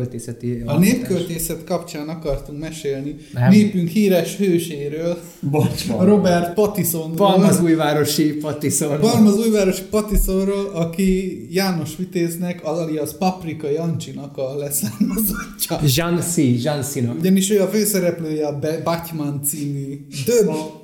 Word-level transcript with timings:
népköltészeti... 0.00 0.62
A 0.66 0.78
népköltészet 0.78 1.64
kapcsán 1.64 2.08
akartunk 2.08 2.60
mesélni 2.60 3.16
Nem. 3.32 3.50
népünk 3.50 3.88
híres 3.88 4.36
hőséről, 4.36 5.18
Bocs, 5.40 5.84
van. 5.86 6.04
Robert 6.06 6.54
Pattisonról. 6.54 7.16
Palmazújvárosi 7.16 8.32
Pattison. 8.32 9.00
Palmazújvárosi 9.00 9.82
Pattisonról, 9.90 10.70
aki 10.74 11.46
János 11.50 11.96
Vitéznek, 11.96 12.64
alias 12.64 13.10
Paprika 13.18 13.70
Jancsinak 13.70 14.36
a 14.36 14.54
leszármazottja. 14.56 15.78
Jansi, 15.82 16.62
Jansinak. 16.62 17.18
Ugyanis 17.18 17.50
ő 17.50 17.60
a 17.62 17.66
főszereplője 17.66 18.46
a 18.46 18.58
Be- 18.58 18.80
Batman 18.84 19.40
című 19.44 20.06
The, 20.24 20.34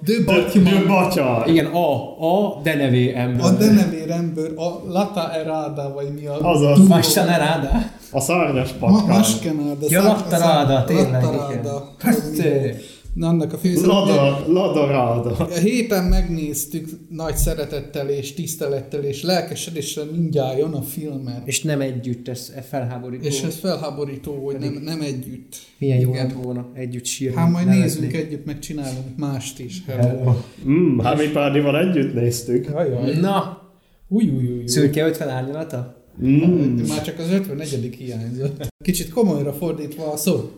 The 0.04 0.14
De 0.16 0.24
Batman. 0.24 0.86
batya. 0.86 1.44
Igen, 1.46 1.66
a, 1.66 2.18
a 2.18 2.60
denevé 2.62 3.12
ember. 3.14 3.44
A 3.44 3.50
denevér 3.50 4.10
ember, 4.10 4.50
a 4.56 4.82
Lata 4.88 5.32
Erada, 5.32 5.92
vagy 5.94 6.08
mi 6.20 6.26
a... 6.26 6.50
Azaz. 6.50 6.86
Mastan 6.88 7.28
Eráda. 7.28 7.70
A 8.10 8.20
szárnyas 8.20 8.72
Ma, 8.80 8.86
patkány. 8.86 9.16
Maskenáda. 9.18 9.86
Ja, 9.88 10.02
Lattaráda, 10.02 10.84
tényleg, 10.84 11.22
Lattaráda. 11.22 11.94
igen. 12.34 12.76
Na, 13.16 13.28
annak 13.28 13.52
a 13.52 13.56
főszereplője. 13.58 14.20
Lada, 14.20 14.52
ladaráda. 14.52 15.30
A 15.36 15.44
héten 15.44 16.04
megnéztük 16.04 16.88
nagy 17.10 17.36
szeretettel 17.36 18.08
és 18.08 18.34
tisztelettel 18.34 19.02
és 19.04 19.22
lelkesedéssel 19.22 20.04
mindjárt 20.12 20.62
a 20.62 20.82
filmet. 20.82 21.40
És 21.44 21.62
nem 21.62 21.80
együtt, 21.80 22.28
ez 22.28 22.52
felháborító. 22.68 23.24
És 23.24 23.42
ez 23.42 23.56
felháborító, 23.58 24.44
hogy 24.44 24.56
nem, 24.58 24.80
nem 24.84 25.00
együtt. 25.00 25.56
Milyen 25.78 26.00
jó 26.00 26.12
lett 26.14 26.32
volna 26.32 26.66
együtt 26.74 27.04
sírni. 27.04 27.36
Hát 27.36 27.50
majd 27.50 27.66
nevetni. 27.66 27.86
nézzünk 27.86 28.12
együtt, 28.12 28.44
meg 28.44 28.58
csinálunk 28.58 29.16
mást 29.16 29.58
is. 29.58 29.82
Hello. 29.86 30.34
Mm, 30.68 30.98
hát 30.98 31.18
mi 31.18 31.28
párdival 31.28 31.78
együtt 31.78 32.14
néztük. 32.14 32.74
Ajaj. 32.74 33.14
Na, 33.20 33.64
Új, 34.08 34.28
új, 34.28 34.46
új, 34.46 34.58
új. 34.58 34.66
szürke 34.66 35.06
50 35.06 35.28
árnyalata? 35.28 35.95
Mm. 36.24 36.80
Már 36.88 37.02
csak 37.02 37.18
az 37.18 37.30
54. 37.30 37.94
hiányzott. 37.94 38.66
Kicsit 38.84 39.08
komolyra 39.08 39.52
fordítva 39.52 40.12
a 40.12 40.16
szó. 40.16 40.50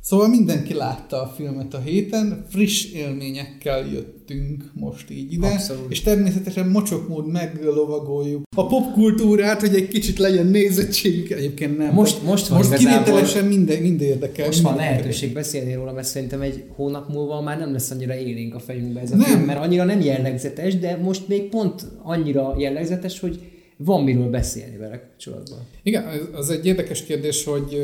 Szóval 0.00 0.28
mindenki 0.28 0.74
látta 0.74 1.22
a 1.22 1.32
filmet 1.36 1.74
a 1.74 1.78
héten, 1.80 2.44
friss 2.50 2.92
élményekkel 2.92 3.86
jöttünk 3.92 4.70
most 4.74 5.10
így 5.10 5.32
ide, 5.32 5.46
Abszolút. 5.46 5.90
és 5.90 6.00
természetesen 6.02 6.68
mocsokmód 6.68 7.26
meglovagoljuk 7.30 8.42
a 8.56 8.66
popkultúrát, 8.66 9.60
hogy 9.60 9.74
egy 9.74 9.88
kicsit 9.88 10.18
legyen 10.18 10.46
nézettségük, 10.46 11.30
egyébként 11.30 11.78
nem. 11.78 11.92
Most- 11.92 12.22
most 12.22 12.46
van 12.48 12.58
most 12.58 12.74
kivételesen 12.74 13.44
minden, 13.44 13.82
minden 13.82 14.06
érdekel. 14.08 14.46
Most 14.46 14.60
van 14.60 14.72
minden 14.72 14.90
lehetőség 14.90 15.32
beszélni 15.32 15.74
róla, 15.74 15.92
mert 15.92 16.06
szerintem 16.06 16.40
egy 16.40 16.64
hónap 16.74 17.08
múlva 17.12 17.40
már 17.40 17.58
nem 17.58 17.72
lesz 17.72 17.90
annyira 17.90 18.18
élénk 18.18 18.54
a 18.54 18.58
fejünkbe 18.58 19.00
ez 19.00 19.10
a 19.12 19.16
Nem. 19.16 19.26
film, 19.26 19.40
mert 19.40 19.60
annyira 19.60 19.84
nem 19.84 20.00
jellegzetes, 20.00 20.78
de 20.78 20.96
most 20.96 21.28
még 21.28 21.48
pont 21.48 21.82
annyira 22.02 22.54
jellegzetes, 22.58 23.20
hogy 23.20 23.38
van 23.76 24.02
miről 24.04 24.30
beszélni 24.30 24.76
vele 24.76 25.00
kapcsolatban. 25.00 25.58
Igen, 25.82 26.04
az- 26.34 26.50
egy 26.50 26.66
érdekes 26.66 27.04
kérdés, 27.04 27.44
hogy 27.44 27.76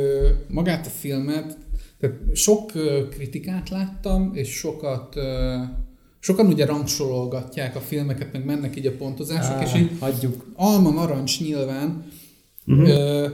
magát 0.49 0.87
a 0.87 0.91
filmet, 0.91 1.59
tehát 2.01 2.17
sok 2.33 2.73
kritikát 3.11 3.69
láttam, 3.69 4.31
és 4.35 4.49
sokat, 4.51 5.15
sokan 6.19 6.47
ugye 6.47 6.67
rangsorolgatják 6.67 7.77
a 7.77 7.81
filmeket, 7.81 8.33
meg 8.33 8.45
mennek 8.45 8.77
így 8.77 8.87
a 8.87 8.97
pontozások, 8.97 9.55
Á, 9.57 9.63
és 9.63 9.75
így 9.81 9.91
hagyjuk. 10.01 10.47
alma 10.55 10.91
narancs 10.91 11.41
nyilván, 11.41 12.05
Mhm. 12.65 12.85
ö, 12.85 13.29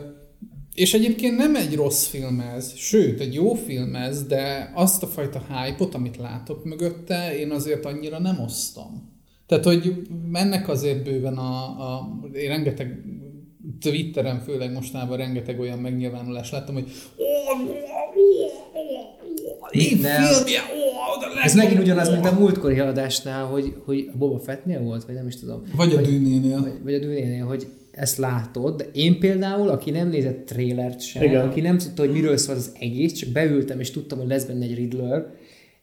és 0.74 0.94
egyébként 0.94 1.36
nem 1.36 1.56
egy 1.56 1.74
rossz 1.74 2.06
film 2.06 2.41
ez, 2.41 2.72
sőt, 2.76 3.20
egy 3.20 3.34
jó 3.34 3.54
film 3.54 3.94
ez, 3.94 4.26
de 4.26 4.72
azt 4.74 5.02
a 5.02 5.06
fajta 5.06 5.38
hype-ot, 5.48 5.94
amit 5.94 6.16
látok 6.16 6.64
mögötte, 6.64 7.38
én 7.38 7.50
azért 7.50 7.84
annyira 7.84 8.18
nem 8.18 8.41
osztom. 8.41 9.16
Tehát, 9.48 9.64
hogy 9.64 9.97
mennek 10.31 10.69
azért 10.69 11.04
bőven 11.04 11.36
a, 11.36 11.64
a 11.64 12.19
én 12.32 12.48
rengeteg 12.48 13.03
Twitteren 13.81 14.41
főleg 14.41 14.72
mostanában 14.72 15.16
rengeteg 15.16 15.60
olyan 15.60 15.78
megnyilvánulás 15.78 16.50
láttam, 16.50 16.75
hogy 16.75 16.91
de 20.00 20.19
Ez 21.42 21.54
megint 21.54 21.81
ugyanaz, 21.81 22.10
mint 22.10 22.26
a 22.26 22.32
múltkori 22.32 22.78
adásnál, 22.78 23.44
hogy, 23.44 23.75
hogy 23.84 24.10
a 24.12 24.16
Boba 24.16 24.38
Fettnél 24.38 24.82
volt, 24.82 25.04
vagy 25.04 25.14
nem 25.14 25.26
is 25.26 25.36
tudom. 25.36 25.62
Vagy 25.76 25.92
a 25.92 26.00
dűnénél. 26.00 26.60
vagy, 26.60 26.82
vagy 26.82 26.94
a 26.94 26.98
dűnénél, 26.98 27.44
hogy 27.44 27.66
ezt 27.91 28.16
látod, 28.16 28.76
de 28.76 28.84
én 28.92 29.19
például, 29.19 29.69
aki 29.69 29.91
nem 29.91 30.09
nézett 30.09 30.47
trélert 30.47 31.00
sem, 31.00 31.22
Igen. 31.22 31.48
aki 31.48 31.60
nem 31.60 31.78
tudta, 31.78 32.03
hogy 32.03 32.12
miről 32.12 32.36
szól 32.36 32.56
az 32.56 32.72
egész, 32.80 33.12
csak 33.12 33.28
beültem 33.28 33.80
és 33.80 33.91
tudtam, 33.91 34.19
hogy 34.19 34.28
lesz 34.28 34.44
benne 34.44 34.65
egy 34.65 34.75
Riddler, 34.75 35.26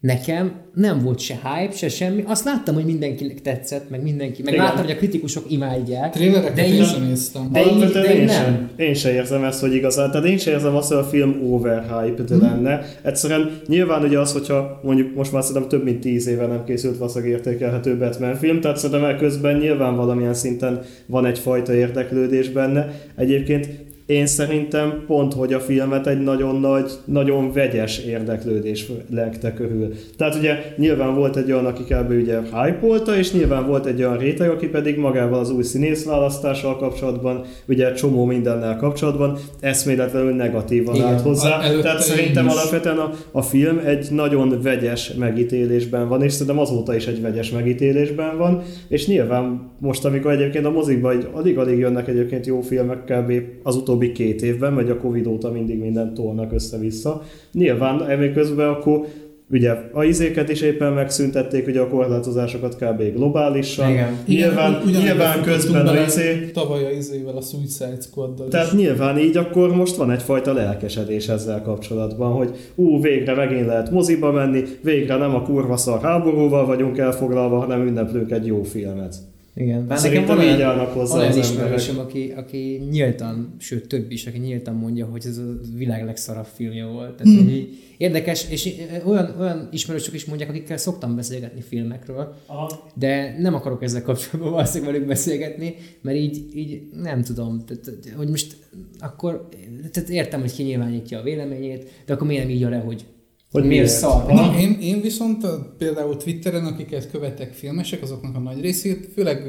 nekem 0.05 0.51
nem 0.73 0.99
volt 0.99 1.19
se 1.19 1.33
hype, 1.43 1.75
se 1.75 1.89
semmi. 1.89 2.23
Azt 2.27 2.45
láttam, 2.45 2.75
hogy 2.75 2.85
mindenkinek 2.85 3.41
tetszett, 3.41 3.89
meg 3.89 4.03
mindenki, 4.03 4.41
meg 4.43 4.53
Igen. 4.53 4.65
láttam, 4.65 4.81
hogy 4.81 4.91
a 4.91 4.95
kritikusok 4.95 5.51
imádják. 5.51 6.11
Trélereket 6.13 6.53
de 6.55 6.67
én 6.67 6.83
sem 6.83 7.03
néztem. 7.07 7.49
de 7.51 7.61
így, 7.61 7.91
de 7.91 8.13
így 8.13 8.19
én, 8.19 8.23
nem. 8.25 8.35
sem, 8.43 8.69
én 8.77 8.93
sem 8.93 9.13
érzem 9.13 9.43
ezt, 9.43 9.59
hogy 9.59 9.73
igazán. 9.73 10.11
Tehát 10.11 10.25
én 10.27 10.37
sem 10.37 10.53
érzem 10.53 10.75
azt, 10.75 10.87
hogy 10.87 10.97
a 10.97 11.03
film 11.03 11.41
overhyped 11.51 12.29
Mhm. 12.29 12.41
lenne. 12.41 12.81
Egyszerűen 13.01 13.59
nyilván 13.67 14.03
ugye 14.03 14.19
az, 14.19 14.31
hogyha 14.31 14.79
mondjuk 14.83 15.15
most 15.15 15.31
már 15.31 15.43
szerintem 15.43 15.69
több 15.69 15.83
mint 15.83 15.99
tíz 15.99 16.27
éve 16.27 16.45
nem 16.45 16.63
készült 16.63 16.97
valószínűleg 16.97 17.33
értékelhető 17.33 17.97
Batman 17.97 18.35
film, 18.35 18.61
tehát 18.61 18.77
szerintem 18.77 19.17
közben 19.17 19.57
nyilván 19.57 19.95
valamilyen 19.95 20.33
szinten 20.33 20.81
van 21.05 21.25
egyfajta 21.25 21.73
érdeklődés 21.73 22.49
benne. 22.49 22.91
Egyébként 23.15 23.69
én 24.05 24.25
szerintem 24.25 25.03
pont, 25.07 25.33
hogy 25.33 25.53
a 25.53 25.59
filmet 25.59 26.07
egy 26.07 26.23
nagyon 26.23 26.59
nagy, 26.59 26.91
nagyon 27.05 27.51
vegyes 27.51 27.97
érdeklődés 27.99 28.85
legte 29.09 29.53
körül. 29.53 29.93
Tehát 30.17 30.35
ugye 30.35 30.73
nyilván 30.77 31.15
volt 31.15 31.35
egy 31.35 31.51
olyan, 31.51 31.65
aki 31.65 31.83
kb. 31.83 32.11
ugye 32.11 32.39
hype 32.39 33.13
és 33.17 33.33
nyilván 33.33 33.67
volt 33.67 33.85
egy 33.85 33.99
olyan 33.99 34.17
réteg, 34.17 34.49
aki 34.49 34.67
pedig 34.67 34.97
magával 34.97 35.39
az 35.39 35.51
új 35.51 35.63
színész 35.63 36.05
választással 36.05 36.77
kapcsolatban, 36.77 37.41
ugye 37.67 37.93
csomó 37.93 38.25
mindennel 38.25 38.77
kapcsolatban 38.77 39.37
eszméletlenül 39.59 40.35
negatívan 40.35 40.95
Igen. 40.95 41.07
állt 41.07 41.21
hozzá. 41.21 41.57
A- 41.57 41.81
Tehát 41.81 42.01
szerintem 42.01 42.45
is. 42.45 42.51
alapvetően 42.51 42.97
a, 42.97 43.11
a 43.31 43.41
film 43.41 43.81
egy 43.85 44.07
nagyon 44.11 44.59
vegyes 44.61 45.13
megítélésben 45.13 46.07
van, 46.07 46.23
és 46.23 46.31
szerintem 46.31 46.59
azóta 46.59 46.95
is 46.95 47.07
egy 47.07 47.21
vegyes 47.21 47.51
megítélésben 47.51 48.37
van, 48.37 48.61
és 48.87 49.07
nyilván 49.07 49.69
most, 49.85 50.05
amikor 50.05 50.31
egyébként 50.31 50.65
a 50.65 50.71
mozikban 50.71 51.11
egy- 51.17 51.27
alig-alig 51.33 51.77
jönnek 51.79 52.07
egyébként 52.07 52.45
jó 52.45 52.61
filmek 52.61 53.03
kb. 53.03 53.31
az 53.63 53.75
utóbbi 53.75 54.11
két 54.11 54.41
évben, 54.41 54.73
vagy 54.75 54.89
a 54.89 54.97
Covid 54.97 55.27
óta 55.27 55.51
mindig 55.51 55.79
mindent 55.79 56.13
tolnak 56.13 56.53
össze-vissza. 56.53 57.21
Nyilván 57.53 58.09
ebből 58.09 58.33
közben 58.33 58.67
akkor 58.69 59.05
ugye 59.51 59.71
a 59.91 60.03
izéket 60.03 60.49
is 60.49 60.61
éppen 60.61 60.93
megszüntették, 60.93 61.67
ugye 61.67 61.79
a 61.79 61.87
korlátozásokat 61.87 62.75
kb. 62.75 63.01
globálisan. 63.15 63.89
Igen. 63.91 64.17
Nyilván, 64.27 64.81
Igen, 64.87 65.01
nyilván 65.01 65.41
közben 65.41 65.87
a 65.87 66.01
izé, 66.05 66.49
Tavaly 66.53 66.85
a 66.85 66.89
izével, 66.89 67.35
a 67.37 67.41
Suicide 67.41 67.97
Squad-dal 68.01 68.47
tehát 68.47 68.67
is. 68.73 68.79
nyilván 68.79 69.17
így 69.19 69.37
akkor 69.37 69.75
most 69.75 69.95
van 69.95 70.11
egyfajta 70.11 70.53
lelkesedés 70.53 71.27
ezzel 71.27 71.61
kapcsolatban, 71.61 72.31
hogy 72.31 72.49
ú, 72.75 73.01
végre 73.01 73.35
megint 73.35 73.65
lehet 73.65 73.91
moziba 73.91 74.31
menni, 74.31 74.63
végre 74.83 75.17
nem 75.17 75.35
a 75.35 75.41
kurva 75.41 75.77
szar 75.77 76.01
háborúval 76.01 76.65
vagyunk 76.65 76.97
elfoglalva, 76.97 77.57
hanem 77.59 77.87
ünneplünk 77.87 78.31
egy 78.31 78.45
jó 78.45 78.63
filmet. 78.63 79.15
Igen, 79.57 79.87
bár 79.87 79.97
nekem 79.97 80.11
Szerintem 80.11 80.35
van 80.35 80.45
így 80.45 80.61
állnak 80.61 80.93
hozzá 80.93 81.17
olyan 81.17 81.37
ismerősöm, 81.37 81.99
aki, 81.99 82.33
aki 82.35 82.81
nyíltan, 82.89 83.55
sőt 83.59 83.87
több 83.87 84.11
is, 84.11 84.27
aki 84.27 84.37
nyíltan 84.37 84.75
mondja, 84.75 85.05
hogy 85.05 85.25
ez 85.25 85.37
a 85.37 85.43
világ 85.75 86.05
legszarabb 86.05 86.45
filmje 86.45 86.85
volt. 86.85 87.15
Tehát, 87.15 87.39
Hmm. 87.39 87.49
így 87.49 87.77
érdekes, 87.97 88.49
és 88.49 88.69
olyan, 89.05 89.35
olyan 89.39 89.69
ismerősök 89.71 90.13
is 90.13 90.25
mondják, 90.25 90.49
akikkel 90.49 90.77
szoktam 90.77 91.15
beszélgetni 91.15 91.61
filmekről, 91.61 92.35
Aha. 92.45 92.89
de 92.95 93.35
nem 93.39 93.53
akarok 93.53 93.83
ezzel 93.83 94.01
kapcsolatban 94.01 94.53
valószínűleg 94.53 94.93
velük 94.93 95.07
beszélgetni, 95.07 95.75
mert 96.01 96.17
így, 96.17 96.45
így 96.55 96.81
nem 97.01 97.21
tudom, 97.21 97.63
tehát, 97.65 97.99
hogy 98.15 98.29
most 98.29 98.55
akkor, 98.99 99.49
tehát 99.91 100.09
értem, 100.09 100.39
hogy 100.39 100.53
kinyilvánítja 100.53 101.19
a 101.19 101.23
véleményét, 101.23 101.89
de 102.05 102.13
akkor 102.13 102.27
miért 102.27 102.43
nem 102.43 102.53
írja 102.53 102.69
le, 102.69 102.77
hogy, 102.77 103.05
Hogy 103.55 103.65
miért 103.65 103.87
szar. 103.87 104.33
Na, 104.33 104.59
én, 104.59 104.77
én 104.81 105.01
viszont 105.01 105.45
például 105.77 106.17
Twitteren, 106.17 106.65
akiket 106.65 107.11
követek 107.11 107.53
filmesek, 107.53 108.01
azoknak 108.01 108.35
a 108.35 108.39
nagy 108.39 108.61
részét, 108.61 109.09
főleg 109.13 109.43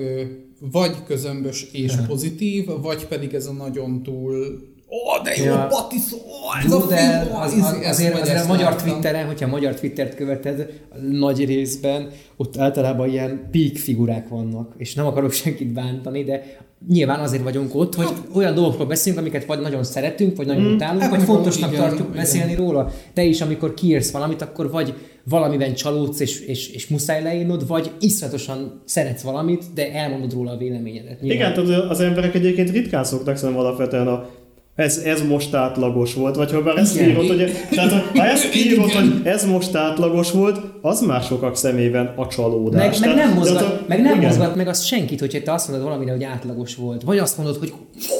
vagy 0.73 0.97
közömbös 1.07 1.69
és 1.73 1.93
pozitív, 2.07 2.67
vagy 2.83 3.07
pedig 3.07 3.35
ez 3.35 3.47
a 3.47 3.53
nagyon 3.53 4.03
túl 4.03 4.59
Ó, 4.91 5.23
de 5.23 5.37
jó, 5.37 5.45
Ja. 5.45 5.67
Patisz, 5.71 6.13
ó, 6.13 6.17
ez 6.65 6.71
Jó, 6.71 6.79
a 6.79 6.87
de 6.87 6.97
film, 6.97 7.35
ó, 7.35 7.41
az, 7.41 7.53
az, 7.53 7.87
azért, 7.87 8.21
azért 8.21 8.45
a 8.45 8.47
magyar 8.47 8.71
láttam. 8.71 8.89
Twitteren, 8.89 9.27
hogyha 9.27 9.47
a 9.47 9.49
magyar 9.49 9.75
Twittert 9.75 10.15
követed, 10.15 10.71
nagy 11.11 11.45
részben 11.45 12.11
ott 12.37 12.59
általában 12.59 13.09
ilyen 13.09 13.49
peak 13.53 13.77
figurák 13.77 14.29
vannak, 14.29 14.75
és 14.77 14.95
nem 14.95 15.07
akarok 15.07 15.33
senkit 15.33 15.73
bántani, 15.73 16.25
de 16.25 16.57
nyilván 16.89 17.21
azért 17.21 17.43
vagyunk 17.43 17.75
ott, 17.75 17.95
hogy 17.95 18.09
olyan 18.35 18.55
dolgokról 18.55 18.87
beszélünk, 18.87 19.21
amiket 19.21 19.45
vagy 19.45 19.61
nagyon 19.61 19.85
szeretünk, 19.85 20.37
vagy 20.37 20.47
nagyon 20.47 20.63
mm, 20.63 20.75
utálunk, 20.75 21.01
hát 21.01 21.11
vagy 21.11 21.23
fontosnak 21.23 21.71
igen, 21.71 21.81
tartjuk 21.83 22.09
igen. 22.09 22.21
beszélni 22.21 22.55
róla. 22.55 22.91
Te 23.15 23.23
is, 23.23 23.41
amikor 23.41 23.75
kiírsz 23.75 24.11
valamit, 24.11 24.43
akkor 24.43 24.71
vagy 24.71 24.95
valamiben 25.25 25.75
csalódsz, 25.75 26.21
és, 26.21 26.41
és, 26.41 26.69
és 26.69 26.89
muszáj 26.89 27.23
leírnod, 27.23 27.67
vagy 27.67 27.91
iszonyatosan 28.01 28.83
szeretsz 28.85 29.23
valamit, 29.23 29.65
de 29.75 29.93
elmondod 29.93 30.33
róla 30.33 30.51
a 30.51 30.57
véleményedet. 30.57 31.21
Nyilván. 31.21 31.53
Igen, 31.53 31.67
tehát 31.67 31.91
az 31.91 32.01
emberek 32.01 32.35
egyébként 32.35 32.71
ritkán 32.71 33.05
szoktak 33.05 33.37
szerintem 33.37 33.65
alapvetően 33.65 34.07
a 34.07 34.29
ez, 34.77 34.97
ez 34.99 35.23
most 35.29 35.55
átlagos 35.55 36.15
volt, 36.15 36.37
vagy 36.37 36.53
ha 36.53 36.61
már 36.61 36.77
ezt 36.77 36.95
Igen. 36.97 37.09
írod, 37.09 37.27
hogy, 37.27 37.53
tehát 37.71 37.93
ha 38.17 38.25
ezt 38.25 38.55
írod, 38.57 38.89
Igen. 38.89 39.03
hogy 39.03 39.27
ez 39.27 39.45
most 39.45 39.75
átlagos 39.75 40.31
volt, 40.31 40.61
az 40.83 41.01
már 41.01 41.23
sokak 41.23 41.57
szemében 41.57 42.07
a 42.17 42.27
csalódás. 42.27 42.81
Meg, 42.81 42.91
meg 42.91 43.01
Tehát- 43.01 43.17
nem, 43.17 43.29
tehát 43.29 43.39
mozgat, 43.39 43.81
a- 43.81 43.85
meg 43.89 44.01
nem 44.01 44.15
igen. 44.19 44.29
mozgat 44.29 44.57
meg 44.57 44.69
azt 44.69 44.87
senkit, 44.87 45.21
hogyha 45.21 45.43
te 45.43 45.53
azt 45.53 45.69
mondod 45.69 45.87
valamire, 45.87 46.13
hogy 46.13 46.25
átlagos 46.25 46.75
volt. 46.75 47.03
Vagy 47.03 47.19
azt 47.19 47.37
mondod, 47.37 47.57
hogy 47.57 47.73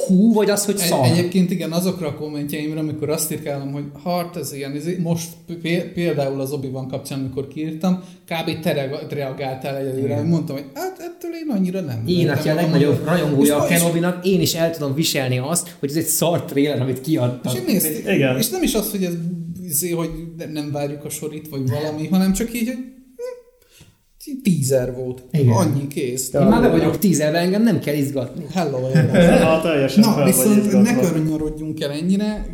hú, 0.07 0.33
vagy 0.33 0.49
az, 0.49 0.65
hogy 0.65 0.75
Egy, 0.79 0.81
szar. 0.87 1.05
egyébként 1.05 1.51
igen, 1.51 1.71
azokra 1.71 2.07
a 2.07 2.13
kommentjeimre, 2.13 2.79
amikor 2.79 3.09
azt 3.09 3.31
írkálom, 3.31 3.71
hogy 3.71 3.83
hart 4.03 4.35
ez 4.37 4.53
ilyen, 4.53 4.75
izé, 4.75 4.99
most 5.03 5.27
pé- 5.61 5.91
például 5.93 6.39
az 6.41 6.51
obi 6.51 6.71
kapcsán, 6.89 7.19
amikor 7.19 7.47
kiírtam, 7.47 8.03
kb. 8.27 8.59
te 8.59 8.89
reagáltál 9.09 9.77
egyedül, 9.77 10.09
hogy 10.09 10.25
mondtam, 10.25 10.55
hogy 10.55 10.65
hát 10.73 10.99
ettől 10.99 11.31
én 11.31 11.49
annyira 11.49 11.81
nem. 11.81 12.03
Én, 12.05 12.29
aki 12.29 12.49
a 12.49 12.53
legnagyobb 12.53 13.05
rajongója 13.05 13.57
a 13.57 13.65
Kenobi-nak, 13.65 14.25
én 14.25 14.41
is 14.41 14.53
el 14.53 14.71
tudom 14.71 14.93
viselni 14.93 15.37
azt, 15.37 15.75
hogy 15.79 15.89
ez 15.89 15.95
egy 15.95 16.05
szar 16.05 16.43
trailer, 16.43 16.81
amit 16.81 17.01
kiadtak. 17.01 17.53
És, 17.53 17.59
én 17.59 17.65
néztem, 17.67 18.15
Igen. 18.15 18.37
és 18.37 18.49
nem 18.49 18.63
is 18.63 18.73
az, 18.73 18.91
hogy 18.91 19.03
ez 19.03 19.13
izé, 19.63 19.89
hogy 19.91 20.09
ne- 20.37 20.51
nem 20.51 20.71
várjuk 20.71 21.05
a 21.05 21.09
sorit, 21.09 21.49
vagy 21.49 21.69
valami, 21.69 22.07
hanem 22.07 22.33
csak 22.33 22.53
így, 22.53 22.67
hogy 22.67 22.77
hm, 24.25 24.41
tízer 24.43 24.95
volt. 24.95 25.23
Igen. 25.31 25.53
Annyi 25.53 25.87
kész. 25.87 26.33
Én 26.33 26.41
már 26.41 26.61
be 26.61 26.69
vagyok 26.69 26.97
tízelve, 26.97 27.37
engem 27.37 27.63
nem 27.63 27.79
kell 27.79 27.95
izgatni. 27.95 28.45
Hello, 28.53 28.79
Na, 29.43 29.61
teljesen 29.61 30.03
Na, 30.03 30.23
viszont 30.23 30.71
ne 30.71 30.95
kanyarodjunk 30.95 31.81
el 31.81 31.91
ennyire. 31.91 32.45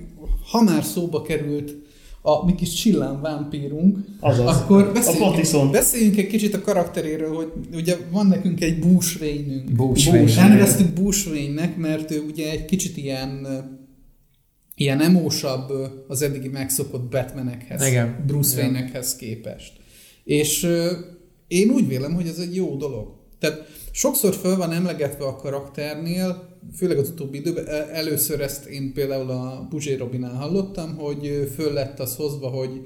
Ha 0.52 0.62
már 0.62 0.84
szóba 0.84 1.22
került 1.22 1.83
a 2.26 2.46
mi 2.46 2.56
kis 2.56 2.74
csillán 2.74 3.22
vámpírunk, 3.22 3.98
Azaz. 4.20 4.46
akkor 4.46 4.84
A 4.84 4.92
beszéljünk, 4.92 5.32
Pattison. 5.32 5.72
beszéljünk 5.72 6.18
egy 6.18 6.28
kicsit 6.28 6.54
a 6.54 6.62
karakteréről, 6.62 7.36
hogy 7.36 7.52
ugye 7.74 7.98
van 8.12 8.28
nekünk 8.28 8.62
egy. 8.62 8.80
Bruce 8.80 9.20
Wayne. 9.22 10.38
Elneveztük 10.38 11.00
Wayne-nek, 11.30 11.78
mert 11.78 12.12
ő 12.12 12.22
ugye 12.30 12.52
egy 12.52 12.66
kicsit 12.66 12.98
ilyen 12.98 13.48
ilyen 14.76 15.02
emósabb 15.02 15.72
az 16.08 16.22
eddigi 16.22 16.48
megszokott 16.48 17.10
Batmanekhez, 17.10 17.88
Igen. 17.88 18.24
Bruce. 18.28 18.62
Wayne-ekhez 18.62 19.16
képest. 19.16 19.74
És 20.24 20.68
én 21.48 21.70
úgy 21.70 21.88
vélem, 21.88 22.14
hogy 22.14 22.28
ez 22.28 22.38
egy 22.38 22.56
jó 22.56 22.76
dolog. 22.76 23.08
Tehát 23.40 23.62
sokszor 23.92 24.34
föl 24.34 24.58
van 24.58 24.72
emlegetve 24.72 25.26
a 25.26 25.36
karakternél, 25.36 26.53
főleg 26.76 26.98
az 26.98 27.10
utóbbi 27.10 27.38
időben, 27.38 27.68
először 27.92 28.42
ezt 28.42 28.66
én 28.66 28.94
például 28.94 29.30
a 29.30 29.68
Puzsé 29.70 29.96
Robinál 29.96 30.34
hallottam, 30.34 30.96
hogy 30.96 31.52
föl 31.56 31.74
lett 31.74 32.00
az 32.00 32.16
hozva, 32.16 32.48
hogy 32.48 32.82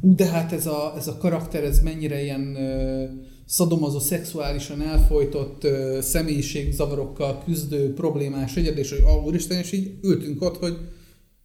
ú, 0.00 0.14
de 0.14 0.26
hát 0.26 0.52
ez 0.52 0.66
a, 0.66 0.94
ez 0.96 1.06
a 1.06 1.16
karakter, 1.16 1.64
ez 1.64 1.80
mennyire 1.80 2.22
ilyen 2.22 2.56
ö, 2.56 3.04
szadomazó, 3.46 3.98
szexuálisan 3.98 4.82
elfolytott 4.82 5.64
ö, 5.64 5.98
személyiségzavarokkal 6.00 7.42
küzdő 7.44 7.92
problémás 7.92 8.56
egyed, 8.56 8.78
és 8.78 8.90
hogy 8.90 9.02
ah, 9.04 9.26
úristen, 9.26 9.58
és 9.58 9.72
így 9.72 9.94
ültünk 10.02 10.42
ott, 10.42 10.56
hogy 10.56 10.76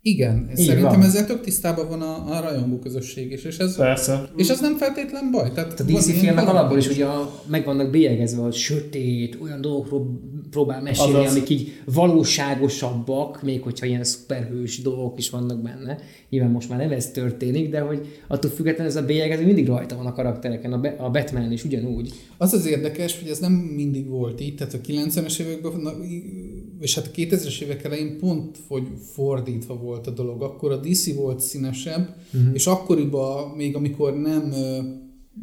igen, 0.08 0.50
Így 0.58 0.66
szerintem 0.66 1.00
van. 1.00 1.04
ezzel 1.04 1.26
tök 1.26 1.42
tisztában 1.42 1.88
van 1.90 2.02
a, 2.02 2.36
a 2.38 2.40
rajongó 2.42 2.80
közösség 2.80 3.32
is, 3.32 3.44
és 3.44 3.58
ez, 3.58 3.76
Persze. 3.76 4.30
és 4.36 4.50
ez 4.50 4.60
nem 4.62 4.76
feltétlen 4.78 5.32
baj. 5.32 5.52
Tehát 5.52 5.80
A 5.80 5.84
DC 5.84 6.20
filmek 6.20 6.48
alapból 6.48 6.78
is 6.78 6.90
ugye 6.90 7.06
meg 7.48 7.66
vannak 7.66 7.90
bélyegezve, 7.92 8.42
hogy 8.42 8.54
sötét, 8.54 9.38
olyan 9.42 9.62
dolgokról 9.62 10.20
próbál 10.50 10.82
mesélni, 10.82 11.14
Azaz. 11.14 11.32
amik 11.36 11.50
így 11.50 11.72
valóságosabbak, 11.86 13.44
még 13.44 13.62
hogyha 13.62 13.86
ilyen 13.86 14.04
szuperhős 14.04 14.82
dolgok 14.82 15.18
is 15.18 15.30
vannak 15.30 15.62
benne. 15.62 15.98
Nyilván 16.30 16.52
most 16.52 16.70
már 16.70 16.80
nem 16.80 16.92
ez 16.92 17.12
történik, 17.12 17.70
de 17.70 17.80
hogy 17.80 18.06
attól 18.28 18.52
függetlenül 18.52 18.92
ez 18.92 18.98
a 18.98 19.06
bélyegező 19.06 19.46
mindig 19.46 19.68
rajta 19.68 19.96
van 19.96 20.06
a 20.06 20.14
karaktereken, 20.14 20.74
a, 20.74 20.80
Be- 20.80 20.96
a 21.00 21.10
Batman 21.10 21.52
is 21.52 21.64
ugyanúgy. 21.64 22.14
Az 22.38 22.54
az 22.54 22.66
érdekes, 22.66 23.20
hogy 23.20 23.30
ez 23.30 23.40
nem 23.40 23.52
mindig 23.52 24.08
volt 24.08 24.42
így, 24.42 24.56
tehát 24.56 24.74
a 24.74 24.78
90-es 24.88 25.40
években, 25.40 25.72
na, 25.82 25.92
és 26.80 26.96
hát 26.96 27.08
a 27.08 27.16
2000-es 27.16 27.62
évek 27.62 27.84
elején 27.84 28.18
pont 28.20 28.58
hogy 28.68 28.88
fordítva 29.14 29.76
volt 29.78 29.97
a 30.06 30.12
dolog. 30.12 30.42
Akkor 30.42 30.72
a 30.72 30.78
DC 30.78 31.16
volt 31.16 31.40
színesebb, 31.40 32.16
uh-huh. 32.34 32.54
és 32.54 32.68
akkoriban 32.68 33.50
még 33.50 33.76
amikor 33.76 34.18
nem, 34.18 34.54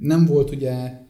nem 0.01 0.27
volt 0.27 0.51
ugye 0.51 1.03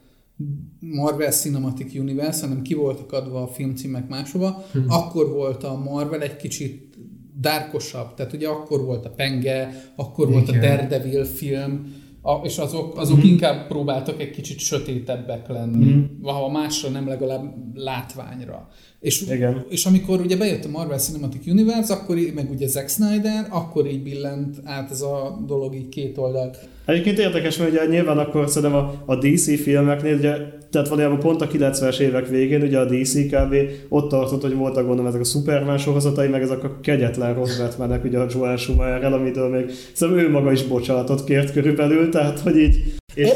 Marvel 0.81 1.31
Cinematic 1.31 1.95
Universe, 1.95 2.47
hanem 2.47 2.63
ki 2.63 2.75
voltak 2.75 3.13
adva 3.13 3.43
a 3.43 3.47
filmcímek 3.47 4.09
máshova, 4.09 4.65
hmm. 4.73 4.85
akkor 4.89 5.29
volt 5.29 5.65
a 5.65 5.77
Marvel 5.77 6.21
egy 6.21 6.37
kicsit 6.37 6.99
dárkosabb, 7.41 8.15
tehát 8.15 8.33
ugye 8.33 8.49
akkor 8.49 8.85
volt 8.85 9.05
a 9.05 9.11
Penge, 9.11 9.91
akkor 9.97 10.31
volt 10.31 10.49
a 10.49 10.57
Igen. 10.57 10.61
Daredevil 10.61 11.25
film, 11.25 11.95
a, 12.27 12.41
és 12.43 12.59
azok, 12.59 12.99
azok 12.99 13.17
mm-hmm. 13.17 13.29
inkább 13.29 13.67
próbáltak 13.67 14.21
egy 14.21 14.31
kicsit 14.31 14.59
sötétebbek 14.59 15.49
lenni, 15.49 15.85
mm-hmm. 15.85 16.23
ha 16.23 16.51
másra 16.51 16.89
nem 16.89 17.09
legalább 17.09 17.55
látványra. 17.75 18.69
És, 19.01 19.23
Igen. 19.23 19.65
és 19.69 19.87
amikor 19.87 20.21
ugye 20.21 20.37
bejött 20.37 20.65
a 20.65 20.69
Marvel 20.69 20.99
Cinematic 20.99 21.47
Universe, 21.47 21.95
akkor 21.95 22.17
meg 22.35 22.51
ugye 22.51 22.67
Zack 22.67 22.89
Snyder, 22.89 23.47
akkor 23.51 23.87
így 23.87 24.03
billent 24.03 24.57
át 24.65 24.91
ez 24.91 25.01
a 25.01 25.43
dolog 25.47 25.75
így 25.75 25.89
két 25.89 26.19
oldalt. 26.19 26.69
Egyébként 26.87 27.19
érdekes, 27.19 27.57
mert 27.57 27.71
ugye 27.71 27.87
nyilván 27.87 28.19
akkor 28.19 28.49
szerintem 28.49 28.79
a, 28.79 29.03
a 29.07 29.17
DC 29.17 29.63
filmeknél, 29.63 30.17
ugye, 30.17 30.37
tehát 30.71 30.89
valójában 30.89 31.19
pont 31.19 31.41
a 31.41 31.49
90-es 31.49 31.99
évek 31.99 32.29
végén, 32.29 32.63
ugye 32.63 32.79
a 32.79 32.85
DC 32.85 33.15
kb. 33.15 33.55
ott 33.89 34.09
tartott, 34.09 34.43
hogy 34.43 34.55
voltak 34.55 34.87
gondolom 34.87 35.07
ezek 35.07 35.21
a 35.21 35.25
Superman 35.25 35.79
sorozatai, 35.79 36.29
meg 36.29 36.43
ezek 36.43 36.65
a 36.65 36.81
kegyetlen 36.81 37.35
rossz 37.35 37.59
Batmanek, 37.59 38.05
ugye 38.05 38.19
a 38.19 38.27
Joel 38.35 38.57
Schumacherrel, 38.57 39.13
amitől 39.13 39.49
még 39.49 39.71
szerintem 39.93 40.25
ő 40.25 40.31
maga 40.31 40.53
is 40.53 40.63
bocsánatot 40.63 41.25
kért 41.25 41.53
körülbelül, 41.53 42.09
tehát 42.09 42.39
hogy 42.39 42.57
így... 42.57 42.95
És, 43.15 43.29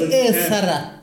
szerettem. 0.48 0.96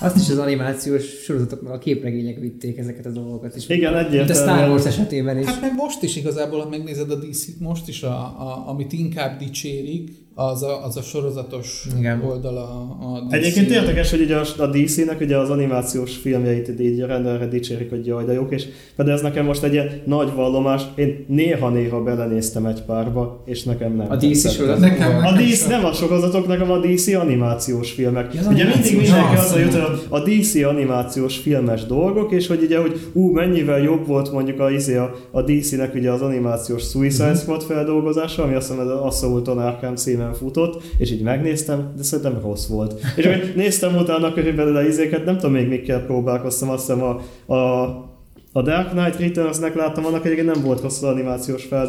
Azt 0.00 0.16
is 0.16 0.28
az 0.28 0.38
animációs 0.38 1.04
sorozatok, 1.22 1.62
meg 1.62 1.72
a 1.72 1.78
képregények 1.78 2.38
vitték 2.38 2.78
ezeket 2.78 3.06
a 3.06 3.10
dolgokat 3.10 3.56
is. 3.56 3.68
igen, 3.68 3.92
Mint 3.92 4.04
a 4.04 4.08
egyértelműen. 4.08 4.56
Star 4.56 4.68
Wars 4.68 4.86
esetében 4.86 5.38
is. 5.38 5.46
Hát 5.46 5.60
meg 5.60 5.74
most 5.74 6.02
is 6.02 6.16
igazából, 6.16 6.60
ha 6.60 6.68
megnézed 6.68 7.10
a 7.10 7.14
DC-t, 7.14 7.60
most 7.60 7.88
is, 7.88 8.02
a, 8.02 8.16
a, 8.18 8.64
amit 8.66 8.92
inkább 8.92 9.38
dicsérik, 9.38 10.10
az 10.34 10.62
a, 10.62 10.84
az 10.84 10.96
a 10.96 11.02
sorozatos 11.02 11.86
Igen. 11.98 12.22
oldala 12.24 12.60
a 13.00 13.20
DC. 13.26 13.32
Egyébként 13.32 13.70
érdekes, 13.70 14.10
hogy 14.10 14.20
ugye 14.20 14.36
a, 14.36 14.44
a 14.58 14.66
DC-nek 14.66 15.20
ugye 15.20 15.36
az 15.36 15.50
animációs 15.50 16.16
filmjeit 16.16 16.80
így 16.80 17.00
rendelre 17.00 17.46
dicsérik, 17.46 17.90
hogy 17.90 18.06
jaj, 18.06 18.24
de 18.24 18.32
jók, 18.32 18.52
és 18.52 18.66
de 18.96 19.12
ez 19.12 19.20
nekem 19.20 19.44
most 19.44 19.62
egy 19.62 19.72
ilyen 19.72 19.88
nagy 20.04 20.34
vallomás, 20.34 20.82
én 20.94 21.24
néha-néha 21.28 22.02
belenéztem 22.02 22.66
egy 22.66 22.82
párba, 22.82 23.42
és 23.44 23.62
nekem 23.62 23.92
nem 23.96 24.06
A 24.10 24.16
DC 24.16 24.50
sorozat? 24.52 24.78
Nekem- 24.78 25.24
A 25.24 25.32
DC 25.32 25.66
nem 25.68 25.84
a 25.84 25.92
sorozatok, 25.92 26.46
nekem 26.46 26.70
a 26.70 26.78
DC 26.78 27.06
animációs 27.14 27.92
filmek. 27.92 28.34
Ja, 28.34 28.40
ugye 28.50 28.64
mindig 28.64 28.96
mindenki 28.96 29.36
az 29.36 29.52
a 29.52 29.54
hogy 29.54 29.74
a 30.10 30.14
a 30.14 30.20
DC 30.20 30.54
animációs 30.54 31.36
filmes 31.38 31.86
dolgok, 31.86 32.32
és 32.32 32.46
hogy 32.46 32.62
ugye, 32.62 32.80
hogy 32.80 33.00
ú, 33.12 33.30
mennyivel 33.32 33.78
jobb 33.78 34.06
volt 34.06 34.32
mondjuk 34.32 34.60
a, 34.60 34.70
izé 34.70 34.96
a, 34.96 35.14
a 35.30 35.42
DC-nek 35.42 35.94
ugye 35.94 36.10
az 36.10 36.20
animációs 36.22 36.82
Suicide 36.82 37.34
Squad 37.34 37.62
feldolgozása, 37.62 38.42
ami 38.42 38.54
azt 38.54 38.68
hiszem 38.68 38.86
az 38.86 38.92
Assaulton 39.00 39.58
Arkham 39.58 39.96
címen 40.20 40.34
futott, 40.34 40.82
és 40.98 41.10
így 41.10 41.22
megnéztem, 41.22 41.92
de 41.96 42.02
szerintem 42.02 42.40
rossz 42.42 42.66
volt. 42.66 43.00
És 43.16 43.26
hogy 43.26 43.52
néztem 43.56 43.96
utána 43.96 44.32
körülbelül 44.32 44.76
a 44.76 44.82
izéket, 44.82 45.24
nem 45.24 45.36
tudom 45.36 45.52
még 45.52 45.68
mikkel 45.68 46.04
próbálkoztam, 46.04 46.70
azt 46.70 46.86
hiszem 46.86 47.02
a, 47.02 47.54
a 47.54 48.08
a 48.52 48.62
Dark 48.62 48.90
Knight 48.90 49.20
Returns-nek 49.20 49.74
láttam, 49.74 50.04
annak 50.04 50.24
egyébként 50.24 50.54
nem 50.54 50.62
volt 50.64 50.80
rossz 50.80 51.02
az 51.02 51.08
animációs 51.08 51.68
meg 51.68 51.80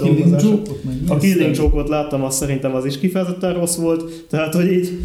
A 1.07 1.17
Killing? 1.17 1.55
Joke-ot 1.55 1.89
láttam, 1.89 2.23
azt 2.23 2.37
szerintem 2.37 2.75
az 2.75 2.85
is 2.85 2.99
kifejezetten 2.99 3.53
rossz 3.53 3.75
volt, 3.75 4.25
tehát 4.29 4.53
hogy 4.53 4.71
így 4.71 4.99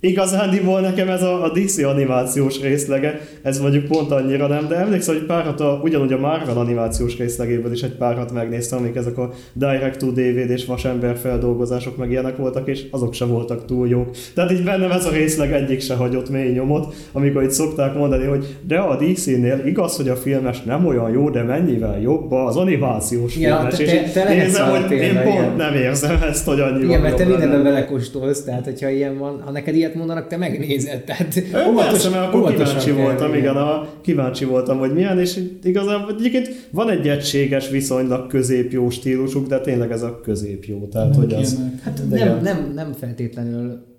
igazándiból 0.00 0.80
nekem 0.80 1.08
ez 1.08 1.22
a, 1.22 1.44
a 1.44 1.52
DC 1.52 1.78
animációs 1.78 2.60
részlege, 2.60 3.20
ez 3.42 3.60
mondjuk 3.60 3.84
pont 3.84 4.10
annyira 4.10 4.46
nem, 4.46 4.68
de 4.68 4.74
emlékszem, 4.76 5.14
hogy 5.14 5.24
párat 5.26 5.60
a, 5.60 5.80
ugyanúgy 5.82 6.12
a 6.12 6.18
Marvel 6.18 6.56
animációs 6.58 7.16
részlegéből 7.18 7.72
is 7.72 7.82
egy 7.82 7.96
párat 7.96 8.32
megnéztem, 8.32 8.78
amik 8.78 8.96
ezek 8.96 9.18
a 9.18 9.30
Direct 9.52 9.98
to 9.98 10.10
DVD 10.10 10.50
és 10.50 10.64
vasember 10.64 11.16
feldolgozások 11.16 11.96
meg 11.96 12.10
ilyenek 12.10 12.36
voltak, 12.36 12.68
és 12.68 12.84
azok 12.90 13.12
sem 13.12 13.28
voltak 13.28 13.64
túl 13.64 13.88
jók. 13.88 14.10
Tehát 14.34 14.52
így 14.52 14.64
bennem 14.64 14.90
ez 14.90 15.04
a 15.04 15.10
részleg 15.10 15.52
egyik 15.52 15.80
se 15.80 15.94
hagyott 15.94 16.30
mély 16.30 16.52
nyomot, 16.52 16.94
amikor 17.12 17.42
itt 17.42 17.50
szokták 17.50 17.94
mondani, 17.94 18.24
hogy 18.24 18.46
de 18.66 18.78
a 18.78 18.96
DC-nél 18.96 19.62
igaz, 19.66 19.96
hogy 19.96 20.08
a 20.08 20.16
filmes 20.16 20.62
nem 20.62 20.86
olyan 20.86 21.10
jó, 21.10 21.30
de 21.30 21.42
mennyivel 21.42 22.00
jobb 22.00 22.32
az 22.32 22.56
animációs 22.56 23.36
Igen, 23.36 23.54
filmes. 23.56 23.76
te- 23.76 23.82
és 23.82 24.12
te- 24.12 24.50
te 24.50 24.62
arra 24.62 24.80
hogy 24.86 24.96
én 24.96 25.20
pont 25.22 25.56
nem 25.56 25.74
érzem 25.74 26.18
ezt, 26.22 26.44
hogy 26.46 26.60
annyival 26.60 26.82
Igen, 26.88 27.00
mert 27.00 27.16
te 27.16 27.24
mindenben 27.24 27.62
belekóstolsz, 27.62 28.44
tehát 28.44 28.64
hogyha 28.64 28.88
ilyen 28.88 29.18
van, 29.18 29.42
ha 29.44 29.50
neked 29.50 29.74
ilyet 29.86 29.98
mondanak, 29.98 30.26
te 30.26 30.36
megnézed. 30.36 31.04
Tehát 31.04 31.42
Persze, 31.76 32.08
mert 32.08 32.26
akkor 32.26 32.40
óvatosan 32.40 32.66
kíváncsi 32.66 32.90
kell, 32.90 33.04
voltam, 33.04 33.34
igen, 33.34 33.56
a, 33.56 33.88
kíváncsi 34.00 34.44
voltam, 34.44 34.78
hogy 34.78 34.92
milyen, 34.92 35.18
és 35.18 35.40
igazából 35.62 36.14
egyébként 36.18 36.68
van 36.70 36.90
egy 36.90 37.08
egységes, 37.08 37.68
viszonylag 37.68 38.26
középjó 38.26 38.90
stílusuk, 38.90 39.46
de 39.46 39.60
tényleg 39.60 39.90
ez 39.90 40.02
a 40.02 40.20
középjó, 40.20 40.88
tehát 40.92 41.16
hogy 41.16 41.34
az... 41.34 41.60
Hát 41.82 42.00
Igen. 42.12 42.26
nem, 42.26 42.42
nem, 42.42 42.72
nem 42.74 42.92
feltétlenül 42.92 43.94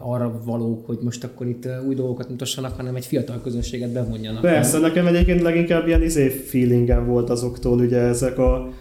arra 0.00 0.40
valók, 0.44 0.86
hogy 0.86 0.98
most 1.00 1.24
akkor 1.24 1.46
itt 1.46 1.64
uh, 1.64 1.86
új 1.86 1.94
dolgokat 1.94 2.28
mutassanak, 2.28 2.76
hanem 2.76 2.94
egy 2.94 3.06
fiatal 3.06 3.40
közönséget 3.42 3.92
bevonjanak. 3.92 4.40
Persze, 4.40 4.78
nekem 4.78 5.06
egyébként 5.06 5.42
leginkább 5.42 5.86
ilyen 5.86 6.02
izé 6.02 6.28
feelingem 6.28 7.06
volt 7.06 7.30
azoktól, 7.30 7.78
ugye 7.78 7.98
ezek 7.98 8.38
a 8.38 8.72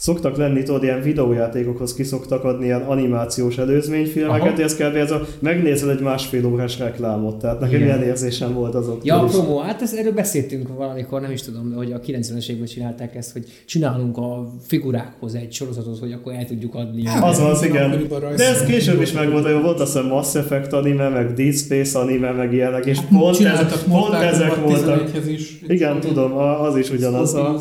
szoktak 0.00 0.36
lenni, 0.36 0.62
tudod, 0.62 0.82
ilyen 0.82 1.02
videójátékokhoz 1.02 1.94
ki 1.94 2.02
szoktak 2.02 2.44
adni 2.44 2.64
ilyen 2.64 2.82
animációs 2.82 3.58
előzményfilmeket, 3.58 4.46
Aha. 4.46 4.56
és 4.58 4.64
ez 4.64 4.76
kb. 4.76 4.96
ez 4.96 5.10
a 5.10 5.20
megnézel 5.38 5.90
egy 5.90 6.00
másfél 6.00 6.46
órás 6.46 6.78
reklámot, 6.78 7.36
tehát 7.38 7.60
nekem 7.60 7.74
Igen. 7.74 7.86
ilyen 7.86 8.02
érzésem 8.02 8.54
volt 8.54 8.74
azok. 8.74 9.04
Ja, 9.04 9.20
a 9.20 9.24
promó, 9.24 9.58
hát 9.58 9.82
ez, 9.82 9.94
erről 9.94 10.12
beszéltünk 10.12 10.68
valamikor, 10.76 11.20
nem 11.20 11.30
is 11.30 11.42
tudom, 11.42 11.72
hogy 11.76 11.92
a 11.92 12.00
90-es 12.00 12.48
években 12.48 12.66
csinálták 12.66 13.14
ezt, 13.16 13.32
hogy 13.32 13.44
csinálunk 13.66 14.16
a 14.16 14.46
figurákhoz 14.66 15.34
egy 15.34 15.52
sorozatot, 15.52 15.98
hogy 15.98 16.12
akkor 16.12 16.32
el 16.32 16.44
tudjuk 16.44 16.74
adni. 16.74 17.02
Az 17.22 17.38
az, 17.38 17.62
igen. 17.62 17.90
Akkoriban 17.90 18.20
rajz- 18.20 18.36
De 18.38 18.44
ez 18.48 18.64
később 18.64 19.00
is 19.00 19.12
megvolt, 19.12 19.44
hogy 19.44 19.62
volt 19.62 19.80
azt 19.80 19.92
hiszem 19.92 20.08
Mass 20.08 20.34
Effect 20.34 20.72
anime, 20.72 21.08
meg 21.08 21.32
Dead 21.32 21.54
Space 21.54 21.98
anime, 21.98 22.30
meg 22.30 22.52
ilyenek, 22.52 22.86
és 22.86 22.98
Hát 22.98 23.08
pont, 23.08 23.36
csináltak 23.36 23.72
ez, 23.72 23.84
pont 23.88 24.14
ezek 24.14 24.54
voltak. 24.56 25.10
11-hez 25.12 25.28
is. 25.30 25.60
Igen, 25.68 26.00
tudom, 26.00 26.32
az 26.36 26.76
is 26.76 26.90
ugyanaz 26.90 27.34
a... 27.34 27.60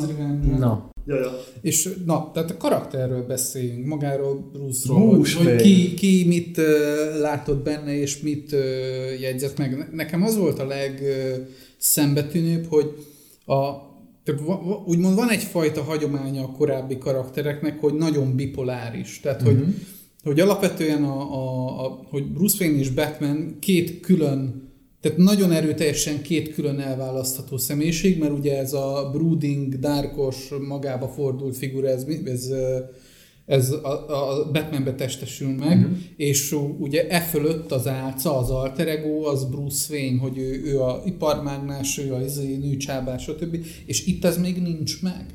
Na, 0.57 0.89
Ja, 1.07 1.15
ja. 1.19 1.43
És 1.61 1.89
na, 2.05 2.31
tehát 2.33 2.51
a 2.51 2.57
karakterről 2.57 3.25
beszéljünk, 3.25 3.85
magáról 3.85 4.49
Bruce-ról, 4.53 5.11
Bruce 5.11 5.37
hogy, 5.37 5.47
hogy 5.47 5.61
ki, 5.61 5.93
ki 5.93 6.25
mit 6.27 6.57
uh, 6.57 6.65
látott 7.19 7.63
benne, 7.63 7.99
és 7.99 8.19
mit 8.19 8.51
uh, 8.51 8.59
jegyzett 9.21 9.57
meg. 9.57 9.77
Ne- 9.77 9.89
Nekem 9.91 10.23
az 10.23 10.37
volt 10.37 10.59
a 10.59 10.67
legszembetűnőbb, 10.67 12.65
hogy 12.69 13.05
a, 13.45 13.71
tehát 14.23 14.41
úgymond 14.85 15.15
van 15.15 15.29
egyfajta 15.29 15.81
hagyománya 15.81 16.43
a 16.43 16.51
korábbi 16.51 16.97
karaktereknek, 16.97 17.79
hogy 17.79 17.93
nagyon 17.93 18.35
bipoláris. 18.35 19.19
Tehát, 19.19 19.41
hogy, 19.41 19.63
hogy 20.23 20.39
alapvetően 20.39 21.03
a, 21.03 21.21
a, 21.21 21.85
a, 21.85 22.05
hogy 22.09 22.31
Bruce 22.31 22.63
Wayne 22.65 22.79
és 22.79 22.89
Batman 22.89 23.57
két 23.59 23.99
külön 23.99 24.66
tehát 25.01 25.17
nagyon 25.17 25.51
erőteljesen 25.51 26.21
két 26.21 26.53
külön 26.53 26.79
elválasztható 26.79 27.57
személyiség, 27.57 28.19
mert 28.19 28.37
ugye 28.37 28.57
ez 28.57 28.73
a 28.73 29.09
brooding, 29.11 29.79
darkos, 29.79 30.49
magába 30.67 31.07
fordult 31.07 31.57
figura, 31.57 31.87
ez, 31.87 32.05
ez, 32.25 32.49
ez 33.45 33.71
a, 33.71 33.87
a 33.87 34.51
Batmanbe 34.51 34.95
testesül 34.95 35.55
meg, 35.55 35.77
uh-huh. 35.77 35.97
és 36.15 36.55
ugye 36.79 37.07
e 37.07 37.19
fölött 37.19 37.71
az 37.71 37.87
álca, 37.87 38.37
az 38.37 38.49
alter 38.49 38.87
ego, 38.87 39.23
az 39.23 39.45
Bruce 39.45 39.93
Wayne, 39.93 40.19
hogy 40.19 40.37
ő, 40.37 40.61
ő 40.63 40.81
a 40.81 41.01
iparmágnás, 41.05 41.97
ő 41.97 42.13
a 42.13 42.21
izé, 42.21 42.55
nőcsábás, 42.55 43.23
stb. 43.23 43.65
És 43.85 44.05
itt 44.05 44.25
ez 44.25 44.37
még 44.37 44.61
nincs 44.61 45.01
meg. 45.01 45.25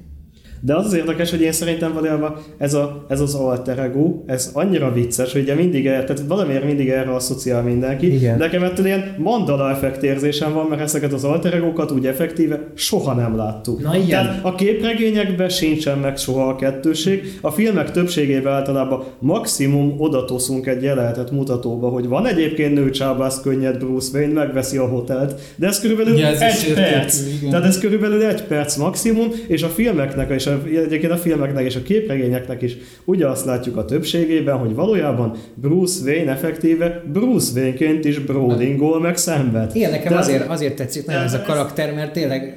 De 0.65 0.77
az 0.77 0.87
az 0.87 0.95
érdekes, 0.95 1.31
hogy 1.31 1.41
én 1.41 1.53
szerintem 1.53 1.93
valójában 1.93 2.37
ez, 2.59 2.75
a, 2.75 3.05
ez 3.09 3.21
az 3.21 3.35
alter 3.35 3.79
ego, 3.79 4.23
ez 4.27 4.51
annyira 4.53 4.93
vicces, 4.93 5.33
hogy 5.33 5.41
ugye 5.43 5.55
mindig, 5.55 5.85
tehát 5.85 6.23
valamiért 6.29 6.65
mindig 6.65 6.89
erre 6.89 7.15
asszociál 7.15 7.63
mindenki. 7.63 8.15
Igen. 8.15 8.39
De 8.39 8.45
nekem 8.45 8.63
ettől 8.63 8.87
ilyen 8.87 9.15
mandala 9.19 9.71
effekt 9.71 10.03
érzésem 10.03 10.53
van, 10.53 10.67
mert 10.67 10.81
ezeket 10.81 11.13
az 11.13 11.25
alter 11.25 11.55
egókat 11.55 11.91
úgy 11.91 12.07
effektíve 12.07 12.61
soha 12.75 13.15
nem 13.15 13.37
láttuk. 13.37 13.83
Na 13.83 13.95
igen. 13.97 14.09
Tehát 14.09 14.45
a 14.45 14.55
képregényekben 14.55 15.49
sincsen 15.49 15.99
meg 15.99 16.17
soha 16.17 16.49
a 16.49 16.57
kettőség. 16.57 17.39
A 17.41 17.51
filmek 17.51 17.91
többségében 17.91 18.53
általában 18.53 19.05
maximum 19.19 19.95
odatoszunk 19.99 20.67
egy 20.67 20.83
jelenetet 20.83 21.31
mutatóba, 21.31 21.89
hogy 21.89 22.09
van 22.09 22.27
egyébként 22.27 22.75
nőcsábász 22.75 23.41
könnyed 23.41 23.79
Bruce 23.79 24.19
Wayne, 24.19 24.33
megveszi 24.33 24.77
a 24.77 24.87
hotelt, 24.87 25.41
de 25.57 25.67
ez 25.67 25.81
körülbelül 25.81 26.15
Ugye 26.15 26.27
ez 26.27 26.41
egy 26.41 26.69
értékű, 26.69 26.75
perc. 26.75 27.21
igen. 27.39 27.51
Tehát 27.51 27.67
ez 27.67 27.79
körülbelül 27.79 28.25
egy 28.25 28.43
perc 28.43 28.77
maximum, 28.77 29.29
és 29.47 29.63
a 29.63 29.69
filmeknek, 29.69 30.31
és 30.31 30.47
a, 30.47 30.52
egyébként 30.65 31.13
a 31.13 31.17
filmeknek 31.17 31.65
és 31.65 31.77
a 31.77 31.83
képregényeknek 31.83 32.63
is 32.63 32.77
ugye 33.05 33.29
azt 33.29 33.45
látjuk 33.45 33.77
a 33.77 33.85
többségében, 33.85 34.57
hogy 34.57 34.75
valójában 34.75 35.37
Bruce 35.55 36.05
Wayne 36.05 36.31
effektíve 36.31 37.03
Bruce 37.13 37.61
Wayne-ként 37.61 38.05
is 38.05 38.19
brodingol 38.19 39.01
meg 39.01 39.17
szenved. 39.17 39.71
igen, 39.77 39.91
nekem 39.91 40.07
Tehát- 40.09 40.25
azért, 40.25 40.49
azért 40.49 40.77
tetszik 40.77 41.07
nagyon 41.07 41.23
ez 41.23 41.35
a 41.35 41.43
karakter, 41.43 41.95
mert 41.95 42.13
tényleg 42.13 42.57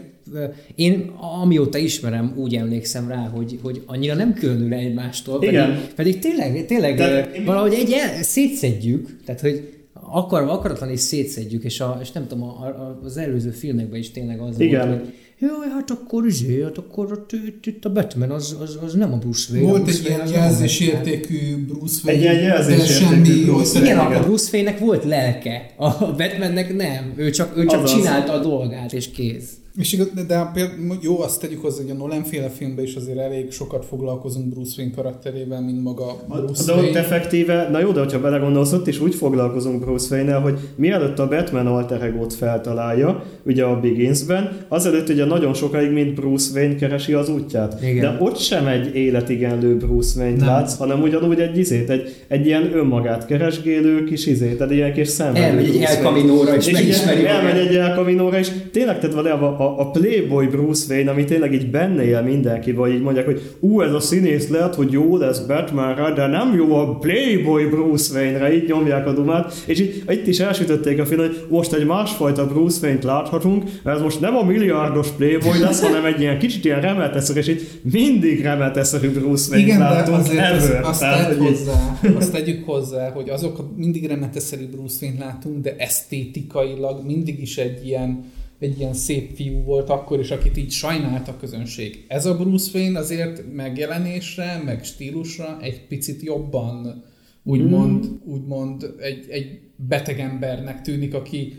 én 0.75 1.11
amióta 1.41 1.77
ismerem, 1.77 2.33
úgy 2.35 2.55
emlékszem 2.55 3.07
rá, 3.07 3.29
hogy, 3.33 3.59
hogy 3.63 3.81
annyira 3.85 4.13
nem 4.15 4.33
különül 4.33 4.73
egymástól, 4.73 5.39
pedig, 5.39 5.53
Igen. 5.53 5.81
pedig 5.95 6.19
tényleg, 6.19 6.65
tényleg 6.65 6.95
De 6.95 7.29
valahogy 7.45 7.73
egy 7.73 7.91
el, 7.91 8.23
szétszedjük, 8.23 9.17
tehát 9.25 9.41
hogy 9.41 9.74
akarva, 10.15 10.51
akaratlan 10.51 10.91
is 10.91 10.99
szétszedjük, 10.99 11.63
és, 11.63 11.79
a, 11.79 11.97
és 12.01 12.11
nem 12.11 12.27
tudom, 12.27 12.43
a, 12.43 12.65
a, 12.65 12.99
az 13.03 13.17
előző 13.17 13.49
filmekben 13.49 13.99
is 13.99 14.11
tényleg 14.11 14.39
az 14.39 14.59
Igen. 14.59 14.87
volt, 14.87 14.99
hogy 14.99 15.13
Jaj, 15.39 15.69
hát 15.73 15.91
akkor 15.91 16.25
izé, 16.25 16.63
hát 16.63 16.77
akkor 16.77 17.11
ott, 17.11 17.31
itt, 17.31 17.65
itt 17.65 17.85
a 17.85 17.91
Batman 17.91 18.31
az, 18.31 18.57
az, 18.61 18.77
az 18.85 18.93
nem 18.93 19.13
a 19.13 19.17
Bruce 19.17 19.53
Wayne. 19.53 19.69
Volt 19.69 19.83
Bruce 19.83 19.99
egy 19.99 20.09
Wayne 20.09 20.29
ilyen 20.29 20.41
jelzésértékű 20.41 21.65
Bruce 21.65 22.01
Wayne, 22.05 22.29
Egy 22.29 22.41
jelzésértékű 22.41 22.93
semmi 22.93 23.43
Bruce 23.43 23.79
Igen, 23.79 24.07
Igen. 24.07 24.21
a 24.21 24.23
Bruce 24.23 24.49
Wayne-nek 24.53 24.79
volt 24.79 25.03
lelke, 25.03 25.73
a 25.77 25.89
Batmannek 25.89 26.75
nem. 26.75 27.13
Ő 27.15 27.29
csak, 27.29 27.57
ő 27.57 27.65
csak 27.65 27.83
Azaz. 27.83 27.97
csinálta 27.97 28.33
a 28.33 28.39
dolgát, 28.39 28.93
és 28.93 29.11
kész. 29.11 29.49
És 29.77 29.93
igaz, 29.93 30.09
de, 30.15 30.23
de 30.23 30.49
például, 30.53 30.97
jó, 31.01 31.21
azt 31.21 31.41
tegyük 31.41 31.61
hozzá, 31.61 31.81
hogy 31.81 31.91
a 31.91 31.93
Nolan 31.93 32.23
féle 32.23 32.49
filmben 32.49 32.85
is 32.85 32.95
azért 32.95 33.17
elég 33.17 33.51
sokat 33.51 33.85
foglalkozunk 33.85 34.45
Bruce 34.47 34.73
Wayne 34.77 34.93
karakterével, 34.95 35.61
mint 35.61 35.83
maga 35.83 36.15
Bruce 36.29 36.65
De 36.65 36.73
ott 36.73 36.81
Wayne. 36.83 36.99
effektíve, 36.99 37.69
na 37.71 37.79
jó, 37.79 37.91
de 37.91 37.99
hogyha 37.99 38.19
belegondolsz, 38.21 38.71
ott 38.71 38.87
is 38.87 38.99
úgy 39.01 39.15
foglalkozunk 39.15 39.79
Bruce 39.79 40.15
wayne 40.15 40.33
hogy 40.33 40.57
mielőtt 40.75 41.19
a 41.19 41.27
Batman 41.27 41.67
alter 41.67 42.03
egót 42.03 42.33
feltalálja, 42.33 43.23
ugye 43.43 43.63
a 43.63 43.79
Beginsben, 43.79 44.57
azelőtt 44.67 45.09
ugye 45.09 45.25
nagyon 45.25 45.53
sokáig, 45.53 45.91
mint 45.91 46.13
Bruce 46.13 46.59
Wayne 46.59 46.75
keresi 46.75 47.13
az 47.13 47.29
útját. 47.29 47.81
Igen. 47.81 47.99
De 47.99 48.23
ott 48.23 48.37
sem 48.37 48.67
egy 48.67 48.95
életigenlő 48.95 49.77
Bruce 49.77 50.19
Wayne-t 50.19 50.39
Nem. 50.39 50.47
látsz, 50.47 50.77
hanem 50.77 51.01
ugyanúgy 51.01 51.39
egy 51.39 51.57
izét, 51.57 51.89
egy, 51.89 52.15
egy 52.27 52.45
ilyen 52.45 52.75
önmagát 52.75 53.25
keresgélő 53.25 54.03
kis 54.03 54.25
izét, 54.25 54.57
tehát 54.57 54.73
ilyen 54.73 54.93
kis 54.93 55.07
szenvedő 55.07 55.45
Elmegy 55.45 55.65
egy 55.65 55.71
Bruce 55.71 55.97
El 55.97 56.03
Wayne. 56.03 56.17
Camino-ra, 56.19 56.55
és 56.55 56.67
És 56.67 56.73
megismeri 56.73 57.25
elmegy 57.25 57.57
egy 57.67 57.75
El 57.75 57.95
Camino-ra, 57.95 58.37
és 58.39 58.51
tényleg, 58.71 58.99
tehát 58.99 59.15
valójában 59.15 59.55
a, 59.65 59.79
a 59.79 59.91
Playboy 59.91 60.47
Bruce 60.47 60.93
Wayne, 60.93 61.11
ami 61.11 61.23
tényleg 61.23 61.53
így 61.53 61.69
benne 61.69 62.03
él 62.05 62.21
mindenki, 62.21 62.71
vagy 62.71 62.93
így 62.93 63.01
mondják, 63.01 63.25
hogy 63.25 63.41
ú, 63.59 63.81
ez 63.81 63.93
a 63.93 63.99
színész 63.99 64.49
lehet, 64.49 64.75
hogy 64.75 64.91
jó 64.91 65.17
lesz 65.17 65.39
Batmanre, 65.39 66.13
de 66.13 66.27
nem 66.27 66.55
jó 66.55 66.75
a 66.75 66.95
Playboy 66.97 67.65
Bruce 67.65 68.19
Wayne-re, 68.19 68.53
így 68.55 68.67
nyomják 68.67 69.07
a 69.07 69.13
dumát, 69.13 69.53
és 69.65 69.79
így 69.79 70.03
itt 70.07 70.27
is 70.27 70.39
elsütötték 70.39 70.99
a 70.99 71.05
film, 71.05 71.19
hogy 71.19 71.45
most 71.49 71.73
egy 71.73 71.85
másfajta 71.85 72.47
Bruce 72.47 72.79
Wayne-t 72.85 73.03
láthatunk, 73.03 73.63
mert 73.83 73.97
ez 73.97 74.03
most 74.03 74.19
nem 74.21 74.35
a 74.35 74.43
milliárdos 74.43 75.07
Playboy 75.17 75.59
lesz, 75.59 75.81
hanem 75.81 76.05
egy 76.05 76.19
ilyen 76.19 76.39
kicsit 76.39 76.65
ilyen 76.65 76.81
remetesző, 76.81 77.33
és 77.35 77.47
itt 77.47 77.61
mindig 77.93 78.41
remetesző 78.41 79.11
Bruce 79.11 79.49
Wayne-t 79.51 79.67
Igen, 79.67 79.79
de 79.79 79.89
látunk 79.89 80.17
azért 80.17 80.51
az, 80.51 80.63
ever. 80.69 80.83
azt, 80.83 80.99
Tehát, 80.99 81.33
hogy 81.33 81.41
így- 81.41 81.49
hozzá, 81.57 81.99
azt 82.17 82.31
tegyük 82.31 82.65
hozzá, 82.65 83.09
hogy 83.11 83.29
azok 83.29 83.77
mindig 83.77 84.05
remeteszeri 84.07 84.65
Bruce 84.65 85.05
Wayne 85.05 85.25
látunk, 85.25 85.61
de 85.63 85.75
esztétikailag 85.77 87.05
mindig 87.05 87.41
is 87.41 87.57
egy 87.57 87.85
ilyen, 87.87 88.23
egy 88.65 88.79
ilyen 88.79 88.93
szép 88.93 89.35
fiú 89.35 89.63
volt 89.63 89.89
akkor 89.89 90.19
is, 90.19 90.31
akit 90.31 90.57
így 90.57 90.71
sajnált 90.71 91.27
a 91.27 91.37
közönség. 91.37 92.05
Ez 92.07 92.25
a 92.25 92.37
Bruce 92.37 92.77
Wayne 92.77 92.99
azért 92.99 93.53
megjelenésre, 93.53 94.61
meg 94.65 94.83
stílusra 94.83 95.57
egy 95.61 95.87
picit 95.87 96.21
jobban 96.21 97.03
úgymond, 97.43 98.05
Mm. 98.05 98.31
úgymond 98.33 98.93
egy, 98.99 99.25
egy 99.29 99.59
beteg 99.75 100.19
embernek 100.19 100.81
tűnik, 100.81 101.13
aki 101.13 101.57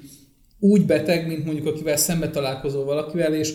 úgy 0.59 0.87
beteg, 0.87 1.27
mint 1.27 1.45
mondjuk 1.45 1.67
akivel 1.67 1.97
szembe 1.97 2.31
találkozol 2.31 2.85
valakivel, 2.85 3.35
és 3.35 3.55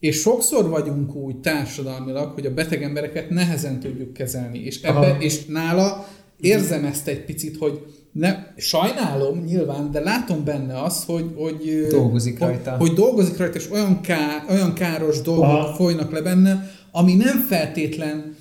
és 0.00 0.16
sokszor 0.16 0.68
vagyunk 0.68 1.14
úgy 1.14 1.36
társadalmilag, 1.36 2.32
hogy 2.32 2.46
a 2.46 2.54
beteg 2.54 2.82
embereket 2.82 3.30
nehezen 3.30 3.80
tudjuk 3.80 4.12
kezelni. 4.12 4.58
És, 4.58 4.82
ebbe, 4.82 4.98
Aha. 4.98 5.20
és 5.20 5.44
nála 5.46 6.08
érzem 6.40 6.84
ezt 6.84 7.08
egy 7.08 7.24
picit, 7.24 7.56
hogy 7.56 7.80
ne, 8.12 8.36
sajnálom 8.56 9.38
nyilván, 9.38 9.90
de 9.90 10.00
látom 10.00 10.44
benne 10.44 10.82
azt, 10.82 11.04
hogy, 11.04 11.24
hogy 11.36 11.86
Dolgozik 11.90 12.38
hogy, 12.38 12.48
rajta. 12.48 12.76
Hogy 12.76 12.92
dolgozik 12.92 13.36
rajta, 13.36 13.58
és 13.58 13.70
olyan, 13.70 14.00
ká, 14.00 14.44
olyan 14.48 14.74
káros 14.74 15.20
dolgok 15.20 15.44
Aha. 15.44 15.74
folynak 15.74 16.12
le 16.12 16.20
benne, 16.20 16.70
ami 16.92 17.14
nem 17.14 17.38
feltétlen, 17.48 18.36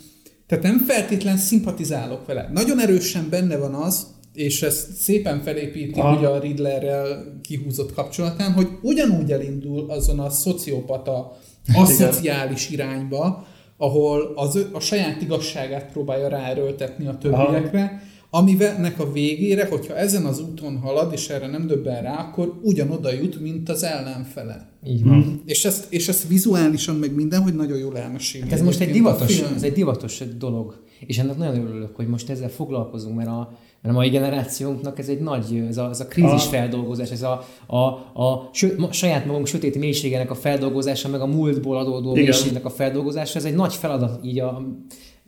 tehát 0.47 0.63
nem 0.63 0.77
feltétlen 0.77 1.37
szimpatizálok 1.37 2.25
vele. 2.25 2.49
Nagyon 2.53 2.79
erősen 2.79 3.27
benne 3.29 3.57
van 3.57 3.73
az, 3.73 4.07
és 4.33 4.61
ezt 4.61 4.91
szépen 4.91 5.41
felépíti 5.41 5.99
Aha. 5.99 6.17
ugye 6.17 6.27
a 6.27 6.39
Riddlerrel 6.39 7.39
kihúzott 7.41 7.93
kapcsolatán, 7.93 8.51
hogy 8.51 8.67
ugyanúgy 8.81 9.31
elindul 9.31 9.89
azon 9.89 10.19
a 10.19 10.29
szociopata, 10.29 11.37
aszociális 11.73 12.69
irányba, 12.69 13.47
ahol 13.77 14.31
az, 14.35 14.67
a 14.71 14.79
saját 14.79 15.21
igazságát 15.21 15.91
próbálja 15.91 16.27
ráerőltetni 16.27 17.07
a 17.07 17.17
többiekre, 17.17 18.03
amivelnek 18.29 18.99
a 18.99 19.11
végére, 19.11 19.67
hogyha 19.67 19.95
ezen 19.95 20.25
az 20.25 20.39
úton 20.41 20.77
halad, 20.77 21.13
és 21.13 21.29
erre 21.29 21.47
nem 21.47 21.67
döbben 21.67 22.01
rá, 22.01 22.15
akkor 22.15 22.59
ugyanoda 22.61 23.13
jut, 23.13 23.41
mint 23.41 23.69
az 23.69 23.83
ellenfele. 23.83 24.69
Így 24.85 25.03
van. 25.03 25.17
Mhm. 25.17 25.29
És 25.45 25.65
ezt, 25.65 25.93
és 25.93 26.07
ezt 26.07 26.27
vizuálisan 26.27 26.95
meg 26.95 27.15
minden, 27.15 27.41
hogy 27.41 27.55
nagyon 27.55 27.77
jól 27.77 27.97
elmeséli. 27.97 28.43
Hát 28.43 28.51
ez 28.53 28.61
most 28.61 28.79
egy 28.79 28.89
a 28.89 28.93
divatos, 28.93 29.39
ez 29.55 29.63
egy 29.63 29.73
divatos 29.73 30.23
dolog. 30.37 30.83
És 31.05 31.17
ennek 31.17 31.37
nagyon 31.37 31.67
örülök, 31.67 31.95
hogy 31.95 32.07
most 32.07 32.29
ezzel 32.29 32.49
foglalkozunk, 32.49 33.15
mert 33.15 33.27
a, 33.27 33.57
mert 33.81 33.95
a 33.95 33.97
mai 33.97 34.09
generációnknak 34.09 34.99
ez 34.99 35.07
egy 35.07 35.19
nagy, 35.19 35.63
ez 35.69 35.77
a, 35.77 35.89
ez 35.89 35.99
a 35.99 36.05
krízis 36.07 36.43
Ah. 36.43 36.49
feldolgozás, 36.49 37.11
ez 37.11 37.21
a, 37.21 37.45
a, 37.67 37.77
a 38.23 38.49
sö, 38.53 38.67
saját 38.91 39.25
magunk 39.25 39.47
sötét 39.47 39.77
mélységének 39.77 40.31
a 40.31 40.35
feldolgozása, 40.35 41.09
meg 41.09 41.21
a 41.21 41.25
múltból 41.25 41.77
adódó 41.77 42.11
Igen. 42.11 42.23
mélységnek 42.23 42.65
a 42.65 42.69
feldolgozása, 42.69 43.37
ez 43.39 43.45
egy 43.45 43.55
nagy 43.55 43.73
feladat 43.73 44.25
így 44.25 44.39
a, 44.39 44.61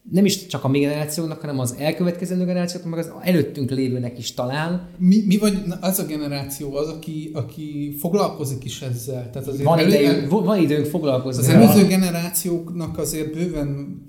nem 0.10 0.26
is 0.26 0.46
csak 0.46 0.64
a 0.64 0.68
mi 0.68 0.80
generációnak, 0.80 1.42
hanem 1.42 1.60
az 1.60 1.76
elkövetkezendő 1.78 2.46
generációknak, 2.46 2.96
meg 2.96 3.00
az 3.00 3.12
előttünk 3.22 3.70
lévőnek 3.70 4.18
is 4.18 4.34
talán. 4.34 4.90
Mi, 4.98 5.24
mi 5.26 5.38
vagy 5.38 5.58
az 5.82 6.00
a 6.00 6.06
generáció 6.06 6.76
az, 6.76 6.88
aki, 6.88 7.32
aki 7.34 7.96
foglalkozik 8.00 8.64
is 8.64 8.82
ezzel. 8.82 9.30
Tehát 9.30 9.48
azért 9.48 9.64
Van, 9.64 9.80
elő- 9.80 9.88
idejünk, 9.88 10.30
van 10.30 10.62
időnk 10.62 10.86
foglalkozni. 10.86 11.42
Az 11.44 11.50
előző 11.50 11.88
generációknak 11.88 12.98
azért 12.98 13.34
bőven 13.34 14.04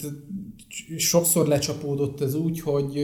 sokszor 0.97 1.47
lecsapódott 1.47 2.21
ez 2.21 2.35
úgy, 2.35 2.61
hogy, 2.61 3.01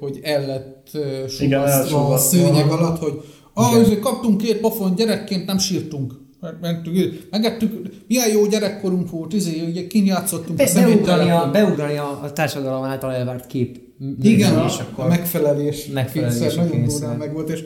hogy 0.00 0.20
el 0.22 0.46
lett 0.46 0.98
sugasztva 1.28 2.08
a 2.08 2.18
szőnyeg 2.18 2.70
alatt, 2.70 2.98
hogy 2.98 3.20
ah, 3.52 3.98
kaptunk 3.98 4.36
két 4.40 4.56
pofon, 4.56 4.94
gyerekként 4.94 5.46
nem 5.46 5.58
sírtunk. 5.58 6.14
Mentünk, 6.60 7.26
megettük, 7.30 7.88
milyen 8.06 8.28
jó 8.28 8.46
gyerekkorunk 8.46 9.10
volt, 9.10 9.32
izé, 9.32 9.60
ugye 9.68 9.86
kint 9.86 10.06
játszottunk 10.06 10.60
a 10.60 10.64
Be, 10.64 10.72
beugrani, 10.74 10.92
a, 10.92 11.04
szeméttelepon. 11.04 11.52
beugrani 11.52 11.96
a, 11.96 12.22
a 12.22 12.32
társadalom 12.32 12.82
által 12.84 13.12
elvárt 13.12 13.46
kép. 13.46 13.80
Igen, 14.22 14.54
a, 14.54 14.66
és 14.66 14.78
akkor 14.78 15.04
a 15.04 15.08
megfelelés, 15.08 15.86
Megfelelés 15.86 16.38
kényszer 16.38 16.64
nagyon 16.64 16.84
durván 16.84 17.16
meg 17.16 17.32
volt, 17.32 17.50
és, 17.50 17.64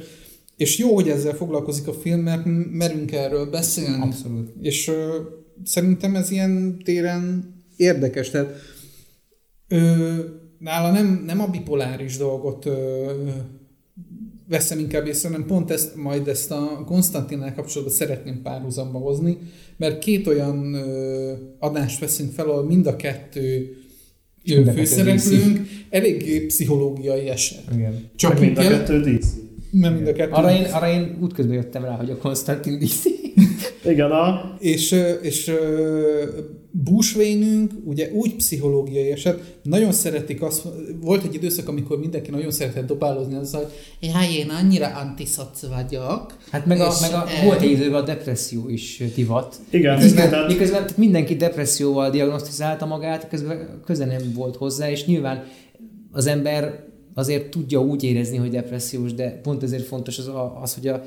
és 0.57 0.79
jó, 0.79 0.95
hogy 0.95 1.09
ezzel 1.09 1.35
foglalkozik 1.35 1.87
a 1.87 1.93
film, 1.93 2.21
mert 2.21 2.43
merünk 2.71 3.13
erről 3.13 3.51
beszélni. 3.51 4.03
Abszolút. 4.03 4.51
És 4.61 4.89
ö, 4.89 5.17
szerintem 5.65 6.15
ez 6.15 6.31
ilyen 6.31 6.79
téren 6.85 7.55
érdekes. 7.77 8.31
Tehát 8.31 8.55
ö, 9.69 10.15
nála 10.59 10.91
nem, 10.91 11.23
nem 11.27 11.41
a 11.41 11.47
bipoláris 11.47 12.17
dolgot 12.17 12.67
ö, 12.67 13.11
veszem 14.53 14.79
inkább 14.79 15.07
észre, 15.07 15.29
hanem 15.29 15.47
pont 15.47 15.71
ezt, 15.71 15.97
majd 15.97 16.29
ezt 16.29 16.51
a 16.51 16.83
Konstantinnál 16.87 17.55
kapcsolatban 17.55 17.97
szeretném 17.97 18.43
párhuzamba 18.43 18.99
hozni, 18.99 19.39
mert 19.77 19.99
két 19.99 20.27
olyan 20.27 20.75
ö, 20.75 21.33
adást 21.59 22.01
veszünk 22.01 22.33
fel, 22.33 22.49
ahol 22.49 22.65
mind 22.65 22.87
a 22.87 22.97
kettő 22.97 23.77
ö, 24.49 24.55
mind 24.55 24.69
a 24.69 24.73
főszereplőnk 24.73 25.69
eléggé 25.91 26.47
pszichológiai 26.47 27.29
eset. 27.29 27.63
Igen. 27.75 28.11
Csak 28.17 28.41
Mind 28.41 28.59
a 28.59 28.61
kell, 28.61 28.71
kettő 28.71 29.01
DC. 29.01 29.27
mert 29.71 29.95
mind 29.95 30.07
a 30.07 30.13
kettő. 30.13 30.33
Arra 30.33 30.55
én, 30.55 30.65
arra 30.65 30.89
én 30.89 31.19
útközben 31.21 31.55
jöttem 31.55 31.85
rá, 31.85 31.97
hogy 31.97 32.11
a 32.11 32.17
Konstantin 32.17 32.79
DC. 32.79 33.05
Igen, 33.93 34.11
a... 34.11 34.55
És, 34.59 35.03
és 35.23 35.53
Wayne-ünk 37.17 37.73
ugye 37.85 38.11
úgy 38.13 38.35
pszichológiai 38.35 39.11
eset, 39.11 39.59
nagyon 39.63 39.93
szeretik 39.93 40.43
azt, 40.43 40.63
volt 41.01 41.25
egy 41.25 41.35
időszak, 41.35 41.69
amikor 41.69 41.99
mindenki 41.99 42.31
nagyon 42.31 42.51
szeretett 42.51 42.87
dobálózni 42.87 43.35
azzal, 43.35 43.61
hogy 44.01 44.09
jaj, 44.09 44.33
én 44.33 44.49
annyira 44.49 44.87
antiszoc 44.87 45.67
vagyok. 45.67 46.37
Hát 46.51 46.67
meg, 46.67 46.81
a, 46.81 46.93
meg 47.01 47.13
a, 47.13 47.25
eh, 47.29 47.45
volt 47.45 47.61
egy 47.61 47.71
időben 47.71 48.01
a 48.03 48.05
depresszió 48.05 48.69
is 48.69 49.03
divat. 49.15 49.57
Igen, 49.71 49.95
Miközben, 49.95 50.31
tehát- 50.31 50.49
miközben 50.49 50.81
tehát 50.81 50.97
mindenki 50.97 51.37
depresszióval 51.37 52.11
diagnosztizálta 52.11 52.87
magát, 52.87 53.29
közben 53.29 53.81
köze 53.85 54.05
nem 54.05 54.33
volt 54.35 54.57
hozzá, 54.57 54.91
és 54.91 55.05
nyilván 55.05 55.45
az 56.13 56.27
ember 56.27 56.91
azért 57.15 57.51
tudja 57.51 57.81
úgy 57.81 58.03
érezni, 58.03 58.37
hogy 58.37 58.51
depressziós, 58.51 59.15
de 59.15 59.41
pont 59.43 59.63
ezért 59.63 59.85
fontos 59.85 60.19
az, 60.19 60.31
az 60.63 60.75
hogy 60.75 60.89
a, 60.89 61.03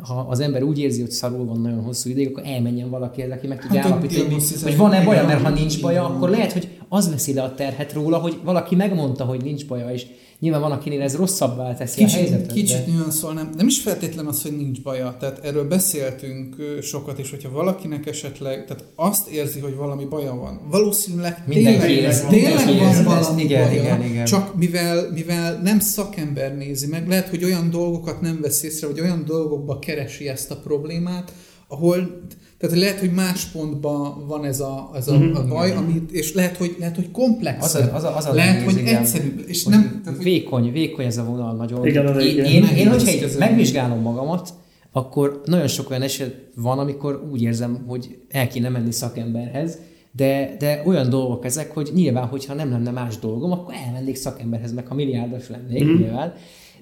ha 0.00 0.26
az 0.28 0.40
ember 0.40 0.62
úgy 0.62 0.78
érzi, 0.78 1.00
hogy 1.00 1.10
szarul 1.10 1.46
van 1.46 1.60
nagyon 1.60 1.82
hosszú 1.82 2.10
ideig, 2.10 2.28
akkor 2.28 2.42
elmenjen 2.46 2.90
valakihez, 2.90 3.30
aki 3.30 3.46
meg 3.46 3.60
tudja 3.60 3.80
Hát, 3.80 3.90
állapítani, 3.90 4.34
hogy, 4.62 4.76
van-e 4.76 5.04
baja, 5.04 5.26
mert 5.26 5.42
ha 5.42 5.48
nincs 5.48 5.80
baja, 5.80 6.04
akkor 6.04 6.30
lehet, 6.30 6.52
hogy 6.52 6.68
az 6.88 7.10
veszi 7.10 7.34
le 7.34 7.42
a 7.42 7.54
terhet 7.54 7.92
róla, 7.92 8.18
hogy 8.18 8.36
valaki 8.44 8.74
megmondta, 8.74 9.24
hogy 9.24 9.42
nincs 9.42 9.66
baja, 9.66 9.92
és 9.92 10.06
nyilván 10.42 10.60
van, 10.60 10.72
akinél 10.72 11.00
ez 11.02 11.16
rosszabbá 11.16 11.74
teszi 11.74 12.02
a 12.02 12.06
Kicsit, 12.06 12.20
helyzetet. 12.20 12.52
kicsit 12.52 12.84
de... 12.84 12.92
nüanszol, 12.92 13.32
nem, 13.32 13.50
nem 13.56 13.66
is 13.66 13.80
feltétlen 13.80 14.26
az, 14.26 14.42
hogy 14.42 14.56
nincs 14.56 14.82
baja. 14.82 15.16
Tehát 15.20 15.44
erről 15.44 15.68
beszéltünk 15.68 16.56
sokat, 16.80 17.18
és 17.18 17.30
hogyha 17.30 17.50
valakinek 17.50 18.06
esetleg, 18.06 18.64
tehát 18.66 18.84
azt 18.96 19.28
érzi, 19.28 19.60
hogy 19.60 19.74
valami 19.74 20.04
baja 20.04 20.34
van, 20.34 20.60
valószínűleg 20.70 21.42
Mindenki 21.46 21.78
tényleg, 21.78 21.96
érez- 21.96 22.26
tényleg 22.26 22.54
van 22.64 22.74
érzi 22.74 22.84
ezt. 22.98 23.02
valami 23.04 23.42
Igen, 23.42 23.68
baja, 23.68 23.80
igen, 23.82 24.04
igen. 24.04 24.24
csak 24.24 24.54
mivel, 24.54 25.10
mivel 25.14 25.60
nem 25.62 25.80
szakember 25.80 26.56
nézi 26.56 26.86
meg, 26.86 27.08
lehet, 27.08 27.28
hogy 27.28 27.44
olyan 27.44 27.70
dolgokat 27.70 28.20
nem 28.20 28.38
vesz 28.40 28.62
észre, 28.62 28.86
vagy 28.86 29.00
olyan 29.00 29.24
dolgokba 29.26 29.78
keresi 29.78 30.28
ezt 30.28 30.50
a 30.50 30.56
problémát, 30.56 31.32
ahol 31.68 32.20
tehát 32.62 32.78
lehet, 32.78 32.98
hogy 32.98 33.12
más 33.12 33.44
pontban 33.44 34.26
van 34.26 34.44
ez 34.44 34.60
a, 34.60 34.90
ez 34.94 35.08
a, 35.08 35.14
a 35.34 35.46
baj, 35.48 35.70
amit, 35.70 36.10
és 36.10 36.34
lehet, 36.34 36.56
hogy, 36.56 36.76
lehet, 36.78 36.94
hogy 36.96 37.10
komplex. 37.10 37.64
Az 37.64 37.74
a- 37.74 37.94
az 37.94 38.04
a- 38.04 38.16
az 38.16 38.26
a 38.26 38.32
lehet, 38.34 38.62
hogy 38.62 38.76
igen. 38.76 38.96
egyszerűbb. 38.96 39.44
És 39.46 39.64
Hogy 39.64 39.72
nem, 39.72 40.00
tehát, 40.04 40.16
hogy 40.16 40.24
vékony, 40.24 40.72
vékony 40.72 41.04
ez 41.04 41.18
a 41.18 41.24
vonal 41.24 41.54
nagyon. 41.54 41.86
Igen, 41.86 42.06
az 42.06 42.24
én, 42.24 42.30
igen. 42.30 42.44
én, 42.44 42.52
én, 42.52 42.86
Nehéz 42.88 43.04
hogyha 43.04 43.38
megvizsgálom 43.38 44.00
magamat, 44.00 44.48
akkor 44.92 45.42
nagyon 45.44 45.66
sok 45.68 45.90
olyan 45.90 46.02
eset 46.02 46.34
van, 46.56 46.78
amikor 46.78 47.28
úgy 47.32 47.42
érzem, 47.42 47.84
hogy 47.86 48.18
el 48.30 48.48
kéne 48.48 48.68
menni 48.68 48.92
szakemberhez, 48.92 49.78
de, 50.12 50.56
de 50.58 50.82
olyan 50.86 51.08
dolgok 51.10 51.44
ezek, 51.44 51.72
hogy 51.74 51.90
nyilván, 51.94 52.26
hogyha 52.26 52.54
nem 52.54 52.70
lenne 52.70 52.90
más 52.90 53.18
dolgom, 53.18 53.52
akkor 53.52 53.74
elmennék 53.86 54.16
szakemberhez, 54.16 54.72
meg 54.72 54.86
ha 54.86 54.94
milliárdos 54.94 55.48
lennék, 55.48 55.84
mm. 55.84 55.96
nyilván. 55.96 56.34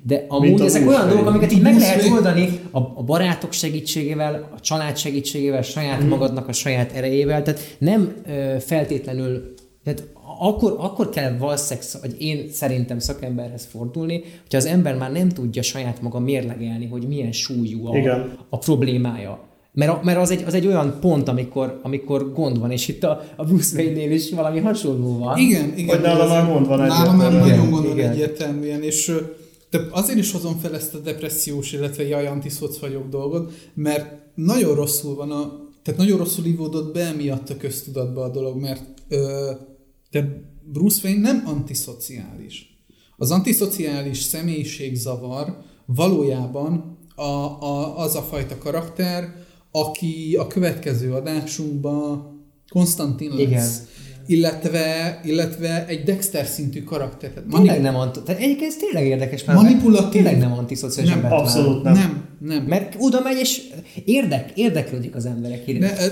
De 0.03 0.25
amúgy 0.29 0.61
a 0.61 0.65
ezek 0.65 0.89
olyan 0.89 1.09
dolgok, 1.09 1.27
amiket 1.27 1.53
így 1.53 1.63
meg 1.63 1.79
lehet 1.79 2.11
oldani 2.11 2.61
a, 2.71 2.79
a 2.79 3.03
barátok 3.03 3.53
segítségével, 3.53 4.51
a 4.57 4.61
család 4.61 4.97
segítségével, 4.97 5.63
saját 5.63 6.09
magadnak 6.09 6.49
a 6.49 6.53
saját 6.53 6.93
erejével. 6.93 7.43
Tehát 7.43 7.77
nem 7.79 8.15
ö, 8.27 8.57
feltétlenül, 8.59 9.55
tehát 9.85 10.09
akkor, 10.39 10.77
akkor 10.79 11.09
kell 11.09 11.37
valószínűleg, 11.39 11.89
vagy 12.01 12.15
én 12.19 12.49
szerintem 12.53 12.99
szakemberhez 12.99 13.69
fordulni, 13.71 14.23
hogyha 14.41 14.59
az 14.59 14.67
ember 14.67 14.97
már 14.97 15.13
nem 15.13 15.29
tudja 15.29 15.63
saját 15.63 16.03
maga 16.03 16.19
mérlegelni, 16.19 16.87
hogy 16.87 17.09
milyen 17.09 17.33
súlyú 17.33 17.87
a, 17.87 17.97
Igen. 17.97 18.39
a 18.49 18.59
problémája. 18.59 19.49
Mert, 19.73 20.03
mert 20.03 20.19
az, 20.19 20.31
egy, 20.31 20.43
az 20.47 20.55
egy 20.55 20.67
olyan 20.67 20.99
pont, 21.01 21.29
amikor, 21.29 21.81
amikor 21.83 22.33
gond 22.33 22.59
van, 22.59 22.71
és 22.71 22.89
itt 22.89 23.05
a, 23.05 23.23
a 23.37 23.45
Bruce 23.45 23.77
Wayne-nél 23.77 24.11
is 24.11 24.31
valami 24.31 24.61
hasonló 24.61 25.19
van. 25.19 25.39
Igen, 25.39 25.73
igen. 25.77 25.95
Hogy 25.95 26.05
nála 26.05 26.29
már 26.29 26.53
gond 26.53 26.67
van 26.67 26.79
Nála 26.79 27.13
már 27.13 27.33
nagyon 27.33 27.71
gond 27.71 27.87
van 27.87 27.99
egyértelműen, 27.99 28.83
és 28.83 29.13
de 29.71 29.87
azért 29.91 30.19
is 30.19 30.33
hozom 30.33 30.59
fel 30.59 30.75
ezt 30.75 30.95
a 30.95 30.99
depressziós, 30.99 31.73
illetve 31.73 32.07
jaj, 32.07 32.27
antiszoc 32.27 32.79
vagyok 32.79 33.09
dolgot, 33.09 33.53
mert 33.75 34.21
nagyon 34.35 34.75
rosszul 34.75 35.15
van 35.15 35.31
a, 35.31 35.69
tehát 35.83 36.01
nagyon 36.01 36.19
rosszul 36.19 36.45
ivódott 36.45 36.93
be 36.93 37.07
emiatt 37.07 37.51
a 37.51 37.57
köztudatba 37.57 38.23
a 38.23 38.29
dolog, 38.29 38.61
mert 38.61 38.83
ö, 39.09 39.51
te 40.11 40.43
Bruce 40.65 41.09
Wayne 41.09 41.33
nem 41.33 41.43
antiszociális. 41.47 42.85
Az 43.17 43.31
antiszociális 43.31 44.19
személyiségzavar 44.19 45.59
valójában 45.87 46.99
a, 47.15 47.23
a, 47.23 47.99
az 47.99 48.15
a 48.15 48.23
fajta 48.23 48.59
karakter, 48.59 49.45
aki 49.71 50.37
a 50.37 50.47
következő 50.47 51.13
adásunkban 51.13 52.39
Konstantin 52.69 53.31
lesz. 53.31 53.41
Igen. 53.41 53.65
Illetve, 54.31 55.21
illetve 55.25 55.87
egy 55.87 56.03
Dexter 56.03 56.47
szintű 56.47 56.83
karakter. 56.85 57.31
Tehát 57.31 57.49
Tényleg 57.49 57.67
manip- 57.67 57.83
nem 57.83 57.95
anti... 57.97 58.21
Tehát 58.25 58.41
egyébként 58.41 58.71
ez 58.71 58.77
tényleg 58.77 59.07
érdekes, 59.07 59.45
mert 59.45 59.63
Manipulatív. 59.63 60.11
tényleg 60.11 60.39
nem 60.39 60.53
antiszociális 60.53 61.11
Nem, 61.11 61.21
Batman. 61.21 61.41
Abszolút 61.41 61.83
nem. 61.83 61.93
nem, 61.93 62.25
nem. 62.41 62.65
Mert 62.65 62.97
oda 62.99 63.21
megy, 63.21 63.39
és 63.39 63.63
érdek, 64.05 64.53
érdeklődik 64.55 65.15
az 65.15 65.27
emberek 65.27 65.65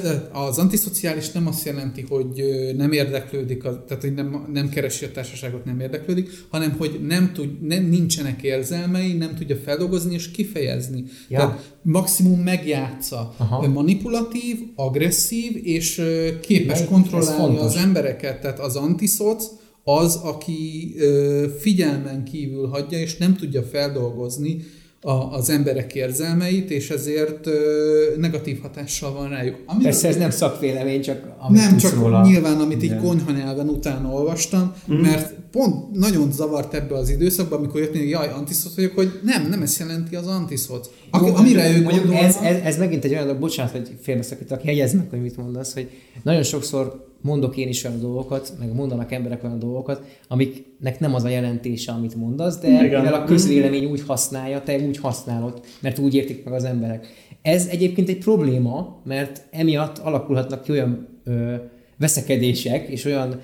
de 0.02 0.28
az 0.32 0.58
antiszociális 0.58 1.30
nem 1.30 1.46
azt 1.46 1.66
jelenti, 1.66 2.04
hogy 2.08 2.42
nem 2.76 2.92
érdeklődik, 2.92 3.64
az- 3.64 3.78
tehát 3.86 4.02
hogy 4.02 4.14
nem, 4.14 4.46
nem 4.52 4.68
keresi 4.68 5.04
a 5.04 5.10
társaságot, 5.10 5.64
nem 5.64 5.80
érdeklődik, 5.80 6.28
hanem 6.48 6.74
hogy 6.78 7.00
nem 7.06 7.32
tud, 7.32 7.66
nem, 7.66 7.84
nincsenek 7.84 8.42
érzelmei, 8.42 9.12
nem 9.12 9.34
tudja 9.34 9.56
feldolgozni 9.56 10.14
és 10.14 10.30
kifejezni. 10.30 11.04
Ja. 11.28 11.38
Tehát 11.38 11.76
maximum 11.82 12.40
megjátsza. 12.40 13.34
Aha. 13.36 13.68
Manipulatív, 13.68 14.56
agresszív, 14.74 15.60
és 15.62 16.02
képes 16.40 16.80
Ez 16.80 16.86
kontrollálni 16.86 17.56
az 17.56 17.76
embereket. 17.76 18.40
Tehát 18.40 18.58
az 18.58 18.76
antiszoc 18.76 19.44
az, 19.84 20.14
aki 20.16 20.94
ö, 20.98 21.46
figyelmen 21.58 22.24
kívül 22.24 22.66
hagyja, 22.66 22.98
és 22.98 23.16
nem 23.16 23.36
tudja 23.36 23.62
feldolgozni 23.62 24.64
a, 25.00 25.10
az 25.10 25.50
emberek 25.50 25.94
érzelmeit, 25.94 26.70
és 26.70 26.90
ezért 26.90 27.46
ö, 27.46 28.04
negatív 28.16 28.60
hatással 28.60 29.12
van 29.12 29.28
rájuk. 29.28 29.56
Amiről- 29.66 29.90
Persze 29.90 30.08
ez 30.08 30.16
nem 30.16 30.30
szakvélemény, 30.30 31.00
csak 31.02 31.26
amit 31.38 31.60
nem 31.60 31.76
csak 31.76 31.94
róla. 31.94 32.22
nyilván, 32.22 32.60
amit 32.60 32.82
így 32.82 32.90
Igen. 32.90 33.02
konyha 33.02 33.32
nyelven 33.32 33.68
utána 33.68 34.08
olvastam, 34.08 34.72
mm. 34.92 34.96
mert 34.96 35.34
pont 35.50 35.90
nagyon 35.92 36.32
zavart 36.32 36.74
ebbe 36.74 36.94
az 36.94 37.08
időszakban, 37.08 37.58
amikor 37.58 37.80
jött 37.80 37.96
hogy 37.96 38.08
jaj, 38.08 38.28
antiszoc 38.28 38.74
vagyok, 38.74 38.94
hogy 38.94 39.20
nem, 39.24 39.48
nem 39.48 39.62
ezt 39.62 39.78
jelenti 39.78 40.16
az 40.16 40.26
antiszoc. 40.26 40.90
Aki, 41.10 41.26
Jó, 41.26 41.34
amire 41.34 41.70
ő 41.76 41.82
mondjuk 41.82 42.14
ez, 42.14 42.36
ez, 42.36 42.56
ez, 42.62 42.78
megint 42.78 43.04
egy 43.04 43.12
olyan 43.12 43.38
bocsánat, 43.38 43.72
hogy 43.72 43.90
félbeszakítok, 44.00 44.64
jegyezd 44.64 44.96
meg, 44.96 45.06
hogy 45.10 45.20
mit 45.20 45.36
mondasz, 45.36 45.74
hogy 45.74 45.90
nagyon 46.22 46.42
sokszor 46.42 47.06
mondok 47.20 47.56
én 47.56 47.68
is 47.68 47.84
olyan 47.84 48.00
dolgokat, 48.00 48.52
meg 48.58 48.74
mondanak 48.74 49.12
emberek 49.12 49.44
olyan 49.44 49.58
dolgokat, 49.58 50.02
amiknek 50.28 51.00
nem 51.00 51.14
az 51.14 51.24
a 51.24 51.28
jelentése, 51.28 51.92
amit 51.92 52.14
mondasz, 52.14 52.58
de 52.58 52.68
Igen. 52.68 52.82
mivel 52.82 53.14
a 53.14 53.24
közvélemény 53.24 53.84
úgy 53.84 54.02
használja, 54.06 54.62
te 54.62 54.78
úgy 54.78 54.98
használod, 54.98 55.60
mert 55.80 55.98
úgy 55.98 56.14
értik 56.14 56.44
meg 56.44 56.54
az 56.54 56.64
emberek. 56.64 57.06
Ez 57.42 57.66
egyébként 57.66 58.08
egy 58.08 58.18
probléma, 58.18 59.00
mert 59.04 59.42
emiatt 59.50 59.98
alakulhatnak 59.98 60.62
ki 60.62 60.70
olyan 60.70 61.08
ö, 61.24 61.54
veszekedések, 61.98 62.88
és 62.88 63.04
olyan 63.04 63.40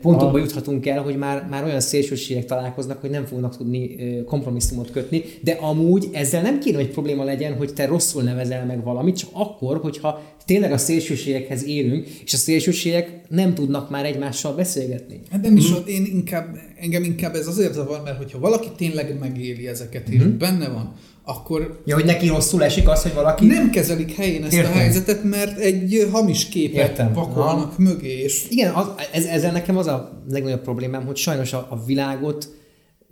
pontokba 0.00 0.38
juthatunk 0.38 0.86
el, 0.86 1.02
hogy 1.02 1.16
már, 1.16 1.46
már 1.50 1.64
olyan 1.64 1.80
szélsőségek 1.80 2.44
találkoznak, 2.44 3.00
hogy 3.00 3.10
nem 3.10 3.24
fognak 3.24 3.56
tudni 3.56 3.96
kompromisszumot 4.26 4.90
kötni, 4.90 5.24
de 5.40 5.52
amúgy 5.52 6.08
ezzel 6.12 6.42
nem 6.42 6.58
kéne, 6.60 6.76
hogy 6.76 6.88
probléma 6.88 7.24
legyen, 7.24 7.56
hogy 7.56 7.72
te 7.72 7.86
rosszul 7.86 8.22
nevezel 8.22 8.66
meg 8.66 8.84
valamit, 8.84 9.16
csak 9.16 9.28
akkor, 9.32 9.76
hogyha 9.76 10.22
tényleg 10.46 10.72
a 10.72 10.78
szélsőségekhez 10.78 11.66
érünk, 11.66 12.06
és 12.24 12.32
a 12.32 12.36
szélsőségek 12.36 13.20
nem 13.28 13.54
tudnak 13.54 13.90
már 13.90 14.04
egymással 14.04 14.54
beszélgetni. 14.54 15.20
Hát 15.30 15.42
nem 15.42 15.56
is, 15.56 15.70
mm. 15.70 15.86
én 15.86 16.04
inkább, 16.12 16.56
engem 16.80 17.02
inkább 17.02 17.34
ez 17.34 17.46
azért 17.46 17.72
zavar, 17.72 18.02
mert 18.04 18.16
hogyha 18.16 18.38
valaki 18.38 18.68
tényleg 18.76 19.18
megéli 19.20 19.68
ezeket, 19.68 20.08
és 20.08 20.22
mm. 20.22 20.38
benne 20.38 20.68
van, 20.68 20.92
akkor 21.24 21.80
Ja, 21.84 21.94
hogy 21.94 22.04
neki 22.04 22.28
rosszul 22.28 22.64
esik 22.64 22.88
az, 22.88 23.02
hogy 23.02 23.14
valaki... 23.14 23.46
nem 23.46 23.70
kezelik 23.70 24.14
helyén 24.14 24.44
ezt 24.44 24.52
Értem. 24.52 24.72
a 24.72 24.74
helyzetet, 24.74 25.24
mert 25.24 25.58
egy 25.58 26.08
hamis 26.12 26.48
képet 26.48 26.88
Értem. 26.88 27.12
pakolnak 27.12 27.78
mögé, 27.78 28.22
és 28.22 28.46
Igen, 28.48 28.72
az, 28.72 28.86
ez, 29.12 29.24
ezzel 29.24 29.52
nekem 29.52 29.76
az 29.76 29.86
a 29.86 30.22
legnagyobb 30.30 30.62
problémám, 30.62 31.06
hogy 31.06 31.16
sajnos 31.16 31.52
a, 31.52 31.66
a 31.70 31.84
világot 31.84 32.48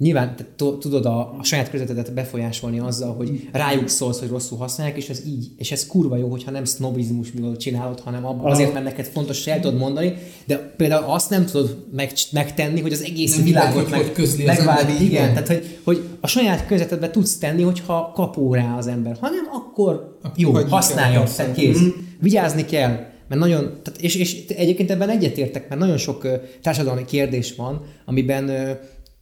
nyilván 0.03 0.37
te 0.37 0.47
tu- 0.57 0.79
tudod 0.79 1.07
a, 1.07 1.19
a 1.39 1.43
saját 1.43 1.71
környezetedet 1.71 2.15
befolyásolni 2.15 2.79
azzal, 2.79 3.15
hogy 3.15 3.49
rájuk 3.53 3.89
szólsz, 3.89 4.19
hogy 4.19 4.29
rosszul 4.29 4.59
használják, 4.59 4.97
és 4.97 5.09
ez 5.09 5.23
így. 5.27 5.51
És 5.57 5.73
ez 5.73 5.87
kurva 5.87 6.17
jó, 6.17 6.29
hogyha 6.29 6.51
nem 6.51 6.65
sznobizmus 6.65 7.33
mivel 7.33 7.57
csinálod, 7.57 8.01
hanem 8.01 8.27
ab- 8.27 8.45
azért, 8.45 8.73
mert 8.73 8.85
neked 8.85 9.07
fontos, 9.07 9.45
hogy 9.45 9.53
el 9.53 9.61
tudod 9.61 9.79
mondani, 9.79 10.15
de 10.47 10.57
például 10.77 11.05
azt 11.05 11.31
nem 11.31 11.45
tudod 11.47 11.85
meg, 11.93 12.13
megtenni, 12.33 12.81
hogy 12.81 12.93
az 12.93 13.03
egész 13.03 13.37
Nem 13.37 13.45
világot 13.45 13.91
meg, 13.91 14.01
hogy 14.01 14.13
közli 14.13 14.43
így 14.43 15.03
Igen, 15.03 15.25
van. 15.25 15.33
tehát 15.33 15.49
hogy, 15.49 15.79
hogy 15.85 16.03
a 16.21 16.27
saját 16.27 16.67
környezetedbe 16.67 17.11
tudsz 17.11 17.39
tenni, 17.39 17.63
hogyha 17.63 18.13
kapó 18.15 18.55
rá 18.55 18.77
az 18.77 18.87
ember. 18.87 19.17
Ha 19.21 19.29
nem, 19.29 19.49
akkor, 19.53 20.19
Akkor 20.23 20.39
jó, 20.39 20.53
használja, 20.53 21.23
tehát 21.37 21.55
kész. 21.55 21.81
Vigyázni 22.21 22.65
kell, 22.65 22.91
mert 23.29 23.41
nagyon, 23.41 23.61
tehát 23.83 24.01
és, 24.01 24.15
és 24.15 24.47
egyébként 24.47 24.91
ebben 24.91 25.09
egyetértek, 25.09 25.69
mert 25.69 25.81
nagyon 25.81 25.97
sok 25.97 26.27
társadalmi 26.63 27.05
kérdés 27.05 27.55
van, 27.55 27.81
amiben 28.05 28.51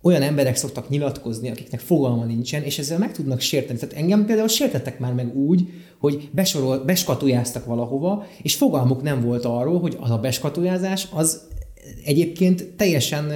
olyan 0.02 0.22
emberek 0.22 0.56
szoktak 0.56 0.88
nyilatkozni, 0.88 1.50
akiknek 1.50 1.80
fogalma 1.80 2.24
nincsen, 2.24 2.62
és 2.62 2.78
ezzel 2.78 2.98
meg 2.98 3.12
tudnak 3.12 3.40
sérteni. 3.40 3.78
Tehát 3.78 3.94
engem 3.94 4.24
például 4.24 4.48
sértettek 4.48 4.98
már 4.98 5.12
meg 5.12 5.36
úgy, 5.36 5.68
hogy 5.98 6.28
besorol, 6.32 6.78
beskatujáztak 6.78 7.64
valahova, 7.64 8.26
és 8.42 8.54
fogalmuk 8.54 9.02
nem 9.02 9.20
volt 9.20 9.44
arról, 9.44 9.80
hogy 9.80 9.96
az 10.00 10.10
a 10.10 10.18
beskatujázás 10.18 11.08
az 11.12 11.40
egyébként 12.04 12.64
teljesen 12.64 13.32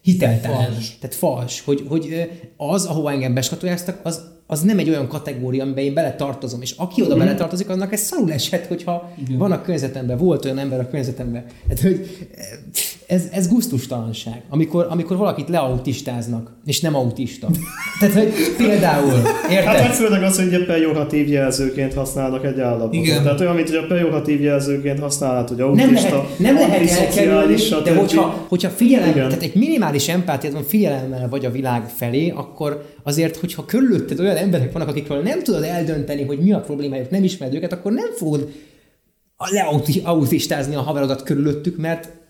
hiteltelen. 0.00 0.72
Fals. 0.72 0.98
Tehát 1.00 1.16
fals, 1.16 1.60
hogy, 1.60 1.84
hogy 1.88 2.30
az, 2.56 2.84
ahova 2.84 3.10
engem 3.10 3.34
beskatujáztak, 3.34 4.00
az, 4.02 4.20
az 4.46 4.60
nem 4.60 4.78
egy 4.78 4.88
olyan 4.88 5.08
kategória, 5.08 5.62
amiben 5.62 5.84
én 5.84 5.94
beletartozom, 5.94 6.62
és 6.62 6.74
aki 6.76 7.02
oda 7.02 7.16
beletartozik, 7.16 7.68
annak 7.68 7.92
ez 7.92 8.00
szarul 8.00 8.32
esett, 8.32 8.66
hogyha 8.66 9.12
Igen. 9.24 9.38
van 9.38 9.52
a 9.52 9.62
környezetemben, 9.62 10.18
volt 10.18 10.44
olyan 10.44 10.58
ember 10.58 10.80
a 10.80 10.84
környezetemben. 10.84 11.44
Hát, 11.68 11.80
hogy 11.80 12.28
ez, 13.06 13.28
ez 13.32 13.48
guztustalanság, 13.48 14.42
amikor, 14.48 14.86
amikor 14.90 15.16
valakit 15.16 15.48
leautistáznak, 15.48 16.52
és 16.64 16.80
nem 16.80 16.94
autista. 16.94 17.48
Tehát, 18.00 18.14
hogy 18.14 18.32
például, 18.56 19.12
érted? 19.50 19.64
Hát 19.64 19.82
meg 19.82 19.92
főleg 19.92 20.22
az, 20.22 20.36
hogy 20.36 20.46
ugye 20.46 20.64
pejoratív 20.64 21.28
jelzőként 21.28 21.94
használnak 21.94 22.44
egy 22.44 22.60
állapotot. 22.60 22.94
Igen. 22.94 23.22
Tehát 23.22 23.40
olyan, 23.40 23.54
mint 23.54 23.68
hogy 23.68 23.76
a 23.76 23.86
pejoratív 23.86 24.40
jelzőként 24.40 24.98
használnád, 24.98 25.48
hogy 25.48 25.56
nem 25.56 25.68
autista, 25.68 26.16
lehet, 26.16 26.38
nem 26.38 26.54
lehet 26.54 26.90
elkerülni, 26.90 27.54
de 27.84 27.94
hogyha, 27.94 28.44
hogyha 28.48 28.68
figyelem, 28.68 29.08
Igen. 29.08 29.28
tehát 29.28 29.42
egy 29.42 29.54
minimális 29.54 30.08
empátiát 30.08 30.52
van, 30.52 30.62
figyelemmel 30.62 31.28
vagy 31.28 31.44
a 31.44 31.50
világ 31.50 31.88
felé, 31.88 32.30
akkor 32.30 32.84
azért, 33.02 33.36
hogyha 33.36 33.64
körülötted 33.64 34.20
olyan 34.20 34.36
emberek 34.36 34.72
vannak, 34.72 34.88
akikről 34.88 35.22
nem 35.22 35.42
tudod 35.42 35.62
eldönteni, 35.62 36.24
hogy 36.24 36.38
mi 36.38 36.52
a 36.52 36.60
problémájuk, 36.60 37.10
nem 37.10 37.24
ismered 37.24 37.54
őket, 37.54 37.72
akkor 37.72 37.92
nem 37.92 38.08
fogod 38.16 38.48
leautistázni 39.36 40.74
a 40.74 40.80
haverodat 40.80 41.22
körülöttük, 41.22 41.76
mert 41.76 42.22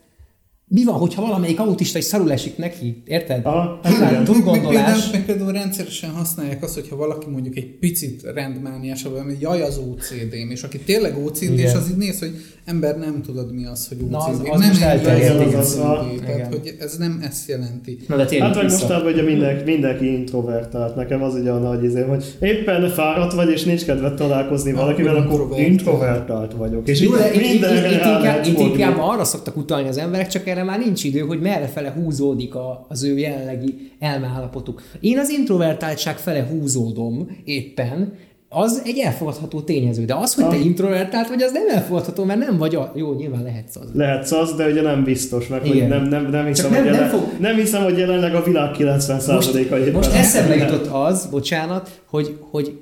mi 0.75 0.85
van, 0.85 0.95
hogyha 0.95 1.23
valamelyik 1.23 1.61
autista 1.61 1.99
is 1.99 2.05
szarul 2.05 2.33
esik 2.33 2.57
neki, 2.57 3.03
érted? 3.07 3.41
Aha, 3.45 3.81
Nyilván, 3.89 4.11
igen. 4.11 4.25
túl 4.25 4.35
Meg- 4.37 4.45
meg 4.45 4.55
gondolás. 4.63 5.03
Például, 5.11 5.25
például 5.25 5.53
rendszeresen 5.53 6.11
használják 6.11 6.63
azt, 6.63 6.75
hogyha 6.75 6.97
valaki 6.97 7.27
mondjuk 7.31 7.57
egy 7.57 7.67
picit 7.79 8.23
rendmániásabb, 8.35 9.13
vagy 9.25 9.41
jaj 9.41 9.63
az 9.63 9.79
OCD-m, 9.79 10.51
és 10.51 10.63
aki 10.63 10.79
tényleg 10.79 11.19
OCD, 11.25 11.59
és 11.59 11.73
az 11.73 11.89
így 11.91 11.97
néz, 11.97 12.19
hogy 12.19 12.31
ember 12.65 12.99
nem 12.99 13.23
tudod 13.23 13.55
mi 13.55 13.65
az, 13.67 13.89
hogy 13.89 13.99
OCD. 14.03 14.11
Na, 14.11 14.19
az- 14.19 14.39
az 14.51 14.59
nem 14.61 14.69
most 14.69 14.83
elterjedt, 14.83 15.55
az 15.55 15.75
Igen. 16.13 16.25
tehát 16.25 16.47
hogy 16.55 16.75
ez 16.81 16.97
nem 16.97 17.21
ezt 17.31 17.49
jelenti. 17.49 17.99
Na, 18.09 18.17
de 18.17 18.25
tényleg 18.25 18.47
Hát 18.49 18.57
meg 18.57 18.65
vissza. 18.65 18.79
mostában 18.79 19.13
ugye 19.13 19.23
mindenki, 19.23 19.71
mindenki 19.71 20.13
introvertált. 20.13 20.97
Nekem 20.97 21.23
az 21.23 21.35
ugye 21.35 21.51
a 21.51 21.59
nagy 21.59 21.85
izé, 21.85 22.01
hogy 22.03 22.25
éppen 22.41 22.89
fáradt 22.89 23.33
vagy, 23.33 23.51
és 23.51 23.65
nincs 23.65 23.85
kedved 23.85 24.15
találkozni 24.15 24.73
valakivel, 24.73 25.17
akkor 25.17 25.31
introvertált. 25.41 25.69
introvertált 25.71 26.53
vagyok. 26.53 26.89
És 26.89 27.01
Jó, 27.01 27.11
így 27.13 27.17
de 27.19 27.35
itt, 27.35 27.41
itt, 27.43 27.51
mindenre 27.53 27.77
itt, 27.77 27.83
rá 27.83 27.89
inkább, 28.07 28.23
lehet 28.23 28.47
itt 28.47 28.55
fordulni. 28.55 28.83
inkább 28.83 28.97
arra 29.01 29.25
szoktak 29.25 29.57
utalni 29.57 29.89
az 29.89 29.97
emberek, 29.99 30.27
csak 30.29 30.47
erre 30.47 30.64
már 30.65 30.79
nincs 30.79 31.05
idő, 31.05 31.21
hogy 31.21 31.41
merre 31.41 31.67
fele 31.67 31.91
húzódik 31.91 32.55
a, 32.55 32.87
az 32.89 33.03
ő 33.03 33.19
jelenlegi 33.19 33.91
elmeállapotuk. 33.99 34.83
Én 35.01 35.19
az 35.19 35.29
introvertáltság 35.31 36.17
fele 36.19 36.47
húzódom 36.51 37.29
éppen, 37.45 38.13
az 38.49 38.83
egy 38.85 38.99
elfogadható 38.99 39.61
tényező, 39.61 40.05
de 40.05 40.15
az, 40.15 40.35
hogy 40.35 40.49
te 40.49 40.57
Ah. 40.57 40.65
introvertált 40.65 41.29
vagy, 41.29 41.43
az 41.43 41.53
nem 41.53 41.69
elfogadható, 41.69 42.25
mert 42.25 42.39
nem 42.39 42.57
vagy 42.57 42.75
a... 42.75 42.93
Jó, 42.97 43.13
nyilván 43.15 43.43
lehetsz 43.43 43.77
az. 43.77 43.89
Lehetsz 43.95 44.33
az, 44.33 44.55
de 44.55 44.67
ugye 44.69 44.83
nem 44.83 45.05
biztos, 45.05 45.47
mert 45.49 45.69
hogy 45.69 45.89
nem, 45.89 46.03
nem, 46.03 46.31
nem, 46.31 46.47
hiszem, 46.47 46.71
nem- 46.71 46.83
hogy 46.83 46.91
nem 46.91 46.95
jelen, 47.01 47.11
fog- 47.19 47.41
nem 47.41 47.55
hiszem, 47.57 47.83
hogy 47.83 47.99
jelenleg 47.99 48.35
a 48.35 48.43
világ 48.43 48.75
90%-a 48.79 49.77
éppen. 49.77 49.93
Most 49.93 50.13
eszembe 50.13 50.57
jutott 50.65 50.87
az, 50.87 51.27
bocsánat, 51.31 52.01
hogy, 52.07 52.37
hogy 52.51 52.79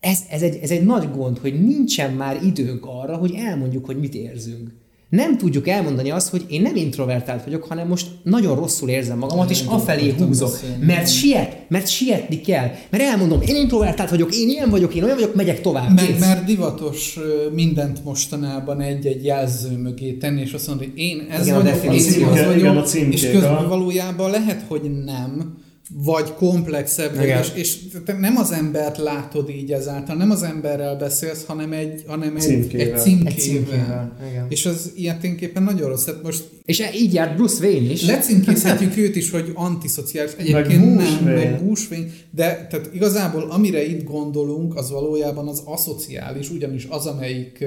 ez, 0.00 0.18
ez, 0.30 0.42
egy, 0.42 0.58
ez 0.62 0.70
egy 0.70 0.84
nagy 0.84 1.08
gond, 1.16 1.38
hogy 1.38 1.60
nincsen 1.66 2.12
már 2.12 2.38
időnk 2.44 2.84
arra, 2.86 3.16
hogy 3.16 3.34
elmondjuk, 3.46 3.86
hogy 3.86 3.96
mit 3.98 4.14
érzünk. 4.14 4.70
Nem 5.08 5.38
tudjuk 5.38 5.68
elmondani 5.68 6.10
azt, 6.10 6.28
hogy 6.28 6.44
én 6.48 6.62
nem 6.62 6.76
introvertált 6.76 7.44
vagyok, 7.44 7.64
hanem 7.64 7.86
most 7.88 8.06
nagyon 8.22 8.56
rosszul 8.56 8.88
érzem 8.88 9.18
magamat, 9.18 9.50
és 9.50 9.62
afelé 9.66 10.14
húzok. 10.18 10.58
Mert 10.80 11.12
siet, 11.12 11.56
mert 11.68 11.88
sietni 11.88 12.40
kell. 12.40 12.70
Mert 12.90 13.02
elmondom, 13.02 13.40
én 13.40 13.56
introvertált 13.56 14.10
vagyok, 14.10 14.34
én 14.34 14.48
ilyen 14.48 14.70
vagyok, 14.70 14.94
én 14.94 15.02
olyan 15.02 15.16
vagyok, 15.16 15.34
megyek 15.34 15.60
tovább. 15.60 15.94
Meg, 15.94 16.18
mert 16.18 16.44
divatos 16.44 17.18
mindent 17.54 18.04
mostanában 18.04 18.80
egy-egy 18.80 19.24
jelző 19.24 19.76
mögé 19.76 20.12
tenni, 20.12 20.40
és 20.40 20.52
azt 20.52 20.66
mondani, 20.66 20.90
hogy 20.90 20.98
én 21.00 21.26
ez 21.30 21.46
Igen, 21.46 21.58
a 21.58 21.62
vagyok, 21.62 21.74
én 21.74 21.80
definíció. 21.80 22.28
az 22.28 22.44
vagyok, 22.44 22.56
igen, 22.56 22.76
a 22.76 22.84
és 23.10 23.30
közben 23.30 23.68
valójában 23.68 24.30
lehet, 24.30 24.64
hogy 24.68 25.04
nem, 25.04 25.64
vagy 25.94 26.34
komplexebb, 26.34 27.14
Igen. 27.22 27.42
és, 27.42 27.50
és 27.54 27.78
te 28.04 28.12
nem 28.12 28.36
az 28.36 28.52
embert 28.52 28.98
látod 28.98 29.50
így 29.50 29.72
ezáltal, 29.72 30.16
nem 30.16 30.30
az 30.30 30.42
emberrel 30.42 30.96
beszélsz, 30.96 31.44
hanem 31.44 31.72
egy, 31.72 32.04
hanem 32.06 32.36
egy, 32.36 32.42
Címkével. 32.42 32.94
egy 32.94 33.00
címkével. 33.00 33.32
Egy 33.32 33.38
címkével, 33.40 34.16
igen. 34.30 34.46
És 34.48 34.66
az 34.66 34.92
ilyeténképpen 34.96 35.62
nagyon 35.62 35.88
rossz. 35.88 36.04
Tehát 36.04 36.22
most 36.22 36.44
És 36.64 36.82
így 36.94 37.12
járt 37.14 37.36
Bruce 37.36 37.66
Wayne 37.66 37.92
is. 37.92 38.06
lecímkézhetjük 38.06 38.96
őt 38.96 39.16
is, 39.16 39.30
hogy 39.30 39.50
antiszociális. 39.54 40.32
Egyébként 40.36 40.66
Meg 40.66 40.78
nem, 40.78 40.96
búsvény. 40.96 41.34
meg 41.34 41.64
búsvény. 41.64 42.12
De 42.30 42.66
tehát 42.70 42.90
igazából 42.92 43.50
amire 43.50 43.86
itt 43.86 44.04
gondolunk, 44.04 44.76
az 44.76 44.90
valójában 44.90 45.48
az 45.48 45.62
aszociális, 45.64 46.50
ugyanis 46.50 46.86
az, 46.90 47.06
amelyik 47.06 47.64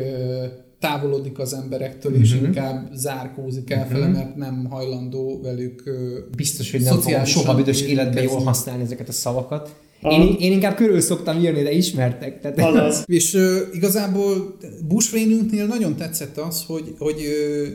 távolodik 0.79 1.39
az 1.39 1.53
emberektől, 1.53 2.15
és 2.15 2.35
Mhm. 2.35 2.45
inkább 2.45 2.89
zárkózik 2.93 3.69
elfele, 3.69 4.07
mert 4.07 4.35
nem 4.35 4.67
hajlandó 4.69 5.39
velük 5.43 5.83
Biztos, 6.35 6.71
hogy 6.71 6.81
nem 6.81 6.99
fogom 6.99 7.25
soha 7.25 7.55
büdös 7.55 7.81
életben 7.81 8.23
jól 8.23 8.41
használni 8.43 8.83
ezeket 8.83 9.09
a 9.09 9.11
szavakat. 9.11 9.75
Én, 10.01 10.35
én 10.39 10.51
inkább 10.51 10.75
körül 10.75 11.01
szoktam 11.01 11.39
írni, 11.39 11.61
de 11.63 11.71
ismertek. 11.71 12.41
Tehát 12.41 12.59
Azaz. 12.59 13.03
És 13.17 13.33
ö, 13.33 13.57
igazából 13.73 14.57
Bushwayne-ünknél 14.87 15.65
nagyon 15.65 15.95
tetszett 15.95 16.37
az, 16.37 16.63
hogy, 16.67 16.93
hogy 16.97 17.15
ö, 17.25 17.65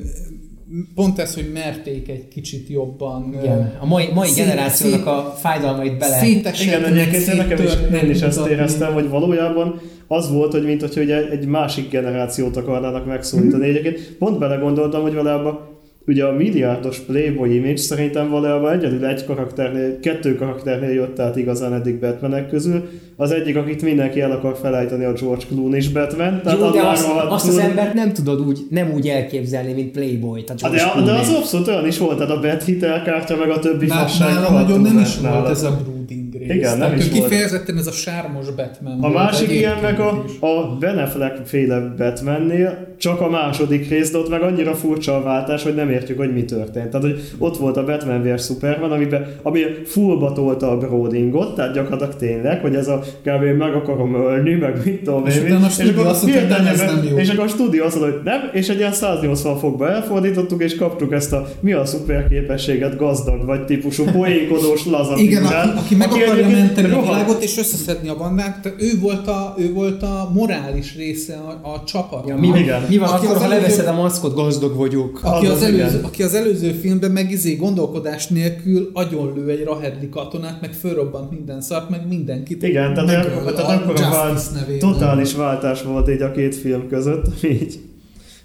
pont 0.94 1.18
ez, 1.18 1.34
hogy 1.34 1.50
merték 1.52 2.08
egy 2.08 2.28
kicsit 2.28 2.68
jobban 2.68 3.34
Igen, 3.42 3.76
a 3.80 3.86
mai, 3.86 4.04
mai 4.14 4.28
szét- 4.28 4.36
generációnak 4.36 4.98
szét- 4.98 5.06
a 5.06 5.36
fájdalmait 5.40 5.98
bele... 5.98 6.18
szétesetnek, 6.18 6.90
Igen, 6.90 6.98
egyébként 6.98 7.36
nekem 7.36 7.64
is, 7.64 8.00
én 8.02 8.10
is 8.10 8.16
széttörni, 8.18 8.50
éreztem, 8.52 8.92
hogy 8.92 9.08
valójában 9.08 9.80
az 10.08 10.32
volt, 10.32 10.52
hogy 10.52 10.64
mint 10.64 10.96
ugye 10.96 11.28
egy 11.30 11.46
másik 11.46 11.90
generációt 11.90 12.56
akarnának 12.56 13.06
megszólítani. 13.06 13.68
Egyébként 13.68 14.16
pont 14.18 14.38
belegondoltam, 14.38 15.02
hogy 15.02 15.14
valójában 15.14 15.58
ugye 16.06 16.24
a 16.24 16.32
milliárdos 16.32 16.98
Playboy 16.98 17.54
image 17.54 17.76
szerintem 17.76 18.30
valójában 18.30 18.72
egyedül 18.72 19.04
egy 19.04 19.24
karakternél, 19.24 20.00
kettő 20.00 20.34
karakternél 20.34 20.90
jött 20.90 21.18
át 21.18 21.36
igazán 21.36 21.74
eddig 21.74 21.98
Batmanek 22.00 22.48
közül. 22.48 22.88
Az 23.16 23.30
egyik, 23.30 23.56
akit 23.56 23.82
mindenki 23.82 24.20
el 24.20 24.30
akar 24.30 24.56
felejteni, 24.60 25.04
a 25.04 25.12
George 25.12 25.44
Clooney-s 25.48 25.88
Batman. 25.88 26.40
Jó, 26.58 26.70
de 26.70 26.80
azt, 26.80 27.08
azt 27.28 27.48
az 27.48 27.58
embert 27.58 27.94
nem 27.94 28.12
tudod 28.12 28.40
úgy, 28.46 28.58
nem 28.70 28.92
úgy 28.94 29.08
elképzelni, 29.08 29.72
mint 29.72 29.90
Playboy. 29.90 30.44
Tehát 30.44 30.60
Hát 30.62 30.72
George 30.74 31.00
de, 31.00 31.12
de 31.12 31.18
az 31.18 31.24
Clooney. 31.24 31.40
abszolút 31.42 31.68
olyan 31.68 31.86
is 31.86 31.98
volt, 31.98 32.16
tehát 32.18 32.32
a 32.32 32.40
bet 32.40 32.64
hitelkártya, 32.64 33.36
meg 33.36 33.50
a 33.50 33.58
többi 33.58 33.86
fasság 33.86 34.28
nála 34.32 34.48
rohadtul 34.48 34.76
nagyon 34.78 34.92
nem 34.92 35.02
is 35.02 35.18
nála. 35.18 35.38
volt 35.38 35.50
ez 35.50 35.62
a 35.62 35.80
brooding 35.84 36.23
Igen, 36.48 36.78
nem 36.78 36.92
is 36.96 37.11
volt. 37.11 37.28
Kifejezetten 37.28 37.78
ez 37.78 37.87
a 37.87 37.92
sármos 37.92 38.46
Batman 38.50 39.02
A 39.02 39.09
másik 39.09 39.50
ilyen 39.50 39.78
meg 39.83 40.00
a, 40.00 40.24
a 40.40 40.76
Ben 40.80 40.98
Affleck 40.98 41.46
féle 41.46 41.94
Batmannél 41.96 42.94
csak 42.98 43.20
a 43.20 43.28
második 43.30 43.88
rész, 43.88 44.11
de 44.11 44.18
ott 44.18 44.28
meg 44.28 44.42
annyira 44.42 44.74
furcsa 44.74 45.16
a 45.16 45.22
váltás, 45.22 45.62
hogy 45.62 45.74
nem 45.74 45.90
értjük, 45.90 46.18
hogy 46.18 46.33
mi 46.33 46.44
történt. 46.44 46.88
Tehát, 46.88 47.07
hogy 47.07 47.20
ott 47.38 47.57
volt 47.57 47.76
a 47.76 47.85
Batman 47.85 48.22
vs 48.22 48.44
Superman, 48.44 48.92
amiben, 48.92 49.26
ami 49.42 49.61
fullba 49.85 50.33
tolta 50.33 50.70
a 50.70 50.78
broadingot, 50.78 51.54
tehát 51.54 51.74
gyakorlatilag 51.74 52.16
tényleg, 52.16 52.61
hogy 52.61 52.74
ez 52.74 52.88
a 52.88 52.98
kb. 52.98 53.42
meg 53.59 53.74
akarom 53.74 54.14
ölni, 54.14 54.54
meg 54.54 54.80
mit 54.85 55.02
tudom 55.02 55.26
És 55.26 55.37
én. 55.37 55.44
utána 55.44 55.66
a 55.66 55.68
stúdió 55.68 56.02
azt 56.02 56.26
mondta, 56.26 56.57
nem, 56.57 56.66
ez 56.66 56.80
nem 56.80 57.07
jó. 57.11 57.16
És 57.16 57.28
akkor 57.28 57.44
a 57.44 57.48
stúdió 57.48 57.85
azt 57.85 57.98
mondta, 57.98 58.14
hogy 58.14 58.24
nem, 58.24 58.40
és 58.52 58.68
egy 58.68 58.78
ilyen 58.78 58.92
180 58.92 59.59
fokba 59.59 59.90
elfordítottuk, 59.90 60.62
és 60.62 60.76
kaptuk 60.76 61.12
ezt 61.12 61.33
a 61.33 61.48
mi 61.61 61.72
a 61.72 61.85
szuper 61.85 62.28
képességet, 62.28 62.96
gazdag 62.96 63.44
vagy 63.44 63.64
típusú 63.64 64.04
poénkodós 64.04 64.87
laza 64.87 65.16
Igen, 65.16 65.42
figurát, 65.42 65.66
aki, 65.66 65.78
aki 65.78 65.94
meg 65.94 66.09
aki 66.11 66.20
akarja 66.38 66.57
menteni 66.59 66.92
a 66.92 67.01
világot 67.01 67.42
és 67.42 67.59
összeszedni 67.59 68.09
a 68.09 68.16
bandát, 68.16 68.75
ő 68.79 68.99
volt 69.01 69.27
a, 69.29 69.55
ő 69.59 69.73
volt 69.73 70.03
a 70.03 70.31
morális 70.35 70.97
része 70.97 71.35
a, 71.35 71.68
a 71.73 71.83
csapatnak. 71.85 72.29
Ja, 72.29 72.37
mi, 72.37 72.59
Igen. 72.59 72.83
mi 72.88 72.97
van 72.99 73.09
Aki 73.09 73.25
akkor, 73.27 73.37
az 73.37 73.42
ha 73.42 73.49
előző- 73.49 73.62
leveszed 73.62 73.87
a 73.87 73.92
maszkot, 73.92 74.35
gazdag 74.35 74.77
vagyok. 74.77 75.20
Aki 75.23 75.47
Az 75.47 75.62
előző, 75.62 76.01
aki 76.03 76.23
az 76.23 76.35
előző 76.35 76.70
filmben 76.73 77.11
meg 77.11 77.31
izé 77.31 77.55
gondolkodás 77.55 78.27
nélkül 78.27 78.90
agyonlő 78.92 79.49
egy 79.49 79.64
rahedli 79.64 80.09
katonát, 80.09 80.61
meg 80.61 80.73
fölrobbant 80.73 81.31
minden 81.31 81.61
szart, 81.61 81.88
meg 81.90 82.09
mindenkit. 82.09 82.62
Igen, 82.62 82.94
tehát, 82.94 83.07
megöl 83.25 83.55
tehát 83.55 83.83
akkor 83.83 83.94
a 84.03 84.11
vált, 84.11 84.79
totális 84.79 85.35
váltás 85.35 85.83
volt 85.83 86.09
így 86.11 86.23
a 86.23 86.31
két 86.31 86.55
film 86.55 86.88
között, 86.88 87.44
így 87.44 87.81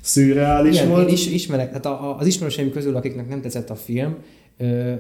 szürreális 0.02 0.76
Igen, 0.76 0.90
volt. 0.90 1.08
én 1.08 1.14
is 1.14 1.28
ismerek, 1.28 1.68
tehát 1.68 1.86
a, 1.86 1.90
a, 2.10 2.18
az 2.20 2.28
ismerőseim 2.28 2.72
közül, 2.72 2.96
akiknek 2.96 3.30
nem 3.30 3.42
tetszett 3.42 3.70
a 3.70 3.76
film, 3.76 4.16
ö, 4.58 4.92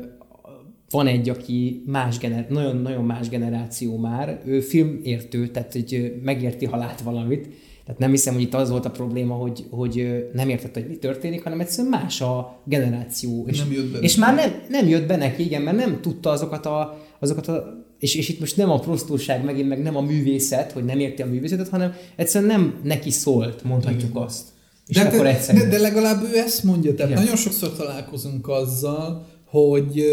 van 0.89 1.07
egy, 1.07 1.29
aki 1.29 1.83
más 1.85 2.17
gener, 2.17 2.47
nagyon, 2.49 2.77
nagyon 2.77 3.05
más 3.05 3.29
generáció 3.29 3.97
már, 3.97 4.41
ő 4.45 4.59
filmértő, 4.59 5.47
tehát 5.47 5.71
hogy 5.71 6.13
megérti, 6.23 6.65
ha 6.65 6.77
lát 6.77 7.01
valamit. 7.01 7.47
Tehát 7.85 7.99
nem 7.99 8.11
hiszem, 8.11 8.33
hogy 8.33 8.43
itt 8.43 8.53
az 8.53 8.69
volt 8.69 8.85
a 8.85 8.91
probléma, 8.91 9.33
hogy, 9.33 9.65
hogy 9.69 10.25
nem 10.33 10.49
értette, 10.49 10.79
hogy 10.79 10.89
mi 10.89 10.95
történik, 10.95 11.43
hanem 11.43 11.59
egyszerűen 11.59 11.89
más 11.89 12.21
a 12.21 12.61
generáció. 12.65 13.45
És, 13.47 13.59
Nem 13.59 13.71
jött 13.71 13.91
be 13.91 13.99
és 13.99 14.15
már 14.15 14.35
nem, 14.35 14.61
nem 14.69 14.87
jött 14.87 15.07
be 15.07 15.15
neki, 15.15 15.43
igen, 15.43 15.61
mert 15.61 15.77
nem 15.77 16.01
tudta 16.01 16.29
azokat 16.29 16.65
a, 16.65 16.99
azokat 17.19 17.47
a 17.47 17.87
és, 17.99 18.15
és 18.15 18.29
itt 18.29 18.39
most 18.39 18.57
nem 18.57 18.69
a 18.69 18.79
prostúság 18.79 19.43
megint, 19.43 19.67
meg 19.67 19.81
nem 19.81 19.95
a 19.95 20.01
művészet, 20.01 20.71
hogy 20.71 20.85
nem 20.85 20.99
érti 20.99 21.21
a 21.21 21.25
művészetet, 21.25 21.69
hanem 21.69 21.93
egyszerűen 22.15 22.51
nem 22.51 22.79
neki 22.83 23.11
szólt, 23.11 23.63
mondhatjuk 23.63 24.15
azt. 24.15 24.47
És 24.87 24.95
De, 24.95 25.01
akkor 25.01 25.25
egyszerűen. 25.25 25.69
de, 25.69 25.75
de 25.75 25.81
legalább 25.81 26.23
ő 26.33 26.37
ezt 26.37 26.63
mondja, 26.63 26.93
tehát 26.95 27.11
Igen. 27.11 27.23
nagyon 27.23 27.37
sokszor 27.37 27.75
találkozunk 27.75 28.47
azzal, 28.47 29.27
hogy 29.45 30.03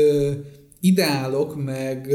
ideálok, 0.86 1.64
meg 1.64 2.08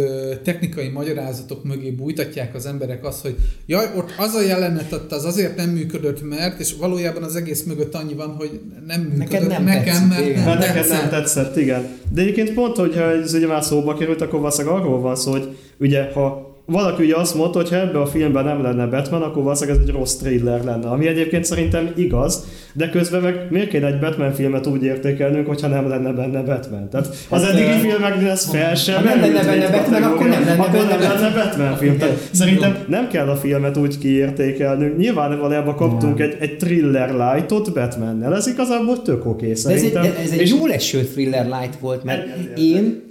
technikai 0.44 0.88
magyarázatok 0.88 1.64
mögé 1.64 1.90
bújtatják 1.90 2.56
az 2.56 2.66
emberek 2.66 3.06
azt, 3.06 3.22
hogy 3.22 3.36
jaj, 3.66 3.86
ott 3.98 4.14
az 4.18 4.34
a 4.34 4.42
jelenet 4.42 4.92
ott 4.92 5.12
az 5.12 5.26
azért 5.26 5.56
nem 5.56 5.70
működött, 5.70 6.30
mert, 6.30 6.60
és 6.60 6.76
valójában 6.80 7.24
az 7.24 7.36
egész 7.36 7.64
mögött 7.64 7.96
annyi 7.96 8.14
van, 8.14 8.30
hogy 8.30 8.60
nem 8.88 9.02
működött 9.02 9.30
Neked 9.30 9.48
nem 9.48 9.64
nekem, 9.64 9.84
tetszik, 9.84 10.10
mert 10.10 10.26
igen. 10.26 10.44
nem 10.44 10.58
neked 10.58 10.74
tetszett. 10.74 11.02
nem 11.02 11.10
tetszett, 11.10 11.58
igen. 11.58 11.88
De 12.14 12.22
egyébként 12.22 12.54
pont, 12.54 12.76
hogyha 12.76 13.12
ez 13.12 13.34
ugye 13.34 13.48
már 13.48 13.64
szóba 13.64 13.94
került, 13.94 14.22
akkor 14.22 14.40
valószínűleg 14.40 14.78
arról 14.78 15.00
van 15.00 15.16
szó, 15.16 15.32
hogy 15.32 15.58
ugye, 15.78 16.12
ha 16.14 16.51
valaki 16.72 17.04
ugye 17.04 17.16
azt 17.16 17.36
mondta, 17.36 17.58
hogy 17.60 17.70
ha 17.70 17.76
ebbe 17.76 18.00
a 18.00 18.06
filmben 18.06 18.44
nem 18.46 18.62
lenne 18.62 18.86
Batman, 18.86 19.22
akkor 19.22 19.44
valószínűleg 19.44 19.80
ez 19.82 19.88
egy 19.88 19.94
rossz 19.94 20.14
thriller 20.16 20.64
lenne, 20.64 20.88
ami 20.88 21.08
egyébként 21.08 21.46
szerintem 21.46 21.90
igaz, 21.96 22.46
de 22.74 22.90
közben 22.90 23.22
meg 23.22 23.48
miért 23.50 23.70
kéne 23.70 23.88
egy 23.88 24.00
Batman 24.00 24.34
filmet 24.34 24.68
úgy 24.68 24.84
értékelnünk, 24.84 25.48
hogyha 25.48 25.68
nem 25.68 25.88
lenne 25.90 26.12
benne 26.12 26.42
Batman? 26.42 26.90
Tehát 26.90 27.08
az 27.30 27.44
Hát, 27.44 27.52
eddigi 27.52 27.88
filmeknél 27.88 28.30
ez 28.30 28.46
fel 28.46 28.76
sem 28.76 28.96
ha 28.96 29.02
nem 29.04 29.20
lenne 29.20 29.44
benne 29.46 29.70
Batman, 29.72 30.04
akkor 30.04 30.28
nem 30.30 30.44
lenne 30.46 30.64
akkor 30.64 30.86
nem 30.86 31.00
lenne 31.00 31.34
Batman 31.44 31.76
film. 31.78 31.98
Tehát 31.98 32.18
szerintem 32.32 32.78
nem 32.88 33.08
kell 33.08 33.28
a 33.30 33.36
filmet 33.36 33.78
úgy 33.78 33.98
kiértékelnünk. 33.98 34.98
Nyilván 34.98 35.40
valójában 35.40 35.76
kaptunk 35.76 36.20
egy, 36.20 36.36
egy 36.40 36.58
thriller 36.58 37.10
lightot 37.10 37.74
Batmannel, 37.74 38.36
ez 38.36 38.48
igazából 38.48 39.02
tök 39.02 39.26
oké 39.26 39.46
De 39.46 39.52
ez 39.52 39.66
egy, 39.66 39.78
szerintem. 39.78 40.02
de 40.02 40.16
ez 40.24 40.32
egy 40.32 40.42
És- 40.42 40.50
jó 40.50 40.66
leső 40.66 41.00
thriller 41.04 41.46
light 41.46 41.80
volt, 41.80 42.04
mert 42.04 42.28
én 42.58 43.04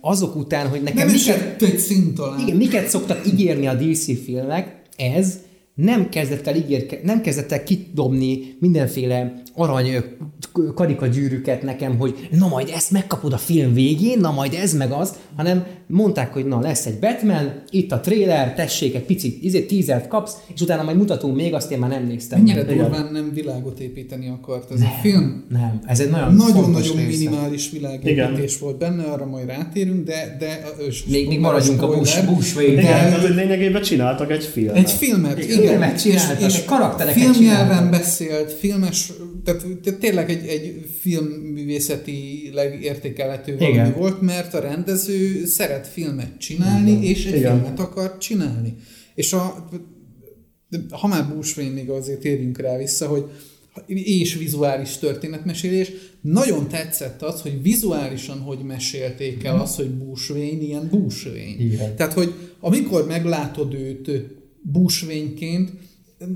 azok 0.00 0.36
után, 0.36 0.68
hogy 0.68 0.82
nekem 0.82 1.06
Nem 1.06 1.06
miket, 1.06 1.36
esett 1.36 1.62
egy 1.62 1.78
szint 1.78 2.18
alá. 2.18 2.36
igen, 2.40 2.56
miket 2.56 2.88
szoktak 2.88 3.26
ígérni 3.26 3.66
a 3.66 3.74
DC 3.74 4.22
filmek, 4.24 4.82
ez 4.96 5.38
nem 5.74 6.08
kezdett 6.08 6.46
el, 6.46 6.56
ígérke, 6.56 7.00
nem 7.02 7.20
kezdett 7.20 7.52
el 7.52 7.62
kidobni 7.62 8.56
mindenféle 8.60 9.42
arany 9.58 10.04
karikagyűrűket 10.74 11.62
nekem, 11.62 11.98
hogy 11.98 12.28
na 12.30 12.48
majd 12.48 12.70
ezt 12.74 12.90
megkapod 12.90 13.32
a 13.32 13.36
film 13.38 13.72
végén, 13.74 14.18
na 14.18 14.30
majd 14.30 14.54
ez 14.54 14.74
meg 14.74 14.90
az, 14.90 15.12
hanem 15.36 15.64
mondták, 15.86 16.32
hogy 16.32 16.46
na 16.46 16.60
lesz 16.60 16.86
egy 16.86 16.98
Batman, 16.98 17.62
itt 17.70 17.92
a 17.92 18.00
trailer, 18.00 18.54
tessék, 18.54 18.94
egy 18.94 19.02
picit 19.04 19.42
izé, 19.42 19.60
teasert 19.60 20.08
kapsz, 20.08 20.36
és 20.54 20.60
utána 20.60 20.82
majd 20.82 20.96
mutatunk 20.96 21.36
még, 21.36 21.54
azt 21.54 21.70
én 21.72 21.78
már 21.78 21.90
nem 21.90 22.06
néztem. 22.06 22.38
Ennyire 22.40 22.62
durván 22.64 23.08
nem 23.12 23.30
világot 23.34 23.80
építeni 23.80 24.28
akart 24.28 24.70
ez 24.70 24.80
a 24.80 24.98
film. 25.02 25.44
Nem, 25.48 25.80
ez 25.86 26.00
egy 26.00 26.10
nagyon 26.10 26.34
Nagyon-nagyon 26.34 26.96
minimális 26.96 27.70
világépítés 27.70 28.58
volt 28.58 28.78
benne, 28.78 29.02
arra 29.02 29.26
majd 29.26 29.46
rátérünk, 29.46 30.06
de... 30.06 30.36
de 30.38 30.62
és 30.88 31.04
Még- 31.04 31.28
még 31.28 31.40
maradjunk 31.40 31.82
a 31.82 31.86
Bush- 31.88 32.26
Bush. 32.26 32.62
Igen, 32.62 33.10
de- 33.10 33.20
hogy 33.20 33.34
lényegében 33.34 33.82
csináltak 33.82 34.30
egy 34.30 34.44
filmet. 34.44 34.76
Egy 34.76 34.90
filmet, 34.90 35.38
igen. 35.44 35.58
Filmet 35.60 36.00
csináltak, 36.00 36.42
egy 36.42 36.64
karaktereket 36.64 37.22
filmnyelven 37.22 37.66
csináltak. 37.66 37.90
beszélt, 37.90 38.52
filmes, 38.52 39.12
tehát 39.48 39.78
tehát 39.82 40.00
tényleg 40.00 40.30
egy, 40.30 40.46
egy 40.46 40.86
filmművészetileg 41.00 42.82
értékelhető 42.82 43.56
valami 43.56 43.74
Igen. 43.74 43.92
volt, 43.92 44.20
mert 44.20 44.54
a 44.54 44.60
rendező 44.60 45.46
szeret 45.46 45.86
filmet 45.86 46.38
csinálni, 46.38 46.90
Igen. 46.90 47.02
és 47.02 47.26
egy 47.26 47.36
Igen. 47.36 47.54
filmet 47.54 47.80
akar 47.80 48.18
csinálni. 48.18 48.74
És 49.14 49.32
a, 49.32 49.68
ha 50.90 51.06
már 51.06 51.28
Bruce 51.28 51.62
Wayne-ig 51.62 51.90
azért 51.90 52.20
térjünk 52.20 52.58
rá 52.58 52.76
vissza, 52.76 53.06
hogy 53.06 53.24
és 53.86 54.34
vizuális 54.34 54.96
történetmesélés. 54.96 55.92
Nagyon 56.20 56.68
tetszett 56.68 57.22
az, 57.22 57.40
hogy 57.40 57.62
vizuálisan 57.62 58.38
hogy 58.38 58.58
mesélték 58.58 59.44
el 59.44 59.60
azt, 59.60 59.76
hogy 59.76 59.90
Bruce 59.90 60.32
Wayne 60.32 60.62
ilyen. 60.62 60.88
Igen. 61.58 61.96
Tehát, 61.96 62.12
hogy 62.12 62.34
amikor 62.60 63.06
meglátod 63.06 63.74
őt 63.74 64.10
Wayne-ként, 65.06 65.70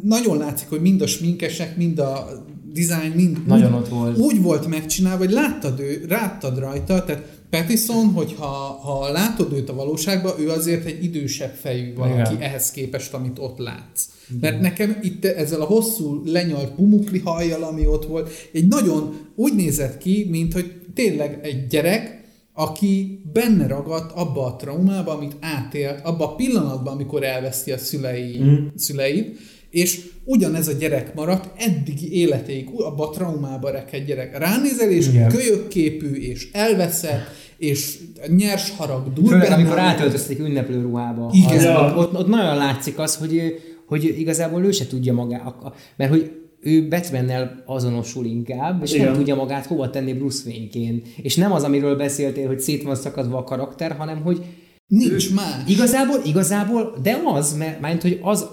nagyon 0.03 0.39
látszik, 0.39 0.69
hogy 0.69 0.81
mind 0.81 1.01
a 1.01 1.07
sminkesek, 1.07 1.77
mind 1.77 1.99
a 1.99 2.45
design, 2.73 3.13
mind 3.15 3.47
Nagyon 3.47 3.75
úgy, 3.75 3.79
ott 3.79 3.89
volt. 3.89 4.19
úgy 4.19 4.43
volt 4.43 4.67
megcsinálva, 4.67 5.25
hogy 5.25 5.33
láttad, 5.33 5.81
ő, 5.81 6.05
láttad 6.09 6.59
rajta, 6.59 7.05
tehát 7.05 7.41
Pattison, 7.51 8.07
hogyha 8.07 8.47
ha 8.83 9.11
látod 9.11 9.53
őt 9.53 9.69
a 9.69 9.75
valóságban, 9.75 10.33
ő 10.41 10.49
azért 10.49 10.87
egy 10.87 11.05
idősebb 11.05 11.55
fejű 11.61 11.95
valaki 11.95 12.35
Igen. 12.35 12.43
ehhez 12.43 12.71
képest, 12.71 13.15
amit 13.15 13.39
ott 13.39 13.59
látsz. 13.59 14.09
Mert 14.41 14.61
nekem 14.61 14.99
itt 15.03 15.25
ezzel 15.25 15.61
a 15.61 15.65
hosszú 15.65 16.23
lenyalt 16.25 16.71
pumukli 16.71 17.19
hajjal, 17.19 17.63
ami 17.63 17.87
ott 17.87 18.07
volt, 18.07 18.31
egy 18.53 18.69
nagyon 18.69 19.17
úgy 19.35 19.55
nézett 19.55 19.99
ki, 19.99 20.27
mint 20.31 20.53
hogy 20.53 20.73
tényleg 20.95 21.39
egy 21.43 21.67
gyerek, 21.67 22.23
aki 22.53 23.23
benne 23.33 23.67
ragadt 23.67 24.13
abba 24.13 24.45
a 24.47 24.57
traumába, 24.57 25.13
amit 25.17 25.37
átélt, 25.41 26.01
abba 26.05 26.25
a 26.25 26.35
pillanatban, 26.35 26.95
amikor 26.95 27.25
elveszti 27.25 27.73
a 27.73 27.79
szülei, 27.79 28.39
mm. 28.43 28.67
szüleit, 28.77 29.39
és 29.71 30.09
ugyanez 30.25 30.69
a 30.69 30.73
gyerek 30.73 31.15
maradt 31.15 31.63
eddigi 31.63 32.13
életéig, 32.19 32.69
abba 32.75 33.09
a 33.09 33.11
traumába 33.11 33.71
rekedt 33.71 34.07
gyerek. 34.07 34.39
Ránézel, 34.39 34.91
és 34.91 35.09
Igen. 35.09 35.29
kölyökképű, 35.29 36.15
és 36.15 36.49
elveszett, 36.53 37.25
és 37.57 37.99
nyers 38.37 38.71
harag 38.71 39.13
dur 39.13 39.27
Főleg, 39.29 39.41
benne, 39.43 39.55
amikor 39.55 39.79
átöltözték 39.79 40.39
ünneplő 40.39 40.83
ruhába. 40.83 41.31
Igen. 41.33 41.57
Az, 41.57 41.65
Ja. 41.65 41.95
ott, 41.97 42.15
ott, 42.19 42.27
nagyon 42.29 42.57
látszik 42.57 42.99
az, 42.99 43.17
hogy, 43.17 43.55
hogy 43.87 44.15
igazából 44.19 44.65
ő 44.65 44.71
se 44.71 44.87
tudja 44.87 45.13
magát, 45.13 45.55
mert 45.97 46.11
hogy 46.11 46.31
ő 46.61 46.89
Batmannel 46.89 47.63
azonosul 47.67 48.25
inkább, 48.25 48.83
és 48.83 48.93
Igen. 48.93 49.07
nem 49.07 49.15
tudja 49.15 49.35
magát 49.35 49.67
hova 49.67 49.91
tenni 49.91 50.13
Bruce 50.13 50.43
Wayne-ként. 50.51 51.07
És 51.23 51.37
nem 51.37 51.53
az, 51.53 51.63
amiről 51.63 51.97
beszéltél, 51.97 52.47
hogy 52.47 52.61
szét 52.61 52.83
van 52.83 52.95
szakadva 52.95 53.39
a 53.39 53.45
karakter, 53.45 53.93
hanem 53.97 54.23
hogy 54.23 54.45
Nincs 54.87 55.35
más. 55.35 55.63
Igazából, 55.67 56.21
igazából, 56.25 56.97
de 57.03 57.21
az, 57.25 57.57
mert, 57.57 57.81
mert 57.81 58.03
hogy 58.03 58.19
az, 58.23 58.47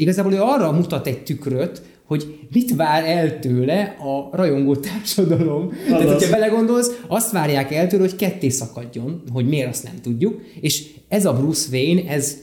igazából 0.00 0.32
ő 0.32 0.40
arra 0.40 0.72
mutat 0.72 1.06
egy 1.06 1.22
tükröt, 1.22 1.82
hogy 2.04 2.38
mit 2.52 2.76
vár 2.76 3.04
el 3.04 3.38
tőle 3.38 3.96
a 3.98 4.36
rajongó 4.36 4.76
társadalom. 4.76 5.68
Tehát, 5.68 6.00
Azaz. 6.00 6.12
hogyha 6.12 6.30
belegondolsz, 6.30 7.00
azt 7.06 7.32
várják 7.32 7.72
el 7.72 7.86
tőle, 7.86 8.02
hogy 8.02 8.16
ketté 8.16 8.48
szakadjon, 8.48 9.22
hogy 9.32 9.48
miért 9.48 9.68
azt 9.68 9.82
nem 9.82 9.94
tudjuk, 10.02 10.40
és 10.60 10.86
ez 11.08 11.26
a 11.26 11.32
Bruce 11.32 11.68
Wayne, 11.72 12.10
ez, 12.10 12.36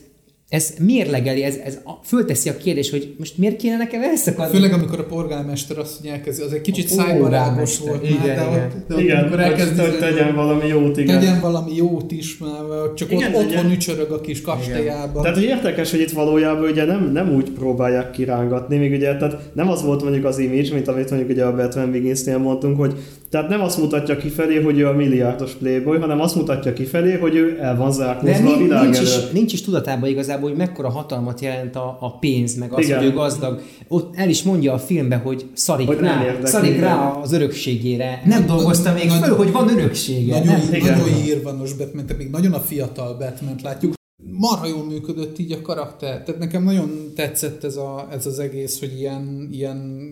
ez 0.50 0.74
mérlegeli, 0.80 1.44
ez, 1.44 1.56
ez 1.56 1.80
a, 1.84 1.92
fölteszi 2.04 2.50
a 2.50 2.58
kérdés, 2.58 2.90
hogy 2.90 3.16
most 3.18 3.38
miért 3.38 3.56
kéne 3.56 3.78
nekem 3.78 4.02
elszakadni? 4.02 4.54
Főleg, 4.54 4.74
amikor 4.74 5.00
a 5.00 5.06
polgármester 5.06 5.78
azt 5.78 5.94
mondja, 5.94 6.12
elkezdi, 6.12 6.44
az 6.44 6.52
egy 6.54 6.62
kicsit 6.62 6.88
szájbarágos 6.88 7.80
volt 7.80 8.04
Igen, 8.04 8.18
már, 8.18 8.36
de 8.36 8.44
igen. 8.44 8.64
ott, 8.66 8.88
de 8.88 8.96
ott 8.96 9.02
Igen, 9.02 9.18
amikor 9.18 9.40
elkezdi, 9.40 9.82
hogy 9.82 9.98
tegyen 10.00 10.36
valami 10.36 10.68
jót, 10.68 10.98
igen. 10.98 11.20
tegyen 11.20 11.42
valami 11.42 11.76
jót 11.76 12.12
is, 12.12 12.38
már 12.38 12.94
csak 12.96 13.12
Igen, 13.12 13.34
ott, 13.36 13.46
otthon 13.46 13.72
ücsörög 13.72 14.12
a 14.12 14.22
kis 14.22 14.42
kastélyában. 14.42 15.22
Tehát 15.22 15.38
hogy 15.38 15.46
érdekes, 15.46 15.92
hogy 15.92 16.00
itt 16.00 16.12
valójában 16.12 16.70
ugye 16.70 16.86
nem, 16.86 17.12
nem 17.12 17.34
úgy 17.36 17.50
próbálják 17.50 18.12
kirángatni, 18.12 18.78
még 18.78 18.92
ugye 18.92 19.18
tehát 19.18 19.38
nem 19.54 19.70
az 19.70 19.84
volt 19.84 20.04
mondjuk 20.04 20.26
az 20.26 20.38
image, 20.38 20.74
mint 20.74 20.88
amit 20.88 21.10
mondjuk 21.10 21.32
ugye 21.32 21.46
a 21.46 21.56
Batman 21.56 21.92
Begins-nél 21.92 22.38
mondtunk, 22.38 22.78
hogy 22.78 22.96
tehát 23.30 23.50
nem 23.50 23.62
azt 23.62 23.78
mutatja 23.78 24.18
kifelé, 24.18 24.62
hogy 24.62 24.80
ő 24.80 24.88
a 24.88 24.94
milliárdos 24.94 25.54
playboy, 25.54 25.98
hanem 25.98 26.20
azt 26.20 26.36
mutatja 26.36 26.74
kifelé, 26.74 27.18
hogy 27.18 27.36
ő 27.36 27.58
el 27.62 27.78
van 27.78 27.92
zárkózva 27.92 28.38
a 28.38 28.42
nincs, 28.42 28.58
világ 28.58 28.84
nincs, 28.84 29.00
is, 29.00 29.30
nincs 29.34 29.54
is 29.54 29.62
tudatában 29.62 30.10
igazából, 30.10 30.50
hogy 30.50 30.58
mekkora 30.58 30.90
hatalmat 30.90 31.42
jelent 31.42 31.76
a, 31.76 31.98
a 32.00 32.18
pénz, 32.18 32.56
meg 32.56 32.74
az, 32.74 32.86
Igen. 32.86 32.98
hogy 32.98 33.08
ő 33.08 33.14
gazdag. 33.14 33.62
Ott 33.88 34.16
el 34.16 34.30
is 34.30 34.44
mondja 34.44 34.74
a 34.74 34.78
filmben, 34.78 35.20
hogy 35.20 35.46
szarik 35.54 35.88
Hogy 35.88 36.00
rá, 36.00 36.36
szarik 36.44 36.80
rá 36.80 37.10
az 37.10 37.32
örökségére. 37.32 38.22
Nem 38.26 38.40
Nagy- 38.40 38.48
dolgozta 38.48 38.94
még 38.94 39.10
föl, 39.10 39.36
hogy 39.36 39.52
van 39.52 39.70
öröksége. 39.70 40.40
Nagyon, 40.40 40.54
nem? 40.54 40.74
Igen. 40.74 40.98
nagyon 40.98 41.26
írvanos 41.26 41.74
Batman, 41.74 42.06
tehát 42.06 42.22
még 42.22 42.32
nagyon 42.32 42.54
a 42.54 42.60
fiatal 42.60 43.18
batman 43.18 43.56
látjuk. 43.64 43.96
Marha 44.32 44.68
jól 44.68 44.86
működött 44.86 45.40
így 45.40 45.52
a 45.52 45.62
karakter. 45.62 46.24
Tehát 46.24 46.40
nekem 46.40 46.64
nagyon 46.64 47.12
tetszett 47.16 47.64
ez, 47.64 47.76
a, 47.76 48.08
ez 48.12 48.26
az 48.26 48.40
egész, 48.40 48.80
hogy 48.80 49.00
ilyen, 49.00 49.50
ilyen 49.52 50.10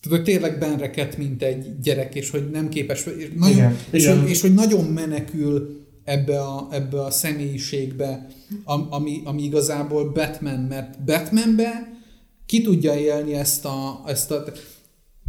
tehát, 0.00 0.18
hogy 0.18 0.22
tényleg 0.22 0.58
benrekedt, 0.58 1.16
mint 1.16 1.42
egy 1.42 1.80
gyerek, 1.80 2.14
és 2.14 2.30
hogy 2.30 2.50
nem 2.50 2.68
képes, 2.68 3.06
és, 3.06 3.30
nagyon, 3.36 3.56
Igen. 3.56 3.76
és, 3.90 4.02
Igen. 4.02 4.20
Hogy, 4.20 4.30
és 4.30 4.40
hogy 4.40 4.54
nagyon 4.54 4.84
menekül 4.84 5.80
ebbe 6.04 6.40
a, 6.40 6.68
ebbe 6.70 7.04
a 7.04 7.10
személyiségbe, 7.10 8.26
am- 8.64 8.86
ami, 8.90 9.20
ami 9.24 9.42
igazából 9.42 10.12
Batman, 10.12 10.60
mert 10.60 11.04
Batmanbe 11.04 12.00
ki 12.46 12.62
tudja 12.62 12.98
élni 12.98 13.34
ezt 13.34 13.64
a, 13.64 14.02
ezt 14.06 14.30
a, 14.30 14.44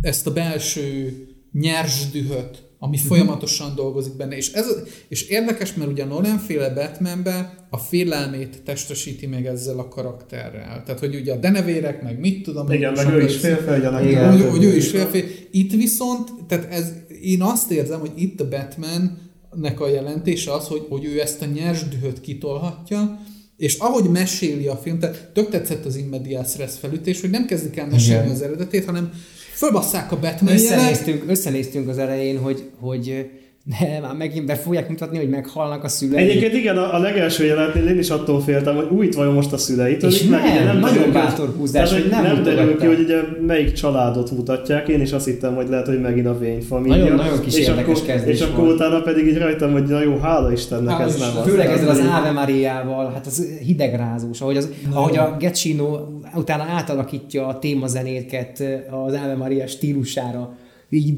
ezt 0.02 0.28
a 0.28 0.34
belső 0.34 1.14
nyers 1.52 2.10
dühöt, 2.12 2.71
ami 2.84 2.98
Mhm. 2.98 3.06
folyamatosan 3.08 3.76
dolgozik 3.76 4.16
benne. 4.16 4.38
És, 4.38 4.52
ez, 4.52 4.66
és 5.08 5.28
érdekes, 5.28 5.74
mert 5.74 5.92
ugye 5.92 6.06
Nolan 6.06 6.38
féle 6.38 6.70
Batmanbe 6.70 7.66
a 7.70 7.78
félelmét 7.78 8.62
testesíti 8.66 9.26
meg 9.26 9.46
ezzel 9.46 9.80
a 9.80 9.88
karakterrel. 9.88 10.84
Tehát, 10.86 11.00
hogy 11.00 11.16
ugye 11.16 11.34
a 11.34 11.36
denevérek, 11.38 12.04
meg 12.04 12.20
mit 12.20 12.44
tudom. 12.44 12.72
Igen, 12.72 12.94
meg 12.94 13.14
ő 13.14 13.24
is 13.24 13.36
hogy 13.42 14.08
Igen. 14.08 14.32
hogy, 14.32 14.50
hogy 14.50 14.64
ő 14.64 14.76
is 14.76 14.90
félfé. 14.90 15.48
Itt 15.52 15.72
viszont, 15.72 16.30
tehát 16.48 16.72
ez, 16.72 16.94
én 17.22 17.42
azt 17.42 17.72
érzem, 17.72 18.00
hogy 18.00 18.12
itt 18.16 18.42
a 18.42 18.48
Batman 18.48 19.18
nek 19.56 19.80
a 19.80 19.90
jelentése 19.90 20.54
az, 20.54 20.68
hogy, 20.68 20.86
hogy 20.90 21.06
ő 21.06 21.22
ezt 21.22 21.42
a 21.42 21.46
nyers 21.46 21.88
dühöt 21.88 22.22
kitolhatja, 22.22 23.20
és 23.62 23.78
ahogy 23.78 24.10
meséli 24.10 24.68
a 24.68 24.76
film, 24.76 25.00
tehát 25.00 25.30
tök 25.34 25.50
tetszett 25.50 25.86
az 25.86 25.96
immediate 25.96 26.48
stress 26.48 26.78
felütés, 26.80 27.22
hogy 27.22 27.30
nem 27.30 27.46
kezdik 27.46 27.78
el 27.78 27.88
mesélni 27.88 28.24
Igen. 28.24 28.36
az 28.36 28.42
eredetét, 28.42 28.86
hanem 28.86 29.14
fölbasszák 29.54 30.12
a 30.12 30.20
Batman 30.20 30.54
Összenéztünk, 30.54 31.24
összenéztünk 31.28 31.88
az 31.88 31.98
elején, 31.98 32.40
hogy, 32.40 32.70
hogy 32.80 33.30
ne, 33.64 34.00
már 34.00 34.16
megint 34.16 34.46
be 34.46 34.56
fogják 34.56 34.90
mutatni, 34.90 35.18
hogy 35.18 35.30
meghalnak 35.30 35.84
a 35.84 35.88
szülei. 35.88 36.30
Egyébként 36.30 36.54
igen, 36.54 36.78
a, 36.78 36.96
a 36.96 37.00
legelső 37.00 37.46
jelentnél 37.46 37.88
én 37.88 37.98
is 37.98 38.10
attól 38.10 38.42
féltem, 38.42 38.76
hogy 38.76 38.88
új 38.90 39.10
vajon 39.16 39.34
most 39.34 39.52
a 39.54 39.58
szüleitől. 39.58 40.10
És 40.10 40.22
itt 40.22 40.30
meg 40.30 40.64
nem, 40.66 40.80
nagyon 40.80 41.12
bátor 41.12 41.54
húzás, 41.58 41.90
tehát, 41.90 42.04
hogy 42.04 42.12
nem 42.12 42.24
nem 42.24 42.44
derül 42.44 42.78
ki, 42.78 42.86
hogy 42.86 43.00
ugye 43.00 43.22
melyik 43.42 43.72
családot 43.72 44.32
mutatják. 44.32 44.88
Én 44.88 45.02
is 45.02 45.12
azt 45.12 45.26
hittem, 45.26 45.56
hogy 45.56 45.70
lehet, 45.70 45.88
hogy 45.88 46.02
megint 46.02 46.28
a 46.28 46.38
vényfamília. 46.38 46.98
Nagyon- 46.98 47.16
nagyon 47.16 47.40
kis 47.42 47.58
és 47.58 47.68
érdekes 47.68 48.00
akkor, 48.00 48.06
kezdés 48.06 48.40
És 48.40 48.46
akkor 48.46 48.68
utána 48.68 49.02
pedig 49.02 49.28
így 49.28 49.38
rajtam, 49.38 49.72
hogy 49.72 49.84
na 49.84 50.02
jó, 50.02 50.18
hála 50.18 50.52
Istennek 50.52 50.94
Hála 50.94 51.04
ez 51.04 51.20
nem 51.20 51.38
az. 51.38 51.48
Főleg 51.48 51.68
ezzel 51.68 51.90
az 51.90 52.00
Ave 52.00 52.32
Mariával, 52.32 53.12
hát 53.12 53.26
az 53.26 53.48
hidegrázós, 53.66 54.42
ahogy, 54.42 54.58
az, 54.58 54.70
ahogy 54.92 55.18
a 55.18 55.36
Gecino 55.40 56.00
utána 56.36 56.64
átalakítja 56.64 57.48
a 57.48 57.60
témazenéket 57.60 58.64
az 59.06 59.14
Ave 59.14 59.36
Maria 59.36 59.68
stílusára. 59.68 60.56
Így, 60.90 61.14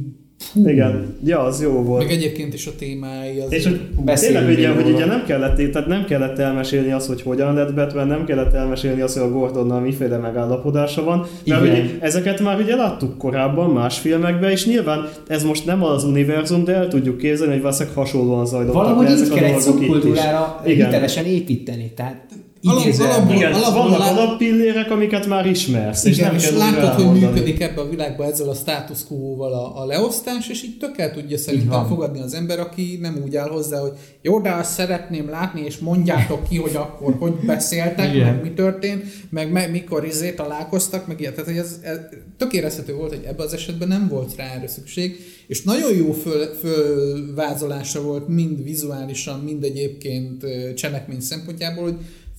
Igen, 0.65 1.15
ja, 1.23 1.39
az 1.39 1.61
jó 1.61 1.71
volt. 1.71 2.03
meg 2.03 2.11
egyébként 2.11 2.53
is 2.53 2.67
a 2.67 2.71
témái. 2.77 3.39
Az 3.39 3.51
És 3.51 3.63
hogy 3.65 3.79
tényleg 4.19 4.49
ugye, 4.49 4.69
hogy 4.69 4.93
ugye 4.93 5.05
nem 5.05 5.23
kellett, 5.25 5.71
tehát 5.71 5.87
nem 5.87 6.05
kellett 6.05 6.37
elmesélni 6.37 6.91
azt, 6.91 7.07
hogy 7.07 7.21
hogyan 7.21 7.53
lett 7.53 7.73
Batman, 7.73 8.07
nem 8.07 8.25
kellett 8.25 8.53
elmesélni 8.53 9.01
azt, 9.01 9.17
hogy 9.17 9.27
a 9.27 9.31
Gordonnal 9.31 9.79
miféle 9.79 10.17
megállapodása 10.17 11.03
van, 11.03 11.25
mert 11.45 11.63
Igen. 11.63 11.75
hogy 11.75 11.97
ezeket 11.99 12.39
már 12.39 12.59
ugye 12.59 12.75
láttuk 12.75 13.17
korábban 13.17 13.69
más 13.69 13.99
filmekben, 13.99 14.51
és 14.51 14.65
nyilván 14.65 15.09
ez 15.27 15.43
most 15.43 15.65
nem 15.65 15.83
az 15.83 16.03
univerzum, 16.03 16.63
de 16.63 16.73
el 16.73 16.87
tudjuk 16.87 17.17
képzelni, 17.17 17.53
hogy 17.53 17.61
valószínűleg 17.61 17.97
hasonlóan 17.97 18.45
zajlottak 18.45 18.83
valahogy 18.83 19.05
ezek 19.05 19.31
a 19.31 19.35
kell 19.35 19.43
egy 19.43 19.51
itt 19.51 19.57
is. 19.57 19.63
szubkultúrára 19.63 20.61
hitelesen 20.65 21.25
építeni. 21.25 21.91
Tehát 21.95 22.25
Alapból- 22.65 23.35
Igen, 23.35 23.53
alapból 23.53 23.81
vannak 23.83 23.99
lát- 23.99 24.17
alappillérek, 24.17 24.91
amiket 24.91 25.25
már 25.27 25.45
ismersz, 25.45 26.03
és 26.03 26.17
Igen, 26.17 26.27
nem 26.27 26.35
és 26.35 26.47
kell 26.47 26.57
látod, 26.57 26.89
hogy 26.89 27.03
elmondani. 27.03 27.25
működik 27.33 27.61
ebbe 27.61 27.81
a 27.81 27.89
világban 27.89 28.31
ezzel 28.31 28.49
a 28.49 28.53
status 28.53 29.05
quo-val 29.07 29.53
a, 29.53 29.81
a 29.81 29.85
leosztás, 29.85 30.49
és 30.49 30.63
így 30.63 30.77
tök 30.77 30.97
el 30.97 31.11
tudja 31.13 31.37
szerintem 31.37 31.85
fogadni 31.87 32.21
az 32.21 32.33
ember, 32.33 32.59
aki 32.59 32.97
nem 33.01 33.19
úgy 33.23 33.35
áll 33.35 33.49
hozzá, 33.49 33.79
hogy 33.79 33.91
jó, 34.21 34.39
de 34.39 34.51
azt 34.51 34.71
szeretném 34.73 35.29
látni, 35.29 35.61
és 35.65 35.77
mondjátok 35.77 36.47
ki, 36.49 36.57
hogy 36.57 36.75
akkor 36.75 37.15
hogy 37.19 37.33
beszéltek, 37.33 38.13
Igen. 38.13 38.25
meg 38.33 38.41
mi 38.43 38.51
történt, 38.51 39.03
meg, 39.29 39.51
meg 39.51 39.71
mikor 39.71 40.05
izé 40.05 40.31
találkoztak, 40.33 41.07
meg 41.07 41.19
ilyet. 41.19 41.33
Tehát, 41.33 41.49
hogy 41.49 41.59
ez, 41.59 41.79
ez 41.83 41.97
tök 42.37 42.53
érezhető 42.53 42.93
volt, 42.95 43.09
hogy 43.09 43.23
ebben 43.27 43.45
az 43.45 43.53
esetben 43.53 43.87
nem 43.87 44.07
volt 44.07 44.35
rá 44.35 44.53
erre 44.55 44.67
szükség, 44.67 45.15
és 45.47 45.63
nagyon 45.63 45.95
jó 45.95 46.11
föl, 46.11 46.45
fölvázolása 46.61 48.01
volt 48.01 48.27
mind 48.27 48.63
vizuálisan, 48.63 49.39
mind 49.39 49.63
egyébként 49.63 50.45
cselekmény 50.75 51.19
szempontjából, 51.19 51.83
hogy 51.83 51.95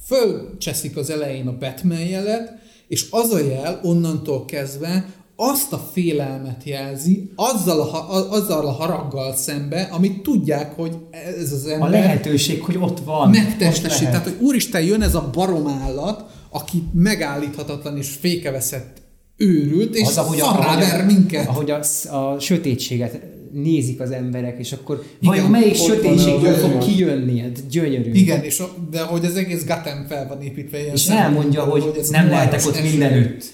fölcseszik 0.06 0.96
az 0.96 1.10
elején 1.10 1.46
a 1.46 1.56
Batman 1.58 2.00
jelet, 2.06 2.52
és 2.88 3.06
az 3.10 3.32
a 3.32 3.38
jel 3.38 3.80
onnantól 3.82 4.44
kezdve 4.44 5.04
azt 5.36 5.72
a 5.72 5.88
félelmet 5.92 6.60
jelzi, 6.64 7.30
azzal 7.36 7.80
a, 7.80 7.94
a- 8.14 8.30
azzal 8.30 8.66
a 8.66 8.70
haraggal 8.70 9.34
szembe, 9.34 9.88
amit 9.90 10.22
tudják, 10.22 10.72
hogy 10.76 10.96
ez 11.40 11.52
az 11.52 11.64
A 11.64 11.70
ember 11.72 11.90
lehetőség, 11.90 12.62
hogy 12.62 12.76
ott 12.80 13.00
van. 13.04 13.30
megtestesít. 13.30 14.08
Tehát, 14.08 14.24
hogy 14.24 14.36
úristen, 14.40 14.82
jön 14.82 15.02
ez 15.02 15.14
a 15.14 15.30
baromállat, 15.32 16.24
aki 16.50 16.82
megállíthatatlan 16.92 17.96
és 17.96 18.08
fékeveszett 18.20 19.02
őrült, 19.36 19.94
és 19.94 20.06
az, 20.06 20.16
ahogy 20.18 20.40
a, 20.40 20.44
szarrá 20.44 20.66
ahogy 20.66 20.86
ver 20.86 21.00
a, 21.00 21.04
minket. 21.04 21.48
ahogy 21.48 21.70
a, 21.70 21.80
a 22.16 22.38
sötétséget 22.40 23.20
nézik 23.54 24.00
az 24.00 24.10
emberek, 24.10 24.58
és 24.58 24.72
akkor 24.72 24.96
Igen, 24.96 25.34
vajon 25.34 25.50
melyik 25.50 25.74
sötétségből 25.74 26.54
fog 26.54 26.78
kijönni? 26.78 27.40
Hát 27.40 27.68
gyönyörű. 27.70 28.10
Igen, 28.12 28.42
és 28.42 28.60
a, 28.60 28.74
de 28.90 29.00
hogy 29.00 29.24
az 29.24 29.36
egész 29.36 29.64
Gotham 29.66 30.06
fel 30.08 30.28
van 30.28 30.42
építve 30.42 30.80
ilyen 30.80 30.94
És 30.94 31.08
elmondja, 31.08 31.62
hogy, 31.62 31.96
ez 31.98 32.08
nem 32.08 32.28
lehetek 32.28 32.66
ott 32.66 32.74
eső. 32.74 32.90
mindenütt. 32.90 33.44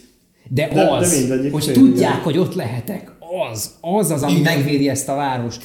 De, 0.48 0.68
De- 0.68 0.74
de 0.74 0.90
az, 0.90 1.18
mindegyik 1.18 1.52
hogy 1.52 1.64
fél, 1.64 1.74
tudják, 1.74 2.10
igen. 2.10 2.22
hogy 2.22 2.38
ott 2.38 2.54
lehetek, 2.54 3.12
az, 3.52 3.70
az 3.80 4.10
az, 4.10 4.22
ami 4.22 4.32
Igen. 4.38 4.54
megvédi 4.56 4.88
ezt 4.88 5.08
a 5.08 5.14
várost. 5.14 5.62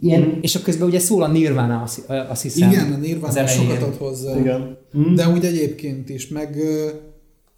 Ilyen, 0.00 0.38
És 0.40 0.54
akkor 0.54 0.66
közben 0.66 0.88
ugye 0.88 0.98
szól 0.98 1.22
a 1.22 1.28
Nirvana, 1.28 1.82
azt, 2.28 2.42
hiszem. 2.42 2.70
Igen, 2.70 2.92
a 2.92 2.96
Nirvana 2.96 3.46
sokat 3.46 3.82
ad 3.82 3.96
hozzá. 3.96 4.38
Igen. 4.38 4.78
De 5.14 5.28
úgy 5.28 5.44
egyébként 5.44 6.08
is, 6.08 6.28
meg 6.28 6.56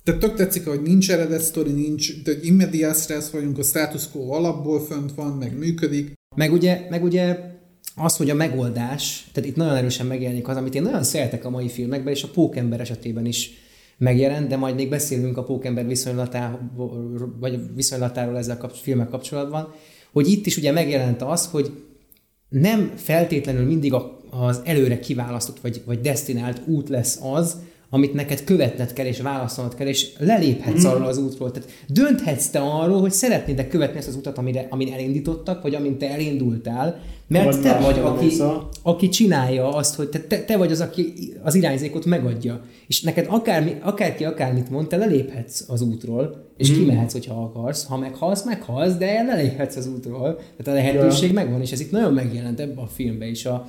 tehát 0.04 0.20
tök 0.20 0.34
tetszik, 0.34 0.66
hogy 0.66 0.82
nincs 0.82 1.10
eredet 1.10 1.42
sztori, 1.42 1.70
nincs, 1.70 2.22
tehát 2.22 2.44
immediate 2.44 2.94
stress 2.94 3.30
vagyunk, 3.30 3.58
a 3.58 3.62
status 3.62 4.10
quo 4.10 4.32
alapból 4.32 4.80
fönt 4.80 5.14
van, 5.14 5.32
meg 5.32 5.58
működik. 5.58 6.12
Meg 6.36 6.52
ugye, 6.52 6.86
meg 6.90 7.04
ugye 7.04 7.38
az, 7.96 8.16
hogy 8.16 8.30
a 8.30 8.34
megoldás, 8.34 9.26
tehát 9.32 9.48
itt 9.48 9.56
nagyon 9.56 9.76
erősen 9.76 10.06
megjelenik 10.06 10.48
az, 10.48 10.56
amit 10.56 10.74
én 10.74 10.82
nagyon 10.82 11.02
szeretek 11.02 11.44
a 11.44 11.50
mai 11.50 11.68
filmekben, 11.68 12.12
és 12.12 12.22
a 12.22 12.28
pókember 12.28 12.80
esetében 12.80 13.26
is 13.26 13.50
megjelent, 13.98 14.48
de 14.48 14.56
majd 14.56 14.74
még 14.74 14.88
beszélünk 14.88 15.36
a 15.36 15.42
pókember 15.42 15.86
viszonylatáról, 15.86 17.36
vagy 17.40 17.74
viszonylatáról 17.74 18.38
ezzel 18.38 18.58
a 18.60 18.68
filmek 18.68 19.08
kapcsolatban, 19.08 19.74
hogy 20.12 20.28
itt 20.28 20.46
is 20.46 20.56
ugye 20.56 20.72
megjelent 20.72 21.22
az, 21.22 21.46
hogy 21.46 21.70
nem 22.48 22.92
feltétlenül 22.96 23.64
mindig 23.64 23.94
az 24.30 24.60
előre 24.64 24.98
kiválasztott 24.98 25.60
vagy, 25.60 25.82
vagy 25.86 26.00
destinált 26.00 26.62
út 26.66 26.88
lesz 26.88 27.18
az, 27.22 27.56
amit 27.94 28.14
neked 28.14 28.44
követned 28.44 28.92
kell, 28.92 29.06
és 29.06 29.20
válaszolnod 29.20 29.74
kell, 29.74 29.86
és 29.86 30.08
leléphetsz 30.18 30.84
mm. 30.84 30.88
arról 30.88 31.06
az 31.06 31.18
útról. 31.18 31.50
Tehát 31.50 31.70
dönthetsz 31.88 32.46
te 32.46 32.58
arról, 32.58 33.00
hogy 33.00 33.10
szeretnéd 33.10 33.68
követni 33.68 33.98
ezt 33.98 34.08
az 34.08 34.14
utat, 34.14 34.38
amire, 34.38 34.66
amin 34.70 34.92
elindítottak, 34.92 35.62
vagy 35.62 35.74
amin 35.74 35.98
te 35.98 36.10
elindultál, 36.10 37.00
mert 37.26 37.44
Vagy 37.44 37.60
te 37.60 37.78
vagy, 37.78 37.98
aki, 37.98 38.24
vissza. 38.24 38.68
aki 38.82 39.08
csinálja 39.08 39.74
azt, 39.74 39.94
hogy 39.94 40.08
te, 40.08 40.20
te, 40.20 40.44
te 40.44 40.56
vagy 40.56 40.72
az, 40.72 40.80
aki 40.80 41.12
az 41.42 41.54
irányzékot 41.54 42.04
megadja. 42.04 42.60
És 42.86 43.02
neked 43.02 43.26
akármi, 43.28 43.74
akárki 43.80 44.24
akármit 44.24 44.70
mond, 44.70 44.86
te 44.86 44.96
leléphetsz 44.96 45.64
az 45.68 45.80
útról, 45.80 46.44
és 46.56 46.70
mm. 46.70 46.74
kimehetsz, 46.74 47.12
hogyha 47.12 47.42
akarsz. 47.42 47.84
Ha 47.84 47.96
meghalsz, 47.96 48.44
meghalsz, 48.44 48.94
de 48.94 49.22
leléphetsz 49.22 49.76
az 49.76 49.86
útról. 49.86 50.36
Tehát 50.36 50.80
a 50.80 50.84
lehetőség 50.84 51.28
ja. 51.28 51.34
megvan, 51.34 51.60
és 51.60 51.72
ez 51.72 51.80
itt 51.80 51.90
nagyon 51.90 52.12
megjelent 52.12 52.60
ebben 52.60 52.84
a 52.84 52.86
filmben 52.86 53.28
is. 53.28 53.46
A, 53.46 53.68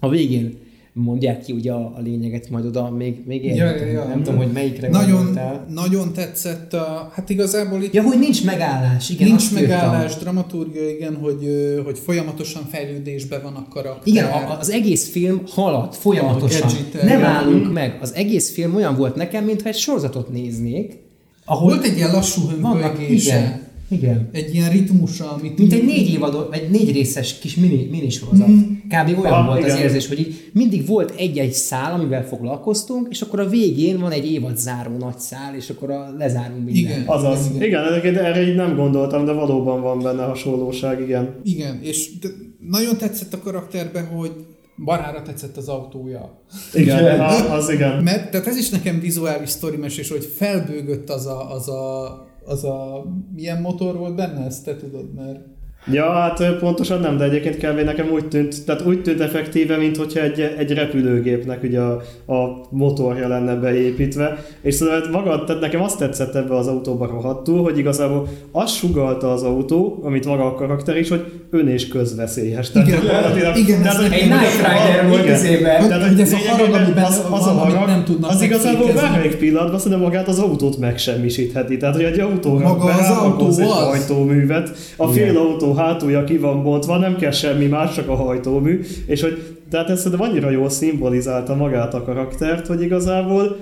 a 0.00 0.08
végén 0.08 0.58
mondják 0.98 1.40
ki 1.42 1.52
ugye 1.52 1.72
a, 1.72 1.92
a 1.96 2.00
lényeget, 2.00 2.50
majd 2.50 2.64
oda 2.66 2.90
még, 2.90 3.22
még 3.26 3.44
Ja, 3.44 3.70
ja, 3.76 3.86
ja. 3.86 4.04
Nem 4.04 4.22
tudom, 4.22 4.38
hogy 4.38 4.52
melyikre 4.52 4.88
Nagyon, 4.88 5.16
gondoltál. 5.16 5.66
nagyon 5.68 6.12
tetszett 6.12 6.72
a, 6.72 7.10
hát 7.14 7.30
igazából 7.30 7.82
itt 7.82 7.92
Ja, 7.92 8.02
hogy 8.02 8.18
nincs 8.18 8.44
megállás. 8.44 9.10
Igen, 9.10 9.28
nincs 9.28 9.52
megállás, 9.52 10.02
írtam. 10.10 10.22
dramaturgia, 10.22 10.90
igen, 10.90 11.16
hogy, 11.16 11.48
hogy 11.84 11.98
folyamatosan 11.98 12.62
fejlődésben 12.70 13.42
van 13.42 13.54
a 13.54 13.66
karakter. 13.68 14.06
Igen, 14.06 14.24
a, 14.24 14.58
az 14.58 14.70
egész 14.70 15.10
film 15.10 15.42
halad 15.48 15.94
folyamatosan. 15.94 16.68
edgy, 16.68 16.88
Nem 16.92 17.06
igen. 17.06 17.22
állunk 17.22 17.72
meg. 17.72 17.98
Az 18.00 18.14
egész 18.14 18.52
film 18.52 18.74
olyan 18.74 18.96
volt 18.96 19.14
nekem, 19.14 19.44
mintha 19.44 19.68
egy 19.68 19.76
sorozatot 19.76 20.28
néznék, 20.32 21.04
ahol 21.44 21.68
Volt 21.68 21.84
egy 21.84 21.96
ilyen 21.96 22.10
lassú 22.10 22.42
hömpölygése, 22.48 23.65
igen, 23.88 24.28
egy 24.32 24.54
ilyen 24.54 24.70
ritmusa, 24.70 25.30
amit 25.32 25.58
Mint 25.58 25.72
így- 25.72 25.78
egy 25.78 25.84
négy 25.86 26.08
évadot, 26.10 26.48
vagy 26.48 26.66
négy 26.70 26.92
részes 26.92 27.38
kis 27.38 27.54
mini, 27.56 27.88
minisorozat. 27.90 28.48
Mm. 28.48 28.60
Kb. 28.88 29.18
olyan 29.18 29.32
Ah, 29.32 29.46
volt 29.46 29.58
az 29.64 29.72
igen. 29.72 29.78
érzés, 29.82 30.08
hogy 30.08 30.18
így 30.18 30.50
mindig 30.52 30.86
volt 30.86 31.14
egy-egy 31.16 31.52
szál, 31.52 31.92
amivel 31.92 32.26
foglalkoztunk, 32.26 33.06
és 33.10 33.20
akkor 33.20 33.40
a 33.40 33.48
végén 33.48 34.00
van 34.00 34.10
egy 34.10 34.30
évad 34.32 34.58
záró 34.58 34.96
nagy 34.96 35.18
szál, 35.18 35.54
és 35.56 35.70
akkor 35.70 35.90
a, 35.90 36.14
lezárunk 36.18 36.64
mindent. 36.64 36.76
Igen. 36.96 37.02
Azaz. 37.06 37.46
Igen. 37.54 37.62
Igen, 37.68 37.84
egyébként 37.84 38.16
erre 38.16 38.48
így 38.48 38.54
nem 38.54 38.76
gondoltam, 38.76 39.24
de 39.24 39.32
valóban 39.32 39.80
van 39.82 39.98
benne 40.02 40.22
hasonlóság, 40.24 41.00
igen. 41.00 41.34
Igen, 41.44 41.80
és 41.82 42.18
de 42.18 42.28
nagyon 42.70 42.96
tetszett 42.96 43.32
a 43.34 43.38
karakterbe, 43.40 44.00
hogy 44.00 44.32
barára 44.84 45.22
tetszett 45.22 45.56
az 45.56 45.68
autója. 45.68 46.42
Igen, 46.74 47.20
az 47.50 47.70
igen. 47.70 48.02
Mert 48.02 48.30
tehát 48.30 48.46
ez 48.46 48.56
is 48.56 48.68
nekem 48.68 49.00
vizuális 49.00 49.48
sztorimesés, 49.48 50.10
hogy 50.10 50.24
felbőgött 50.36 51.10
az 51.10 51.26
a, 51.26 51.52
az 51.54 51.68
a, 51.68 52.04
az 52.46 52.64
a, 52.64 53.04
milyen 53.34 53.60
motor 53.60 53.96
volt 53.96 54.14
benne, 54.14 54.44
ezt 54.44 54.64
te 54.64 54.76
tudod, 54.76 55.14
mert 55.14 55.40
Ja, 55.90 56.12
hát 56.12 56.56
pontosan 56.58 57.00
nem, 57.00 57.16
de 57.16 57.24
egyébként 57.24 57.56
kb. 57.56 57.80
nekem 57.80 58.10
úgy 58.10 58.28
tűnt, 58.28 58.64
tehát 58.64 58.86
úgy 58.86 59.02
tűnt 59.02 59.20
effektíve, 59.20 59.76
mint 59.76 59.96
hogyha 59.96 60.20
egy, 60.20 60.54
egy 60.58 60.72
repülőgépnek 60.72 61.62
ugye 61.62 61.80
a, 61.80 62.02
a 62.32 62.66
motorja 62.70 63.28
lenne 63.28 63.54
beépítve, 63.54 64.44
és 64.62 64.74
szóval 64.74 65.00
hát 65.00 65.10
maga, 65.10 65.44
tehát 65.44 65.62
nekem 65.62 65.82
azt 65.82 65.98
tetszett 65.98 66.34
ebbe 66.34 66.56
az 66.56 66.66
autóba 66.66 67.06
rohadtul, 67.06 67.62
hogy 67.62 67.78
igazából 67.78 68.28
azt 68.52 68.74
sugalta 68.74 69.32
az 69.32 69.42
autó, 69.42 70.00
amit 70.02 70.24
maga 70.26 70.44
a 70.44 70.54
karakter 70.54 70.96
is, 70.96 71.08
hogy 71.08 71.24
ön 71.50 71.68
és 71.68 71.88
közveszélyes. 71.88 72.70
Tehát 72.70 72.88
igen, 72.88 73.00
igen, 73.36 73.56
igen 73.56 73.82
tehát, 73.82 74.12
egy 74.12 74.28
Night 74.28 74.56
Rider 74.56 75.08
volt 75.08 75.28
az 75.28 75.44
évben. 75.44 75.88
Tehát, 75.88 76.08
hogy 76.08 76.20
ez 76.20 76.32
a 76.32 76.36
harag, 76.36 76.74
amiben 76.74 77.04
az, 77.04 77.22
az, 77.30 77.46
a 77.46 77.50
harag, 77.50 77.86
nem 77.86 78.04
tudnak 78.04 78.30
az 78.30 78.42
igazából 78.42 78.92
bármelyik 78.92 79.36
pillanatban 79.36 79.78
szerintem 79.78 80.00
magát 80.00 80.28
az 80.28 80.38
autót 80.38 80.78
megsemmisítheti. 80.78 81.76
Tehát, 81.76 81.94
hogy 81.94 82.04
egy 82.04 82.20
autóra 82.20 82.68
maga 82.68 82.84
az 82.84 83.10
autó 83.10 83.46
az. 83.46 83.58
egy 83.58 83.66
hajtóművet, 83.66 84.70
a 84.96 85.06
fél 85.06 85.36
autó 85.36 85.74
hátulja 85.76 86.24
ki 86.24 86.38
van 86.38 86.62
bontva, 86.62 86.98
nem 86.98 87.16
kell 87.16 87.30
semmi 87.30 87.66
más, 87.66 87.94
csak 87.94 88.08
a 88.08 88.14
hajtómű, 88.14 88.80
és 89.06 89.22
hogy 89.22 89.56
tehát 89.70 89.90
ez 89.90 90.00
szerintem 90.02 90.28
annyira 90.28 90.50
jól 90.50 90.68
szimbolizálta 90.68 91.54
magát 91.54 91.94
a 91.94 92.02
karaktert, 92.02 92.66
hogy 92.66 92.82
igazából 92.82 93.56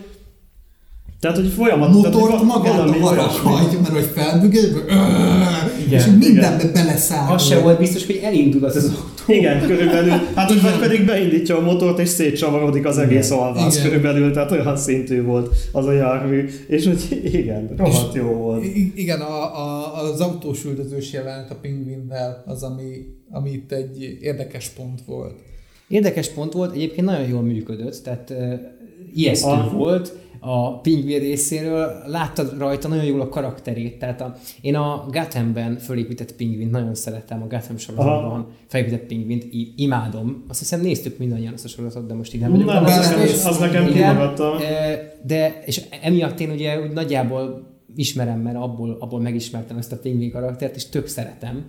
tehát, 1.25 1.39
hogy 1.39 1.49
folyamat... 1.49 1.89
A 1.89 1.93
motort 1.93 2.43
magát 2.43 2.89
a 2.89 2.93
harag 2.93 3.31
hajtja, 3.31 3.81
mert 3.81 3.95
hogy 3.95 4.11
felbügel, 4.15 4.63
és 5.91 6.05
mindenbe 6.19 6.71
beleszáll. 6.73 7.33
Az 7.33 7.47
sem 7.47 7.63
volt 7.63 7.79
biztos, 7.79 8.07
hogy 8.07 8.21
elindul 8.23 8.65
az 8.65 8.77
az 8.77 8.85
autó. 8.85 9.33
Igen, 9.33 9.67
körülbelül. 9.67 10.13
Hát 10.35 10.51
úgy 10.51 10.63
vagy 10.63 10.79
pedig 10.79 11.05
beindítja 11.05 11.59
a 11.59 11.61
motort, 11.61 11.99
és 11.99 12.09
szétcsavarodik 12.09 12.85
az 12.87 12.99
egész 12.99 13.31
alvász 13.31 13.83
körülbelül, 13.83 14.33
tehát 14.33 14.51
olyan 14.51 14.77
szintű 14.77 15.23
volt 15.23 15.55
az 15.73 15.87
a 15.87 15.93
jármű. 15.93 16.49
És 16.67 16.87
hogy 16.87 17.21
igen, 17.33 17.75
rohadt 17.77 18.15
jó 18.15 18.27
volt. 18.27 18.65
Igen, 18.95 19.21
a, 19.21 19.59
a, 19.59 19.97
az 20.03 20.21
autós 20.21 20.65
üldözős 20.65 21.13
jelenet 21.13 21.51
a 21.51 21.57
pingvinnel 21.61 22.43
az, 22.47 22.63
ami, 22.63 22.85
ami 23.31 23.51
itt 23.51 23.73
egy 23.73 24.19
érdekes 24.21 24.69
pont 24.69 25.01
volt. 25.07 25.35
Érdekes 25.89 26.29
pont 26.29 26.53
volt, 26.53 26.75
egyébként 26.75 27.07
nagyon 27.07 27.29
jól 27.29 27.43
működött, 27.43 28.03
tehát 28.03 28.31
uh, 28.31 28.53
ijesztő 29.15 29.51
a... 29.51 29.71
volt 29.77 30.23
a 30.47 30.81
pingvin 30.81 31.19
részéről, 31.19 32.03
láttad 32.07 32.59
rajta 32.59 32.89
nagyon 32.89 33.05
jól 33.05 33.21
a 33.21 33.29
karakterét, 33.29 33.99
tehát 33.99 34.21
a, 34.21 34.35
én 34.61 34.75
a 34.75 35.07
Gothamben 35.11 35.79
fölépített 35.79 36.33
pingvint 36.33 36.71
nagyon 36.71 36.95
szeretem, 36.95 37.43
a 37.43 37.47
Gotham 37.47 37.77
sorozatban 37.77 38.47
felépített 38.67 39.07
pingvint, 39.07 39.47
imádom. 39.77 40.45
Azt 40.49 40.59
hiszem 40.59 40.81
néztük 40.81 41.19
mindannyian 41.19 41.53
azt 41.53 41.65
a 41.65 41.69
sorozatot, 41.69 42.09
de 42.09 42.15
most 42.15 42.35
így 42.35 42.41
nem. 42.41 42.53
Nem, 42.53 42.85
az, 42.85 43.15
az, 43.23 43.47
az 43.47 43.59
nekem 43.59 43.93
kimagadta. 43.93 44.57
De, 45.23 45.63
és 45.65 45.83
emiatt 46.03 46.41
én 46.41 46.51
ugye 46.51 46.81
úgy 46.81 46.93
nagyjából 46.93 47.73
ismerem, 47.97 48.41
mert 48.41 48.57
abból, 48.57 48.97
abból 49.01 49.21
megismertem 49.21 49.77
ezt 49.77 49.93
a 49.93 49.99
pingvin 49.99 50.31
karaktert, 50.31 50.77
és 50.77 50.89
tök 50.89 51.07
szeretem. 51.07 51.65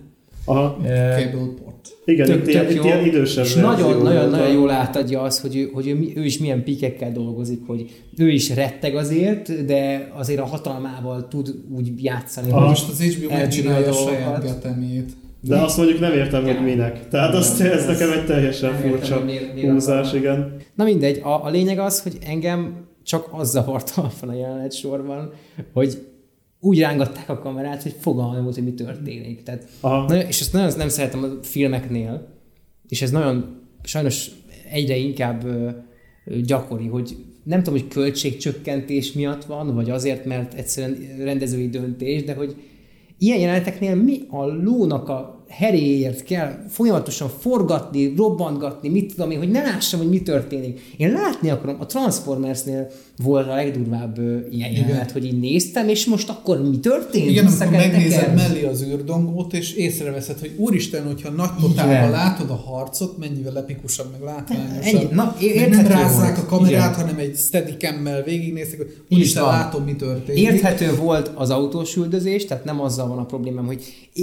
Aha. 0.46 0.76
Cableport. 1.16 1.96
Igen, 2.04 2.26
tök, 2.26 2.46
itt, 2.46 2.52
tök 2.52 2.70
itt 2.70 2.84
ilyen 2.84 3.04
idősebb 3.04 3.44
És 3.44 3.54
nagyon, 3.54 4.02
nagyon, 4.02 4.30
nagyon 4.30 4.52
jól 4.52 4.70
átadja 4.70 5.20
azt, 5.20 5.40
hogy, 5.40 5.56
ő, 5.56 5.70
hogy 5.72 5.88
ő, 5.88 6.12
ő 6.14 6.24
is 6.24 6.38
milyen 6.38 6.64
pikekkel 6.64 7.12
dolgozik, 7.12 7.66
hogy 7.66 7.90
ő 8.16 8.30
is 8.30 8.54
retteg 8.54 8.96
azért, 8.96 9.64
de 9.64 10.10
azért 10.14 10.40
a 10.40 10.44
hatalmával 10.44 11.28
tud 11.28 11.54
úgy 11.76 12.02
játszani. 12.02 12.50
Ah, 12.50 12.68
most 12.68 12.88
az 12.88 13.02
HBO 13.02 13.28
megcsinálja 13.28 13.88
a 13.88 13.92
saját 13.92 14.42
getemét. 14.42 15.10
De 15.40 15.56
azt 15.56 15.76
mondjuk 15.76 16.00
nem 16.00 16.12
értem, 16.12 16.44
hogy 16.44 16.64
minek. 16.64 17.08
Tehát 17.08 17.34
azt, 17.34 17.60
ez 17.60 17.86
nekem 17.86 18.10
egy 18.10 18.26
teljesen 18.26 18.74
furcsa 18.74 19.24
húzás, 19.60 20.12
igen. 20.12 20.56
Na 20.74 20.84
mindegy, 20.84 21.20
a, 21.22 21.44
a 21.44 21.48
lényeg 21.48 21.78
az, 21.78 22.02
hogy 22.02 22.18
engem 22.26 22.84
csak 23.04 23.28
az 23.32 23.50
zavart 23.50 23.94
a 24.20 24.32
jelenet 24.32 24.72
sorban, 24.72 25.30
hogy 25.72 25.98
úgy 26.66 26.78
rángatták 26.78 27.28
a 27.28 27.38
kamerát, 27.38 27.82
hogy 27.82 27.94
fogalmam 28.00 28.42
volt, 28.42 28.54
hogy 28.54 28.64
mi 28.64 28.74
történik. 28.74 29.42
Tehát, 29.42 29.68
nagyon, 29.80 30.26
és 30.26 30.40
ezt 30.40 30.52
nagyon 30.52 30.72
nem 30.76 30.88
szeretem 30.88 31.22
a 31.22 31.42
filmeknél, 31.42 32.28
és 32.88 33.02
ez 33.02 33.10
nagyon 33.10 33.60
sajnos 33.82 34.30
egyre 34.70 34.96
inkább 34.96 35.44
ö, 35.44 35.70
gyakori, 36.40 36.86
hogy 36.86 37.16
nem 37.42 37.62
tudom, 37.62 37.80
hogy 37.80 37.88
költségcsökkentés 37.88 39.12
miatt 39.12 39.44
van, 39.44 39.74
vagy 39.74 39.90
azért, 39.90 40.24
mert 40.24 40.54
egyszerűen 40.54 40.98
rendezői 41.18 41.68
döntés, 41.68 42.24
de 42.24 42.34
hogy 42.34 42.56
ilyen 43.18 43.38
jeleneteknél 43.38 43.94
mi 43.94 44.20
a 44.28 44.44
lónak 44.44 45.08
a 45.08 45.35
heréért 45.48 46.22
kell 46.22 46.58
folyamatosan 46.68 47.30
forgatni, 47.40 48.14
robbantgatni, 48.16 48.88
mit 48.88 49.14
tudom 49.14 49.30
én, 49.30 49.38
hogy 49.38 49.50
ne 49.50 49.62
lássam, 49.62 50.00
hogy 50.00 50.08
mi 50.08 50.22
történik. 50.22 50.80
Én 50.96 51.12
látni 51.12 51.50
akarom, 51.50 51.76
a 51.80 51.86
Transformersnél 51.86 52.90
volt 53.22 53.48
a 53.48 53.54
legdurvább 53.54 54.18
ilyen 54.50 54.72
jelenet, 54.72 55.10
hogy 55.10 55.24
így 55.24 55.40
néztem, 55.40 55.88
és 55.88 56.06
most 56.06 56.28
akkor 56.28 56.62
mi 56.62 56.78
történt? 56.78 57.30
Igen, 57.30 57.46
amikor 57.46 57.70
megnézed 57.70 58.34
mellé 58.34 58.64
az 58.64 58.82
űrdongót, 58.82 59.52
és 59.52 59.72
észreveszed, 59.72 60.38
hogy 60.38 60.52
úristen, 60.56 61.06
hogyha 61.06 61.30
nagy 61.30 61.50
totálban 61.60 62.10
látod 62.10 62.50
a 62.50 62.56
harcot, 62.56 63.18
mennyivel 63.18 63.58
epikusabb, 63.58 64.10
meg 64.12 64.20
látványosabb. 64.20 65.12
Na, 65.12 65.36
meg 65.56 65.68
nem 65.68 65.86
rázzák 65.86 66.38
a 66.38 66.44
kamerát, 66.44 66.94
Igen. 66.94 66.94
hanem 66.94 67.18
egy 67.18 67.36
steadicam-mel 67.36 68.22
végignézték, 68.22 68.76
hogy 68.76 68.96
úristen, 69.10 69.42
látom, 69.42 69.84
mi 69.84 69.96
történik. 69.96 70.42
Érthető 70.42 70.94
volt 70.94 71.30
az 71.34 71.50
autós 71.50 71.96
üldözés, 71.96 72.44
tehát 72.44 72.64
nem 72.64 72.80
azzal 72.80 73.08
van 73.08 73.18
a 73.18 73.24
problémám, 73.24 73.66
hogy 73.66 73.82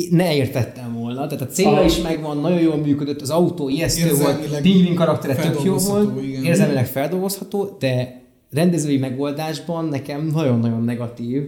ne 0.10 0.36
értettem 0.36 0.94
volna. 0.94 1.13
Tehát 1.16 1.42
a 1.42 1.48
célja 1.48 1.84
is 1.84 2.02
megvan, 2.02 2.38
nagyon 2.38 2.60
jól 2.60 2.78
működött, 2.78 3.22
az 3.22 3.30
autó 3.30 3.70
ijesztő 3.70 4.16
volt, 4.16 4.62
pingvin 4.62 4.96
karaktere 4.96 5.36
tök 5.36 5.64
jó 5.64 5.76
volt, 5.78 6.24
igen. 6.24 6.44
érzelmileg 6.44 6.88
feldolgozható, 6.88 7.76
de 7.80 8.22
rendezői 8.52 8.98
megoldásban 8.98 9.86
nekem 9.86 10.32
nagyon-nagyon 10.34 10.84
negatív, 10.84 11.44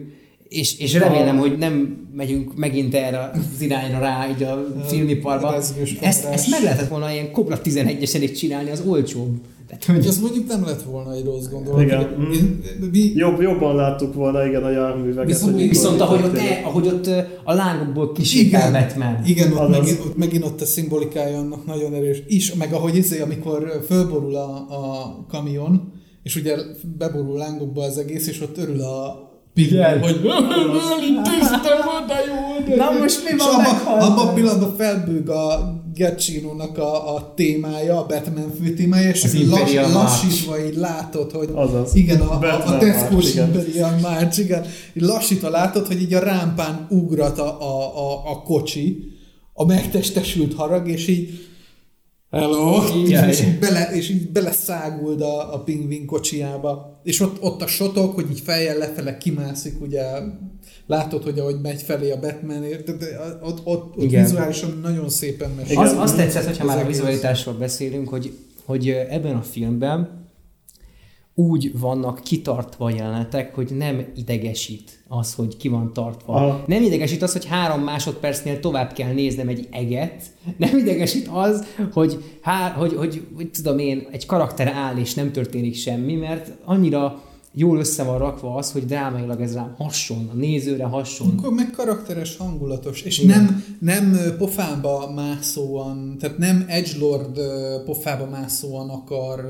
és, 0.50 0.80
és 0.80 0.94
remélem, 0.94 1.38
hogy 1.38 1.58
nem 1.58 2.08
megyünk 2.16 2.58
megint 2.58 2.96
erre 2.96 3.32
az 3.34 3.62
irányra 3.62 4.00
rá, 4.00 4.30
így 4.30 4.44
a 4.44 4.68
filmiparban. 4.90 5.54
Ezt, 6.02 6.26
ezt 6.26 6.50
meg 6.50 6.64
lehetett 6.64 6.88
volna 6.88 7.12
ilyen 7.12 7.32
Cobra 7.32 7.60
11-es 7.64 8.38
csinálni, 8.38 8.70
az 8.70 8.84
olcsóbb. 8.86 9.38
Tehát, 9.68 9.86
hogy... 9.86 10.06
Ez 10.06 10.20
mondjuk 10.20 10.48
nem 10.48 10.66
lett 10.66 10.82
volna 10.82 11.14
egy 11.14 11.26
rossz 11.26 11.48
gondolat. 11.48 11.82
Igen. 11.82 12.16
Mm. 12.20 12.90
Mi... 12.92 13.12
Jobb, 13.16 13.42
jobban 13.42 13.76
láttuk 13.76 14.14
volna, 14.14 14.46
igen, 14.46 14.64
a 14.64 14.70
járműveket. 14.70 15.26
Viszont, 15.26 15.54
hogy 15.54 15.70
viszont 15.70 16.02
ahogy 16.02 16.24
ott, 16.24 16.38
e, 16.38 16.62
ahogy 16.64 16.88
ott 16.88 17.10
a 17.44 17.54
lángokból 17.54 18.12
kisétál 18.12 18.72
Batman. 18.72 19.26
Igen, 19.26 19.54
ott 19.54 19.70
megint, 19.70 20.00
ott 20.00 20.18
megint 20.18 20.44
ott 20.44 20.62
a 20.62 20.66
szimbolikája 20.66 21.38
annak 21.38 21.66
nagyon 21.66 21.94
erős. 21.94 22.24
Is, 22.28 22.54
meg 22.54 22.74
ahogy 22.74 22.96
izé, 22.96 23.20
amikor 23.20 23.84
fölborul 23.86 24.36
a, 24.36 24.56
a 24.56 25.26
kamion, 25.28 25.94
és 26.24 26.36
ugye 26.36 26.56
beborul 26.98 27.38
lángokba 27.38 27.84
az 27.84 27.98
egész, 27.98 28.28
és 28.28 28.42
ott 28.42 28.58
örül 28.58 28.82
a 28.82 29.25
igen. 29.56 30.00
Hogy 30.00 30.22
tisztem 31.24 31.86
de 32.08 32.16
jó, 32.28 32.76
Na 32.76 32.92
most 33.00 33.24
mi 33.24 33.38
van 33.38 33.66
abban 33.66 34.02
abba 34.02 34.22
a 34.22 34.34
pillanatban 34.34 34.76
felbőg 34.78 35.30
a 35.30 35.74
Giacchino-nak 35.94 36.78
a, 36.78 37.16
a 37.16 37.34
témája, 37.36 38.00
a 38.00 38.06
Batman 38.06 38.52
fő 38.62 38.74
témája, 38.74 39.10
és 39.10 39.24
lass, 39.50 39.74
lassítva 39.74 40.66
így 40.66 40.76
látod, 40.76 41.32
hogy 41.32 41.50
Azaz. 41.54 41.96
igen, 41.96 42.20
a, 42.22 42.40
a, 42.40 42.66
a 42.66 42.78
Tesco-s 42.78 43.36
Imperial 43.36 43.98
March, 44.02 44.40
igen, 44.40 44.66
így 44.94 45.04
lassítva 45.04 45.50
látod, 45.50 45.88
hogy 45.88 46.02
így 46.02 46.14
a 46.14 46.20
rámpán 46.20 46.88
ugrat 46.90 47.40
a, 47.40 47.62
a, 47.62 47.98
a, 47.98 48.32
a 48.32 48.42
kocsi, 48.42 48.98
a 49.54 49.66
megtestesült 49.66 50.54
harag, 50.54 50.88
és 50.88 51.08
így 51.08 51.48
hello, 52.32 52.84
Igen, 53.06 53.30
és, 53.30 53.42
így 53.42 53.60
bele, 53.60 53.90
és 53.94 54.10
így 54.10 54.32
beleszáguld 54.32 55.22
a, 55.22 55.54
a 55.54 55.60
pingvin 55.60 56.06
kocsiába. 56.06 56.95
És 57.06 57.20
ott, 57.20 57.42
ott 57.42 57.62
a 57.62 57.68
sotok, 57.68 58.16
hogy 58.16 58.26
így 58.32 58.40
fejjel 58.40 58.78
lefele 58.78 59.18
kimászik, 59.18 59.82
ugye 59.82 60.04
látod, 60.88 61.24
hogy 61.24 61.40
ahogy 61.40 61.56
megy 61.62 61.82
felé 61.82 62.12
a 62.12 62.20
Batman, 62.20 62.60
de, 62.60 62.94
de 62.94 63.40
ott, 63.42 63.66
ott, 63.66 63.98
ott 63.98 64.12
vizuálisan 64.12 64.80
nagyon 64.82 65.10
szépen 65.10 65.52
mesél. 65.58 65.80
Az, 65.80 65.94
azt 65.98 66.16
tetszett, 66.16 66.46
hogyha 66.46 66.66
már 66.66 66.84
a 66.84 66.88
vizualitásról 66.88 67.56
beszélünk, 67.56 68.10
hogy, 68.10 68.38
hogy 68.66 68.90
ebben 68.90 69.36
a 69.36 69.42
filmben 69.42 70.25
úgy 71.36 71.80
vannak 71.80 72.20
kitartva 72.24 72.90
jelenetek, 72.90 73.56
hogy 73.56 73.72
nem 73.78 74.06
idegesít 74.16 75.04
az, 75.08 75.34
hogy 75.34 75.58
ki 75.58 75.68
van 75.68 75.94
tartva. 75.94 76.34
Aha. 76.34 76.64
Nem 76.68 76.84
idegesít 76.84 77.22
az, 77.22 77.32
hogy 77.32 77.46
három 77.46 77.82
másodpercnél 77.82 78.60
tovább 78.60 78.94
kell 78.94 79.14
néznem 79.14 79.48
egy 79.48 79.68
eget. 79.72 80.24
Nem 80.58 80.78
idegesít 80.78 81.28
az, 81.28 81.66
hogy, 81.94 82.38
há, 82.42 82.70
hogy, 82.70 82.94
hogy, 82.94 83.28
hogy 83.36 83.52
tudom 83.52 83.80
én, 83.80 84.08
egy 84.12 84.26
karakter 84.26 84.68
áll 84.68 84.98
és 84.98 85.14
nem 85.14 85.32
történik 85.32 85.76
semmi, 85.76 86.16
mert 86.16 86.52
annyira 86.66 87.24
jól 87.56 87.78
össze 87.78 88.04
van 88.04 88.18
rakva 88.18 88.56
az, 88.56 88.72
hogy 88.72 88.86
drámailag 88.86 89.42
ez 89.42 89.54
rám 89.54 89.74
hasson, 89.78 90.30
a 90.34 90.36
nézőre 90.36 90.84
hasson. 90.84 91.34
Akkor 91.38 91.54
meg 91.54 91.72
karakteres, 91.72 92.38
hangulatos, 92.38 93.02
és 93.02 93.20
Igen. 93.20 93.38
nem, 93.38 93.64
nem 93.80 94.36
pofába 94.38 95.12
mászóan, 95.16 96.18
tehát 96.20 96.38
nem 96.38 96.66
Edgelord 96.68 97.40
pofába 97.86 98.26
mászóan 98.26 98.90
akar 98.90 99.46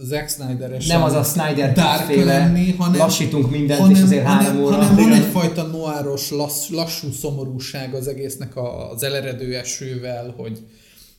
Zack 0.00 0.28
snyder 0.28 0.76
Nem 0.86 1.02
az 1.02 1.12
a 1.12 1.22
Snyder 1.22 1.72
dark 1.72 2.24
lenni, 2.24 2.72
hanem, 2.72 2.98
lassítunk 2.98 3.50
mindent, 3.50 3.80
hanem, 3.80 3.94
és 3.96 4.02
azért 4.02 4.26
hanem, 4.26 4.44
három 4.44 4.62
óra. 4.62 4.76
Hanem 4.76 4.94
van 4.94 5.12
egyfajta 5.12 5.62
noáros, 5.62 6.30
lass, 6.30 6.68
lassú 6.70 7.10
szomorúság 7.10 7.94
az 7.94 8.08
egésznek 8.08 8.52
az 8.92 9.02
eleredő 9.02 9.56
esővel, 9.56 10.34
hogy, 10.36 10.58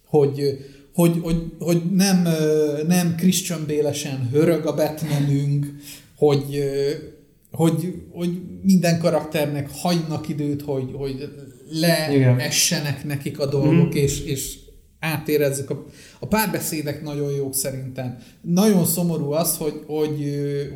hogy 0.06 0.58
hogy, 0.94 1.20
hogy, 1.22 1.44
hogy 1.60 1.82
nem, 1.92 2.28
nem 2.88 3.16
Christian 3.16 3.64
Bélesen 3.66 4.30
hörög 4.32 4.66
a 4.66 4.76
Batmanünk, 4.76 5.66
hogy, 6.20 6.64
hogy, 7.52 7.94
hogy 8.12 8.42
minden 8.62 9.00
karakternek 9.00 9.70
hagynak 9.72 10.30
időt, 10.30 10.62
hogy, 10.62 10.92
hogy 10.94 11.30
leessenek 11.70 13.04
nekik 13.06 13.40
a 13.40 13.46
dolgok, 13.46 13.88
mm. 13.88 13.98
és, 13.98 14.24
és 14.26 14.58
átérezzük. 15.00 15.70
A, 15.70 15.86
a 16.20 16.28
párbeszédek 16.28 17.04
nagyon 17.04 17.32
jók 17.32 17.54
szerintem. 17.54 18.18
Nagyon 18.42 18.86
szomorú 18.86 19.32
az, 19.32 19.58
hogy, 19.58 19.84
hogy, 19.88 20.22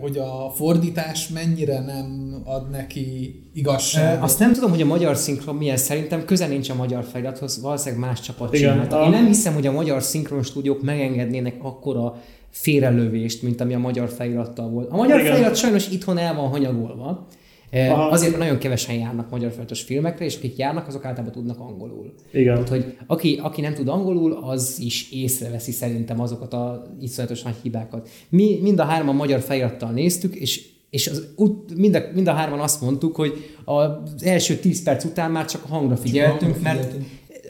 hogy 0.02 0.18
a 0.18 0.52
fordítás 0.56 1.28
mennyire 1.28 1.80
nem 1.80 2.36
ad 2.44 2.70
neki 2.70 3.36
igazságot. 3.54 4.24
Azt 4.24 4.40
nem 4.40 4.54
tudom, 4.54 4.70
hogy 4.70 4.82
a 4.82 4.86
magyar 4.86 5.16
szinkron 5.16 5.56
milyen, 5.56 5.78
szerintem 5.78 6.26
köze 6.26 6.48
nincs 6.48 6.70
a 6.70 6.76
magyar 6.76 7.04
felirathoz, 7.04 7.62
valószínűleg 7.62 8.06
más 8.08 8.20
csapat 8.20 8.56
csinálta. 8.56 9.04
Én 9.04 9.10
nem 9.10 9.26
hiszem, 9.26 9.54
hogy 9.54 9.68
a 9.68 9.72
magyar 9.72 10.04
szinkron 10.04 10.44
stúdiók 10.44 10.82
megengednének 10.82 11.56
akkora 11.62 12.22
félrelövést, 12.54 13.42
mint 13.42 13.62
ami 13.62 13.74
a 13.74 13.80
magyar 13.80 14.10
felirattal 14.10 14.70
volt. 14.70 14.90
A 14.90 14.96
magyar 14.96 15.20
Igen. 15.20 15.32
felirat 15.32 15.56
sajnos 15.56 15.90
itthon 15.90 16.18
el 16.18 16.36
van 16.36 16.48
hanyagolva, 16.48 17.28
Aha. 17.74 18.10
Azért 18.10 18.38
nagyon 18.38 18.58
kevesen 18.58 18.96
járnak 18.96 19.30
magyar 19.30 19.50
feliratos 19.50 19.82
filmekre, 19.82 20.26
és 20.26 20.36
akik 20.36 20.58
járnak, 20.58 20.88
azok 20.88 21.06
általában 21.06 21.34
tudnak 21.34 21.60
angolul. 21.60 22.14
Igen. 22.32 22.54
Tehát, 22.54 22.70
hogy 22.70 22.98
aki, 23.08 23.40
aki 23.42 23.62
nem 23.62 23.74
tud 23.74 23.88
angolul, 23.88 24.40
az 24.42 24.78
is 24.80 25.12
észreveszi 25.12 25.72
szerintem 25.72 26.20
azokat 26.22 26.54
a 26.54 26.86
iszonyatos 27.02 27.42
nagy 27.42 27.56
hibákat. 27.62 28.10
Mi 28.30 28.60
mind 28.62 28.80
a 28.80 28.84
hárman 28.84 29.16
magyar 29.16 29.40
felirattal 29.40 29.92
néztük, 29.92 30.36
és 30.36 30.72
és 30.90 31.08
az, 31.08 31.28
mind, 31.76 31.96
a, 31.96 32.00
mind 32.14 32.28
a 32.28 32.32
hárman 32.32 32.60
azt 32.60 32.82
mondtuk, 32.82 33.16
hogy 33.16 33.56
az 33.66 34.24
első 34.24 34.56
10 34.56 34.84
perc 34.84 35.04
után 35.04 35.32
már 35.32 35.46
csak 35.46 35.64
a 35.64 35.68
hangra 35.68 35.96
figyeltünk, 35.96 36.62
mert 36.62 36.94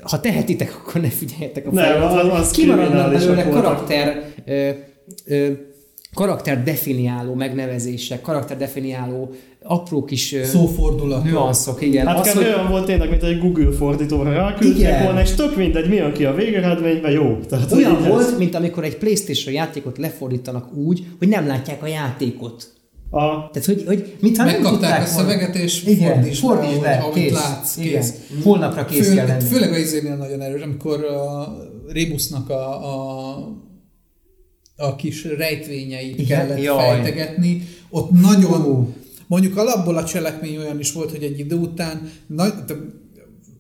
ha 0.01 0.19
tehetitek, 0.19 0.75
akkor 0.75 1.01
ne 1.01 1.09
figyeljetek 1.09 1.67
a 1.67 1.71
feliratra. 1.71 2.41
Kimaradnak 2.51 3.11
belőle 3.11 3.49
karakter 3.49 4.33
ö, 5.25 5.35
ö, 5.35 5.51
karakter 6.13 6.63
definiáló 6.63 7.33
megnevezések, 7.33 8.21
karakter 8.21 8.57
definiáló 8.57 9.31
apró 9.63 10.03
kis 10.03 10.35
szófordulatok. 10.43 11.25
Nüanszok, 11.25 11.81
igen. 11.81 12.07
Hát 12.07 12.19
az, 12.19 12.33
hogy... 12.33 12.43
olyan 12.43 12.69
volt 12.69 12.85
tényleg, 12.85 13.09
mint 13.09 13.23
egy 13.23 13.39
Google 13.39 13.71
fordítóra 13.71 14.33
ráküldték 14.33 15.03
volna, 15.03 15.21
és 15.21 15.31
tök 15.31 15.55
mindegy, 15.55 15.89
mi 15.89 15.95
jön 15.95 16.13
ki 16.13 16.25
a 16.25 16.33
végeredményben, 16.33 17.11
jó. 17.11 17.39
Tehát, 17.49 17.71
olyan 17.71 18.03
volt, 18.07 18.27
ez... 18.27 18.37
mint 18.37 18.55
amikor 18.55 18.83
egy 18.83 18.97
Playstation 18.97 19.53
játékot 19.53 19.97
lefordítanak 19.97 20.73
úgy, 20.73 21.05
hogy 21.19 21.27
nem 21.27 21.47
látják 21.47 21.83
a 21.83 21.87
játékot. 21.87 22.71
A... 23.09 23.19
Tehát, 23.19 23.65
hogy, 23.65 23.83
hogy 23.85 24.15
mit 24.19 24.37
ha 24.37 24.45
Megkapták 24.45 25.01
a 25.01 25.05
szöveget, 25.05 25.55
és 25.55 25.83
igen, 25.83 26.13
fordítsd, 26.13 26.39
fordítsd 26.39 26.81
le, 26.81 26.97
ahogy 26.97 27.13
kész. 27.13 27.33
látsz, 27.33 27.75
kész. 27.75 28.13
Igen. 28.29 28.43
Holnapra 28.43 28.85
kész 28.85 29.07
Fő, 29.07 29.15
kell 29.15 29.27
lenni. 29.27 29.43
Főleg 29.43 29.71
a 29.71 29.77
izénél 29.77 30.15
nagyon 30.15 30.41
erős, 30.41 30.61
amikor 30.61 31.03
a 31.03 31.55
Rebusnak 31.87 32.49
a, 32.49 32.69
a 32.93 33.37
a 34.75 34.95
kis 34.95 35.23
rejtvényeit 35.23 36.19
Igen? 36.19 36.47
kellett 36.47 36.63
Jaj. 36.63 36.77
fejtegetni. 36.77 37.67
Ott 37.89 38.11
nagyon, 38.11 38.61
uh. 38.61 38.87
mondjuk 39.27 39.57
alapból 39.57 39.97
a 39.97 40.03
cselekmény 40.03 40.57
olyan 40.57 40.79
is 40.79 40.91
volt, 40.91 41.11
hogy 41.11 41.23
egy 41.23 41.39
idő 41.39 41.55
után, 41.55 42.11
nagy, 42.27 42.53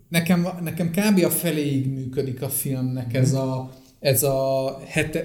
nekem, 0.09 0.47
nekem 0.61 0.91
kb. 0.91 1.23
a 1.23 1.29
feléig 1.29 1.87
működik 1.87 2.41
a 2.41 2.49
filmnek 2.49 3.13
ez 3.13 3.33
a 3.33 3.69
ez 4.03 4.23
a 4.23 4.77
het, 4.85 5.23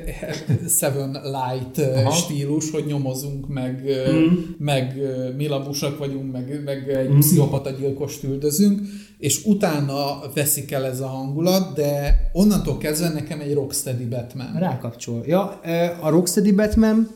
Seven 0.79 1.11
Light 1.11 1.79
Aha. 1.97 2.11
stílus, 2.11 2.71
hogy 2.71 2.85
nyomozunk, 2.87 3.49
meg, 3.49 3.83
mm. 4.11 4.27
meg 4.59 4.97
milabusak 5.37 5.99
vagyunk, 5.99 6.33
meg, 6.33 6.63
meg 6.65 6.89
egy 6.89 7.09
mm. 7.09 7.19
pszichopata 7.19 7.71
gyilkost 7.71 8.25
üldözünk, 8.25 8.81
és 9.19 9.45
utána 9.45 10.21
veszik 10.35 10.73
el 10.73 10.85
ez 10.85 11.01
a 11.01 11.07
hangulat, 11.07 11.75
de 11.75 12.21
onnantól 12.33 12.79
kezdve 12.79 13.09
nekem 13.09 13.41
egy 13.41 13.55
Rocksteady 13.55 14.05
Batman. 14.05 14.57
Rákapcsol. 14.59 15.23
Ja, 15.27 15.61
a 16.01 16.09
Rocksteady 16.09 16.53
Batman 16.53 17.09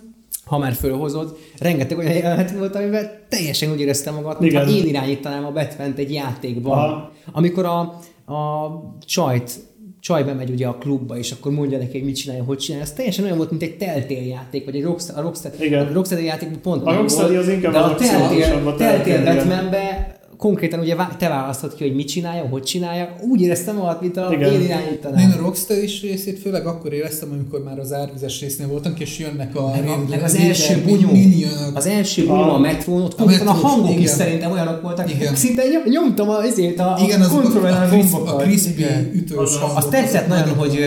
ha 0.44 0.58
már 0.58 0.72
fölhozod, 0.72 1.36
rengeteg 1.58 1.98
olyan 1.98 2.12
jelenet 2.12 2.50
volt, 2.50 2.74
amiben 2.74 3.10
teljesen 3.28 3.72
úgy 3.72 3.80
éreztem 3.80 4.14
magad, 4.14 4.40
mintha 4.40 4.68
én 4.68 4.86
irányítanám 4.86 5.44
a 5.44 5.52
batman 5.52 5.94
egy 5.96 6.12
játékban. 6.12 6.78
Aha. 6.78 7.12
Amikor 7.32 7.64
a, 7.64 7.80
a 8.32 8.70
csajt 9.06 9.70
csaj 10.02 10.24
bemegy 10.24 10.50
ugye 10.50 10.66
a 10.66 10.74
klubba, 10.74 11.16
és 11.18 11.32
akkor 11.32 11.52
mondja 11.52 11.78
neki, 11.78 11.92
hogy 11.92 12.04
mit 12.04 12.16
csinálja, 12.16 12.44
hogy 12.44 12.58
csinálja. 12.58 12.84
Ez 12.84 12.92
teljesen 12.92 13.24
olyan 13.24 13.36
volt, 13.36 13.50
mint 13.50 13.62
egy 13.62 13.76
Telltale 13.76 14.26
játék, 14.26 14.64
vagy 14.64 14.76
egy 14.76 14.82
Rockstar, 14.82 15.18
a 15.18 15.20
Rockstar, 15.20 15.52
Igen. 15.60 15.86
a 15.86 15.92
Rockstar 15.92 16.20
játék 16.20 16.48
pont 16.48 16.86
a 16.86 16.96
Rockstar 16.96 17.36
az 17.36 17.48
inkább 17.48 17.72
de 17.72 17.78
a 17.78 17.94
Telltale, 17.94 18.74
Telltale 18.76 19.34
Batmanbe 19.34 20.16
konkrétan 20.42 20.80
ugye 20.80 20.96
te 21.18 21.28
választod 21.28 21.74
ki, 21.74 21.84
hogy 21.84 21.94
mit 21.94 22.08
csinálja, 22.08 22.42
hogy 22.42 22.62
csinálja. 22.62 23.16
Úgy 23.20 23.40
éreztem 23.40 23.76
magad, 23.76 23.98
mint 24.00 24.16
a 24.16 24.28
Igen. 24.32 24.52
én 24.52 24.60
irányítanám. 24.60 25.18
Én 25.18 25.38
a 25.38 25.42
Rockstar 25.42 25.82
is 25.82 26.02
részét 26.02 26.38
főleg 26.38 26.66
akkor 26.66 26.92
éreztem, 26.92 27.28
amikor 27.32 27.62
már 27.62 27.78
az 27.78 27.92
árvizes 27.92 28.40
résznél 28.40 28.68
voltunk, 28.68 29.00
és 29.00 29.18
jönnek 29.18 29.56
a... 29.56 29.70
Meg, 29.70 29.88
a, 29.88 30.04
meg 30.08 30.22
az, 30.22 30.34
első 30.34 30.82
bunyó, 30.84 31.08
az 31.74 31.86
első 31.86 32.26
bunyó 32.26 32.40
a, 32.40 32.54
a 32.54 32.58
metrón, 32.58 33.02
ott 33.02 33.20
a, 33.20 33.24
a 33.46 33.52
hangok 33.52 33.90
igen. 33.90 34.02
is 34.02 34.08
szerintem 34.08 34.50
olyanok 34.50 34.82
voltak. 34.82 35.10
Igen. 35.10 35.34
Szinte 35.34 35.62
nyomtam 35.84 36.28
a, 36.28 36.42
ezért 36.42 36.78
a, 36.78 36.98
igen, 37.04 37.20
az 37.20 37.32
a, 37.32 37.66
a, 38.14 38.26
a, 38.26 38.36
a 38.36 38.36
crispy 38.36 38.84
ütős 39.14 39.38
az, 39.38 39.58
Azt 39.74 39.90
tetszett 39.90 40.28
nagyon, 40.28 40.54
hogy, 40.54 40.78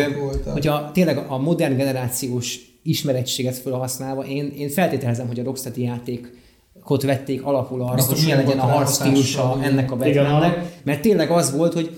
hogy 0.53 0.67
a, 0.67 0.91
tényleg 0.93 1.17
a 1.27 1.37
modern 1.37 1.75
generációs 1.75 2.59
ismerettséget 2.83 3.57
felhasználva, 3.57 4.25
én, 4.25 4.53
én 4.57 4.69
feltételezem, 4.69 5.27
hogy 5.27 5.39
a 5.39 5.43
Rocksteady 5.43 5.81
játék 5.81 6.43
ott 6.89 7.01
vették 7.01 7.43
alapul 7.43 7.81
arra, 7.81 7.93
Biztos, 7.93 8.17
hogy 8.17 8.23
milyen 8.23 8.43
legyen 8.43 8.59
a 8.59 8.65
harc 8.65 8.95
stílusa 8.95 9.57
ennek 9.61 9.91
a 9.91 9.95
Batmannek, 9.95 10.81
mert 10.83 11.01
tényleg 11.01 11.29
az 11.31 11.55
volt, 11.55 11.73
hogy 11.73 11.89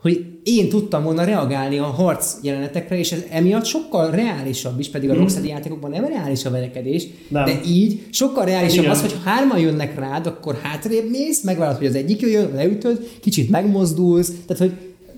hogy 0.00 0.26
én 0.42 0.68
tudtam 0.68 1.02
volna 1.02 1.24
reagálni 1.24 1.78
a 1.78 1.84
harc 1.84 2.36
jelenetekre, 2.42 2.98
és 2.98 3.12
ez 3.12 3.24
emiatt 3.30 3.64
sokkal 3.64 4.10
reálisabb 4.10 4.80
is, 4.80 4.88
pedig 4.88 5.10
a 5.10 5.14
mm. 5.14 5.16
Rocksteady 5.16 5.48
játékokban 5.48 5.90
nem 5.90 6.04
reális 6.04 6.44
a 6.44 6.50
verekedés, 6.50 7.06
nem. 7.28 7.44
de 7.44 7.60
így 7.66 8.06
sokkal 8.10 8.44
reálisabb 8.44 8.78
Igen. 8.78 8.90
az, 8.90 9.00
hogy 9.00 9.14
hárman 9.24 9.58
jönnek 9.58 9.98
rád, 9.98 10.26
akkor 10.26 10.58
hátrébb 10.62 11.10
mész, 11.10 11.42
megvárod, 11.42 11.76
hogy 11.76 11.86
az 11.86 11.94
egyik 11.94 12.20
jöjjön, 12.20 12.50
leütöd, 12.54 13.10
kicsit 13.20 13.50
megmozdulsz, 13.50 14.32
tehát 14.46 14.62
hogy 14.62 14.72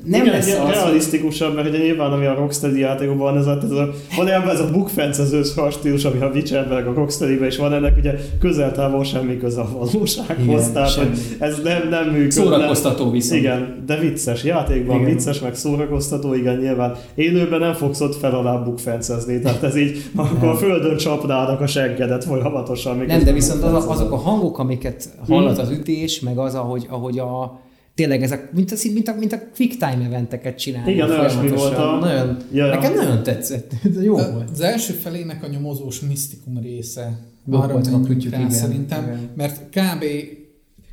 nem 0.05 0.21
Igen, 0.21 0.35
lesz 0.35 0.59
az. 0.59 0.71
realisztikusabb, 0.71 1.55
mert 1.55 1.69
ugye 1.69 1.79
nyilván 1.79 2.13
ami 2.13 2.27
a 2.27 2.35
Rocksteady 2.35 2.79
játékokban 2.79 3.37
ez 3.37 3.47
a, 3.47 3.59
ez 3.63 3.71
a 3.71 3.91
van 4.17 4.29
ebben 4.29 4.49
ez 4.49 4.61
a 4.61 4.71
bukfencezős 4.71 5.49
stílus, 5.71 6.05
ami 6.05 6.21
a 6.21 6.31
Witcherben, 6.35 6.87
a 6.87 6.93
rocksteady 6.93 7.45
és 7.45 7.57
van 7.57 7.73
ennek 7.73 7.97
ugye 7.97 8.15
közel-távol 8.41 9.05
semmi 9.05 9.39
köze 9.39 9.61
a 9.61 9.69
valósághoz, 9.79 10.47
Igen, 10.47 10.73
tehát 10.73 10.93
hogy 10.93 11.19
ez 11.39 11.61
nem, 11.63 11.89
nem 11.89 12.05
működik. 12.05 12.31
Szórakoztató 12.31 13.11
viszont. 13.11 13.41
Igen, 13.41 13.83
de 13.87 13.99
vicces 13.99 14.45
játékban, 14.45 15.01
igen. 15.01 15.11
vicces, 15.11 15.41
meg 15.41 15.55
szórakoztató, 15.55 16.35
igen, 16.35 16.57
nyilván. 16.57 16.95
Élőben 17.15 17.61
nem 17.61 17.75
fogsz 17.75 18.01
ott 18.01 18.15
fel 18.15 18.35
alá 18.35 18.57
bukfencezni, 18.57 19.41
tehát 19.41 19.63
ez 19.63 19.77
így, 19.77 20.03
akkor 20.17 20.49
a 20.49 20.55
földön 20.55 20.97
csapnának 20.97 21.61
a 21.61 21.67
seggedet 21.67 22.25
folyamatosan. 22.25 22.97
Nem, 23.07 23.25
de 23.25 23.33
viszont 23.33 23.63
az, 23.63 23.85
azok 23.87 24.13
a 24.13 24.17
hangok, 24.17 24.59
amiket 24.59 25.09
hallat 25.29 25.57
hmm. 25.57 25.65
az 25.65 25.71
ütés, 25.71 26.21
meg 26.21 26.39
az, 26.39 26.55
ahogy, 26.55 26.87
ahogy 26.91 27.19
a 27.19 27.61
tényleg 27.99 28.23
ez 28.23 28.33
a, 28.33 28.39
mint, 28.53 28.73
a, 28.73 28.77
mint, 28.93 29.09
a, 29.09 29.15
mint 29.15 29.33
a 29.33 29.41
quick 29.57 29.77
time 29.77 30.05
eventeket 30.05 30.59
csinálni. 30.59 30.93
Igen, 30.93 31.11
olyasmi 31.11 31.49
volt 31.49 31.77
a... 31.77 31.99
Nagyon, 31.99 32.37
ja. 32.53 32.67
Nekem 32.67 32.95
nagyon 32.95 33.23
tetszett. 33.23 33.73
Ez 33.97 34.03
jó 34.03 34.17
a, 34.17 34.33
volt. 34.33 34.51
Az 34.51 34.61
első 34.61 34.93
felének 34.93 35.45
a 35.45 35.47
nyomozós 35.47 36.01
misztikum 36.01 36.59
része. 36.61 37.19
Arra 37.51 37.81
menjünk 38.01 38.51
szerintem, 38.51 39.05
igen. 39.05 39.31
mert 39.35 39.61
kb. 39.71 40.05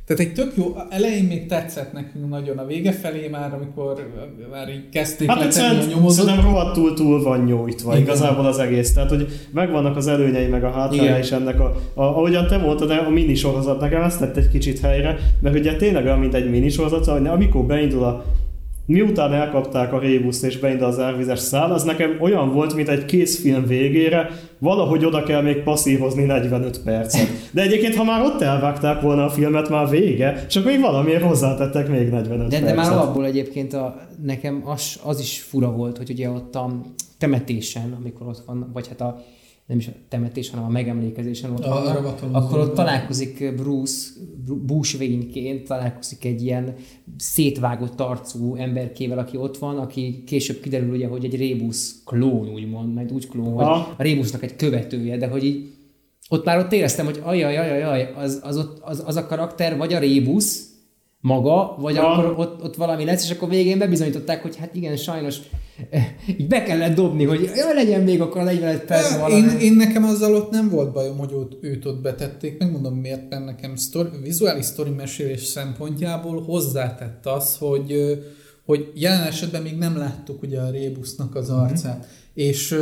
Tehát 0.06 0.22
egy 0.22 0.32
tök 0.32 0.52
jó, 0.56 0.76
elején 0.90 1.24
még 1.24 1.46
tetszett 1.46 1.92
nekünk 1.92 2.28
nagyon, 2.28 2.58
a 2.58 2.66
vége 2.66 2.92
felé 2.92 3.28
már, 3.28 3.54
amikor 3.54 4.12
már 4.50 4.68
így 4.68 4.88
kezdték 4.88 5.28
hát 5.28 5.38
letenni 5.38 5.82
a 5.82 5.86
nyomozót. 5.94 6.26
Szerintem 6.26 6.50
rohadtul 6.50 6.94
túl 6.94 7.22
van 7.22 7.44
nyújtva 7.44 7.90
Igen. 7.90 8.02
igazából 8.02 8.46
az 8.46 8.58
egész. 8.58 8.92
Tehát, 8.92 9.08
hogy 9.08 9.28
megvannak 9.50 9.96
az 9.96 10.06
előnyei, 10.06 10.46
meg 10.46 10.64
a 10.64 10.70
hátránya 10.70 11.18
is 11.18 11.30
ennek 11.30 11.60
a, 11.60 11.64
a, 11.94 12.02
ahogyan 12.02 12.46
te 12.46 12.56
mondtad, 12.56 12.90
a 12.90 13.10
minisorozat 13.10 13.80
nekem 13.80 14.02
ezt 14.02 14.18
tett 14.18 14.36
egy 14.36 14.48
kicsit 14.48 14.80
helyre, 14.80 15.18
mert 15.40 15.58
ugye 15.58 15.76
tényleg 15.76 16.04
olyan, 16.04 16.18
mint 16.18 16.34
egy 16.34 16.50
minisorozat, 16.50 17.06
amikor 17.08 17.64
beindul 17.64 18.04
a 18.04 18.24
Miután 18.86 19.32
elkapták 19.32 19.92
a 19.92 19.98
rébuszt 19.98 20.44
és 20.44 20.58
beindul 20.58 20.86
az 20.86 20.98
elvizes 20.98 21.38
szál, 21.38 21.72
az 21.72 21.82
nekem 21.82 22.16
olyan 22.20 22.52
volt, 22.52 22.74
mint 22.74 22.88
egy 22.88 23.04
készfilm 23.04 23.66
végére, 23.66 24.30
valahogy 24.58 25.04
oda 25.04 25.22
kell 25.22 25.42
még 25.42 25.62
passzívozni 25.62 26.24
45 26.24 26.80
percet. 26.82 27.26
De 27.50 27.62
egyébként, 27.62 27.94
ha 27.94 28.04
már 28.04 28.22
ott 28.22 28.40
elvágták 28.40 29.00
volna 29.00 29.24
a 29.24 29.30
filmet, 29.30 29.68
már 29.68 29.88
vége, 29.88 30.46
csak 30.46 30.64
még 30.64 30.80
valamiért 30.80 31.22
hozzátettek 31.22 31.88
még 31.88 32.08
45 32.08 32.48
de, 32.48 32.58
percet. 32.58 32.68
De 32.68 32.74
már 32.74 32.92
alapból 32.92 33.24
egyébként 33.24 33.72
a, 33.72 34.00
nekem 34.22 34.62
az, 34.64 35.00
az 35.02 35.20
is 35.20 35.40
fura 35.40 35.70
volt, 35.70 35.96
hogy 35.96 36.10
ugye 36.10 36.30
ott 36.30 36.54
a 36.54 36.80
temetésen, 37.18 37.96
amikor 38.00 38.26
ott 38.26 38.42
van, 38.46 38.70
vagy 38.72 38.88
hát 38.88 39.00
a 39.00 39.24
nem 39.66 39.78
is 39.78 39.86
a 39.86 39.92
temetés, 40.08 40.50
hanem 40.50 40.64
a 40.64 40.68
megemlékezésen 40.68 41.50
ott 41.50 41.64
a, 41.64 41.68
vannak, 41.68 42.22
akkor 42.32 42.58
ott 42.58 42.74
találkozik 42.74 43.54
Bruce, 43.54 44.10
Bruce 44.44 44.98
Wayne-ként, 44.98 45.66
találkozik 45.66 46.24
egy 46.24 46.42
ilyen 46.42 46.74
szétvágott 47.16 48.00
arcú 48.00 48.54
emberkével, 48.54 49.18
aki 49.18 49.36
ott 49.36 49.58
van, 49.58 49.78
aki 49.78 50.22
később 50.26 50.60
kiderül 50.60 50.94
ugye, 50.94 51.06
hogy 51.06 51.24
egy 51.24 51.36
Rébus 51.36 52.02
klón, 52.04 52.48
úgymond, 52.48 52.94
mert 52.94 53.10
úgy 53.10 53.28
klón, 53.28 53.52
hogy 53.52 53.64
a 53.96 54.02
Rébusnak 54.02 54.42
egy 54.42 54.56
követője, 54.56 55.16
de 55.16 55.26
hogy 55.26 55.44
így 55.44 55.70
ott 56.28 56.44
már 56.44 56.58
ott 56.58 56.72
éreztem, 56.72 57.04
hogy 57.04 57.20
ajaj, 57.22 57.56
ajaj, 57.56 57.82
ajaj, 57.82 58.12
az, 58.16 58.40
az, 58.42 58.56
ott, 58.56 58.78
az, 58.80 59.02
az 59.06 59.16
a 59.16 59.26
karakter 59.26 59.76
vagy 59.76 59.92
a 59.92 59.98
Rébus 59.98 60.60
maga, 61.20 61.76
vagy 61.78 61.96
ha. 61.96 62.06
akkor 62.06 62.34
ott, 62.38 62.62
ott 62.62 62.76
valami 62.76 63.04
lesz, 63.04 63.24
és 63.24 63.30
akkor 63.30 63.48
végén 63.48 63.78
bebizonyították, 63.78 64.42
hogy 64.42 64.56
hát 64.56 64.74
igen, 64.74 64.96
sajnos 64.96 65.38
így 66.38 66.48
be 66.48 66.62
kellett 66.62 66.94
dobni, 66.94 67.24
hogy 67.24 67.50
jaj, 67.54 67.74
legyen 67.74 68.02
még 68.02 68.20
akkor 68.20 68.40
a 68.40 68.44
45 68.44 68.84
perc 68.84 69.18
valami. 69.18 69.34
Én, 69.34 69.58
én, 69.58 69.72
nekem 69.72 70.04
azzal 70.04 70.34
ott 70.34 70.50
nem 70.50 70.68
volt 70.68 70.92
bajom, 70.92 71.18
hogy 71.18 71.32
őt, 71.32 71.56
őt 71.60 71.84
ott 71.84 72.02
betették. 72.02 72.58
Megmondom 72.58 72.94
miért, 72.94 73.30
mert 73.30 73.44
nekem 73.44 73.76
sztori, 73.76 74.08
vizuális 74.22 74.64
sztori 74.64 74.90
mesélés 74.90 75.42
szempontjából 75.42 76.42
hozzátett 76.42 77.26
az, 77.26 77.56
hogy, 77.56 78.18
hogy 78.64 78.92
jelen 78.94 79.26
esetben 79.26 79.62
még 79.62 79.76
nem 79.76 79.96
láttuk 79.96 80.42
ugye 80.42 80.60
a 80.60 80.70
Rébusznak 80.70 81.34
az 81.34 81.50
arcát. 81.50 81.96
Mm-hmm. 81.96 82.06
És 82.34 82.76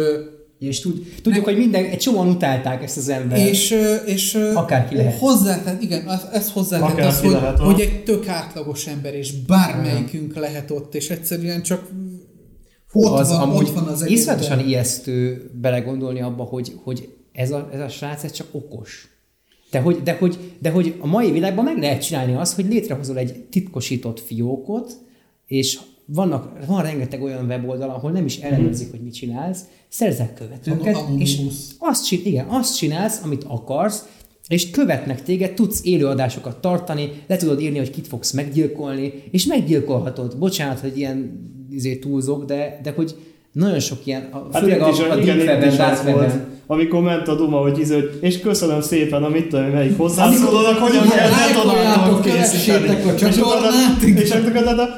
És 0.67 0.81
tud, 0.81 1.03
tudjuk, 1.23 1.45
hogy 1.45 1.57
minden, 1.57 1.85
egy 1.85 1.99
csomóan 1.99 2.29
utálták 2.29 2.83
ezt 2.83 2.97
az 2.97 3.09
embert. 3.09 3.49
És, 3.49 3.75
és 4.07 4.35
Akárki 4.55 4.97
lehet. 4.97 5.19
hozzátett, 5.19 5.83
igen, 5.83 6.07
az- 6.07 6.27
ez 6.33 6.51
hozzátett 6.53 6.99
az, 7.05 7.21
hogy, 7.21 7.31
lehet, 7.31 7.59
hogy 7.59 7.81
egy 7.81 8.03
tök 8.05 8.29
átlagos 8.29 8.87
ember, 8.87 9.15
és 9.15 9.33
bármelyikünk 9.33 10.35
lehet 10.37 10.71
ott, 10.71 10.95
és 10.95 11.11
egyszerűen 11.11 11.63
csak 11.63 11.89
Hú, 12.91 13.05
ott, 13.05 13.19
az 13.19 13.29
van, 13.29 13.41
amúgy 13.41 13.67
ott 13.69 13.75
van 13.75 13.85
az 13.87 14.03
egész. 14.03 14.19
iszonyatosan 14.21 14.59
ijesztő 14.69 15.51
belegondolni 15.61 16.21
abba, 16.21 16.43
hogy, 16.43 16.73
hogy 16.83 17.09
ez, 17.33 17.51
a, 17.51 17.69
ez 17.73 17.81
a 17.81 17.89
srác 17.89 18.25
ez 18.25 18.33
csak 18.33 18.47
okos. 18.51 19.09
De 19.71 19.81
hogy, 19.81 20.03
de, 20.03 20.17
hogy, 20.19 20.39
de 20.59 20.71
hogy 20.71 20.95
a 21.01 21.07
mai 21.07 21.31
világban 21.31 21.65
meg 21.65 21.79
lehet 21.79 22.05
csinálni 22.07 22.35
azt, 22.35 22.55
hogy 22.55 22.67
létrehozol 22.69 23.19
egy 23.19 23.45
titkosított 23.51 24.21
fiókot, 24.21 24.93
és 25.47 25.79
vannak, 26.07 26.67
van 26.67 26.83
rengeteg 26.83 27.23
olyan 27.23 27.47
weboldal, 27.47 27.91
ahol 27.91 28.11
nem 28.11 28.25
is 28.25 28.39
ellenőrzik, 28.39 28.91
hogy 28.91 29.01
mit 29.01 29.15
csinálsz, 29.15 29.65
szerzek 29.89 30.35
követőket, 30.35 30.99
és 31.19 31.41
azt, 31.79 32.07
csin, 32.07 32.21
igen, 32.25 32.47
azt 32.49 32.77
csinálsz, 32.77 33.21
amit 33.25 33.45
akarsz, 33.45 34.09
és 34.49 34.71
követnek 34.71 35.23
téged, 35.23 35.55
tudsz 35.55 35.81
élőadásokat 35.85 36.61
tartani, 36.61 37.11
le 37.27 37.37
tudod 37.37 37.61
írni, 37.61 37.79
hogy 37.79 37.91
kit 37.91 38.07
fogsz 38.07 38.33
meggyilkolni, 38.33 39.13
és 39.31 39.47
meggyilkolhatod. 39.47 40.39
Bocsánat, 40.39 40.81
hogy 40.81 40.99
ilyen 40.99 41.49
izé, 41.71 41.97
túlzok, 41.97 42.45
de, 42.45 42.81
de 42.83 42.91
hogy 42.91 43.15
nagyon 43.55 43.81
sok 43.81 43.99
ilyen, 44.05 44.29
a, 44.33 44.47
Hát 44.53 44.63
főleg 44.63 44.89
is, 44.93 44.99
a, 44.99 45.13
a 45.13 45.17
igen, 45.17 45.37
deep 45.37 45.49
webben, 45.49 45.77
dark 45.77 46.05
webben. 46.05 46.47
amikor 46.67 47.03
ment 47.03 47.29
a 47.29 47.35
Duma, 47.35 47.59
hogy, 47.59 47.79
izé, 47.79 47.95
hogy 47.95 48.19
és 48.21 48.41
köszönöm 48.41 48.81
szépen, 48.81 49.23
amit 49.23 49.49
tudom, 49.49 49.65
melyik 49.65 49.97
hozzászólónak, 49.97 50.79
hogyan 50.79 51.05
lájkoljátok, 51.07 51.73
detonátor 51.73 52.21
készíteni. 52.21 53.09
a 53.11 53.15
csatornát. 53.15 54.03
És 54.03 54.31
akkor 54.31 54.53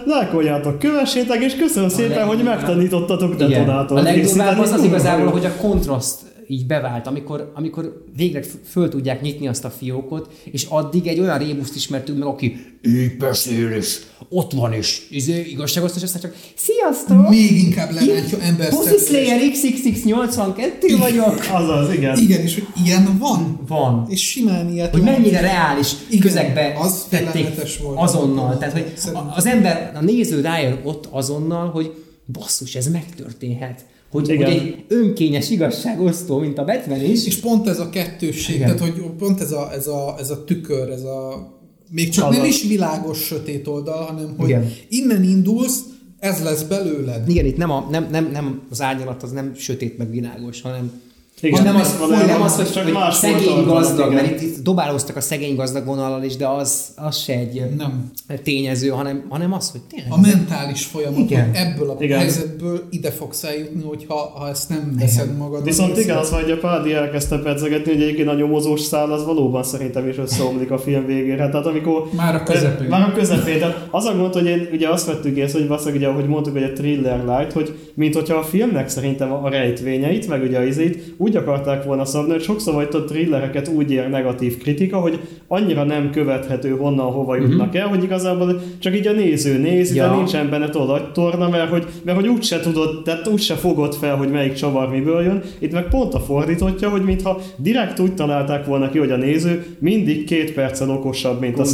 lájkoljátok, 0.04 0.78
kövessétek, 0.78 1.42
és 1.42 1.57
köszönöm 1.57 1.88
szépen, 1.88 2.26
hogy 2.26 2.42
megtanítottatok 2.42 3.34
detonátort 3.34 4.00
A 4.00 4.02
legdurvább 4.02 4.59
az 4.59 4.72
az 4.72 4.82
igazából, 4.82 5.30
hogy 5.30 5.44
a 5.44 5.57
kontraszt 5.57 6.20
így 6.49 6.66
bevált, 6.66 7.07
amikor, 7.07 7.53
amikor 7.55 8.05
végre 8.16 8.42
föl 8.64 8.88
tudják 8.88 9.20
nyitni 9.22 9.49
azt 9.49 9.64
a 9.64 9.70
fiókot, 9.70 10.34
és 10.44 10.66
addig 10.68 11.07
egy 11.07 11.18
olyan 11.18 11.38
rébuszt 11.38 11.74
ismertünk 11.76 12.18
meg, 12.18 12.28
aki 12.28 12.57
így 12.82 13.16
beszél, 13.16 13.70
és 13.70 13.99
ott 14.28 14.53
van, 14.53 14.72
és 14.72 15.07
izé, 15.11 15.40
igazságos, 15.40 15.90
és 15.97 16.03
aztán 16.03 16.20
csak 16.20 16.34
sziasztok! 16.55 17.28
Még 17.28 17.59
inkább 17.59 17.92
lerántja 17.92 18.40
ember 18.40 18.68
Pussy 18.68 18.97
Slayer 19.07 19.40
XXX82 19.53 20.97
vagyok! 20.99 21.38
Azaz, 21.53 21.94
igen. 21.94 22.18
Igen, 22.18 22.40
és 22.40 22.55
hogy 22.55 22.84
ilyen 22.84 23.18
van. 23.18 23.61
Van. 23.68 24.07
És 24.09 24.28
simán 24.28 24.72
ilyet 24.72 24.92
Hogy 24.92 25.03
mennyire 25.03 25.40
reális 25.40 25.92
Igen, 26.09 26.20
közegbe 26.20 26.74
az 26.78 27.07
tették 27.09 27.49
volt. 27.82 27.99
azonnal. 27.99 28.59
Tehát, 28.59 28.72
hogy 28.72 28.92
Szerintem. 28.97 29.32
az 29.34 29.47
ember, 29.47 29.92
a 29.94 30.01
néző 30.01 30.40
rájön 30.40 30.80
ott 30.84 31.07
azonnal, 31.11 31.70
hogy 31.70 31.92
basszus, 32.32 32.74
ez 32.74 32.86
megtörténhet. 32.86 33.84
Hogy, 34.11 34.26
hogy 34.26 34.34
Igen. 34.34 34.50
egy 34.50 34.84
önkényes 34.88 35.50
igazságosztó, 35.50 36.38
mint 36.38 36.59
a 36.59 36.64
Batman 36.64 37.00
is, 37.04 37.26
És 37.26 37.40
pont 37.40 37.68
ez 37.68 37.78
a 37.78 37.90
kettősség, 37.90 38.54
Igen. 38.54 38.76
tehát 38.76 38.92
hogy 38.92 39.02
pont 39.18 39.40
ez 39.40 39.52
a, 39.52 39.72
ez 39.72 39.86
a, 39.86 40.14
ez 40.18 40.30
a 40.30 40.44
tükör, 40.44 40.90
ez 40.90 41.02
a 41.02 41.48
még 41.90 42.09
csak 42.09 42.24
Azaz. 42.24 42.36
nem 42.36 42.46
is 42.46 42.62
világos 42.62 43.18
sötét 43.18 43.66
oldal, 43.66 44.04
hanem 44.04 44.34
hogy 44.36 44.48
Igen. 44.48 44.72
innen 44.88 45.22
indulsz, 45.22 45.80
ez 46.18 46.42
lesz 46.42 46.62
belőled. 46.62 47.28
Igen, 47.28 47.44
itt 47.46 47.57
nem, 47.57 47.70
a, 47.70 47.86
nem, 47.90 48.09
nem, 48.11 48.30
nem 48.32 48.62
az 48.70 48.82
árnyalat 48.82 49.22
az 49.22 49.30
nem 49.30 49.54
sötét 49.54 49.98
meg 49.98 50.11
világos, 50.11 50.61
hanem 50.61 51.00
Igen, 51.41 51.62
nem, 51.62 51.76
az, 51.76 51.99
valójában 51.99 52.26
nem 52.26 52.43
az, 52.43 52.57
hogy, 52.57 52.72
csak 52.72 52.84
hogy 52.84 52.93
más 52.93 53.14
szegény 53.14 53.64
gazdag, 53.64 54.12
mert 54.12 54.30
itt, 54.30 54.41
itt 54.41 54.62
dobálóztak 54.62 55.16
a 55.16 55.20
szegény 55.20 55.55
gazdag 55.55 55.84
vonallal 55.84 56.22
is, 56.22 56.37
de 56.37 56.49
az, 56.49 56.84
az 56.95 57.16
se 57.16 57.32
egy 57.32 57.62
Nem. 57.76 58.11
tényező, 58.43 58.89
hanem, 58.89 59.26
hanem 59.28 59.53
az, 59.53 59.70
hogy 59.70 59.80
tényleg. 59.80 60.12
A 60.12 60.20
mentális 60.20 60.84
folyamat, 60.84 61.18
Igen. 61.18 61.47
hogy 61.47 61.57
ebből 61.57 61.91
a 61.91 61.97
Igen. 61.99 62.18
helyzetből 62.18 62.82
ide 62.91 63.11
fogsz 63.11 63.45
eljutni, 63.45 63.82
hogyha 63.82 64.14
ha 64.14 64.49
ezt 64.49 64.68
nem 64.68 64.95
veszed 64.99 65.37
magad. 65.37 65.64
Viszont 65.64 65.99
igen, 65.99 66.16
az, 66.16 66.30
hogy 66.30 66.51
a 66.51 66.59
Pádi 66.59 66.93
elkezdte 66.93 67.39
pedzegetni, 67.39 67.93
hogy 67.93 68.03
egyébként 68.03 68.28
a 68.28 68.34
nyomozós 68.34 68.80
szál 68.80 69.12
az 69.12 69.24
valóban 69.24 69.62
szerintem 69.62 70.09
is 70.09 70.18
összeomlik 70.18 70.70
a 70.70 70.78
film 70.78 71.07
végére. 71.07 71.49
Tehát 71.49 71.66
amikor... 71.66 72.09
Már 72.16 72.34
a 72.34 72.43
közepén. 72.43 72.89
Már 72.89 73.09
a 73.09 73.12
közepén. 73.12 73.59
Tehát 73.59 73.89
az 73.91 74.05
a 74.05 74.16
gond, 74.16 74.32
hogy 74.32 74.47
én 74.47 74.68
ugye 74.72 74.89
azt 74.89 75.07
vettük 75.07 75.37
észre, 75.37 75.59
hogy 75.59 75.68
valószínűleg 75.68 76.01
ugye, 76.01 76.11
ahogy 76.11 76.28
mondtuk, 76.28 76.53
hogy 76.53 76.62
a 76.62 76.72
thriller 76.72 77.24
light, 77.24 77.53
hogy 77.53 77.78
mint 77.95 78.14
hogyha 78.14 78.37
a 78.37 78.43
filmnek 78.43 78.89
szerintem 78.89 79.32
a 79.32 79.49
rejtvényeit, 79.49 80.28
meg 80.28 80.43
ugye 80.43 80.59
a 80.59 80.64
izét 80.64 81.14
úgy 81.26 81.36
akarták 81.36 81.84
volna 81.84 82.04
szabni, 82.04 82.32
hogy 82.32 82.42
sokszor 82.42 82.74
vagy 82.74 82.88
a 82.92 83.04
thrillereket 83.04 83.68
úgy 83.68 83.90
ér 83.92 84.08
negatív 84.08 84.58
kritika, 84.58 84.98
hogy 84.98 85.20
annyira 85.48 85.84
nem 85.84 86.10
követhető 86.10 86.70
honnan 86.70 87.12
hova 87.12 87.36
jutnak 87.36 87.74
el, 87.74 87.86
hogy 87.86 88.02
igazából 88.02 88.60
csak 88.78 88.96
így 88.96 89.06
a 89.06 89.12
néző 89.12 89.58
nézi, 89.58 89.94
Ja. 89.96 90.08
de 90.08 90.14
nincsen 90.14 90.50
benne 90.50 90.64
agytorna, 90.66 91.48
mert 91.48 91.70
hogy, 91.70 91.86
mert 92.04 92.18
hogy 92.18 92.28
úgyse 92.28 92.60
tudod, 92.60 93.02
tehát 93.02 93.28
úgyse 93.28 93.54
fogod 93.54 93.94
fel, 93.94 94.16
hogy 94.16 94.30
melyik 94.30 94.52
csavar 94.52 94.90
miből 94.90 95.22
jön. 95.22 95.42
Itt 95.58 95.72
meg 95.72 95.88
pont 95.88 96.14
a 96.14 96.20
fordítottja, 96.20 96.88
hogy 96.88 97.02
mintha 97.02 97.40
direkt 97.56 98.00
úgy 98.00 98.14
találták 98.14 98.66
volna 98.66 98.90
ki, 98.90 98.98
hogy 98.98 99.10
a 99.10 99.16
néző 99.16 99.66
mindig 99.78 100.24
két 100.24 100.52
perccel 100.52 100.90
okosabb, 100.90 101.40
mint 101.40 101.58
a 101.58 101.64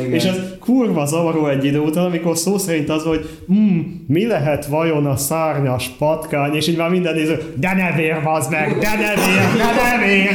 igen. 0.00 0.12
És 0.12 0.24
ez 0.24 0.40
kurva 0.60 1.06
zavaró 1.06 1.46
egy 1.48 1.64
idő 1.64 1.78
után, 1.78 2.04
amikor 2.04 2.36
szó 2.36 2.58
szerint 2.58 2.90
az, 2.90 3.02
hogy 3.02 3.28
mm, 3.52 3.80
mi 4.06 4.26
lehet 4.26 4.66
vajon 4.66 5.06
a 5.06 5.16
szárnyas 5.16 5.90
patkány, 5.98 6.54
és 6.54 6.68
így 6.68 6.76
már 6.76 6.90
minden 6.90 7.14
néző, 7.14 7.38
de 7.60 7.74
ne 7.74 7.96
vér, 7.96 8.22
bazd 8.24 8.50
meg, 8.50 8.75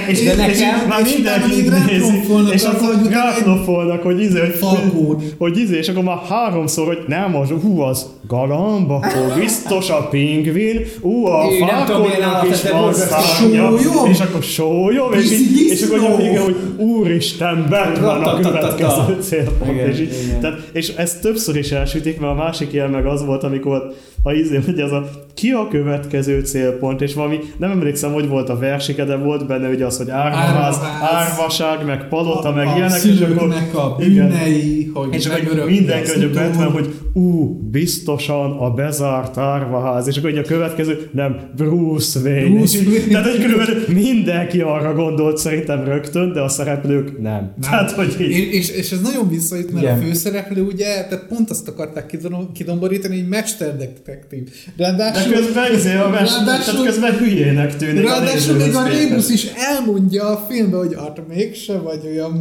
és, 0.08 0.24
De 0.24 0.36
nekem- 0.36 0.88
már 0.88 1.02
mindenki 1.04 1.70
nézi, 1.88 2.54
és 2.54 2.64
akkor 2.64 2.96
rátromfolnak, 3.10 4.02
hogy 4.04 4.22
izé, 4.22 4.40
hogy, 4.40 5.34
hogy 5.38 5.58
izé, 5.58 5.78
és 5.78 5.88
akkor 5.90 6.04
már 6.04 6.18
háromszor, 6.30 6.86
hogy 6.88 7.04
nem 7.08 7.36
az, 7.36 7.50
hú, 7.62 7.80
az 7.80 8.06
galamb, 8.28 8.92
akkor 8.92 9.34
biztos 9.40 9.90
a 9.90 10.08
pingvin, 10.08 10.86
ú, 11.02 11.26
a 11.26 11.44
falkonnak 11.60 12.48
is 12.52 12.70
van 12.72 12.94
szárnya, 12.94 13.72
és 14.10 14.20
akkor 14.20 14.44
sólyom, 14.44 15.14
és, 15.14 15.32
és 15.70 15.82
akkor 15.82 16.20
igen, 16.20 16.44
hogy 16.44 16.56
úristen, 16.78 17.68
bent 17.70 17.98
van 18.00 18.24
a 18.24 18.40
következő 18.40 19.18
célpont. 19.22 19.80
És, 19.88 20.00
így, 20.00 20.14
tehát, 20.42 20.58
és 20.74 20.88
ezt 20.88 21.22
többször 21.22 21.56
is 21.56 21.72
elsütik, 21.72 22.20
mert 22.20 22.34
a 22.34 22.36
másik 22.36 22.74
ilyen 22.74 22.90
meg 22.90 23.06
az 23.06 23.26
volt, 23.26 23.44
amikor 23.44 23.94
a 24.24 24.32
izé, 24.32 24.60
hogy 24.66 24.80
ez 24.80 24.92
a 24.92 25.10
ki 25.34 25.50
a 25.50 25.68
következő 25.68 26.42
célpont, 26.42 27.02
és 27.02 27.14
valami, 27.14 27.40
nem 27.58 27.72
emlékszem, 27.72 28.14
hogy 28.14 28.28
volt 28.28 28.50
a 28.50 28.58
versike, 28.58 29.06
de 29.06 29.16
volt 29.16 29.48
benne 29.48 29.70
ugye 29.70 29.86
az, 29.86 29.98
hogy 29.98 30.10
árvaház, 30.10 30.78
árvaság, 31.02 31.86
meg 31.86 32.08
palota, 32.08 32.52
meg 32.52 32.68
a 32.68 32.76
ilyenek, 32.76 33.00
szülőknek 33.00 33.76
a 33.76 33.96
igen. 34.00 34.28
bűnei, 34.28 34.92
hogy 34.94 35.14
És 35.14 35.26
akkor 35.26 35.40
megörökli 35.40 35.74
minden 35.74 36.04
könyvben 36.04 36.72
hogy 36.72 36.94
ú, 37.14 37.60
biztosan 37.72 38.52
a 38.58 38.70
bezárt 38.74 39.38
árvaház, 39.38 40.08
és 40.08 40.18
akkor 40.18 40.38
a 40.38 40.42
következő, 40.42 41.10
nem, 41.14 41.40
Bruce 41.56 42.20
Wayne. 42.20 42.50
Bruce 42.58 42.78
Wayne. 42.78 43.08
Tehát, 43.08 43.30
hogy 43.32 43.42
körülbelül 43.42 43.84
mindenki 43.88 44.60
arra 44.62 44.94
gondolt 44.94 45.38
szerintem 45.38 45.84
rögtön, 45.84 46.34
de 46.34 46.42
a 46.42 46.48
szereplők 46.50 47.22
nem. 47.22 47.32
nem. 47.34 47.54
Tehát, 47.62 47.92
hogy 47.92 48.16
így. 48.20 48.30
És, 48.30 48.40
és, 48.52 48.70
és 48.70 48.92
ez 48.92 49.02
nagyon 49.02 49.30
visszajut, 49.30 49.72
mert 49.72 49.86
Igen. 49.86 50.00
a 50.00 50.02
főszereplő 50.02 50.62
ugye, 50.62 50.86
tehát 50.86 51.26
pont 51.30 51.50
azt 51.50 51.68
akarták 51.68 52.06
kidom- 52.06 52.52
kidomborítani, 52.52 53.20
hogy 53.20 53.28
mesterdetektív. 53.30 54.50
De 54.76 54.84
Ráadásul, 54.86 55.34
közben, 55.34 55.74
izé 55.74 55.96
a 55.96 56.10
mes, 56.10 56.30
Ráadásul- 56.30 56.46
tehát 56.76 56.86
közben 56.86 57.18
hülyének 57.18 57.76
tűnik 57.78 58.06
ráadásul 58.06 58.54
a 58.56 58.58
még 58.58 58.76
a 58.76 58.84
nézőhöz 58.84 59.00
képest. 59.00 59.10
Rébus 59.10 59.30
is 59.30 59.48
elmondja 59.56 60.24
a 60.30 60.46
filmben, 60.50 60.80
hogy 60.80 60.96
hát 61.00 61.22
mégse 61.28 61.78
vagy 61.78 62.00
olyan 62.06 62.32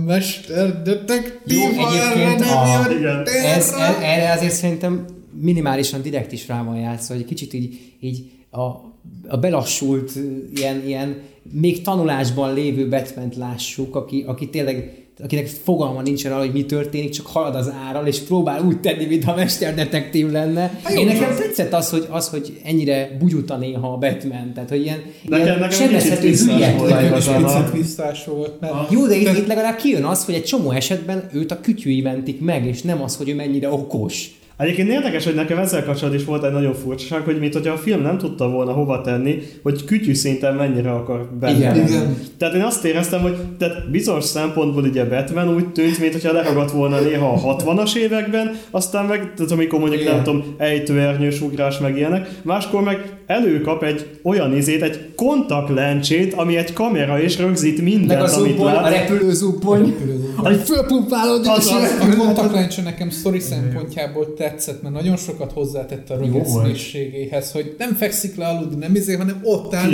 Jó, 1.45 1.61
ha 1.83 1.91
egyébként 1.93 2.41
erre 2.41 2.53
a- 2.55 2.91
jöttél 3.01 3.45
Ez, 3.57 3.75
erre 4.03 4.33
azért 4.33 4.53
szerintem 4.61 5.05
minimálisan 5.41 6.03
direkt 6.03 6.33
is 6.33 6.49
rá 6.49 6.63
van 6.63 6.77
játszva, 6.77 7.15
hogy 7.15 7.25
kicsit 7.25 7.53
így, 7.53 7.79
így 8.01 8.31
a, 8.51 8.61
a 9.29 9.37
belassult 9.41 10.13
ilyen, 10.55 10.87
ilyen 10.87 11.17
még 11.53 11.83
tanulásban 11.83 12.55
lévő 12.55 12.89
batman 12.89 13.33
lássuk, 13.37 13.97
aki, 13.97 14.25
aki 14.27 14.49
tényleg 14.49 15.01
akinek 15.23 15.47
fogalma 15.47 16.03
nincsen 16.03 16.33
arra, 16.33 16.41
hogy 16.41 16.53
mi 16.53 16.65
történik, 16.65 17.11
csak 17.11 17.27
halad 17.27 17.55
az 17.55 17.73
áral, 17.89 18.07
és 18.07 18.19
próbál 18.19 18.65
úgy 18.65 18.81
tenni, 18.81 19.05
mintha 19.05 19.35
mesterdetektív 19.35 20.31
lenne. 20.31 20.61
Hát 20.83 20.93
jó, 20.95 21.01
Én 21.01 21.07
nekem 21.07 21.37
tetszett 21.37 21.73
az, 21.73 21.91
hogy, 21.91 22.07
az, 22.11 22.29
hogy 22.29 22.61
ennyire 22.65 23.17
bugyuta 23.19 23.57
néha 23.57 23.93
a 23.93 23.97
Batman, 23.97 24.53
tehát 24.55 24.69
hogy 24.69 24.81
ilyen, 24.81 25.03
Nekem- 25.29 25.47
ilyen 25.47 25.59
nekem 25.59 25.79
sebezhető 25.79 26.33
hülye 26.33 26.77
visszás 27.73 28.25
volt. 28.25 28.61
Mert 28.61 28.91
jó, 28.91 29.07
de 29.07 29.17
itt, 29.17 29.37
itt 29.37 29.47
legalább 29.47 29.77
kijön 29.77 30.05
az, 30.05 30.25
hogy 30.25 30.35
egy 30.35 30.45
csomó 30.45 30.71
esetben 30.71 31.29
őt 31.33 31.51
a 31.51 31.61
kütyűi 31.61 32.01
mentik 32.01 32.41
meg, 32.41 32.67
és 32.67 32.83
nem 32.83 33.03
az, 33.03 33.17
hogy 33.17 33.29
ő 33.29 33.35
mennyire 33.35 33.71
okos. 33.71 34.39
Egyébként 34.61 34.89
érdekes, 34.89 35.25
hogy 35.25 35.35
nekem 35.35 35.59
ezzel 35.59 35.85
kapcsolatban 35.85 36.21
is 36.21 36.27
volt 36.27 36.45
egy 36.45 36.53
nagyon 36.53 36.75
furcsaság, 36.75 37.21
hogy 37.23 37.39
mint 37.39 37.53
hogyha 37.53 37.73
a 37.73 37.77
film 37.77 38.03
nem 38.03 38.19
tudta 38.19 38.49
volna 38.51 38.73
hova 38.73 39.01
tenni, 39.01 39.39
hogy 39.63 39.85
kütyű 39.85 40.15
szinten 40.15 40.55
mennyire 40.55 40.91
akar 40.91 41.29
benne 41.41 41.57
Igen. 41.57 41.77
Igen. 41.77 42.17
Tehát 42.39 42.55
én 42.55 42.63
azt 42.63 42.85
éreztem, 42.85 43.21
hogy 43.21 43.37
tehát 43.59 43.91
bizonyos 43.91 44.25
szempontból 44.25 44.83
ugye 44.83 45.05
Batman 45.05 45.55
úgy 45.55 45.73
tűnt, 45.73 46.01
mint 46.01 46.13
hogyha 46.13 46.33
leragadt 46.33 46.71
volna 46.71 47.01
néha 47.01 47.33
a 47.33 47.57
60-as 47.57 47.95
években, 47.95 48.57
aztán 48.71 49.05
meg, 49.05 49.33
tehát 49.37 49.53
amikor 49.53 49.79
mondjuk 49.79 50.01
Igen. 50.01 50.15
nem 50.15 50.23
tudom, 50.23 50.55
ejtőernyős 50.59 51.41
ugrás 51.41 51.79
meg 51.79 51.97
ilyenek, 51.97 52.29
máskor 52.43 52.83
meg 52.83 53.20
előkap 53.31 53.83
egy 53.83 54.07
olyan 54.23 54.57
izét, 54.57 54.83
egy 54.83 55.01
kontaktlencsét, 55.17 56.35
ami 56.35 56.57
egy 56.57 56.73
kamera 56.73 57.21
és 57.23 57.39
rögzít 57.39 57.81
mindent, 57.83 58.09
Meg 58.09 58.23
az 58.23 58.37
amit 58.37 58.51
zubbony, 58.57 58.73
a 58.73 58.81
lát. 58.81 58.93
repülő 58.93 59.33
zubbony, 59.33 59.95
hogy 60.37 60.57
fölpumpálod, 60.57 61.47
Az 61.47 61.67
és 61.67 61.73
az. 61.73 62.09
A 62.09 62.17
kontaktlencse 62.17 62.83
nekem 62.83 63.11
sztori 63.11 63.39
szempontjából 63.39 64.35
tetszett, 64.35 64.83
mert 64.83 64.95
nagyon 64.95 65.17
sokat 65.17 65.53
hozzátett 65.53 66.11
a 66.11 66.17
rögeszmészségéhez, 66.17 67.53
hogy 67.53 67.75
nem 67.79 67.95
fekszik 67.95 68.37
le 68.37 68.47
aludni, 68.47 68.77
nem 68.77 68.95
izé, 68.95 69.15
hanem 69.15 69.41
ott 69.43 69.75
áll, 69.75 69.91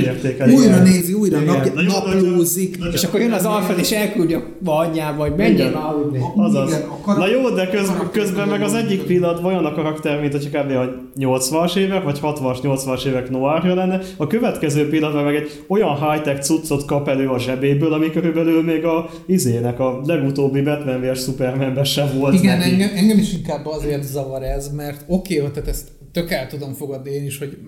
újra 0.55 0.83
nézi, 0.83 1.13
újra 1.13 1.41
nap, 1.41 1.75
naplózik. 1.75 2.79
és 2.93 3.03
akkor 3.03 3.21
jön 3.21 3.33
az 3.33 3.45
Alfred, 3.45 3.79
és 3.79 3.91
elküldi 3.91 4.35
a 4.35 4.43
anyjába, 4.65 5.23
hogy 5.23 5.35
már 5.37 5.75
aludni. 5.75 6.21
Azaz. 6.37 6.73
A 7.07 7.13
Na 7.13 7.29
jó, 7.29 7.49
de 7.51 7.69
közben 8.13 8.49
meg 8.49 8.63
az 8.63 8.75
egyik 8.75 9.03
pillanatban 9.03 9.53
olyan 9.53 9.65
a 9.65 9.75
karakter, 9.75 10.21
mint 10.21 10.33
hogyha 10.33 10.63
kb. 10.63 10.71
a 10.71 11.05
80-as 11.19 11.77
évek, 11.77 12.03
vagy 12.03 12.19
60-as, 12.23 12.57
80-as 12.63 13.05
évek 13.07 13.26
noárja 13.31 13.75
lenne. 13.75 14.01
A 14.17 14.27
következő 14.27 14.89
pillanatban 14.89 15.25
meg 15.25 15.35
egy 15.35 15.65
olyan 15.69 16.11
high-tech 16.11 16.41
cuccot 16.41 16.85
kap 16.85 17.09
elő 17.09 17.29
a 17.29 17.39
zsebéből, 17.39 17.93
ami 17.93 18.11
körülbelül 18.11 18.63
még 18.63 18.85
a 18.85 19.11
izének, 19.27 19.81
a 19.81 20.01
legutóbbi 20.05 20.63
Batman 20.63 21.01
vs 21.01 21.23
Supermanben 21.23 21.85
sem 21.85 22.19
volt 22.19 22.35
Igen, 22.35 22.59
neki. 22.59 22.71
engem, 22.71 22.91
engem 22.95 23.19
is 23.19 23.33
inkább 23.33 23.67
azért 23.67 24.03
zavar 24.03 24.43
ez, 24.43 24.73
mert 24.73 25.05
oké, 25.07 25.39
okay, 25.39 25.51
tehát 25.51 25.69
ezt 25.69 25.89
tök 26.13 26.31
el 26.31 26.47
tudom 26.47 26.73
fogadni 26.73 27.11
én 27.11 27.25
is, 27.25 27.39
hogy 27.39 27.59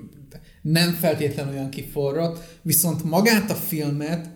nem 0.62 0.90
feltétlenül 0.90 1.52
olyan 1.52 1.68
kiforrott, 1.68 2.38
viszont 2.62 3.04
magát 3.04 3.50
a 3.50 3.54
filmet 3.54 4.28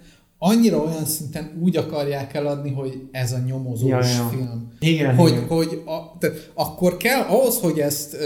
annyira 0.45 0.77
olyan 0.79 1.05
szinten 1.05 1.59
úgy 1.63 1.77
akarják 1.77 2.35
eladni, 2.35 2.71
hogy 2.73 3.01
ez 3.11 3.33
a 3.33 3.39
nyomozós 3.47 3.89
Ja, 3.91 3.97
ja. 3.99 4.29
film. 4.31 4.69
Igen, 4.81 5.15
hogy, 5.15 5.31
igen. 5.31 5.47
hogy 5.47 5.83
a, 5.87 6.19
tehát 6.19 6.51
akkor 6.55 6.97
kell 6.97 7.21
ahhoz, 7.21 7.59
hogy 7.61 7.79
ezt, 7.79 8.17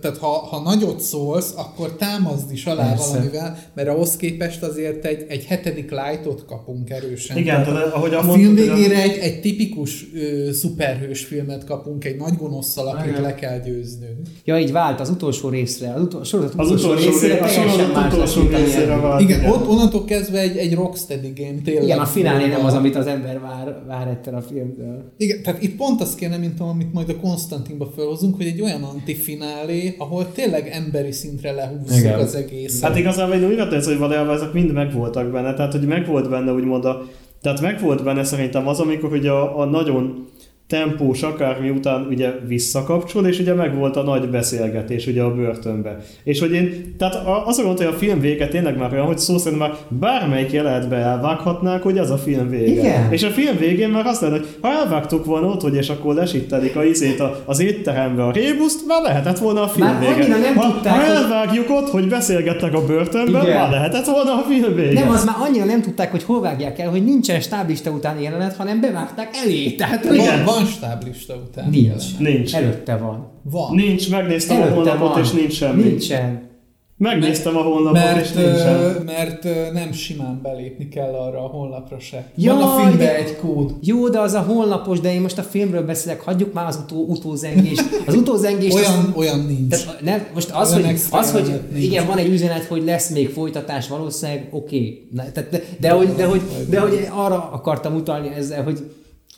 tehát 0.00 0.18
ha, 0.18 0.26
ha 0.26 0.60
nagyot 0.60 1.00
szólsz, 1.00 1.52
akkor 1.56 1.92
támaszd 1.96 2.52
is 2.52 2.66
alá 2.66 2.88
Persze. 2.88 3.08
valamivel, 3.10 3.58
mert 3.74 3.88
ahhoz 3.88 4.16
képest 4.16 4.62
azért 4.62 5.04
egy, 5.04 5.26
egy 5.28 5.44
hetedik 5.44 5.90
lightot 5.90 6.44
kapunk 6.44 6.90
erősen. 6.90 7.36
Igen, 7.36 7.64
tehát 7.64 7.92
ahogy 7.94 8.14
a 8.14 8.18
a 8.18 8.32
film 8.32 8.54
végére 8.54 9.02
egy, 9.02 9.16
egy 9.18 9.40
tipikus 9.40 10.06
ö, 10.14 10.52
szuperhős 10.52 11.24
filmet 11.24 11.64
kapunk, 11.64 12.04
egy 12.04 12.16
nagy 12.16 12.36
gonoszszal, 12.36 12.86
akit 12.88 13.10
Igen. 13.10 13.22
le 13.22 13.34
kell 13.34 13.58
győznünk. 13.58 14.16
Ja, 14.44 14.58
így 14.58 14.72
vált 14.72 15.00
az 15.00 15.08
utolsó 15.10 15.48
részre, 15.48 15.92
az 15.94 16.02
utolsó, 16.02 16.24
sorozat 16.38 16.58
Az 16.60 16.66
utolsó, 16.66 16.88
utolsó, 16.88 17.10
részére 17.10 17.34
a 17.34 17.38
teljesen 17.38 17.68
sorozat 17.68 17.94
más 17.94 18.12
utolsó 18.12 18.40
amilyen- 18.40 19.00
vált. 19.00 19.20
Igen, 19.20 19.44
ott 19.44 19.68
onnantól 19.68 20.04
kezdve 20.04 20.38
egy, 20.40 20.56
egy 20.56 20.74
rocksteady 20.74 21.32
game 21.36 21.60
tényleg. 21.62 21.84
Igen, 21.84 21.98
a 21.98 22.04
finálé 22.04 22.46
nem 22.46 22.64
az, 22.64 22.74
amit 22.74 22.96
az 22.96 23.06
ember 23.06 23.40
vár, 23.40 23.82
vár 23.86 24.08
ettől 24.08 24.34
a 24.34 24.40
filmtől. 24.40 25.12
Igen, 25.16 25.42
tehát 25.42 25.62
itt 25.62 25.76
pont 25.76 26.00
az 26.00 26.14
kéne, 26.14 26.36
mint 26.36 26.60
amit 26.60 26.92
majd 26.92 27.08
a 27.08 27.16
Konstantinba 27.16 27.86
felhozunk, 27.96 28.36
hogy 28.36 28.46
egy 28.46 28.60
olyan 28.60 28.82
antifinálé, 28.82 29.94
ahol 29.98 30.32
tényleg 30.32 30.68
emberi 30.68 31.12
szintre 31.12 31.52
lehúzzuk 31.52 31.98
Igen. 31.98 32.18
az 32.18 32.34
egészet. 32.34 32.88
Hát 32.88 32.98
igazából 32.98 33.34
én 33.34 33.44
úgy 33.44 33.56
vettem, 33.56 33.80
hogy 33.84 33.98
valójában 33.98 34.34
ezek 34.34 34.52
mind 34.52 34.72
megvoltak 34.72 35.30
benne, 35.30 35.54
tehát 35.54 35.72
hogy 35.72 35.86
megvolt 35.86 36.30
benne 36.30 36.52
úgymond 36.52 36.84
a, 36.84 37.06
tehát 37.42 37.60
megvolt 37.60 38.04
benne 38.04 38.24
szerintem 38.24 38.68
az, 38.68 38.80
amikor 38.80 39.12
ugye 39.12 39.30
a, 39.30 39.60
a 39.60 39.64
nagyon 39.64 40.28
tempós 40.72 41.22
akármi 41.22 41.70
után 41.70 42.06
ugye 42.10 42.30
visszakapcsol, 42.46 43.26
és 43.26 43.38
ugye 43.38 43.54
megvolt 43.54 43.96
a 43.96 44.02
nagy 44.02 44.28
beszélgetés 44.30 45.06
ugye 45.06 45.22
a 45.22 45.34
börtönbe. 45.34 45.96
És 46.24 46.40
hogy 46.40 46.52
én, 46.52 46.94
tehát 46.98 47.14
az 47.46 47.58
a 47.58 47.62
gond, 47.62 47.76
hogy 47.78 47.86
a 47.86 47.92
film 47.92 48.20
vége 48.20 48.48
tényleg 48.48 48.76
már 48.76 48.92
olyan, 48.92 49.06
hogy 49.06 49.18
szó 49.18 49.38
szerint 49.38 49.60
már 49.60 49.72
bármelyik 49.88 50.52
jelenetbe 50.52 50.96
elvághatnánk, 50.96 51.82
hogy 51.82 51.98
az 51.98 52.10
a 52.10 52.16
film 52.16 52.48
vége. 52.50 52.70
Igen. 52.80 53.12
És 53.12 53.22
a 53.22 53.28
film 53.28 53.56
végén 53.56 53.88
már 53.88 54.06
azt 54.06 54.20
lenne, 54.20 54.36
hogy 54.36 54.46
ha 54.60 54.68
elvágtuk 54.68 55.24
volna 55.24 55.46
ott, 55.46 55.60
hogy 55.60 55.74
és 55.74 55.88
akkor 55.88 56.14
lesittelik 56.14 56.76
a 56.76 56.84
izét 56.84 57.20
a, 57.20 57.42
az 57.46 57.60
étterembe 57.60 58.24
a 58.24 58.32
rébuszt, 58.32 58.86
már 58.86 59.02
lehetett 59.02 59.38
volna 59.38 59.62
a 59.62 59.68
film 59.68 59.86
Már 59.86 59.98
vége. 60.16 60.26
nem 60.38 60.54
ha, 60.56 60.72
tudták, 60.72 60.92
ha 60.92 60.98
hogy- 61.00 61.14
elvágjuk 61.16 61.70
ott, 61.70 61.88
hogy 61.90 62.08
beszélgettek 62.08 62.74
a 62.74 62.84
börtönben, 62.86 63.42
Igen. 63.42 63.56
már 63.56 63.70
lehetett 63.70 64.04
volna 64.06 64.32
a 64.32 64.44
film 64.48 64.74
vége. 64.74 65.00
Nem, 65.00 65.10
az 65.10 65.24
már 65.24 65.36
annyira 65.48 65.64
nem 65.64 65.82
tudták, 65.82 66.10
hogy 66.10 66.22
hol 66.22 66.40
vágják 66.40 66.78
el, 66.78 66.90
hogy 66.90 67.04
nincsen 67.04 67.40
stáblista 67.40 67.90
után 67.90 68.20
jelenet, 68.20 68.56
hanem 68.56 68.80
bevágták 68.80 69.28
elé. 69.44 69.70
Tehát, 69.70 70.04
Van, 70.06 70.44
van 70.44 70.61
stáblista 70.66 71.34
után. 71.34 71.70
nincs. 71.70 72.18
Nincs. 72.18 72.54
Előtte 72.54 72.96
van. 72.96 73.26
Van. 73.42 73.74
Nincs, 73.74 74.10
megnéztem 74.10 74.56
a 74.56 74.60
Előtte 74.60 74.74
honlapot, 74.76 75.08
van. 75.12 75.20
és 75.22 75.30
nincs 75.30 75.52
semmi. 75.52 75.82
Nincsen. 75.82 76.50
Megnéztem 76.96 77.56
a 77.56 77.60
honlapot, 77.62 77.98
és 77.98 78.04
Mert, 78.04 78.34
nincsen. 78.34 78.80
ö, 78.80 79.02
mert 79.04 79.72
nem 79.72 79.92
simán 79.92 80.40
belépni 80.42 80.88
kell 80.88 81.12
arra 81.12 81.44
a 81.44 81.46
honlapra 81.46 81.98
se. 81.98 82.30
Ja, 82.36 82.54
Van 82.54 82.62
a 82.62 82.66
filmben 82.76 83.00
igen. 83.00 83.14
egy 83.14 83.36
kód. 83.36 83.74
Jó, 83.80 84.08
de 84.08 84.18
az 84.20 84.32
a 84.32 84.40
honlapos, 84.40 85.00
de 85.00 85.12
én 85.14 85.20
most 85.20 85.38
a 85.38 85.42
filmről 85.42 85.82
beszélek, 85.84 86.20
hagyjuk 86.20 86.52
már 86.52 86.66
az 86.66 86.80
utó, 86.84 87.04
utózengést. 87.08 87.84
Az 88.06 88.14
utózengést... 88.14 88.74
Olyan, 88.74 88.92
az, 88.92 89.08
olyan 89.14 89.38
nincs. 89.46 89.70
tehát 89.70 90.00
nem, 90.00 90.26
most 90.34 90.50
az, 90.50 90.72
Olyan 90.74 90.84
hogy, 90.86 91.00
az, 91.10 91.32
hogy 91.32 91.60
nincs. 91.72 91.84
igen, 91.84 92.06
van 92.06 92.18
egy 92.18 92.28
üzenet, 92.28 92.64
hogy 92.64 92.84
lesz 92.84 93.10
még 93.10 93.28
folytatás, 93.28 93.88
valószínűleg 93.88 94.48
oké. 94.50 94.76
Okay. 94.76 95.08
De, 95.10 95.46
de, 95.50 95.62
de, 95.80 95.90
hogy, 95.90 96.08
de, 96.16 96.24
hogy, 96.26 96.40
de 96.70 96.80
hogy 96.80 97.08
arra 97.14 97.50
akartam 97.52 97.94
utalni 97.94 98.28
ezzel, 98.36 98.62
hogy 98.62 98.78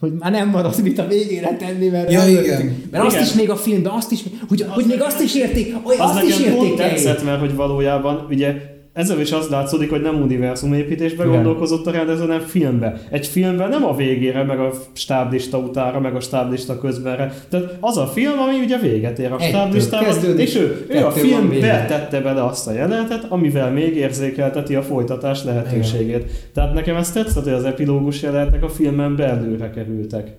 hogy 0.01 0.13
már 0.13 0.31
nem 0.31 0.49
maradt 0.49 0.83
mit 0.83 0.99
a 0.99 1.07
végére 1.07 1.57
tenni, 1.57 1.89
mert, 1.89 2.13
Ja, 2.13 2.29
igen. 2.29 2.83
mert 2.91 3.05
azt 3.05 3.15
Igen. 3.15 3.27
is 3.27 3.33
még 3.33 3.51
a 3.51 3.57
filmben, 3.57 3.93
azt 3.93 4.13
is, 4.13 4.23
hogy, 4.49 4.65
hogy 4.69 4.85
még 4.89 5.03
azt 5.03 5.21
is 5.21 5.35
érték, 5.35 5.75
hogy 5.83 5.97
Az 5.99 6.11
azt 6.11 6.23
is 6.23 6.37
nekem 6.37 6.55
pont 6.55 6.69
érték 6.69 6.87
tetszett, 6.87 7.25
mert 7.25 7.41
hogy 7.41 7.55
valójában 7.55 8.27
ugye 8.31 8.55
ezzel 8.95 9.21
is 9.21 9.33
az 9.33 9.49
látszódik, 9.49 9.91
hogy 9.91 10.01
nem 10.01 10.23
univerzumépítésbe 10.23 11.25
Igen. 11.25 11.35
gondolkozott 11.35 11.87
a 11.87 11.91
rendező, 11.91 12.21
hanem 12.21 12.41
filmbe. 12.41 13.01
Egy 13.11 13.27
filmben 13.27 13.69
nem 13.69 13.85
a 13.85 13.97
végére, 13.97 14.43
meg 14.43 14.59
a 14.59 14.71
stáblista 14.93 15.59
utára, 15.59 16.01
meg 16.01 16.15
a 16.15 16.21
stáblista 16.21 16.79
közbenre. 16.79 17.35
Tehát 17.49 17.77
az 17.81 17.97
a 17.97 18.07
film, 18.07 18.39
ami 18.39 18.59
ugye 18.65 18.79
véget 18.79 19.19
ér 19.19 19.33
a 19.33 19.37
kezdődik, 20.05 20.49
és 20.49 20.57
ő, 20.57 20.87
ő 20.89 21.05
a 21.05 21.11
filmbe 21.11 21.55
vége. 21.55 21.85
tette 21.89 22.21
bele 22.21 22.45
azt 22.45 22.67
a 22.67 22.73
jelenetet, 22.73 23.27
amivel 23.29 23.71
még 23.71 23.97
érzékelteti 23.97 24.75
a 24.75 24.83
folytatás 24.83 25.45
lehetőségét. 25.45 26.51
Tehát 26.53 26.75
nekem 26.75 26.97
ez 26.97 27.13
tetszett, 27.13 27.45
hogy 27.45 27.53
az 27.53 27.65
epilógus 27.65 28.23
jelenetek 28.23 28.63
a 28.63 28.69
filmen 28.69 29.17
belőle 29.17 29.71
kerültek. 29.71 30.33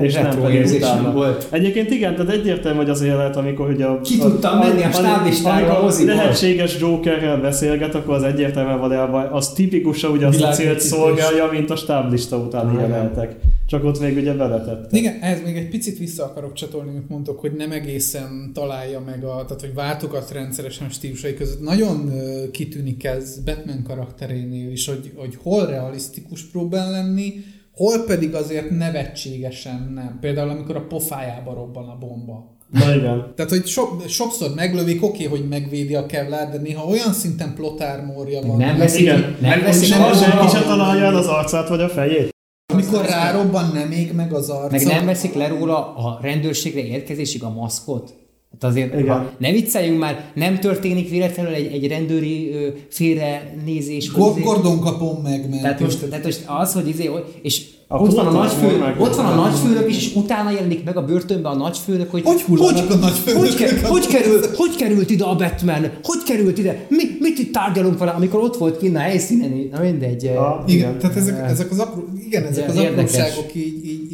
És 0.00 0.14
nem 0.14 0.40
pedig 0.40 0.66
utána. 0.66 1.12
volt. 1.12 1.46
Egyébként 1.50 1.90
igen, 1.90 2.16
tehát 2.16 2.32
egyértelmű, 2.32 2.78
hogy 2.78 2.90
az 2.90 3.00
a 3.00 3.04
jelenet, 3.04 3.36
amikor 3.36 3.68
ugye 3.70 3.84
a... 3.84 4.00
Ki 4.00 4.18
tudtam 4.18 4.58
menni 4.58 4.82
a 4.82 4.90
stáblistára 4.90 5.78
a 5.78 5.82
moziba. 5.82 6.14
lehetséges 6.14 6.78
Jokerrel 6.80 7.40
beszélget, 7.40 7.94
akkor 7.94 8.14
az 8.14 8.22
egyértelműen 8.22 8.78
valójában 8.78 9.26
az 9.26 9.52
tipikusan 9.52 10.10
ugye 10.10 10.26
azt 10.26 10.42
a 10.42 10.50
célt 10.50 10.80
szolgálja, 10.80 11.48
mint 11.52 11.70
a 11.70 11.76
stáblista 11.76 12.36
utáni 12.36 12.76
Ah, 12.76 12.80
jelenetek. 12.80 13.36
Csak 13.66 13.84
ott 13.84 14.00
még 14.00 14.16
ugye 14.16 14.32
beletett. 14.32 14.92
Igen, 14.92 15.18
ehhez 15.20 15.42
még 15.44 15.56
egy 15.56 15.68
picit 15.68 15.98
vissza 15.98 16.24
akarok 16.24 16.52
csatolni, 16.52 16.90
amit 16.90 17.08
mondtok, 17.08 17.40
hogy 17.40 17.52
nem 17.52 17.72
egészen 17.72 18.50
találja 18.54 19.00
meg 19.00 19.24
a, 19.24 19.44
tehát 19.44 19.60
hogy 19.60 19.74
váltogat 19.74 20.30
rendszeresen 20.32 20.86
a 20.86 20.90
stílusai 20.90 21.34
között. 21.34 21.62
Nagyon 21.62 22.12
kitűnik 22.52 23.04
ez 23.04 23.38
Batman 23.44 23.82
karakterénél 23.86 24.70
is, 24.70 24.86
hogy, 24.86 25.12
hogy 25.16 25.38
hol 25.42 25.66
realisztikus 25.66 26.42
próbál 26.42 26.90
lenni, 26.90 27.32
hol 27.78 28.04
pedig 28.06 28.34
azért 28.34 28.70
nevetségesen 28.70 29.92
nem. 29.94 30.18
Például 30.20 30.48
amikor 30.48 30.76
a 30.76 30.86
pofájába 30.86 31.54
robban 31.54 31.88
a 31.88 31.98
bomba. 31.98 32.56
Na 32.70 32.94
igen. 32.94 33.32
Tehát, 33.36 33.50
hogy 33.50 33.66
so, 33.66 33.82
sokszor 34.08 34.54
meglövik, 34.54 35.04
oké, 35.04 35.24
hogy 35.24 35.48
megvédi 35.48 35.94
a 35.94 36.06
Kevlar, 36.06 36.48
de 36.48 36.58
néha 36.58 36.84
olyan 36.84 37.12
szinten 37.12 37.54
plotármória 37.54 38.40
van. 38.46 38.56
Nem 38.56 38.78
veszik, 38.78 39.00
Igen. 39.00 39.36
nem 39.40 39.60
veszik 39.60 39.96
Nem 39.96 40.14
senki 40.14 40.36
le 40.36 40.48
se 40.48 40.62
találja 40.62 41.04
el 41.04 41.16
az 41.16 41.26
arcát 41.26 41.68
vagy 41.68 41.80
a 41.80 41.88
fejét. 41.88 42.28
Amikor 42.72 43.04
rárobban, 43.04 43.70
nem 43.74 43.90
ég 43.90 44.12
meg 44.12 44.32
az 44.32 44.48
arca. 44.48 44.70
meg 44.70 44.86
nem 44.86 45.06
veszik 45.06 45.34
le 45.34 45.48
róla 45.48 45.94
a 45.96 46.18
rendőrségre 46.22 46.80
érkezésig 46.80 47.42
a 47.42 47.50
maszkot. 47.50 48.14
Hát 48.52 48.70
azért, 48.70 48.98
Igen. 49.00 49.08
ha 49.16 49.30
ne 49.38 49.52
vicceljünk 49.52 49.98
már, 49.98 50.24
nem 50.34 50.58
történik 50.58 51.10
véletlenül 51.10 51.52
egy, 51.52 51.72
egy 51.72 51.86
rendőri 51.88 52.50
ö, 52.52 52.68
félrenézés. 52.88 54.10
hogy 54.10 54.22
Go- 54.22 54.42
Gordon 54.44 54.80
kapom 54.80 55.22
meg, 55.22 55.48
mert 55.50 55.62
tehát 55.62 55.80
most, 55.80 55.98
tehát 56.08 56.24
most 56.24 56.42
az, 56.46 56.72
hogy 56.72 56.88
izé, 56.88 57.04
hogy- 57.06 57.24
és 57.42 57.62
A 57.90 57.96
ott 58.02 58.12
van 58.14 58.26
a 58.26 58.30
nagyfőnök, 58.30 59.00
ott 59.00 59.14
van 59.16 59.26
a 59.26 59.34
nagyfőnök 59.34 59.88
is, 59.88 59.96
és 59.96 60.14
utána 60.14 60.50
jelenik 60.50 60.84
meg 60.84 60.96
a 60.96 61.04
börtönbe 61.04 61.48
a 61.48 61.54
nagyfőnök, 61.54 62.10
hogy 62.10 62.22
Hogy 62.24 62.40
hullanak 62.40 62.90
a 62.90 62.94
nagyfőnökök? 62.94 63.46
hogy, 63.48 63.54
ke- 63.54 63.80
hogy, 63.86 64.06
kerül, 64.06 64.40
hogy 64.56 64.76
került 64.76 65.10
ide 65.10 65.24
a 65.24 65.36
Batman? 65.36 65.90
Hogy 66.02 66.22
került 66.26 66.58
ide? 66.58 66.86
Mi, 66.88 67.02
mit 67.20 67.38
itt 67.38 67.52
tárgyalunk 67.52 67.98
vele, 67.98 68.10
amikor 68.10 68.40
ott 68.40 68.56
volt 68.56 68.78
kint 68.78 68.96
a 68.96 68.98
helyszínen? 68.98 69.68
Na 69.72 69.80
mindegy. 69.80 70.26
A- 70.26 70.64
Igen, 70.66 70.78
Igen. 70.78 70.98
tehát 70.98 71.16
ezek, 71.16 71.50
ezek 71.50 71.70
az, 71.70 71.78
apró, 71.78 72.04
igen, 72.26 72.44
ezek 72.44 72.64
Ez 72.68 72.76
az 72.76 72.82
apróságok 72.84 73.54
így, 73.54 73.84
így 73.86 74.12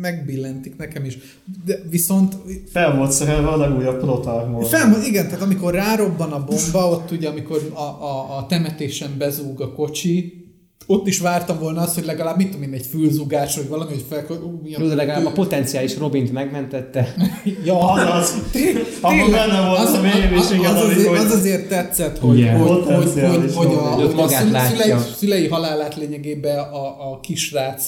megbillentik 0.00 0.76
nekem 0.76 1.04
is. 1.04 1.18
De 1.64 1.78
viszont 1.90 2.36
Fel 2.70 2.96
volt 2.96 3.10
szerelve 3.10 3.48
a 3.48 3.56
legújabb 3.56 4.00
protarmor. 4.00 4.64
fel, 4.64 5.02
igen, 5.04 5.24
tehát 5.26 5.42
amikor 5.42 5.74
rárobban 5.74 6.32
a 6.32 6.44
bomba, 6.44 6.90
ott 6.90 7.10
ugye 7.10 7.28
amikor 7.28 7.70
a, 7.74 7.80
a, 7.80 8.36
a 8.36 8.46
temetésen 8.46 9.10
bezúg 9.18 9.60
a 9.60 9.72
kocsi, 9.72 10.45
ott 10.86 11.06
is 11.06 11.18
vártam 11.18 11.58
volna 11.58 11.80
azt, 11.80 11.94
hogy 11.94 12.04
legalább 12.04 12.36
mit 12.36 12.46
tudom 12.50 12.62
én, 12.62 12.72
egy 12.72 12.86
fülzugás, 12.90 13.56
vagy 13.56 13.68
valami, 13.68 13.92
hogy 13.92 14.04
fel... 14.08 14.26
Jó, 14.64 14.86
de 14.86 14.94
legalább 14.94 15.26
a 15.26 15.30
potenciális 15.30 15.98
Robint 15.98 16.32
megmentette. 16.32 17.14
ja, 17.64 17.78
Azaz. 17.92 18.34
Abban 19.00 19.30
benne 19.30 19.66
volt 19.66 19.78
az, 19.78 19.92
a 19.92 20.06
is, 20.34 20.66
az, 20.66 20.82
az, 20.82 21.24
az 21.24 21.32
azért 21.32 21.68
tetszett, 21.68 22.18
hogy, 22.18 22.38
Igen. 22.38 22.58
hogy, 22.58 22.84
hogy, 22.84 23.04
hogy, 23.04 23.54
hogy, 23.54 23.66
a, 23.66 23.78
hogy 23.78 24.14
a 24.16 24.28
szülei, 24.28 24.92
szülei 25.16 25.48
halálát 25.48 25.96
lényegében 25.96 26.58
a, 26.58 27.12
a 27.12 27.20
kisrác 27.20 27.84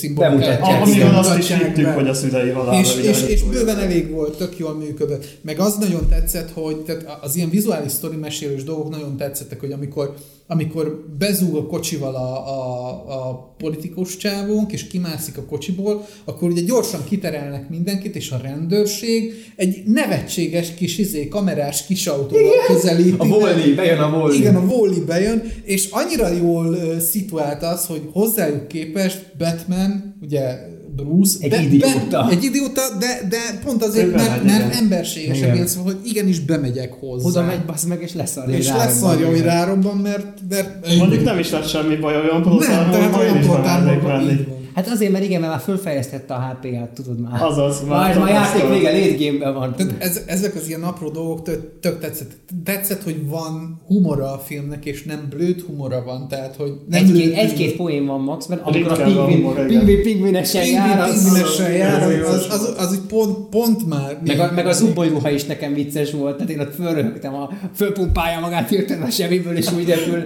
uh, 0.00 0.88
Igen. 0.94 1.14
azt 1.14 1.38
is 1.38 1.52
hittük, 1.52 1.86
hogy 1.86 2.08
a 2.08 2.14
szülei 2.14 2.50
halála. 2.50 2.78
és, 2.78 2.94
és, 2.94 3.22
és 3.22 3.42
bőven 3.42 3.78
elég 3.78 4.10
volt, 4.10 4.36
tök 4.36 4.58
jól 4.58 4.74
működött. 4.74 5.38
Meg 5.42 5.58
az 5.58 5.76
nagyon 5.76 6.08
tetszett, 6.08 6.50
hogy 6.54 6.76
tehát 6.76 7.18
az 7.22 7.36
ilyen 7.36 7.50
vizuális 7.50 7.92
sztori 7.92 8.16
mesélős 8.16 8.64
dolgok 8.64 8.90
nagyon 8.90 9.16
tetszettek, 9.16 9.60
hogy 9.60 9.72
amikor, 9.72 10.14
amikor 10.46 11.06
bezúg 11.18 11.56
a 11.56 11.66
kocsival 11.66 12.14
a, 12.14 12.48
a, 12.48 13.28
a 13.28 13.54
politikus 13.58 14.16
csávónk, 14.16 14.72
és 14.72 14.86
kimászik 14.86 15.38
a 15.38 15.44
kocsiból, 15.44 16.06
akkor 16.24 16.50
ugye 16.50 16.60
gyorsan 16.60 17.04
kiterelnek 17.04 17.68
mindenkit, 17.68 18.16
és 18.16 18.30
a 18.30 18.40
rendőrség 18.42 19.32
egy 19.56 19.82
nevetséges 19.86 20.74
kis 20.74 20.98
izé, 20.98 21.28
kamerás 21.28 21.86
kis 21.86 22.06
autóval 22.06 22.52
közelíti. 22.66 23.14
A 23.18 23.26
Volny, 23.26 23.74
bejön 23.74 23.98
a 23.98 24.10
Volny. 24.10 24.34
Igen, 24.34 24.56
a 24.56 24.64
Wally 24.64 25.00
bejön, 25.00 25.42
és 25.62 25.88
annyira 25.90 26.28
jól 26.28 26.66
uh, 26.66 26.98
szituált 26.98 27.62
az, 27.62 27.86
hogy 27.86 28.02
hozzájuk 28.12 28.68
képest 28.68 29.32
Batman, 29.38 30.16
ugye 30.22 30.58
Bruce, 30.96 31.36
Egy 31.40 31.50
be, 31.50 31.62
idióta. 31.62 32.24
Be, 32.24 32.28
egy 32.30 32.44
idióta, 32.44 32.82
de, 32.98 33.20
de 33.28 33.58
pont 33.64 33.82
azért, 33.84 34.06
Ő 34.06 34.10
mert, 34.10 34.44
mert 34.44 34.66
igen. 34.66 34.70
emberségesebb 34.70 35.54
Igen. 35.54 35.66
szóval, 35.66 35.92
hogy 35.92 36.06
igenis 36.06 36.40
bemegyek 36.40 36.92
hozzá. 36.92 37.28
Oda 37.28 37.42
megy, 37.42 37.64
bassz 37.64 37.84
meg, 37.84 38.02
és 38.02 38.14
leszarja. 38.14 38.56
és 38.56 38.70
hogy 38.70 38.78
lesz 38.78 39.00
rárobban. 39.00 39.16
arra, 39.24 39.30
hogy 39.30 39.40
rárobban, 39.40 39.96
mert, 39.96 40.26
mert 40.48 40.96
Mondjuk 40.96 41.24
nem 41.24 41.38
is 41.38 41.50
lett 41.50 41.68
semmi 41.68 41.96
baj 41.96 42.14
olyan 42.16 42.26
nem, 42.32 42.42
prótálban, 42.42 42.90
tehát 42.90 43.16
olyan 43.16 43.36
így 43.36 44.46
van. 44.46 44.61
Hát 44.74 44.88
azért, 44.88 45.12
mert 45.12 45.24
igen, 45.24 45.40
mert 45.40 45.52
már 45.52 45.60
fölfejlesztette 45.62 46.34
a 46.34 46.38
HP-ját, 46.60 46.88
tudod 46.90 47.20
már. 47.20 47.42
Azaz, 47.42 47.80
már 47.88 47.98
már, 47.98 48.18
már 48.18 48.28
játék 48.28 48.68
vége, 48.68 48.92
late 48.92 49.24
game-ben 49.24 49.54
van. 49.54 49.74
Tehát 49.76 49.94
ez, 49.98 50.22
ezek 50.26 50.54
az 50.54 50.68
ilyen 50.68 50.82
apró 50.82 51.08
dolgok 51.08 51.42
tök, 51.42 51.80
tök 51.80 52.00
tetszett. 52.00 52.30
Tetszett, 52.64 53.02
hogy 53.02 53.28
van 53.28 53.80
humora 53.86 54.32
a 54.32 54.38
filmnek, 54.38 54.84
és 54.84 55.02
nem 55.02 55.26
blőd 55.30 55.60
humora 55.60 56.02
van, 56.04 56.28
tehát 56.28 56.56
hogy 56.56 56.72
nem 56.88 57.04
Egy-két, 57.04 57.22
blőd 57.22 57.36
egy-két 57.38 57.76
poén 57.76 58.06
van 58.06 58.20
maxben, 58.20 58.58
amikor 58.58 59.00
a 59.00 59.04
pingvin, 59.04 59.66
pingvin, 59.66 60.02
pingvinesen 60.02 60.66
jár, 60.66 61.00
az, 61.08 61.24
az- 61.24 62.22
az, 62.24 62.50
az, 62.50 62.74
az, 62.78 62.94
így 62.94 63.00
pont, 63.08 63.48
pont 63.48 63.88
már. 63.88 64.18
meg, 64.26 64.40
a, 64.40 64.52
meg 64.54 64.66
az 64.66 64.80
ubbolyruha 64.82 65.30
is 65.30 65.44
nekem 65.44 65.74
vicces 65.74 66.12
volt, 66.12 66.36
tehát 66.36 66.50
én 66.50 66.60
ott 66.60 66.74
fölröhögtem, 66.74 67.34
a, 67.34 67.50
fölpumpálja 67.74 68.40
magát 68.40 68.68
hirtelen 68.68 69.02
a 69.02 69.10
semmiből, 69.10 69.56
és 69.56 69.72
úgy 69.72 69.86
repül. 69.88 70.24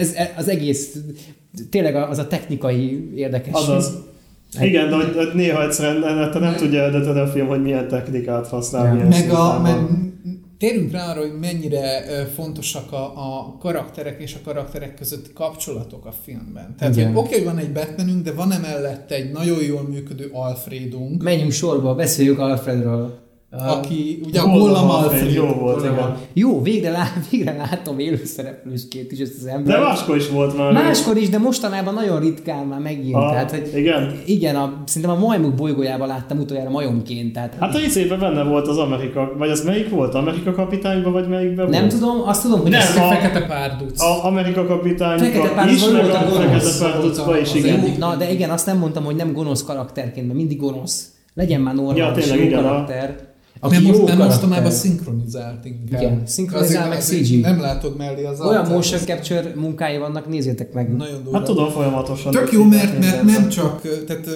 Ez, 0.00 0.12
ez, 0.12 0.28
az 0.36 0.48
egész, 0.48 0.92
tényleg 1.70 1.96
az 1.96 2.18
a 2.18 2.26
technikai 2.26 3.10
érdekesség. 3.14 3.54
Azaz. 3.54 3.92
Igen, 4.60 4.88
de 4.88 4.94
hogy, 4.94 5.14
hogy 5.16 5.30
néha 5.34 5.62
egyszerűen 5.62 6.30
te 6.30 6.38
nem 6.38 6.54
tudja 6.54 6.80
eldönteni 6.82 7.18
a 7.18 7.26
film, 7.26 7.46
hogy 7.46 7.62
milyen 7.62 7.88
technikát 7.88 8.48
használ, 8.48 8.84
Ja. 8.86 8.92
milyen 8.92 9.08
meg, 9.08 9.30
a, 9.30 9.60
meg 9.60 9.74
van. 9.74 10.20
térjünk 10.58 10.92
rá 10.92 11.10
arra, 11.10 11.20
hogy 11.20 11.38
mennyire 11.40 12.02
fontosak 12.34 12.92
a, 12.92 13.04
a 13.04 13.56
karakterek 13.58 14.20
és 14.22 14.34
a 14.34 14.38
karakterek 14.44 14.94
közötti 14.94 15.30
kapcsolatok 15.34 16.06
a 16.06 16.12
filmben. 16.24 16.74
Tehát, 16.78 16.96
Igen. 16.96 17.12
hogy 17.12 17.24
oké, 17.24 17.34
hogy 17.34 17.44
van 17.44 17.58
egy 17.58 17.72
Batmanünk, 17.72 18.24
de 18.24 18.32
van 18.32 18.52
emellette 18.52 19.14
egy 19.14 19.32
nagyon 19.32 19.62
jól 19.62 19.82
működő 19.90 20.30
Alfredunk, 20.32 21.22
Menjünk 21.22 21.52
sorba, 21.52 21.94
beszéljük 21.94 22.38
Alfredről. 22.38 23.18
Aki 23.66 24.20
ugye 24.26 24.40
a 24.40 24.48
Gollam 24.48 24.90
Alfred, 24.90 25.32
jó 25.32 25.46
volt, 25.46 25.84
igen. 25.84 26.16
Jó, 26.32 26.62
végre, 26.62 26.90
lá, 26.90 27.04
végre 27.30 27.56
látom 27.70 27.98
élőszereplősként 27.98 29.12
is 29.12 29.18
ezt 29.18 29.32
az 29.36 29.42
De 29.42 29.50
embert. 29.50 29.82
máskor 29.82 30.16
is 30.16 30.28
volt 30.28 30.56
már. 30.56 30.72
Máskor 30.72 31.16
is, 31.16 31.28
de 31.28 31.38
mostanában 31.38 31.94
nagyon 31.94 32.20
ritkán 32.20 32.66
már 32.66 32.80
megint. 32.80 33.14
A, 33.14 33.28
tehát, 33.30 33.50
hogy 33.50 33.70
igen. 33.74 34.12
igen, 34.26 34.56
a, 34.56 34.82
szerintem 34.84 35.16
a 35.16 35.26
majmok 35.26 35.54
bolygójában 35.54 36.08
láttam 36.08 36.38
utoljára 36.38 36.70
majomként. 36.70 37.32
Tehát 37.32 37.54
Hát 37.60 37.74
a 37.74 37.78
izében 37.80 38.18
benne 38.18 38.42
volt 38.42 38.68
az 38.68 38.78
Amerika, 38.78 39.32
vagy 39.38 39.50
az 39.50 39.64
melyik 39.64 39.90
volt? 39.90 40.14
Amerika 40.14 40.52
kapitányban, 40.52 41.12
vagy 41.12 41.28
melyikben 41.28 41.68
nem 41.68 41.80
volt? 41.80 41.92
tudom, 41.94 42.22
azt 42.24 42.42
tudom, 42.42 42.60
hogy 42.60 42.70
Nem, 42.70 42.80
ez 42.80 42.96
a- 42.96 43.00
Fekete 43.00 43.46
párduc. 43.46 44.02
A 44.02 44.24
Amerika 44.24 44.60
Fekete 44.60 44.74
kapitányban 44.76 45.30
Párducban 45.54 45.68
is, 45.68 45.84
meg 45.90 46.02
volt 46.02 46.14
a 46.14 46.18
a 46.18 46.28
gonosz. 46.30 46.78
Fekete 46.78 46.92
Párducban 46.92 47.40
is, 47.40 47.48
Az 47.48 47.54
igen. 47.54 47.94
Na, 47.98 48.16
de 48.16 48.32
igen, 48.32 48.50
azt 48.50 48.66
nem 48.66 48.78
mondtam, 48.78 49.04
hogy 49.04 49.16
nem 49.16 49.32
gonosz 49.32 49.64
karakterként, 49.64 50.26
mert 50.26 50.38
mindig 50.38 50.58
gonosz. 50.60 51.10
Legyen 51.34 51.60
már 51.60 51.74
Ja, 51.74 51.80
normális, 51.82 52.24
tényleg, 52.24 52.40
jó 52.44 52.50
igen, 52.50 52.64
a- 52.64 52.68
karakter. 52.68 53.16
Aki 53.60 53.74
nem, 53.74 53.82
jó 53.84 53.88
most, 53.88 54.00
karakter. 54.02 54.26
mostanában 54.26 54.70
szinkronizált 54.70 55.64
inkább. 55.64 56.00
Igen, 56.02 56.22
szinkronizál 56.26 56.88
meg 56.88 57.00
CG. 57.00 57.40
Nem 57.40 57.60
látod 57.60 57.96
mellé 57.96 58.24
az 58.24 58.40
Olyan 58.40 58.56
arcát. 58.56 58.74
motion 58.74 59.00
capture 59.00 59.52
munkái 59.56 59.98
vannak, 59.98 60.28
nézzétek 60.28 60.72
meg. 60.72 60.96
Nagyon 60.96 61.22
durva. 61.22 61.38
Hát 61.38 61.46
tudom 61.46 61.70
folyamatosan. 61.70 62.32
Tök 62.32 62.52
jó, 62.52 62.64
mert, 62.64 62.98
mert 62.98 63.22
nem 63.22 63.48
csak 63.48 64.04
tehát, 64.06 64.28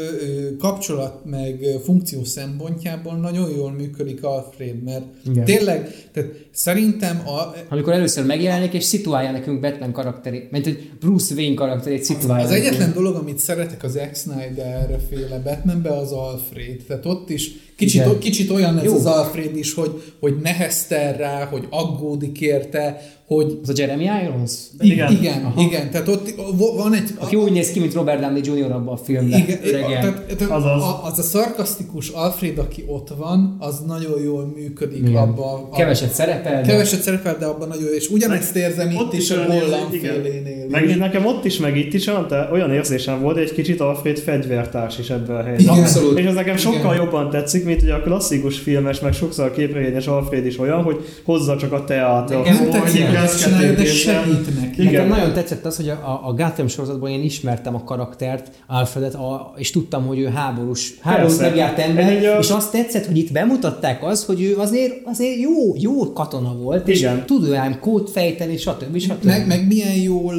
kapcsolat 0.59 1.25
meg 1.25 1.65
funkció 1.85 2.25
szempontjából 2.25 3.15
nagyon 3.17 3.51
jól 3.51 3.73
működik 3.73 4.25
Alfred, 4.25 4.83
mert 4.83 5.05
Igen. 5.31 5.45
tényleg, 5.45 5.95
tehát 6.13 6.31
szerintem 6.53 7.23
a, 7.27 7.55
Amikor 7.69 7.93
először 7.93 8.27
megjelenik, 8.27 8.73
és 8.73 8.85
szituálja 8.85 9.31
nekünk 9.31 9.61
Batman 9.61 9.93
karakterét, 9.93 10.51
mint 10.51 10.65
hogy 10.65 10.91
Bruce 11.01 11.35
Wayne 11.35 11.55
karakterét 11.55 12.05
szituálja. 12.05 12.45
az 12.45 12.51
nekünk. 12.51 12.67
egyetlen 12.69 12.93
dolog, 12.93 13.15
amit 13.15 13.39
szeretek 13.39 13.83
az 13.83 13.93
Zack 13.93 14.17
Snyder 14.17 14.99
féle 15.11 15.39
Batmanbe, 15.39 15.97
az 15.97 16.13
Alfred. 16.13 16.77
Tehát 16.87 17.07
ott 17.07 17.31
is 17.31 17.51
kicsit, 17.81 18.01
Igen. 18.01 18.19
kicsit 18.19 18.51
olyan 18.51 18.79
ez 18.79 18.85
Jó. 18.85 18.95
az 18.95 19.07
Alfred 19.07 19.57
is, 19.57 19.75
hogy, 19.75 20.03
hogy 20.21 20.37
neheztel 20.43 21.17
rá, 21.17 21.45
hogy 21.45 21.67
aggódik 21.71 22.41
érte, 22.41 23.01
hogy 23.35 23.59
Az 23.63 23.69
a 23.69 23.73
Jeremy 23.77 24.05
Irons? 24.23 24.53
igen, 24.81 25.13
Igen. 25.13 25.23
igen, 25.23 25.53
igen, 25.59 25.91
tehát 25.91 26.09
ott 26.09 26.35
van 26.77 26.95
egy... 26.95 27.11
Aki 27.19 27.37
úgy 27.37 27.53
néz 27.53 27.71
ki, 27.71 27.81
mint 27.81 27.95
Robert 27.95 28.21
Downey 28.21 28.41
Jr. 28.45 28.73
abban 28.73 28.95
a 28.95 28.97
filmben. 28.97 29.39
Igen, 29.41 29.59
Öregen. 29.65 30.01
tehát, 30.01 30.37
tehát 30.37 30.53
Azaz. 30.55 30.83
a, 30.83 31.01
az 31.05 31.19
a 31.19 31.23
szarkasztikus 31.23 32.09
Alfred, 32.09 32.59
aki 32.59 32.85
ott 32.87 33.09
van, 33.19 33.57
az 33.59 33.79
nagyon 33.87 34.23
jól 34.23 34.53
működik 34.57 35.09
Igen. 35.09 35.15
abban. 35.23 35.71
Keveset 35.71 36.13
szerepel, 36.13 36.63
de- 36.63 36.69
Keveset 36.69 37.03
szerepel, 37.03 37.37
de 37.39 37.45
abban 37.47 37.69
nagyon 37.69 37.85
jó. 37.85 37.91
És 37.91 38.09
ugyanezt 38.09 38.57
érzem 38.57 38.91
itt 38.91 39.13
is 39.13 39.31
a 39.31 39.35
igen. 39.93 40.23
félénél. 40.23 40.67
Meg 40.69 40.97
nekem 40.99 41.27
ott 41.27 41.45
is, 41.45 41.59
meg 41.59 41.77
itt 41.77 41.93
is 41.95 42.07
olyan, 42.53 42.73
érzésem 42.73 43.21
volt, 43.21 43.35
hogy 43.35 43.43
egy 43.45 43.53
kicsit 43.53 43.81
Alfred 43.81 44.19
fegyvertárs 44.19 44.99
is 44.99 45.11
ebben 45.11 45.37
a 45.37 45.43
helyzetben. 45.43 45.75
Igen. 45.75 45.85
Abszolút. 45.87 46.19
És 46.19 46.25
ez 46.25 46.35
nekem 46.35 46.57
sokkal 46.57 46.95
Igen. 46.95 47.05
jobban 47.05 47.31
tetszik, 47.31 47.65
mint 47.65 47.83
ugye 47.83 47.95
a 47.95 48.03
klasszikus 48.03 48.59
filmes, 48.59 49.01
meg 49.01 49.13
sokszor 49.13 49.45
a 49.47 49.51
képregényes 49.51 50.07
Alfred 50.07 50.47
is 50.47 50.59
olyan, 50.59 50.83
hogy 50.83 51.05
hozza 51.25 51.57
csak 51.57 51.73
a. 51.73 51.85
Nekem 51.89 52.55
Nem 52.55 52.71
tetszik, 52.71 53.05
hogy 53.07 53.17
ezt 53.23 53.43
csinálja, 53.43 53.73
de 53.73 53.85
segít 53.85 54.61
neki. 54.61 54.81
Igen. 54.83 54.93
Nekem 54.93 55.09
nagyon 55.09 55.33
tetszett 55.33 55.65
az, 55.65 55.77
hogy 55.77 55.89
a, 55.89 56.21
a- 56.29 56.33
Gotham 56.35 56.69
sorozatban 56.69 57.11
én 57.11 57.23
ismertem 57.23 57.75
a 57.75 57.85
karaktert, 57.85 58.51
Alfredet, 58.67 59.15
a, 59.15 59.55
és 59.57 59.71
tudtam, 59.71 60.07
hogy 60.07 60.19
ő 60.19 60.27
háborús, 60.27 60.95
háborús 61.01 61.37
megjárt 61.37 61.79
ember, 61.79 62.25
a- 62.25 62.39
és 62.39 62.51
azt 62.51 62.73
tetszett, 62.73 63.07
hogy 63.07 63.17
itt 63.17 63.33
bemutatták 63.33 64.05
az, 64.05 64.25
hogy 64.25 64.43
ő 64.43 64.57
azért, 64.57 64.93
azért 65.05 65.39
jó, 65.41 65.75
jó 65.79 66.13
katona 66.13 66.55
volt, 66.57 66.89
és 66.89 66.99
Igen. 66.99 67.27
tud 67.27 67.49
olyan 67.49 67.79
kód 67.81 68.09
fejteni, 68.09 68.57
stb. 68.57 68.99
stb. 68.99 69.25
Meg, 69.25 69.47
meg 69.47 69.67
milyen, 69.67 69.95
jól, 69.95 70.35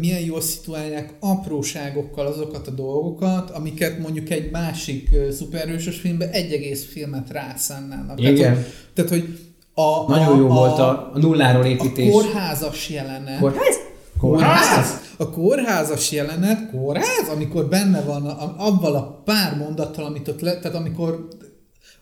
milyen 0.00 0.20
jól 0.20 0.40
szituálják 0.40 1.14
apróságokkal 1.20 2.26
azokat 2.26 2.66
a 2.66 2.70
dolgokat, 2.70 3.50
amiket 3.50 3.98
mondjuk 3.98 4.30
egy 4.30 4.50
másik 4.50 5.08
szuperhősös 5.30 5.96
filmben 5.96 6.28
egy 6.28 6.52
egész 6.52 6.84
filmet 6.92 7.30
rászánnának. 7.30 8.20
Igen. 8.20 8.34
Tehát, 8.34 8.54
hogy, 8.56 8.64
tehát, 8.94 9.10
hogy 9.10 9.38
a, 9.74 10.04
Nagyon 10.08 10.34
a, 10.34 10.36
jó 10.36 10.50
a, 10.50 10.54
volt 10.54 10.78
a, 10.78 11.10
a 11.14 11.18
nulláról 11.18 11.62
a 11.62 11.66
építés. 11.66 12.12
kórházas 12.12 12.88
jelenet. 12.88 13.38
Kórház? 13.40 13.76
Kórház? 14.18 15.00
A 15.18 15.30
kórházas 15.30 16.12
jelenet, 16.12 16.70
kórház, 16.70 17.28
amikor 17.34 17.66
benne 17.66 18.00
van 18.00 18.26
a, 18.26 18.42
a, 18.42 18.54
avval 18.56 18.94
a 18.94 19.22
pár 19.24 19.56
mondattal, 19.56 20.04
amit 20.04 20.28
ott 20.28 20.40
le, 20.40 20.58
tehát 20.58 20.76
amikor 20.76 21.28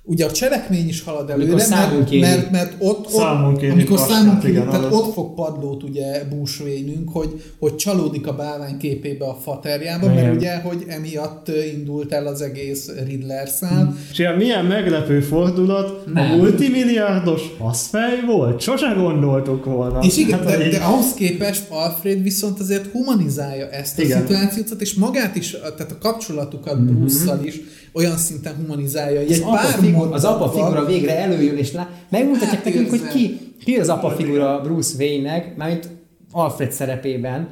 ugye 0.05 0.25
a 0.25 0.31
cselekmény 0.31 0.89
is 0.89 1.03
halad 1.03 1.31
előre, 1.31 1.67
mert, 1.69 2.11
mert, 2.21 2.51
mert 2.51 2.75
ott, 2.79 3.09
Számon 3.09 3.55
ott 3.55 3.63
amikor 3.63 3.99
számon 3.99 4.39
kéri, 4.39 4.53
igen, 4.53 4.69
tehát 4.71 4.85
az- 4.85 4.93
ott 4.93 5.13
fog 5.13 5.35
padlót 5.35 5.83
ugye 5.83 6.23
Wayne-ünk, 6.61 7.09
hogy, 7.13 7.43
hogy 7.59 7.77
csalódik 7.77 8.27
a 8.27 8.33
bálvány 8.35 8.77
képébe 8.77 9.25
a 9.25 9.35
faterjába, 9.43 10.11
Igen. 10.11 10.25
mert 10.25 10.37
ugye, 10.37 10.57
hogy 10.61 10.85
emiatt 10.89 11.51
indult 11.77 12.13
el 12.13 12.27
az 12.27 12.41
egész 12.41 12.91
Riddler 13.07 13.49
szál. 13.49 13.97
És 14.13 14.19
ilyen 14.19 14.35
milyen 14.37 14.65
meglepő 14.65 15.21
fordulat, 15.21 16.07
Nem. 16.15 16.31
a 16.31 16.37
multimilliárdos 16.37 17.43
faszfej 17.59 18.21
volt, 18.27 18.61
sose 18.61 18.93
gondoltuk 18.97 19.65
volna. 19.65 19.99
És 20.03 20.17
igen, 20.17 20.39
Hát, 20.39 20.47
de, 20.49 20.57
hogy- 20.57 20.69
de 20.73 20.79
ahhoz 20.79 21.15
képest 21.15 21.65
Alfred 21.69 22.23
viszont 22.23 22.61
azért 22.61 22.87
humanizálja 22.93 23.69
ezt 23.69 23.99
a 23.99 24.03
Igen. 24.03 24.21
szituációt, 24.27 24.81
és 24.81 24.95
magát 24.95 25.37
is, 25.37 25.51
tehát 25.51 25.93
a 25.93 25.99
kapcsolatukat 25.99 26.75
Mhm. 26.79 26.95
Bruce-szal 26.95 27.41
is 27.45 27.61
olyan 27.93 28.17
szinten 28.17 28.55
humanizálja, 28.55 29.21
hogy 29.21 29.31
Az 29.31 29.37
egy 29.37 29.43
apa, 29.43 29.57
pár 29.57 29.67
figura, 29.67 30.11
az 30.11 30.25
apa 30.25 30.49
figura 30.51 30.85
végre 30.85 31.19
előjön, 31.19 31.57
és 31.57 31.73
lá... 31.73 31.89
megmutatják 32.09 32.51
Hát 32.55 32.65
nekünk, 32.65 32.91
hogy 32.91 33.09
ki, 33.09 33.39
ki 33.65 33.77
az 33.77 33.89
apa 33.89 34.11
figura 34.11 34.61
Bruce 34.61 34.95
Wayne-nek, 34.99 35.57
mármint 35.57 35.89
Alfred 36.31 36.73
szerepében 36.73 37.49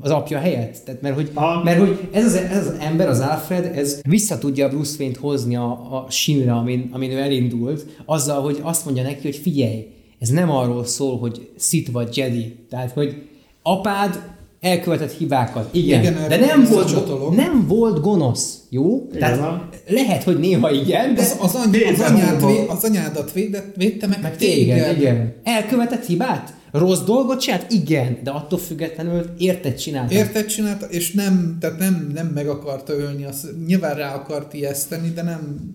az 0.00 0.10
apja 0.10 0.38
helyett. 0.38 0.76
Tehát, 0.84 1.00
mert 1.00 1.14
hogy, 1.14 1.30
Aha. 1.34 1.62
mert 1.62 1.78
hogy 1.78 2.08
ez, 2.12 2.24
az, 2.24 2.34
ez 2.34 2.66
az 2.66 2.74
ember, 2.80 3.08
az 3.08 3.20
Alfred, 3.20 3.76
ez 3.76 4.00
vissza 4.08 4.38
tudja 4.38 4.68
Bruce 4.68 4.96
Wayne-t 4.98 5.18
hozni 5.18 5.56
a, 5.56 5.70
a 5.70 6.06
sínre, 6.10 6.52
amin, 6.52 6.88
amin 6.92 7.10
ő 7.10 7.18
elindult, 7.18 7.86
azzal, 8.04 8.42
hogy 8.42 8.58
azt 8.62 8.84
mondja 8.84 9.02
neki, 9.02 9.22
hogy 9.22 9.36
figyelj, 9.36 9.86
ez 10.18 10.28
nem 10.28 10.50
arról 10.50 10.84
szól, 10.84 11.18
hogy 11.18 11.50
Sith 11.58 11.90
vagy 11.90 12.16
Jedi. 12.16 12.56
Tehát, 12.70 12.92
hogy 12.92 13.22
apád 13.62 14.35
elkövetett 14.60 15.12
hibákat. 15.12 15.68
Igen, 15.74 16.00
Igen, 16.00 16.28
de 16.28 16.36
nem 16.36 16.64
volt, 16.70 17.36
nem 17.36 17.66
volt 17.68 18.00
gonosz, 18.00 18.58
jó? 18.70 19.08
Tehát 19.18 19.38
van. 19.38 19.68
lehet, 19.88 20.22
hogy 20.22 20.38
néha 20.38 20.70
igen, 20.70 21.14
de 21.14 21.20
Az, 21.20 21.36
az, 21.40 21.54
any, 21.54 21.82
az, 21.92 22.00
anyád, 22.00 22.46
vé, 22.46 22.66
az 22.68 22.84
anyádat 22.84 23.32
védett, 23.32 23.74
védte 23.76 24.06
meg, 24.06 24.18
meg 24.22 24.36
téged. 24.36 24.76
téged, 24.76 24.96
igen. 25.00 25.34
Elkövetett 25.44 26.06
hibát? 26.06 26.54
Rossz 26.72 27.00
dolgot 27.00 27.40
csinált? 27.40 27.72
Igen, 27.72 28.18
de 28.22 28.30
attól 28.30 28.58
függetlenül 28.58 29.24
érted 29.38 29.74
csinálta. 29.74 30.14
Érted 30.14 30.46
csinálta, 30.46 30.86
és 30.86 31.12
nem, 31.12 31.56
tehát 31.60 31.78
nem, 31.78 32.10
nem 32.14 32.26
meg 32.26 32.48
akarta 32.48 32.92
ölni, 32.92 33.24
azt, 33.24 33.46
nyilván 33.66 33.94
rá 33.94 34.14
akart 34.14 34.54
ijeszteni, 34.54 35.08
de 35.10 35.22
nem... 35.22 35.72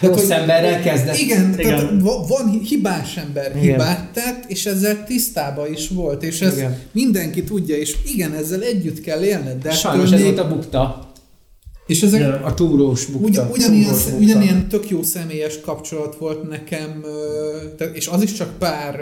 Rossz 0.00 0.20
hogy- 0.20 0.30
emberrel 0.30 0.82
kezdett. 0.82 1.16
Igen, 1.18 1.52
Igen. 1.58 1.76
tehát 1.76 1.90
va- 2.00 2.28
van 2.28 2.60
hibás 2.68 3.16
ember, 3.16 3.50
Igen. 3.50 3.60
hibát 3.62 4.12
tett, 4.12 4.44
és 4.50 4.66
ezzel 4.66 5.04
tisztában 5.04 5.72
is 5.72 5.88
volt, 5.88 6.22
és 6.22 6.40
ez 6.40 6.56
Igen. 6.56 6.78
mindenki 6.92 7.44
tudja, 7.44 7.76
és 7.76 7.96
igen, 8.14 8.32
ezzel 8.32 8.62
együtt 8.62 9.00
kell 9.00 9.22
élned, 9.22 9.62
de 9.62 9.70
Sajnos 9.70 10.10
ez 10.12 10.22
volt 10.22 10.38
a 10.38 10.48
bukta. 10.48 11.08
És 11.86 12.02
ezek, 12.02 12.20
Igen. 12.20 12.32
A 12.32 12.54
túrós 12.54 13.04
bukta. 13.04 13.26
Ugyan, 13.28 13.48
ugyanilyen, 13.50 13.94
Szomorú 13.94 14.10
voltam. 14.10 14.22
ugyanilyen 14.22 14.68
tök 14.68 14.88
jó 14.90 15.02
személyes 15.02 15.60
kapcsolat 15.60 16.16
volt 16.16 16.48
nekem, 16.48 17.04
és 17.92 18.06
az 18.06 18.22
is 18.22 18.32
csak 18.32 18.58
pár 18.58 19.00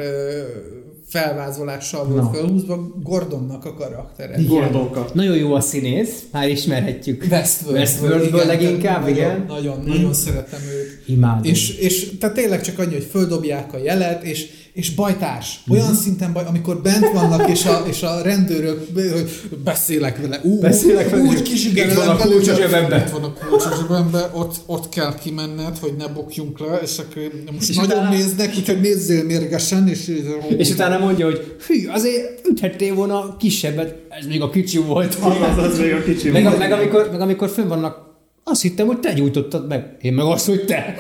felvázolással 1.06 2.04
volt 2.04 2.22
Na. 2.22 2.30
felhúzva 2.30 2.88
Gordonnak 3.02 3.64
a 3.64 3.74
karaktere. 3.74 4.42
Gordonka. 4.46 5.06
Nagyon 5.12 5.36
jó 5.36 5.54
a 5.54 5.60
színész, 5.60 6.22
már 6.30 6.48
ismerhetjük. 6.48 7.26
Westworld. 7.30 7.78
Westworldből 7.78 8.42
igen, 8.42 8.46
leginkább, 8.46 9.00
nagyon, 9.00 9.16
igen. 9.16 9.44
Nagyon, 9.48 9.80
nagyon 9.86 10.14
szeretem 10.14 10.60
őt. 10.60 11.02
Imádom. 11.06 11.44
És, 11.44 11.76
és 11.78 12.18
tehát 12.18 12.34
tényleg 12.34 12.60
csak 12.60 12.78
annyi, 12.78 12.92
hogy 12.92 13.08
földobják 13.10 13.74
a 13.74 13.78
jelet, 13.78 14.22
és, 14.22 14.46
és 14.72 14.94
bajtárs. 14.94 15.60
Olyan 15.70 15.86
Mhm. 15.86 15.94
szinten 15.94 16.32
baj, 16.32 16.44
amikor 16.44 16.80
bent 16.82 17.10
vannak, 17.12 17.48
és 17.50 17.64
a, 17.64 17.82
és 17.88 18.02
a 18.02 18.22
rendőrök 18.22 18.86
hogy 18.94 19.30
beszélek 19.64 20.20
vele. 20.20 20.40
Ú, 20.42 20.60
Beszélek 20.60 21.10
vele. 21.10 21.22
Úgy 21.22 21.42
kizsigerelem 21.42 22.06
van 22.06 22.08
a 22.08 22.16
kulcs 22.16 22.48
a 22.48 22.52
hogy- 22.52 22.60
zsebemben. 22.62 23.00
Itt 23.00 23.10
van 23.10 23.22
a 23.24 23.32
kulcs 23.32 23.64
a 23.64 23.72
zsebemben, 23.80 24.30
ott, 24.34 24.54
ott 24.66 24.88
kell 24.88 25.14
kimenned, 25.22 25.78
hogy 25.78 25.94
ne 25.98 26.08
bukjunk 26.08 26.58
le, 26.58 26.78
és 26.82 26.98
akkor 26.98 27.30
most 27.52 27.68
És 27.68 27.76
nagyon 27.76 27.98
utána- 27.98 28.10
néznek, 28.16 28.54
úgyhogy 28.56 28.80
nézzél 28.80 29.24
mérgesen, 29.24 29.88
és, 29.88 30.10
És 30.56 30.70
utána 30.70 30.98
mondja, 30.98 31.24
hogy 31.26 31.56
hű, 31.66 31.88
azért 31.88 32.46
üthettél 32.48 32.94
volna 32.94 33.36
kisebbet, 33.38 33.94
ez 34.08 34.26
még 34.26 34.40
a 34.42 34.50
kicsi 34.50 34.78
volt. 34.78 35.14
Az, 35.14 35.64
az 35.64 35.78
még 35.78 35.92
a 35.92 36.02
kicsi 36.02 36.30
Meg, 36.30 36.42
volt. 36.42 36.58
meg, 36.58 36.72
amikor, 36.72 37.08
meg 37.10 37.20
amikor 37.20 37.48
fönn 37.50 37.68
vannak, 37.68 38.10
azt 38.44 38.62
hittem, 38.62 38.86
hogy 38.86 38.98
te 38.98 39.12
gyújtottad 39.12 39.68
meg. 39.68 39.96
Én 40.00 40.12
meg 40.12 40.24
azt, 40.24 40.46
hogy 40.46 40.64
te. 40.64 40.94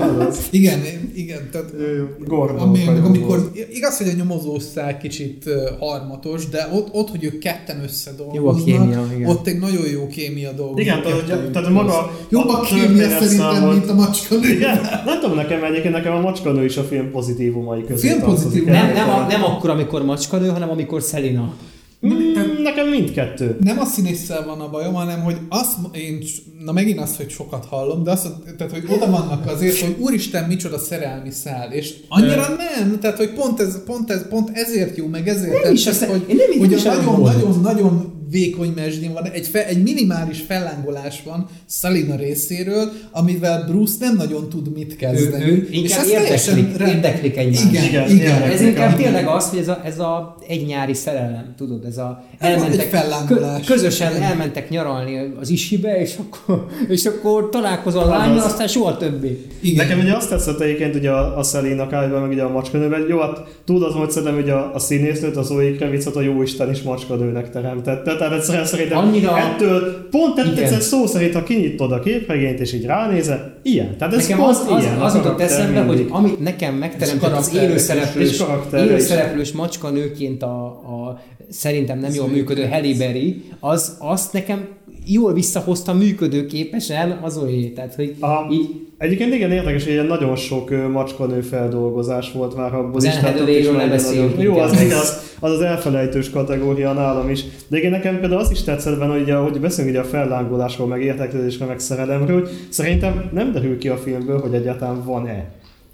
Igen, 0.50 0.80
igen, 1.14 1.48
tehát 1.52 1.70
Gordon. 2.24 2.58
Ami, 2.58 2.84
amikor, 3.04 3.50
igaz, 3.72 3.96
hogy 3.98 4.08
a 4.08 4.12
nyomozószál 4.12 4.98
kicsit 4.98 5.44
harmatos, 5.78 6.48
de 6.48 6.68
ott, 6.74 6.88
ott, 6.92 7.08
hogy 7.10 7.24
ők 7.24 7.38
ketten 7.38 7.82
összedolgoznak, 7.82 8.42
Jó 8.42 8.48
a 8.48 8.64
kémia, 8.78 9.06
igen. 9.16 9.28
ott 9.30 9.46
egy 9.46 9.58
nagyon 9.58 9.86
jó 9.92 10.06
kémia 10.06 10.52
dolgozik. 10.52 10.84
Igen, 10.84 11.02
tehát, 11.02 11.50
tehát 11.50 11.70
maga 11.70 12.10
Jobb 12.30 12.48
a 12.48 12.60
a 12.60 12.60
kémia 12.60 13.08
szerintem, 13.08 13.60
volt- 13.64 13.76
mint 13.78 13.90
a 13.90 13.94
macska 13.94 14.34
nő. 14.34 14.48
Igen, 14.48 14.78
nem 15.04 15.20
tudom 15.20 15.36
nekem 15.36 15.64
egyébként, 15.64 15.94
nekem 15.94 16.12
a 16.12 16.20
macskanő 16.20 16.64
is 16.64 16.76
a 16.76 16.82
film 16.82 17.10
pozitívumai 17.10 17.84
közé 17.84 18.08
Film 18.08 18.20
tartozik. 18.20 18.44
pozitívum. 18.44 18.72
Nem, 18.72 18.92
nem, 18.92 19.26
nem 19.28 19.44
akkor, 19.44 19.70
amikor 19.70 20.04
macskanő, 20.04 20.48
hanem 20.48 20.70
amikor 20.70 21.02
Szelina. 21.02 21.54
Mm, 22.06 22.10
nekem 22.62 22.88
mindkettő. 22.88 23.56
Nem 23.60 23.78
a 23.78 23.84
színésszel 23.84 24.44
van 24.46 24.60
a 24.60 24.70
bajom, 24.70 24.94
hanem 24.94 25.20
hogy 25.20 25.36
azt, 25.48 25.76
én, 25.92 26.22
na 26.64 26.72
megint 26.72 26.98
azt, 27.00 27.16
hogy 27.16 27.28
sokat 27.30 27.64
hallom, 27.64 28.02
de 28.02 28.10
azt, 28.10 28.28
tehát, 28.56 28.72
hogy 28.72 28.84
oda 28.94 29.10
vannak 29.10 29.46
azért, 29.46 29.78
hogy 29.80 29.96
úristen, 29.98 30.44
micsoda 30.44 30.78
szerelmi 30.78 31.30
szál, 31.30 31.72
és 31.72 31.94
annyira 32.08 32.46
nem, 32.48 32.98
tehát, 33.00 33.16
hogy 33.16 33.32
pont 33.32 33.60
ez, 33.60 33.84
pont 33.84 34.10
ez, 34.10 34.28
pont 34.28 34.50
ezért 34.52 34.96
jó, 34.96 35.06
meg 35.06 35.28
ezért 35.28 35.62
Nem 35.62 35.72
is 35.72 35.84
tetszett, 35.84 36.08
azt- 36.10 36.18
hogy, 36.20 36.28
én 36.30 36.36
nem- 36.36 36.58
hogy 36.58 36.72
a 36.72 36.76
is 36.76 36.82
vékony 38.30 38.72
mesdjén 38.76 39.12
van, 39.12 39.24
egy, 39.30 39.46
fe, 39.46 39.66
egy 39.66 39.82
minimális 39.82 40.40
fellángolás 40.40 41.22
van 41.24 41.46
Salina 41.68 42.16
részéről, 42.16 42.92
amivel 43.10 43.64
Bruce 43.68 43.94
nem 44.00 44.16
nagyon 44.16 44.48
tud 44.48 44.72
mit 44.72 44.96
kezdeni. 44.96 45.44
Ő, 45.44 45.48
ő 45.48 45.68
inkább 45.70 46.06
érdeklik, 46.06 46.76
rend- 46.76 46.94
érdeklik 46.94 47.36
egymást. 47.36 47.64
Igen, 47.72 47.84
Igen, 47.84 48.10
igen. 48.10 48.42
Ez 48.42 48.60
inkább 48.60 48.96
tényleg 48.96 49.26
az, 49.26 49.48
hogy 49.48 49.58
ez 49.58 49.68
a, 49.68 49.80
ez 49.84 49.98
a 49.98 50.36
egy 50.48 50.66
nyári 50.66 50.94
szerelem, 50.94 51.54
tudod, 51.56 51.84
ez 51.84 51.98
a 51.98 52.24
egy 52.38 52.82
fellángolás. 52.90 53.66
közösen 53.66 54.10
Igen. 54.10 54.22
elmentek 54.22 54.70
nyaralni 54.70 55.32
az 55.40 55.50
isibe, 55.50 56.00
és 56.00 56.16
akkor, 56.16 56.66
és 56.88 57.04
akkor 57.04 57.48
találkozol 57.48 58.02
a 58.02 58.08
lányjal, 58.08 58.36
Azaz. 58.38 58.50
aztán 58.50 58.68
soha 58.68 58.96
többé. 58.96 59.46
Igen. 59.60 59.86
Nekem 59.86 60.00
ugye 60.04 60.16
azt 60.16 60.28
tetszett 60.28 60.60
egyébként 60.60 60.94
ugye 60.94 61.10
a, 61.10 61.38
a 61.38 61.42
Szelina 61.42 61.86
kájban, 61.86 62.20
meg 62.20 62.30
ugye 62.30 62.42
a 62.42 62.48
macskanőben, 62.48 63.06
jó, 63.08 63.18
hát 63.18 63.38
az, 63.66 63.92
hogy 63.94 64.10
szerintem 64.10 64.38
ugye 64.38 64.52
a, 64.52 64.74
a 64.74 64.78
színésznőt, 64.78 65.36
az 65.36 65.46
Zoe 65.46 65.70
Kravicot 65.70 66.16
a 66.16 66.20
jóisten 66.20 66.70
is 66.70 66.82
macskanőnek 66.82 67.50
teremtette, 67.50 68.02
tehát 68.02 68.17
egyszerűen 68.20 68.64
szerintem 68.64 68.98
Annyira- 68.98 69.36
ettől, 69.38 70.08
pont 70.10 70.38
ettől 70.38 70.80
szó 70.80 71.06
szerint, 71.06 71.34
ha 71.34 71.42
kinyitod 71.42 71.92
a 71.92 72.00
képregényt 72.00 72.60
és 72.60 72.72
így 72.72 72.84
ránézel, 72.84 73.58
ilyen. 73.62 73.96
Tehát 73.96 74.14
ez 74.14 74.22
Nekem 74.22 74.38
pont 74.38 74.50
az, 74.50 74.66
az, 74.68 74.82
ilyen. 74.82 74.98
az 74.98 75.14
jutott 75.14 75.40
eszembe, 75.40 75.80
hogy 75.80 76.06
amit 76.10 76.40
nekem 76.40 76.74
megteremtett 76.74 77.36
az 77.36 77.54
élőszereplős, 77.54 78.42
élőszereplős 78.72 79.52
macska 79.52 79.90
nőként 79.90 80.42
a, 80.42 80.64
a 80.66 81.20
szerintem 81.50 81.98
nem 81.98 82.14
jól 82.14 82.28
működő 82.28 82.66
Halle 82.66 82.96
Berry, 82.98 83.42
az 83.60 83.96
azt 83.98 84.32
nekem 84.32 84.68
jól 85.12 85.32
visszahozta 85.32 85.92
működőképesen 85.92 87.18
az 87.22 87.36
olyé. 87.36 87.68
Tehát, 87.68 87.94
hogy 87.94 88.14
Aha. 88.20 88.52
így 88.52 88.88
Egyébként 88.98 89.34
igen 89.34 89.50
érdekes, 89.50 89.84
hogy 89.84 89.92
ilyen 89.92 90.06
nagyon 90.06 90.36
sok 90.36 90.90
macskanő 90.92 91.40
feldolgozás 91.40 92.32
volt 92.32 92.56
már 92.56 92.74
abból 92.74 93.02
is. 93.02 93.14
Is 93.58 93.68
ne 93.68 93.86
beszéljünk 93.86 94.42
Jó, 94.42 94.58
az, 94.58 94.82
igen, 94.82 94.98
az, 94.98 95.36
az 95.40 95.52
az 95.52 95.60
elfelejtős 95.60 96.30
kategória 96.30 96.92
nálam 96.92 97.30
is. 97.30 97.44
De 97.68 97.78
igen, 97.78 97.90
nekem 97.90 98.20
például 98.20 98.40
az 98.40 98.50
is 98.50 98.62
tetszett 98.62 98.98
benne, 98.98 99.12
hogy, 99.12 99.30
hogy 99.50 99.60
beszélünk 99.60 99.94
ugye 99.94 100.02
a 100.02 100.08
fellángolásról, 100.08 100.86
meg 100.86 101.02
érteklődésről, 101.02 101.68
meg 101.68 101.78
szerelemről, 101.78 102.40
hogy 102.40 102.50
szerintem 102.68 103.30
nem 103.32 103.52
derül 103.52 103.78
ki 103.78 103.88
a 103.88 103.96
filmből, 103.96 104.40
hogy 104.40 104.54
egyáltalán 104.54 105.04
van-e. 105.04 105.50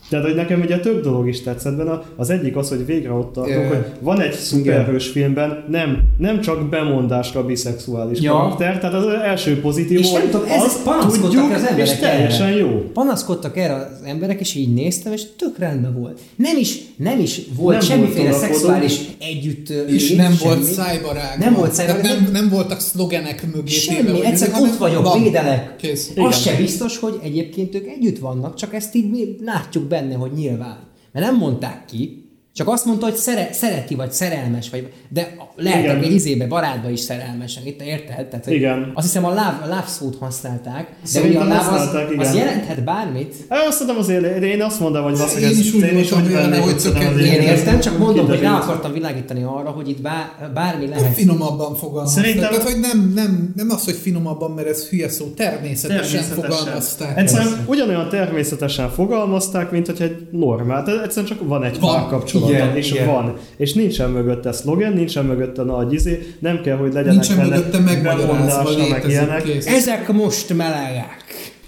Tehát, 0.09 0.25
hogy 0.27 0.35
nekem 0.35 0.61
ugye 0.61 0.79
több 0.81 1.03
dolog 1.03 1.29
is 1.29 1.43
tetszett 1.43 1.77
benne. 1.77 2.03
Az 2.17 2.31
egyik 2.31 2.57
az, 2.57 2.69
hogy 2.69 2.87
végre 2.87 3.13
ott 3.13 3.33
tartunk, 3.33 3.57
Igen. 3.57 3.69
hogy 3.69 3.85
van 4.01 4.21
egy 4.21 4.33
szuperhős 4.33 5.09
filmben, 5.09 5.65
nem, 5.71 5.99
nem 6.19 6.41
csak 6.41 6.69
bemondásra 6.69 7.45
biszexuális 7.47 8.21
Ja. 8.21 8.33
karakter, 8.33 8.79
tehát 8.79 8.95
az 8.95 9.07
első 9.07 9.61
pozitív 9.61 9.99
És 9.99 10.11
nem 10.11 10.31
tudom, 10.31 10.47
ez 10.49 10.83
panaszkodtak 10.83 11.51
az 11.51 11.63
emberek 11.65 11.79
és 11.79 11.93
teljesen 11.99 12.47
erre. 12.47 12.57
jó. 12.57 12.91
panaszkodtak 12.93 13.57
erre 13.57 13.75
az 13.75 13.87
emberek, 14.05 14.41
és 14.41 14.55
így 14.55 14.73
néztem, 14.75 15.13
és 15.13 15.23
tök 15.39 15.59
rendben 15.59 15.95
volt. 15.95 16.21
Nem 16.37 16.57
is, 16.59 16.79
nem 16.97 17.21
is 17.21 17.41
volt 17.57 17.77
Nem 17.77 17.87
semmiféle 17.87 18.29
volt 18.31 18.41
szexuális 18.41 19.01
együtt 19.21 19.69
És 19.89 20.15
nem 20.15 20.35
volt 20.45 20.63
szájbarág. 20.63 21.39
Nem 21.39 21.55
volt 21.55 21.73
szájbarág, 21.73 22.03
Tehát 22.03 22.21
nem, 22.21 22.33
nem 22.33 22.49
voltak 22.49 22.81
szlogenek 22.81 23.43
mögé 23.55 23.63
téve, 23.63 23.95
Semmi, 23.97 24.11
vagy 24.11 24.21
egyszer 24.27 24.49
ott 24.61 24.77
vagyok, 24.77 25.03
van. 25.03 25.23
védelek. 25.23 25.77
Kész. 25.77 26.11
Az 26.17 26.41
se 26.43 26.57
biztos, 26.57 26.99
hogy 26.99 27.19
egyébként 27.23 27.75
ők 27.75 27.87
együtt 27.87 28.19
vannak, 28.19 28.55
csak 28.55 28.75
ezt 28.75 28.95
így 28.95 29.11
mi 29.11 29.37
látjuk 29.45 29.89
benne, 29.95 30.15
hogy 30.15 30.33
nyilván. 30.33 30.79
Mert 31.13 31.27
nem 31.27 31.37
mondták 31.37 31.85
ki, 31.85 32.24
csak 32.55 32.69
azt 32.69 32.85
mondta, 32.85 33.05
hogy 33.07 33.15
szere, 33.17 33.49
szereti, 33.53 33.95
vagy 33.95 34.13
szerelmes, 34.13 34.71
vagy, 34.71 34.93
de 35.09 35.37
lehet, 35.57 35.83
Igen. 35.83 35.99
hogy 35.99 36.13
izébe, 36.13 36.47
barátba 36.47 36.91
is 36.91 37.01
szerelmesen, 37.01 37.67
itt 37.67 37.83
érted? 37.83 38.27
Tehát, 38.27 38.45
hogy 38.45 38.55
Igen. 38.55 38.91
Azt 38.95 39.07
hiszem 39.07 39.25
a 39.25 39.29
love, 39.29 39.59
a 39.63 39.67
love 39.67 39.85
szót 39.87 40.17
használták, 40.21 40.83
de 40.85 40.93
ugye 41.03 41.09
Szerintem 41.09 41.43
a 41.43 41.45
love 41.45 41.81
az, 41.81 42.11
igen. 42.11 42.27
az 42.27 42.35
jelenthet 42.35 42.85
bármit, 42.85 43.35
Hát 43.49 43.67
Azt 43.67 43.79
mondom 43.79 43.99
azért, 43.99 44.21
de 44.39 44.47
én 44.47 44.63
azt 44.63 44.81
mondom, 44.81 45.03
hogy 45.03 45.13
az, 45.13 45.37
Én 45.37 45.59
is 45.59 45.73
úgy 45.75 45.93
voltam 45.93 46.25
vele, 46.33 46.49
vennék, 46.49 46.63
hogy 46.65 46.75
azért 46.75 47.19
Én 47.19 47.41
értem, 47.43 47.81
csak 47.81 47.99
mondom, 47.99 48.27
hogy 48.27 48.41
rá 48.41 48.57
akartam 48.57 48.93
világítani 48.93 49.43
arra, 49.43 49.71
hogy 49.71 49.89
itt 49.89 50.01
bár, 50.01 50.51
bármi 50.55 50.87
lehet. 50.89 51.15
finomabban 51.15 51.75
fogalmaztak. 51.75 52.25
Szerintem- 52.25 52.51
Tehát, 52.51 52.65
hogy 52.69 52.81
nem, 52.81 53.13
nem, 53.15 53.53
nem 53.57 53.71
az, 53.71 53.85
hogy 53.85 53.95
finomabban, 53.95 54.51
mert 54.51 54.69
ez 54.69 54.89
hülye 54.89 55.09
szó, 55.09 55.25
természetesen, 55.27 56.23
fogalmazták. 56.23 57.19
Egyszerűen 57.19 57.65
ugyanolyan 57.67 58.09
természetesen 58.09 58.91
fogalmazták, 58.91 59.71
mint 59.71 59.87
hogy 59.87 60.01
egy 60.01 60.27
normál. 60.31 60.85
Tehát 60.85 61.05
egyszerűen 61.05 61.27
csak 61.33 61.49
van 61.49 61.65
egy 61.65 61.79
párkapcsolat, 61.79 62.44
Igen, 62.49 62.77
és 62.77 62.91
igen. 62.91 63.07
van. 63.07 63.37
És 63.57 63.73
nincsen 63.73 64.11
mögötte 64.11 64.53
szlogen, 64.53 64.93
nincsen 64.93 65.25
mögötte 65.25 65.63
nagy 65.63 65.93
izé, 65.93 66.35
nem 66.39 66.61
kell, 66.61 66.77
hogy 66.77 66.93
legyenek 66.93 67.13
Nincsen 67.13 67.37
benne 67.37 67.57
mögötte 67.57 67.79
megmagyarázva, 67.79 68.89
meg 68.89 69.05
ilyenek. 69.09 69.43
kész. 69.43 69.67
Ezek 69.67 70.13
most 70.13 70.55
melegek. 70.55 71.25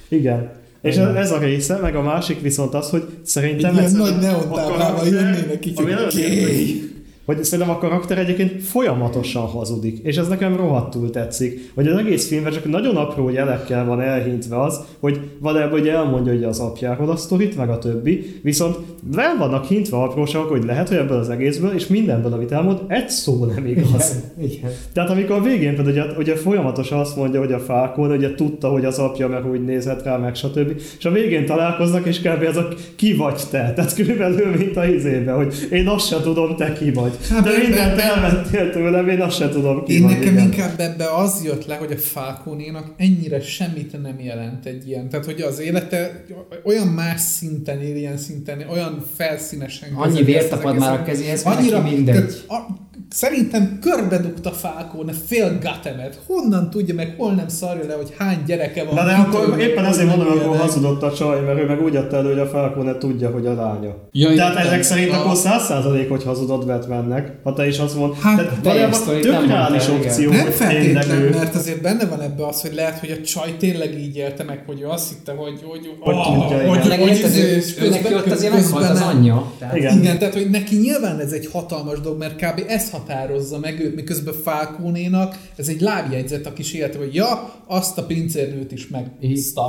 Igen. 0.09 0.51
És 0.83 0.97
ez, 0.97 1.15
ez 1.15 1.31
a 1.31 1.39
része, 1.39 1.79
meg 1.83 1.97
a 1.97 2.03
másik 2.03 2.41
viszont 2.41 2.75
az, 2.75 2.91
hogy 2.91 3.05
szerintem... 3.23 3.71
Egy 3.71 3.77
ilyen 3.77 3.93
nagy 3.93 4.17
neontáblával 4.17 5.07
jönnének 5.07 5.67
így, 5.67 5.73
ami 5.81 5.93
hogy 5.93 6.86
Hogy 7.27 7.45
szerintem 7.45 7.75
a 7.75 7.79
karakter 7.79 8.19
egyébként 8.19 8.63
folyamatosan 8.63 9.43
hazudik, 9.43 9.99
és 10.03 10.17
ez 10.17 10.29
nekem 10.29 10.57
rohadtul 10.57 11.11
tetszik, 11.11 11.71
hogy 11.75 11.87
az 11.87 11.99
egész 11.99 12.29
filmben 12.29 12.53
csak 12.53 12.65
nagyon 12.65 12.97
apró 12.97 13.29
jelekkel 13.29 13.85
van 13.85 14.01
elhintve 14.01 14.63
az, 14.63 14.81
hogy 15.01 15.21
valójában 15.39 15.79
hogy 15.79 15.89
elmondja 15.89 16.33
hogy 16.33 16.45
az 16.45 16.59
apjáról 16.59 17.11
a 17.11 17.17
sztorit, 17.17 17.57
meg 17.57 17.71
a 17.71 17.79
többi, 17.79 18.41
viszont 18.43 18.77
el 19.17 19.37
vannak 19.39 19.65
hintve 19.65 19.97
apróságok, 19.97 20.49
hogy 20.49 20.65
lehet, 20.65 20.89
hogy 20.89 20.97
ebből 20.97 21.19
az 21.19 21.29
egészből, 21.29 21.71
és 21.71 21.87
mindenből, 21.87 22.33
amit 22.33 22.53
elmond, 22.53 22.79
egy 22.87 23.09
szó 23.09 23.45
nem 23.45 23.67
igaz. 23.67 24.17
Igen. 24.39 24.71
Tehát 24.93 25.11
amikor 25.11 25.37
a 25.37 25.43
végén 25.43 25.77
pedig 25.77 25.93
ugye, 25.93 26.05
ugye 26.19 26.37
folyamatosan 26.37 26.99
azt 26.99 27.17
mondja, 27.17 27.41
hogy 27.41 27.53
a 27.53 27.59
Falcon 27.59 28.11
ugye 28.11 28.35
tudta, 28.35 28.69
hogy 28.69 28.85
az 28.85 28.99
apja 28.99 29.29
meg 29.29 29.51
úgy 29.51 29.65
nézett 29.65 30.03
rá, 30.03 30.17
meg 30.17 30.35
stb. 30.35 30.81
És 30.99 31.05
a 31.05 31.11
végén 31.11 31.47
találkoznak, 31.47 32.07
és 32.07 32.21
kb. 32.21 32.43
ez 32.43 32.57
a 32.57 32.69
ki 32.97 33.15
vagy 33.15 33.41
te. 33.51 33.73
Tehát 33.73 33.95
körülbelül, 33.95 34.57
mint 34.57 34.77
a 34.77 34.87
izébe, 34.87 35.33
hogy 35.33 35.55
én 35.71 35.89
azt 35.89 36.07
sem 36.07 36.21
tudom, 36.23 36.57
te 36.57 36.73
ki 36.73 36.93
vagy. 36.93 37.16
Hát, 37.31 37.43
De 37.45 37.51
de- 37.51 37.59
mindent 37.59 37.97
de- 37.97 38.03
elvettél 38.03 38.71
tőlem, 38.71 39.09
én 39.09 39.21
azt 39.21 39.37
sem 39.37 39.51
tudom 39.51 39.85
ki 39.85 39.93
Én 39.95 40.03
vagy, 40.03 40.11
nekem 40.13 40.33
igen. 40.33 40.45
inkább 40.45 40.81
ebbe 40.81 41.05
az 41.15 41.45
jött 41.45 41.67
le, 41.67 41.75
hogy 41.75 41.93
a 41.93 41.97
Falconénak 41.97 42.93
ennyire 42.97 43.41
semmit 43.41 44.03
nem 44.03 44.21
jelent 44.21 44.67
egy 44.67 44.89
ilyen. 44.89 45.09
Tehát, 45.09 45.25
hogy 45.25 45.41
az 45.41 45.61
élete 45.61 46.25
olyan 46.65 46.87
más 46.87 47.21
szinten 47.21 47.83
él, 47.83 47.97
ilyen 47.97 48.17
szinten, 48.17 48.65
olyan 48.71 49.05
felszínesen 49.17 49.89
Annyi 49.95 50.35
az 50.35 50.45
tapad 50.49 50.79
már 50.79 51.01
a 51.01 51.03
kezéhez, 51.03 51.43
neki 51.43 51.75
mindegy. 51.83 52.15
tehát 52.15 52.45
a, 52.49 52.67
szerintem 53.11 53.79
körbedugta 53.81 54.51
Falcone 54.51 55.13
fél 55.27 55.59
gatemet. 55.63 56.19
Honnan 56.27 56.71
tudja 56.71 56.95
meg, 56.95 57.15
hol 57.19 57.33
nem 57.33 57.49
szarja 57.49 57.87
le, 57.87 57.95
hogy 57.95 58.15
hány 58.19 58.39
gyereke 58.47 58.85
van. 58.85 58.95
Na 58.95 59.05
de 59.05 59.13
akkor 59.13 59.45
tudom, 59.45 59.59
éppen 59.59 59.85
hogy 59.85 59.93
ezért 59.93 60.09
mondom, 60.17 60.29
nem 60.37 60.45
akkor 60.47 60.57
hazudott 60.59 61.03
a 61.03 61.13
csaj, 61.13 61.41
mert 61.41 61.59
ő 61.59 61.67
meg 61.67 61.83
úgy 61.83 61.97
adta 61.97 62.17
elő, 62.17 62.29
hogy 62.29 62.39
a 62.39 62.47
Falcone 62.47 62.99
tudja, 62.99 63.31
hogy 63.31 63.47
a 63.47 63.55
lánya. 63.55 63.95
Ja, 64.13 64.35
Tehát 64.35 64.51
értem. 64.55 64.67
ezek 64.67 64.83
szerint 64.83 65.13
A- 65.13 65.21
akkor 65.21 65.37
100% 65.37 66.07
hogy 66.09 66.23
hazudott 66.25 66.67
Batmannek, 66.67 67.33
ha 67.43 67.53
te 67.53 67.67
is 67.67 67.79
azt 67.79 67.97
mondod. 67.97 68.17
Hát, 68.21 68.37
Tehát 68.37 68.65
valójában 68.65 69.01
nem 69.23 69.49
reális 69.49 69.89
opció, 69.89 70.31
Nem 70.31 70.41
hogy 70.41 70.53
feltétlen, 70.53 71.11
ő... 71.21 71.31
mert 71.31 71.55
azért 71.55 71.81
benne 71.83 72.07
van 72.07 72.21
ebbe 72.21 72.47
az, 72.47 72.61
hogy 72.61 72.75
lehet, 72.75 72.99
hogy 72.99 73.11
a 73.11 73.25
csaj 73.25 73.57
tényleg 73.59 73.99
így 73.99 74.17
élte 74.17 74.45
meg, 74.45 74.63
hogy 74.67 74.81
ő 74.81 74.87
azt 74.87 75.09
hitte, 75.09 75.33
hogy 75.33 75.61
hogy, 75.65 75.97
Hogy 76.01 76.15
tudja, 76.23 76.57
igen. 76.57 76.69
hogy, 76.69 76.89
Meg 76.89 76.99
hogy, 77.01 77.09
érted, 77.09 77.31
izé, 77.31 77.43
ő- 77.43 77.57
és 77.57 77.75
ő 77.81 77.89
neki 77.89 78.03
közben- 78.03 78.19
ott 78.21 78.31
azért 78.33 78.53
közben 78.55 78.81
meghalt 78.81 78.91
az 78.91 78.99
nem. 79.07 79.17
anyja. 79.17 79.53
Tehát 79.59 79.77
Igen. 79.77 79.99
Igen, 79.99 80.19
tehát 80.19 80.35
hogy 80.35 80.51
neki 80.51 80.77
nyilván 80.77 81.19
ez 81.21 81.33
egy 81.33 81.49
hatalmas 81.53 82.01
dolog, 82.01 82.19
mert 82.19 82.37
kb. 82.37 82.63
ez 82.69 82.91
határozza 82.99 83.59
meg 83.59 83.81
őt, 83.81 83.95
miközben 83.95 84.35
Falcónénak 84.35 85.35
ez 85.57 85.69
egy 85.69 85.81
lábjegyzet 85.81 86.47
a 86.47 86.53
kis 86.53 86.73
élete, 86.73 86.99
hogy 86.99 87.15
ja, 87.15 87.55
azt 87.67 87.99
a 87.99 88.05
pincérnőt 88.05 88.73
is 88.73 88.89
meg. 88.89 89.11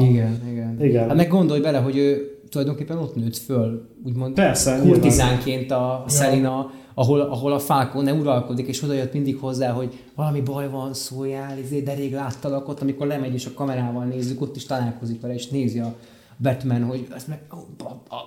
Igen, 0.09 0.41
igen. 0.51 0.77
Igen. 0.81 1.07
Hát 1.07 1.17
meg 1.17 1.27
gondolj 1.27 1.59
bele, 1.59 1.77
hogy 1.77 1.97
ő 1.97 2.31
tulajdonképpen 2.49 2.97
ott 2.97 3.15
nőtt 3.15 3.37
föl, 3.37 3.87
úgymond 4.05 4.33
Persze, 4.33 4.79
kurtizánként 4.83 5.71
a 5.71 6.05
Selina, 6.09 6.71
ahol, 6.93 7.21
ahol 7.21 7.53
a 7.53 7.59
Falcone 7.59 8.13
uralkodik, 8.13 8.67
és 8.67 8.83
oda 8.83 8.93
jött 8.93 9.13
mindig 9.13 9.37
hozzá, 9.37 9.71
hogy 9.71 10.03
valami 10.15 10.41
baj 10.41 10.69
van, 10.69 10.93
szóljál, 10.93 11.57
izé, 11.57 11.81
de 11.81 11.93
rég 11.93 12.13
láttalak 12.13 12.67
ott, 12.67 12.81
amikor 12.81 13.07
lemegy 13.07 13.33
és 13.33 13.45
a 13.45 13.53
kamerával 13.53 14.05
nézzük, 14.05 14.41
ott 14.41 14.55
is 14.55 14.65
találkozik 14.65 15.21
vele, 15.21 15.33
és 15.33 15.47
nézi 15.47 15.79
a 15.79 15.95
Batman, 16.37 16.83
hogy 16.83 17.07
ez, 17.15 17.25
meg, 17.27 17.39
ó, 17.53 17.57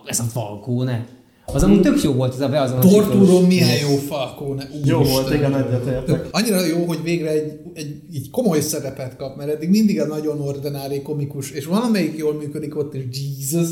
ez 0.05 0.21
a 0.21 0.23
Falcone. 0.23 1.07
Az 1.53 1.63
amúgy 1.63 1.81
tök 1.81 2.03
jó 2.03 2.13
volt 2.13 2.35
ez 2.35 2.41
a 2.41 2.49
beazonosítós. 2.49 3.05
Tortúron 3.05 3.45
milyen 3.45 3.79
jó 3.91 3.97
Falcone. 3.97 4.69
Jó 4.85 4.97
úristen. 4.97 5.23
volt, 5.23 5.35
igen, 5.35 5.57
egyetértek. 5.57 6.29
Annyira 6.31 6.65
jó, 6.65 6.85
hogy 6.85 7.03
végre 7.03 7.31
egy, 7.31 7.53
egy, 7.75 8.01
egy 8.15 8.31
komoly 8.31 8.61
szerepet 8.61 9.17
kap, 9.17 9.37
mert 9.37 9.51
eddig 9.51 9.69
mindig 9.69 10.01
a 10.01 10.07
nagyon 10.07 10.41
ordinári 10.41 11.03
komikus, 11.03 11.51
és 11.51 11.65
valamelyik 11.65 12.17
jól 12.17 12.35
működik 12.35 12.77
ott, 12.77 12.95
és 12.95 13.03
Jesus, 13.39 13.69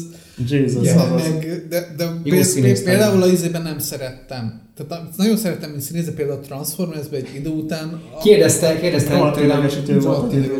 Jesus, 0.48 0.86
Ja, 0.86 1.14
meg, 1.14 1.66
de, 1.68 1.94
de 1.96 2.04
Jó 2.24 2.36
például 2.84 3.22
az 3.22 3.32
izében 3.32 3.62
nem 3.62 3.78
szerettem. 3.78 4.66
Tehát 4.76 5.16
nagyon 5.16 5.36
szerettem, 5.36 5.70
mint 5.70 5.82
színész, 5.82 6.04
de 6.04 6.12
például 6.12 6.38
a 6.38 6.46
Transformers-ben 6.46 7.20
egy 7.20 7.34
idő 7.36 7.50
után... 7.50 8.00
Kérdezte, 8.22 8.80
kérdezte 8.80 9.30
tőlem, 9.30 9.68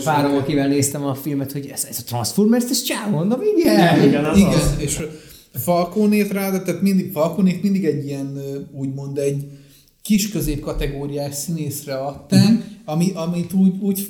párom, 0.04 0.34
akivel 0.34 0.68
néztem 0.68 1.04
a 1.04 1.14
filmet, 1.14 1.52
hogy 1.52 1.70
ez, 1.72 1.86
ez 1.90 1.96
a 2.00 2.02
Transformers, 2.06 2.64
ez 2.70 2.82
csávó, 2.82 3.16
mondom, 3.16 3.40
igen. 3.56 4.04
Igen, 4.04 4.24
az 4.24 4.36
Igen, 4.36 4.52
az. 4.52 4.74
és 4.76 5.00
Falconét 5.52 6.32
rá, 6.32 6.50
de 6.50 6.60
tehát 6.62 6.80
mindig, 6.82 7.12
Falconét 7.12 7.62
mindig 7.62 7.84
egy 7.84 8.06
ilyen, 8.06 8.38
úgymond 8.72 9.18
egy 9.18 9.46
kis 10.02 10.30
közép 10.30 10.60
kategóriás 10.60 11.34
színészre 11.34 11.94
adták, 11.94 12.48
Mhm. 12.48 12.60
ami, 12.84 13.10
amit 13.14 13.52
úgy, 13.52 13.72
úgy 13.80 14.08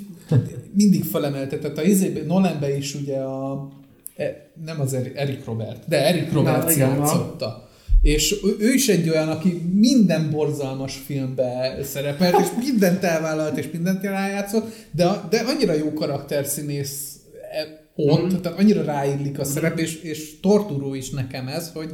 mindig 0.75 1.05
felemelte. 1.05 1.59
Tehát 1.59 1.79
a 1.79 1.83
izében, 1.83 2.27
Nolanbe 2.27 2.77
is 2.77 2.95
ugye 2.95 3.17
a, 3.17 3.69
e, 4.17 4.51
nem 4.65 4.81
az 4.81 4.95
Eri- 4.95 5.13
Eric 5.15 5.45
Robert, 5.45 5.89
de 5.89 6.07
Eric 6.07 6.33
Robert 6.33 6.75
játszotta. 6.77 7.69
És 8.03 8.35
ő, 8.45 8.57
ő 8.59 8.73
is 8.73 8.89
egy 8.89 9.09
olyan, 9.09 9.29
aki 9.29 9.63
minden 9.75 10.31
borzalmas 10.31 10.95
filmbe 11.07 11.79
szerepelt, 11.83 12.39
és 12.41 12.47
mindent 12.65 13.03
elvállalt, 13.05 13.57
és 13.59 13.71
mindent 13.73 14.03
rájátszott, 14.03 14.73
de, 14.91 15.27
de 15.31 15.39
annyira 15.47 15.73
jó 15.75 15.93
karakterszínész 15.93 17.17
e- 17.53 17.78
ott, 18.07 18.33
mm. 18.33 18.41
tehát 18.41 18.59
annyira 18.59 18.83
ráillik 18.83 19.39
a 19.39 19.45
szerep, 19.45 19.79
és, 19.79 20.03
és 20.03 20.41
torturó 20.41 20.95
is 20.95 21.11
nekem 21.11 21.49
ez, 21.49 21.73
hogy 21.73 21.91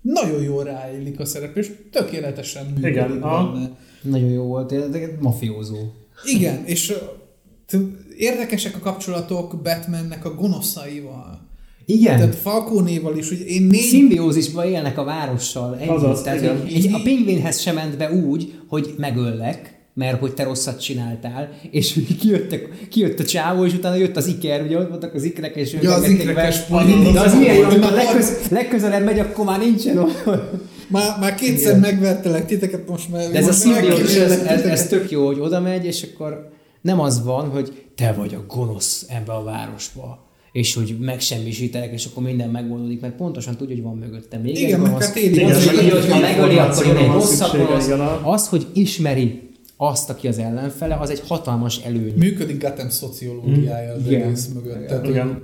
nagyon 0.00 0.42
jól 0.42 0.64
ráillik 0.64 1.20
a 1.20 1.24
szerep, 1.24 1.56
és 1.56 1.72
tökéletesen 1.90 2.66
működik 2.66 2.90
Igen, 2.90 3.20
benne. 3.20 3.70
Nagyon 4.02 4.30
jó 4.30 4.44
volt, 4.44 4.70
de 4.70 4.86
de 4.86 5.16
mafiózó. 5.20 5.76
Igen, 6.24 6.64
és 6.64 6.94
érdekesek 8.16 8.76
a 8.76 8.78
kapcsolatok 8.78 9.62
Batmannek 9.62 10.24
a 10.24 10.34
gonoszaival. 10.34 11.46
Igen. 11.84 12.16
Tehát 12.16 12.34
Falconéval 12.34 13.16
is, 13.16 13.28
hogy 13.28 13.40
én 13.46 13.62
négy... 13.62 13.80
Szimbiózisban 13.80 14.66
élnek 14.66 14.98
a 14.98 15.04
várossal. 15.04 15.78
Ennyi. 15.78 15.88
Azaz, 15.88 16.22
Tehát, 16.22 16.40
igen. 16.40 16.60
hogy 16.60 16.72
egy, 16.72 16.92
a 16.92 17.02
pingvinhez 17.02 17.60
sem 17.60 17.74
ment 17.74 17.96
be 17.96 18.12
úgy, 18.12 18.60
hogy 18.68 18.94
megöllek, 18.98 19.75
mert 19.98 20.18
hogy 20.20 20.34
te 20.34 20.42
rosszat 20.44 20.80
csináltál, 20.80 21.48
és 21.70 21.94
hogy 21.94 22.16
kijött 22.90 23.18
a, 23.18 23.22
a 23.22 23.24
csávó, 23.24 23.64
és 23.64 23.72
utána 23.72 23.94
jött 23.96 24.16
az 24.16 24.26
iker, 24.26 24.62
ugye 24.62 24.78
ott 24.78 24.88
voltak 24.88 25.14
az 25.14 25.22
ikrek, 25.24 25.56
és 25.56 25.76
Ja, 25.80 25.92
az 25.94 26.08
ikrekes. 26.08 26.66
De 27.12 27.20
az 27.20 27.34
milyen 27.38 27.54
jó, 27.56 27.68
legköz, 27.94 28.32
legközelebb 28.50 29.04
megy, 29.04 29.18
akkor 29.18 29.44
már 29.44 29.58
nincsen 29.58 29.98
ott. 29.98 30.24
Már, 30.88 31.16
már 31.20 31.34
kétszer 31.34 31.78
megvertelek 31.78 32.46
titeket, 32.46 32.88
most 32.88 33.10
már... 33.10 33.30
De 33.30 33.38
ez 33.38 33.44
a 33.44 33.46
most 33.46 33.58
ez, 33.64 33.64
megkísérlek 33.88 34.30
ez, 34.30 34.38
titeket. 34.38 34.64
ez, 34.66 34.86
tök 34.88 35.10
jó, 35.10 35.26
hogy 35.26 35.38
oda 35.40 35.60
megy, 35.60 35.84
és 35.84 36.06
akkor 36.12 36.50
nem 36.80 37.00
az 37.00 37.24
van, 37.24 37.48
hogy 37.48 37.82
te 37.94 38.12
vagy 38.12 38.34
a 38.34 38.44
gonosz 38.54 39.06
ebbe 39.08 39.32
a 39.32 39.42
városba 39.44 40.24
és 40.52 40.74
hogy 40.74 40.96
megsemmisítelek, 41.00 41.92
és 41.92 42.04
akkor 42.04 42.22
minden 42.22 42.50
megoldódik, 42.50 43.00
mert 43.00 43.14
pontosan 43.16 43.56
tudja, 43.56 43.74
hogy 43.74 43.84
van 43.84 43.96
mögötte 43.96 44.38
még 44.38 44.58
Igen, 44.60 44.80
egy 44.80 44.86
gonosz. 44.86 45.06
hát 45.06 45.16
Igen, 45.16 45.46
meg 45.46 45.90
hogy 45.90 46.10
ha 46.10 46.18
megöli, 46.18 46.56
akkor 46.58 46.86
jön 46.86 46.96
egy 46.96 47.06
rosszabb 47.06 47.56
gonosz. 47.56 47.86
igen, 47.86 48.00
a- 48.00 48.32
Az, 48.32 48.48
hogy 48.48 48.66
ismeri 48.74 49.40
azt, 49.76 50.10
aki 50.10 50.28
az 50.28 50.38
ellenfele, 50.38 50.94
az 50.94 51.10
egy 51.10 51.20
hatalmas 51.26 51.78
előny. 51.84 52.12
Működik 52.16 52.62
Gotham 52.62 52.88
szociológiája 52.88 53.92
az 53.94 54.06
Igen. 54.06 54.22
egész 54.22 54.48
mögött. 54.54 54.86
Tehát, 54.86 55.06
Igen. 55.06 55.42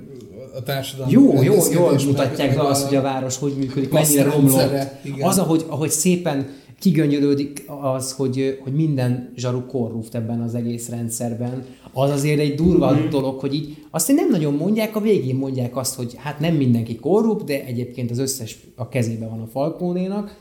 a 0.55 0.63
társadalmi 0.63 1.11
Jó, 1.11 1.41
jó, 1.43 1.53
jól 1.71 1.93
mutatják 2.05 2.55
be 2.55 2.61
azt, 2.61 2.87
hogy 2.87 2.97
a 2.97 3.01
város 3.01 3.37
hogy 3.37 3.53
működik, 3.57 3.91
mennyire 3.91 4.23
romlott. 4.23 4.71
igen. 5.03 5.27
Az, 5.27 5.37
ahogy, 5.39 5.65
ahogy 5.67 5.89
szépen 5.89 6.47
kigöngyölődik 6.79 7.63
az, 7.95 8.11
hogy, 8.11 8.59
hogy 8.63 8.73
minden 8.73 9.33
zsaru 9.35 9.65
korrupt 9.65 10.15
ebben 10.15 10.41
az 10.41 10.55
egész 10.55 10.89
rendszerben, 10.89 11.65
az 11.93 12.09
azért 12.09 12.39
egy 12.39 12.55
durva 12.55 12.91
Mhm. 12.91 13.09
dolog, 13.09 13.39
hogy 13.39 13.53
így 13.53 13.77
azt 13.91 14.07
nem 14.13 14.29
nagyon 14.29 14.53
mondják, 14.53 14.95
a 14.95 14.99
végén 14.99 15.35
mondják 15.35 15.77
azt, 15.77 15.95
hogy 15.95 16.13
hát 16.17 16.39
nem 16.39 16.55
mindenki 16.55 16.95
korrupt, 16.95 17.45
de 17.45 17.65
egyébként 17.65 18.11
az 18.11 18.17
összes 18.17 18.57
a 18.75 18.89
kezében 18.89 19.29
van 19.29 19.39
a 19.41 19.47
Falkónénak, 19.51 20.35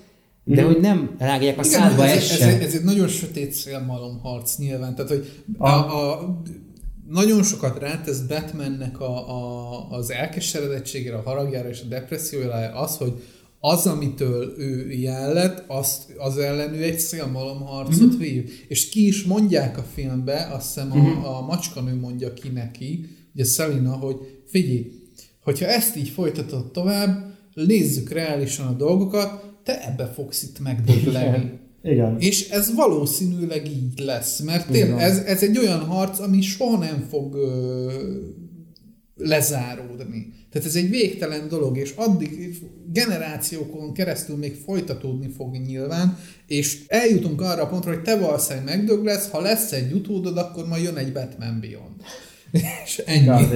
de 0.44 0.62
hogy 0.62 0.80
nem 0.80 1.14
rágják 1.18 1.58
a 1.58 1.60
Mhm. 1.60 1.70
Igen, 1.70 1.80
szádba 1.80 2.04
ez, 2.04 2.30
ez, 2.30 2.40
ez, 2.40 2.74
egy 2.74 2.84
nagyon 2.84 3.08
sötét 3.08 3.52
szélmalom 3.52 4.20
harc 4.20 4.56
nyilván. 4.56 4.94
Tehát, 4.94 5.10
hogy 5.10 5.42
a, 5.58 5.68
a, 5.68 6.42
nagyon 7.08 7.42
sokat 7.42 7.78
rátesz 7.78 8.18
Batmannek 8.18 9.00
a, 9.00 9.30
a, 9.30 9.90
az 9.90 10.10
elkeseredettségére, 10.10 11.16
a 11.16 11.22
haragjára 11.22 11.68
és 11.68 11.80
a 11.80 11.88
depressziójára 11.88 12.80
az, 12.80 12.96
hogy 12.96 13.12
az, 13.60 13.86
amitől 13.86 14.54
ő 14.58 14.90
ilyen 14.90 15.32
lett, 15.32 15.64
azt, 15.66 16.12
az 16.16 16.38
ellen 16.38 16.74
ő 16.74 16.82
egy 16.82 16.98
szélmalomharcot 16.98 18.00
mm-hmm. 18.00 18.18
vív. 18.18 18.50
És 18.68 18.88
ki 18.88 19.06
is 19.06 19.24
mondják 19.24 19.78
a 19.78 19.84
filmbe, 19.94 20.48
azt 20.52 20.66
hiszem 20.66 20.88
mm-hmm. 20.88 21.22
a, 21.22 21.38
a 21.38 21.46
macskanő 21.46 21.94
mondja 21.94 22.32
ki 22.32 22.48
neki, 22.48 23.06
ugye 23.34 23.44
Selina, 23.44 23.92
hogy 23.92 24.16
figyelj, 24.46 24.92
hogyha 25.44 25.66
ezt 25.66 25.96
így 25.96 26.08
folytatod 26.08 26.70
tovább, 26.70 27.32
nézzük 27.54 28.10
reálisan 28.10 28.66
a 28.66 28.72
dolgokat, 28.72 29.51
te 29.64 29.86
ebbe 29.86 30.06
fogsz 30.06 30.42
itt 30.42 30.60
megdögleni. 30.60 31.60
Igen. 31.82 32.16
És 32.18 32.48
ez 32.48 32.74
valószínűleg 32.74 33.66
így 33.66 33.98
lesz, 33.98 34.40
mert 34.40 34.70
tényleg 34.70 35.00
ez, 35.00 35.18
ez 35.18 35.42
egy 35.42 35.58
olyan 35.58 35.80
harc, 35.80 36.20
ami 36.20 36.40
soha 36.40 36.78
nem 36.78 37.06
fog 37.10 37.34
ö, 37.34 37.92
lezáródni. 39.16 40.32
Tehát 40.50 40.68
ez 40.68 40.74
egy 40.74 40.90
végtelen 40.90 41.48
dolog, 41.48 41.76
és 41.76 41.92
addig 41.96 42.60
generációkon 42.92 43.92
keresztül 43.92 44.36
még 44.36 44.54
folytatódni 44.54 45.28
fog 45.28 45.56
nyilván, 45.56 46.18
és 46.46 46.84
eljutunk 46.86 47.40
arra 47.40 47.62
a 47.62 47.66
pontra, 47.66 47.92
hogy 47.92 48.02
te 48.02 48.18
valószínűleg 48.18 48.76
megdög 48.76 49.04
lesz, 49.04 49.30
ha 49.30 49.40
lesz 49.40 49.72
egy 49.72 49.92
utódod, 49.92 50.36
akkor 50.36 50.66
majd 50.66 50.82
jön 50.82 50.96
egy 50.96 51.12
Batman 51.12 51.60
Beyond. 51.60 51.94
és 52.84 53.02
ennyi. 53.06 53.26
Kb. 53.26 53.54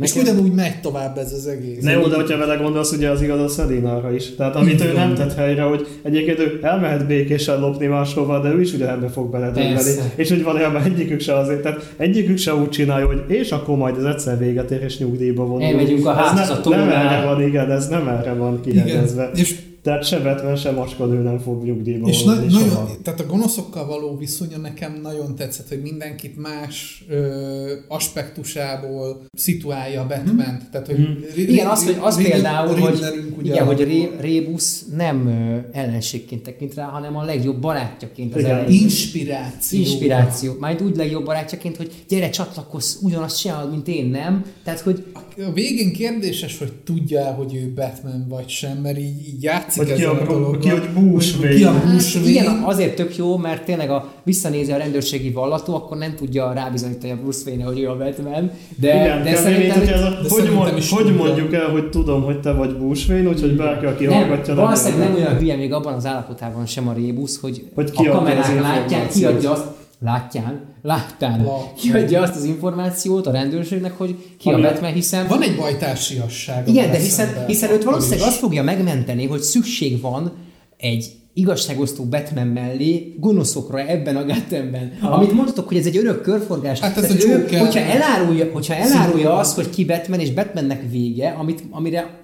És 0.00 0.14
ugyanúgy 0.14 0.52
megy 0.52 0.80
tovább 0.80 1.18
ez 1.18 1.32
az 1.32 1.46
egész. 1.46 1.82
Ne 1.82 1.92
jó, 1.92 2.06
de 2.06 2.14
hogyha 2.14 2.38
vele 2.38 2.54
gondolsz, 2.56 2.92
ugye 2.92 3.08
az 3.08 3.22
igaz 3.22 3.40
a 3.40 3.48
Szedinára 3.48 4.14
is. 4.14 4.34
Tehát 4.34 4.56
amit 4.56 4.84
ő 4.84 4.92
nem 4.92 5.14
tett 5.14 5.34
helyre, 5.34 5.62
hogy 5.62 5.86
egyébként 6.02 6.38
ő 6.38 6.58
elmehet 6.62 7.06
békésen 7.06 7.60
lopni 7.60 7.86
máshova, 7.86 8.40
de 8.40 8.48
ő 8.48 8.60
is 8.60 8.72
ugyanebbe 8.72 9.08
fog. 9.08 9.30
Persze. 9.30 10.12
És 10.14 10.28
hogy 10.28 10.42
valójában 10.42 10.82
egyikük 10.82 11.20
se 11.20 11.36
azért, 11.36 11.62
tehát 11.62 11.94
egyikük 11.96 12.38
se 12.38 12.54
úgy 12.54 12.68
csinálja, 12.68 13.06
hogy 13.06 13.22
és 13.26 13.50
akkor 13.50 13.76
majd 13.76 13.96
ez 13.98 14.04
egyszer 14.04 14.38
véget 14.38 14.70
ér 14.70 14.82
és 14.82 14.98
nyugdíjba 14.98 15.46
vonul. 15.46 15.62
Elmegyünk 15.62 16.06
a 16.06 16.10
Ez 16.10 16.16
házhoz 16.16 16.48
ne- 16.48 16.54
a 16.54 16.60
tónál. 16.60 16.86
Nem 16.86 17.06
erre 17.06 17.24
van, 17.24 17.42
igen, 17.42 17.70
ez 17.70 17.88
nem 17.88 18.08
erre 18.08 18.32
van 18.32 18.60
Igen. 18.64 18.84
kihegyezve. 18.84 19.30
És 19.34 19.54
Tehát 19.84 20.04
se 20.06 20.20
Batman, 20.20 20.56
se 20.56 20.70
macskadő 20.70 21.18
nem 21.22 21.38
fog 21.38 21.64
nyugdíjba 21.64 22.08
És 22.08 22.22
na, 22.22 22.34
nagyon, 22.34 22.50
soha. 22.50 22.90
tehát 23.02 23.20
a 23.20 23.26
gonoszokkal 23.26 23.86
való 23.86 24.16
viszonya 24.16 24.58
nekem 24.58 24.98
nagyon 25.02 25.34
tetszett, 25.34 25.68
hogy 25.68 25.82
mindenkit 25.82 26.36
más 26.36 27.04
ö, 27.08 27.72
aspektusából 27.88 29.24
szituálja 29.36 30.00
a 30.00 30.06
batman 30.06 30.68
Tehát, 30.72 30.86
hogy 30.86 30.96
Ri- 31.34 31.52
Igen, 31.52 31.66
az, 31.66 31.84
hogy 31.84 31.96
az 32.00 32.16
Ri- 32.16 32.30
például, 32.30 32.76
hogy, 32.76 32.98
ugye 33.38 33.52
igen, 33.52 33.66
hogy 33.66 33.80
a- 33.80 33.84
Ré, 33.84 34.10
Rébus 34.20 34.80
nem 34.96 35.26
ö, 35.26 35.58
ellenségként 35.78 36.42
tekint 36.42 36.74
rá, 36.74 36.84
hanem 36.84 37.16
a 37.16 37.24
legjobb 37.24 37.60
barátjaként 37.60 38.34
az 38.34 38.40
Igen. 38.40 38.70
Inspiráció. 38.70 39.78
Inspiráció. 39.78 40.54
Majd 40.60 40.82
úgy 40.82 40.96
legjobb 40.96 41.24
barátjaként, 41.24 41.76
hogy 41.76 41.90
gyere 42.08 42.30
csatlakozz, 42.30 42.96
ugyanazt 43.02 43.38
csinálod, 43.40 43.70
mint 43.70 43.88
én, 43.88 44.06
nem? 44.06 44.44
Tehát, 44.64 44.80
hogy 44.80 45.04
A 45.38 45.52
végén 45.52 45.92
kérdéses, 45.92 46.58
hogy 46.58 46.72
tudja 46.84 47.24
hogy 47.24 47.54
ő 47.54 47.72
Batman 47.74 48.26
vagy 48.28 48.48
sem, 48.48 48.76
mert 48.78 48.98
így, 48.98 49.26
így 49.28 49.42
játszik 49.42 49.73
Vagy 49.76 49.92
ki 49.92 50.04
a- 50.04 50.10
a 50.20 50.24
dologgal. 50.26 50.58
ki, 50.60 50.68
hogy 50.68 50.88
Bruce 50.94 51.36
Hogy 51.38 51.54
Ki 51.56 51.64
a 51.64 51.72
Hát 51.72 52.14
igen, 52.26 52.62
azért 52.64 52.94
tök 52.96 53.16
jó, 53.16 53.36
mert 53.36 53.64
tényleg 53.64 53.90
a 53.90 54.12
visszanézi 54.22 54.72
a 54.72 54.76
rendőrségi 54.76 55.30
vallató, 55.30 55.74
akkor 55.74 55.96
nem 55.96 56.14
tudja 56.14 56.52
rábizonyítani 56.52 57.12
a 57.12 57.16
Bruce 57.16 57.50
Wayne, 57.50 57.64
hogy 57.64 57.80
ő 57.80 57.88
a 57.88 57.96
Batman, 57.96 58.50
de, 58.76 58.94
Igen, 58.94 59.22
de 59.22 59.34
szerintem 59.34 59.60
mint, 59.60 59.72
hogy 59.72 59.88
ez 59.88 60.00
a, 60.02 60.08
de 60.10 60.16
hogy, 60.16 60.28
szerintem 60.28 60.54
mond, 60.54 60.76
is 60.76 60.90
hogy 60.90 61.14
mondjuk 61.14 61.52
el, 61.52 61.68
hogy 61.70 61.88
tudom, 61.90 62.22
hogy 62.22 62.40
te 62.40 62.52
vagy 62.52 62.76
Bruce 62.76 63.12
Wayne, 63.12 63.28
úgyhogy 63.28 63.56
bárki, 63.56 63.84
aki 63.86 64.04
nem, 64.04 64.14
hallgatja, 64.14 64.54
valószínűleg 64.54 65.08
nem 65.08 65.16
olyan 65.16 65.36
hülye 65.38 65.56
még 65.56 65.72
abban 65.72 65.94
az 65.94 66.06
állapotában 66.06 66.66
sem 66.66 66.88
a 66.88 66.92
Rébusz, 66.92 67.40
hogy, 67.40 67.64
Hogy 67.74 67.90
a 67.94 68.02
kamerák 68.08 68.60
látják, 68.60 69.08
kiadja 69.12 69.50
azt, 69.50 69.64
látján, 70.00 70.60
láttán, 70.84 71.44
Látján. 71.44 71.74
kiadja 71.74 72.22
azt 72.22 72.36
az 72.36 72.44
információt 72.44 73.26
a 73.26 73.30
rendőrségnek, 73.30 73.98
hogy 73.98 74.16
ki 74.38 74.48
Ami- 74.48 74.64
a 74.64 74.70
Batman, 74.70 74.92
hiszen 74.92 75.26
Van 75.26 75.42
egy 75.42 75.56
bajtársiasság. 75.56 76.68
Igen, 76.68 76.90
de 76.90 76.98
hiszen, 76.98 77.46
hiszen 77.46 77.70
őt 77.70 77.84
valószínűleg 77.84 78.26
azt 78.26 78.38
fogja 78.38 78.62
megmenteni, 78.62 79.26
hogy 79.26 79.40
szükség 79.40 80.00
van 80.00 80.32
egy 80.76 81.12
igazságosztó 81.34 82.04
Batman 82.04 82.46
mellé 82.46 83.14
gonoszokra 83.20 83.78
ebben 83.78 84.16
a 84.16 84.24
Gothamben. 84.24 84.92
Amit 85.00 85.32
mondhatok, 85.32 85.68
hogy 85.68 85.76
ez 85.76 85.86
egy 85.86 85.96
örök 85.96 86.22
körforgás. 86.22 86.80
Hát 86.80 86.96
ez 86.96 87.02
Tehát 87.02 87.22
a 87.22 87.26
ő, 87.26 87.58
hogyha 87.58 87.80
elárulja, 87.80 88.50
hogyha 88.52 88.74
elárulja 88.74 89.36
azt, 89.36 89.54
hogy 89.54 89.70
ki 89.70 89.84
Batman 89.84 90.20
és 90.20 90.30
Batmannek 90.32 90.90
vége, 90.90 91.30
amit, 91.30 91.62
amire, 91.70 92.20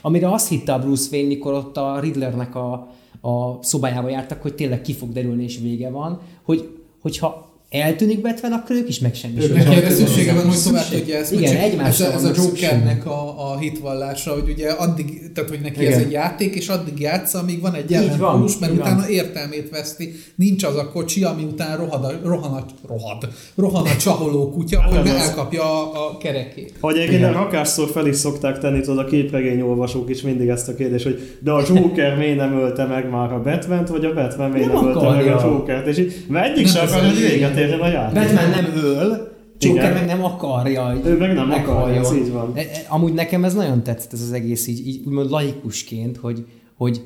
amire 0.00 0.32
azt 0.32 0.48
hitte 0.48 0.72
a 0.72 0.78
Bruce 0.78 1.08
Wayne, 1.12 1.28
mikor 1.28 1.52
ott 1.52 1.76
a 1.76 2.00
Riddlernek 2.00 2.54
a, 2.54 2.72
a 3.20 3.58
szobájába 3.62 4.08
jártak, 4.08 4.42
hogy 4.42 4.54
tényleg 4.54 4.82
ki 4.82 4.92
fog 4.92 5.12
derülni 5.12 5.42
és 5.42 5.58
vége 5.58 5.90
van, 5.90 6.20
hogy, 6.42 6.68
hogyha 7.02 7.51
eltűnik 7.72 8.20
Batman, 8.20 8.52
akkor 8.52 8.76
ők 8.76 8.88
is 8.88 8.98
megsemmisülnek. 8.98 9.64
Neki 9.64 9.76
erre 9.76 9.90
szüksége 9.90 10.32
van, 10.32 10.44
hogy 10.48 10.62
tovább 10.64 10.88
tudja 10.90 11.16
ezt. 11.16 11.32
Igen, 11.32 11.56
egymásra 11.56 12.04
ez, 12.06 12.24
a- 12.24 12.28
ez 12.28 12.38
a 12.38 12.42
Jokernek 12.42 13.06
a, 13.06 13.50
a 13.52 13.58
hitvallása, 13.58 14.32
hogy 14.32 14.48
ugye 14.50 14.70
addig, 14.70 15.32
tehát 15.34 15.50
hogy 15.50 15.60
neki 15.60 15.80
Igen. 15.80 15.92
ez 15.92 15.98
egy 15.98 16.10
játék, 16.10 16.54
és 16.54 16.68
addig 16.68 17.00
játsza, 17.00 17.38
amíg 17.38 17.60
van 17.60 17.74
egy 17.74 17.92
ellentólus, 17.92 18.58
mert 18.58 18.72
így 18.72 18.78
van. 18.78 18.86
utána 18.86 19.08
értelmét 19.08 19.70
veszti. 19.70 20.12
Nincs 20.34 20.64
az 20.64 20.76
a 20.76 20.90
kocsi, 20.90 21.24
ami 21.24 21.42
után 21.44 21.76
rohad 21.76 22.04
a, 22.04 22.20
rohan 22.24 22.52
a, 22.52 22.64
rohad, 22.88 23.28
rohan 23.54 23.86
a 23.86 23.96
csaholó 23.96 24.50
kutya, 24.50 24.82
hogy 24.82 25.08
elkapja 25.08 25.62
a, 25.62 26.08
a 26.08 26.18
kerekét. 26.18 26.72
Hogy 26.80 26.96
egyébként 26.96 27.34
akárszor 27.34 27.88
fel 27.88 28.06
is 28.06 28.16
szokták 28.16 28.58
tenni, 28.58 28.80
tudod, 28.80 28.98
a 28.98 29.04
képregény 29.04 29.60
olvasók 29.60 30.10
is 30.10 30.22
mindig 30.22 30.48
ezt 30.48 30.68
a 30.68 30.74
kérdést, 30.74 31.04
hogy 31.04 31.36
de 31.40 31.50
a 31.50 31.62
Joker 31.74 32.16
miért 32.16 32.36
nem 32.36 32.58
ölte 32.58 32.84
meg 32.86 33.10
már 33.10 33.32
a 33.32 33.42
batman 33.42 33.84
vagy 33.90 34.04
a 34.04 34.14
Batman 34.14 34.50
miért 34.50 34.72
Nem 34.72 34.84
nem, 34.84 34.86
ölte 34.86 35.08
meg 35.10 35.26
a. 35.26 35.46
Jokert, 35.46 35.86
és 35.86 35.98
így, 35.98 36.24
mert 36.28 36.52
egyik 36.52 36.66
sem 36.68 36.86
akar, 36.86 37.00
hogy 37.00 37.20
véget 37.20 37.56
érjen 37.62 37.80
a 37.80 37.88
játék. 37.88 38.14
Batman 38.14 38.50
nem 38.50 38.72
öl, 38.84 39.30
Joker 39.58 39.92
meg 39.92 40.06
nem 40.06 40.24
akarja. 40.24 41.00
Ő 41.04 41.16
meg 41.16 41.34
nem 41.34 41.50
akarja, 41.50 42.00
ez 42.00 42.14
így 42.14 42.30
van. 42.30 42.52
De, 42.52 42.70
e, 42.70 42.86
amúgy 42.88 43.12
nekem 43.12 43.44
ez 43.44 43.54
nagyon 43.54 43.82
tetszett 43.82 44.12
ez 44.12 44.22
az 44.22 44.32
egész 44.32 44.66
így, 44.66 44.86
így 44.86 45.06
úgymond 45.06 45.30
laikusként, 45.30 46.16
hogy, 46.16 46.46
hogy 46.76 47.02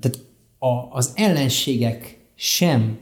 tehát 0.00 0.18
a, 0.58 0.96
az 0.96 1.12
ellenségek 1.14 2.18
sem 2.34 2.98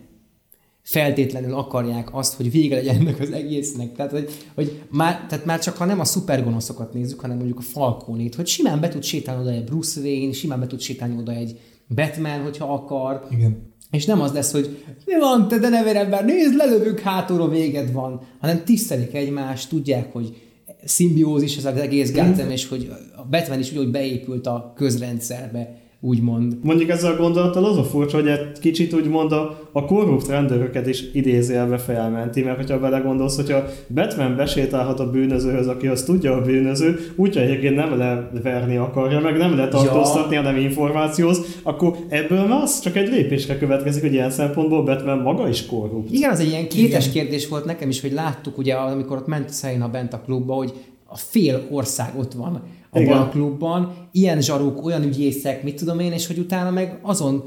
feltétlenül 0.82 1.54
akarják 1.54 2.14
azt, 2.14 2.34
hogy 2.34 2.50
vége 2.50 2.74
legyen 2.74 2.96
ennek 2.96 3.20
az 3.20 3.30
egésznek. 3.30 3.94
Tehát, 3.94 4.10
hogy, 4.10 4.28
hogy 4.54 4.82
már, 4.90 5.26
tehát 5.28 5.44
már 5.44 5.58
csak 5.58 5.76
ha 5.76 5.84
nem 5.84 6.00
a 6.00 6.04
szupergonoszokat 6.04 6.92
nézzük, 6.92 7.20
hanem 7.20 7.36
mondjuk 7.36 7.58
a 7.58 7.62
Falconét, 7.62 8.34
hogy 8.34 8.46
simán 8.46 8.80
be 8.80 8.88
tud 8.88 9.02
sétálni 9.02 9.42
oda 9.42 9.50
egy 9.50 9.64
Bruce 9.64 10.00
Wayne, 10.00 10.32
simán 10.32 10.60
be 10.60 10.66
tud 10.66 10.80
sétálni 10.80 11.16
oda 11.16 11.32
egy 11.32 11.58
Batman, 11.94 12.42
hogyha 12.42 12.72
akar, 12.72 13.26
Igen. 13.30 13.69
És 13.90 14.04
nem 14.04 14.20
az 14.20 14.32
lesz, 14.32 14.52
hogy 14.52 14.84
mi 15.06 15.18
van, 15.18 15.48
te 15.48 15.58
denevér 15.58 15.96
ember, 15.96 16.24
nézd, 16.24 16.56
lelövünk 16.56 16.98
hátulról, 16.98 17.48
véged 17.48 17.92
van, 17.92 18.20
hanem 18.40 18.64
tisztelik 18.64 19.14
egymást, 19.14 19.68
tudják, 19.68 20.12
hogy 20.12 20.36
szimbiózis 20.84 21.56
ez 21.56 21.64
az 21.64 21.76
egész 21.76 22.12
Gotham, 22.12 22.50
és 22.50 22.68
hogy 22.68 22.90
a 23.16 23.24
Batman 23.30 23.58
is 23.58 23.72
úgy 23.72 23.90
beépült 23.90 24.46
a 24.46 24.72
közrendszerbe, 24.76 25.79
úgymond. 26.00 26.56
Mondjuk 26.62 26.90
ezzel 26.90 27.12
a 27.12 27.16
gondolattal 27.16 27.64
az 27.64 27.76
a 27.76 27.84
furcsa, 27.84 28.16
hogy 28.16 28.28
egy 28.28 28.58
kicsit 28.60 28.94
úgymond 28.94 29.32
a, 29.32 29.68
a 29.72 29.84
korrupt 29.84 30.28
rendőröket 30.28 30.86
is 30.86 31.04
idézőjelbe 31.12 31.78
felmenti, 31.78 32.42
mert 32.42 32.56
hogyha 32.56 32.78
belegondolsz, 32.78 33.36
hogyha 33.36 33.64
Batman 33.94 34.36
besétálhat 34.36 35.00
a 35.00 35.10
bűnözőhöz, 35.10 35.66
aki 35.66 35.86
azt 35.86 36.06
tudja 36.06 36.34
a 36.34 36.42
bűnöző, 36.42 37.12
úgyhogy 37.16 37.42
egyébként 37.42 37.74
nem 37.74 37.98
leverni 37.98 38.76
akarja, 38.76 39.20
meg 39.20 39.36
nem 39.36 39.56
letartóztatni, 39.56 40.36
hanem 40.36 40.56
információhoz, 40.56 41.40
akkor 41.62 41.96
ebből 42.08 42.46
már 42.46 42.62
az 42.62 42.80
csak 42.80 42.96
egy 42.96 43.08
lépésre 43.08 43.58
következik, 43.58 44.02
hogy 44.02 44.12
ilyen 44.12 44.30
szempontból 44.30 44.82
Batman 44.82 45.18
maga 45.18 45.48
is 45.48 45.66
korrupt. 45.66 46.12
Igen, 46.12 46.30
az 46.30 46.40
egy 46.40 46.48
ilyen 46.48 46.68
kétes 46.68 47.08
Igen. 47.08 47.22
kérdés 47.22 47.48
volt 47.48 47.64
nekem 47.64 47.88
is, 47.88 48.00
hogy 48.00 48.12
láttuk 48.12 48.58
ugye, 48.58 48.74
amikor 48.74 49.16
ott 49.16 49.26
ment 49.26 49.48
Szeina 49.48 49.88
bent 49.88 50.12
a 50.12 50.20
klubba, 50.20 50.54
hogy 50.54 50.72
a 51.06 51.16
fél 51.16 51.62
ország 51.70 52.18
ott 52.18 52.32
van 52.32 52.62
abban 52.90 53.18
a 53.18 53.28
klubban, 53.28 54.08
ilyen 54.12 54.40
zsaruk, 54.40 54.84
olyan 54.84 55.02
ügyészek, 55.02 55.62
mit 55.62 55.74
tudom 55.76 55.98
én, 56.00 56.12
és 56.12 56.26
hogy 56.26 56.38
utána 56.38 56.70
meg 56.70 56.98
azon 57.02 57.44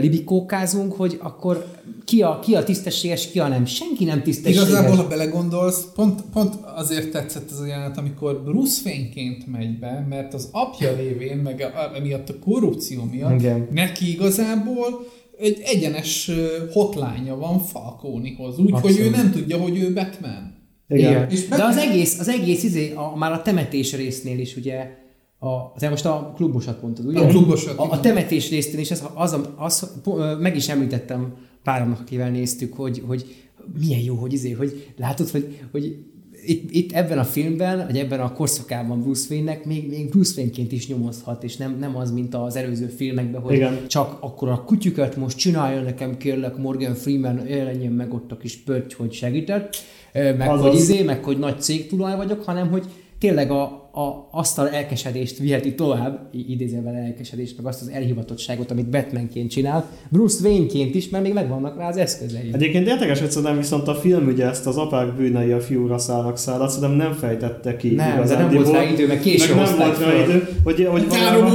libikókázunk, 0.00 0.92
hogy 0.92 1.18
akkor 1.22 1.66
ki 2.04 2.22
a, 2.22 2.38
ki 2.38 2.54
a 2.54 2.64
tisztességes, 2.64 3.30
ki 3.30 3.38
a 3.40 3.48
nem. 3.48 3.64
Senki 3.64 4.04
nem 4.04 4.22
tisztességes. 4.22 4.68
Igazából, 4.68 4.96
ha 4.96 5.06
belegondolsz, 5.08 5.84
pont, 5.94 6.20
pont 6.32 6.54
azért 6.76 7.10
tetszett 7.10 7.50
ez 7.50 7.58
a 7.58 7.66
jelenet, 7.66 7.98
amikor 7.98 8.42
Bruce 8.44 8.80
Wayne-ként 8.84 9.46
megy 9.46 9.78
be, 9.78 10.06
mert 10.08 10.34
az 10.34 10.48
apja 10.52 10.94
révén, 10.96 11.36
meg 11.36 11.60
a- 11.74 11.96
emiatt 11.96 12.28
a 12.28 12.38
korrupció 12.38 13.08
miatt, 13.12 13.40
Igen. 13.40 13.68
neki 13.72 14.10
igazából 14.10 15.06
egy 15.38 15.60
egyenes 15.64 16.28
ö, 16.28 16.46
hotline 16.72 17.32
van 17.32 17.58
Falconihoz, 17.60 18.58
úgyhogy 18.58 18.98
ő 18.98 19.10
nem 19.10 19.30
tudja, 19.30 19.56
hogy 19.58 19.78
ő 19.78 19.92
Batman. 19.92 20.56
Igen. 20.88 21.10
Igen. 21.10 21.30
És 21.30 21.48
De 21.48 21.64
az 21.64 21.76
egész, 21.76 22.18
az 22.18 22.28
egész 22.28 22.62
izé, 22.62 22.92
a, 22.94 23.16
már 23.16 23.32
a 23.32 23.42
temetés 23.42 23.96
résznél 23.96 24.38
is 24.38 24.56
ugye, 24.56 24.90
a, 25.38 25.72
te 25.78 25.88
most 25.88 26.06
a 26.06 26.32
klubosat 26.36 26.82
mondtad, 26.82 27.06
ugye? 27.06 27.20
A 27.20 27.26
klubosat, 27.26 27.78
A, 27.78 27.90
a 27.90 28.00
temetés 28.00 28.50
résznél 28.50 28.80
is 28.80 28.90
az, 28.90 29.04
az, 29.14 29.38
az, 29.56 29.92
az, 30.04 30.36
meg 30.40 30.56
is 30.56 30.68
említettem 30.68 31.34
páramnak, 31.62 32.00
akivel 32.00 32.30
néztük, 32.30 32.74
hogy, 32.74 33.02
hogy 33.06 33.48
milyen 33.78 34.00
jó, 34.00 34.14
hogy 34.14 34.32
izé, 34.32 34.50
hogy 34.50 34.92
látod, 34.96 35.28
hogy, 35.28 35.58
hogy 35.70 35.96
itt, 36.44 36.70
itt, 36.70 36.92
ebben 36.92 37.18
a 37.18 37.24
filmben, 37.24 37.86
vagy 37.86 37.98
ebben 37.98 38.20
a 38.20 38.32
korszakában 38.32 39.00
Bruce 39.02 39.34
Wayne-nek 39.34 39.64
még, 39.64 39.88
még 39.88 40.08
Bruce 40.08 40.32
Wayne-ként 40.36 40.72
is 40.72 40.88
nyomozhat, 40.88 41.44
és 41.44 41.56
nem, 41.56 41.78
nem 41.78 41.96
az, 41.96 42.10
mint 42.10 42.34
az 42.34 42.56
előző 42.56 42.86
filmekben, 42.86 43.40
hogy 43.40 43.54
Igen. 43.54 43.86
csak 43.86 44.16
akkor 44.20 44.48
a 44.48 44.64
kutyukat 44.64 45.16
most 45.16 45.36
csináljon 45.36 45.84
nekem, 45.84 46.16
kérlek, 46.16 46.56
Morgan 46.56 46.94
Freeman 46.94 47.48
jelenjen 47.48 47.92
meg 47.92 48.14
ott 48.14 48.32
a 48.32 48.36
kis 48.36 48.56
pötty, 48.56 48.94
hogy 48.96 49.12
segített, 49.12 49.76
meg 50.12 50.48
Azaz. 50.48 50.60
hogy 50.66 50.74
izé, 50.74 51.02
meg 51.02 51.24
hogy 51.24 51.38
nagy 51.38 51.60
cégtulaj 51.60 52.16
vagyok, 52.16 52.44
hanem 52.44 52.70
hogy 52.70 52.84
tényleg 53.18 53.50
a, 53.50 53.87
a, 53.92 54.28
azt 54.30 54.58
a 54.58 54.74
elkesedést 54.74 55.38
viheti 55.38 55.74
tovább, 55.74 56.28
i- 56.32 56.52
idézővel 56.52 56.94
elkesedést, 56.94 57.56
meg 57.56 57.66
azt 57.66 57.80
az 57.80 57.88
elhivatottságot, 57.88 58.70
amit 58.70 58.90
Batmanként 58.90 59.50
csinál, 59.50 59.84
Bruce 60.08 60.48
Wayne-ként 60.48 60.94
is, 60.94 61.08
mert 61.08 61.24
még 61.24 61.32
megvannak 61.32 61.76
rá 61.76 61.88
az 61.88 61.96
eszközei. 61.96 62.50
Egyébként 62.52 62.86
érdekes, 62.86 63.20
hogy 63.20 63.30
szerintem 63.30 63.56
viszont 63.58 63.88
a 63.88 63.94
film 63.94 64.26
ugye 64.26 64.46
ezt 64.46 64.66
az 64.66 64.76
apák 64.76 65.16
bűnei 65.16 65.50
a 65.52 65.60
fiúra 65.60 65.98
szállnak 65.98 66.36
szállat, 66.38 66.70
szerintem 66.70 66.96
nem 66.98 67.12
fejtette 67.12 67.76
ki. 67.76 67.88
Nem, 67.94 68.24
de 68.24 68.36
nem 68.36 68.50
volt 68.54 68.70
rá 68.72 68.82
idő, 68.82 69.06
meg 69.06 69.20
később 69.20 69.56
meg 69.56 69.64
nem 69.64 69.76
volt 69.76 69.98
rá 69.98 70.12
idő, 70.22 70.48
hogy, 70.64 70.86
hogy 70.90 71.02
valójában- 71.08 71.50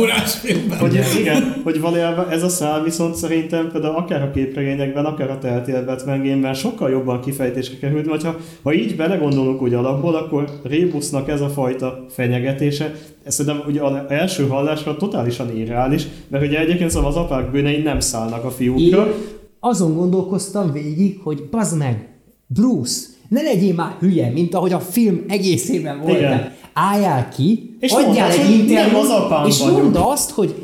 hogy 0.79 0.99
igen, 1.19 1.61
hogy 1.63 1.79
valójában 1.79 2.29
ez 2.29 2.43
a 2.43 2.49
szál 2.49 2.83
viszont 2.83 3.15
szerintem 3.15 3.69
például 3.71 3.95
akár 3.95 4.21
a 4.21 4.31
képregényekben, 4.31 5.05
akár 5.05 5.29
a 5.29 5.37
Telltale 5.37 5.81
Batman 5.81 6.23
game 6.23 6.53
sokkal 6.53 6.89
jobban 6.89 7.21
kifejtésre 7.21 7.77
került, 7.79 8.05
vagy 8.05 8.23
ha, 8.23 8.35
ha 8.63 8.73
így 8.73 8.95
belegondolunk 8.95 9.61
úgy 9.61 9.73
alapból, 9.73 10.15
akkor 10.15 10.59
Rébusnak 10.63 11.29
ez 11.29 11.41
a 11.41 11.49
fajta 11.49 12.05
fenyegetése, 12.23 12.95
ez 13.23 13.35
szerintem 13.35 13.63
ugye 13.67 13.81
az 13.81 13.93
első 14.07 14.47
hallásra 14.47 14.97
totálisan 14.97 15.57
irreális, 15.57 16.07
mert 16.27 16.45
ugye 16.45 16.59
egyébként 16.59 16.89
szóval 16.89 17.09
az 17.09 17.15
apák 17.15 17.51
bűnei 17.51 17.81
nem 17.81 17.99
szállnak 17.99 18.43
a 18.43 18.47
Én 18.47 18.53
fiúkra, 18.55 19.13
azon 19.59 19.95
gondolkoztam 19.95 20.71
végig, 20.71 21.19
hogy 21.23 21.43
bazd 21.51 21.77
meg, 21.77 22.07
Bruce, 22.47 23.05
ne 23.27 23.41
legyél 23.41 23.73
már 23.73 23.95
hülye, 23.99 24.31
mint 24.31 24.55
ahogy 24.55 24.73
a 24.73 24.79
film 24.79 25.23
egészében 25.27 26.01
volt. 26.01 26.17
Igen. 26.17 26.51
Álljál 26.73 27.29
ki, 27.29 27.75
És 27.79 27.91
adjál 27.91 28.31
egy 28.31 28.51
interjút, 28.51 29.47
és 29.47 29.59
mondd 29.63 29.95
azt, 29.95 30.31
hogy 30.31 30.55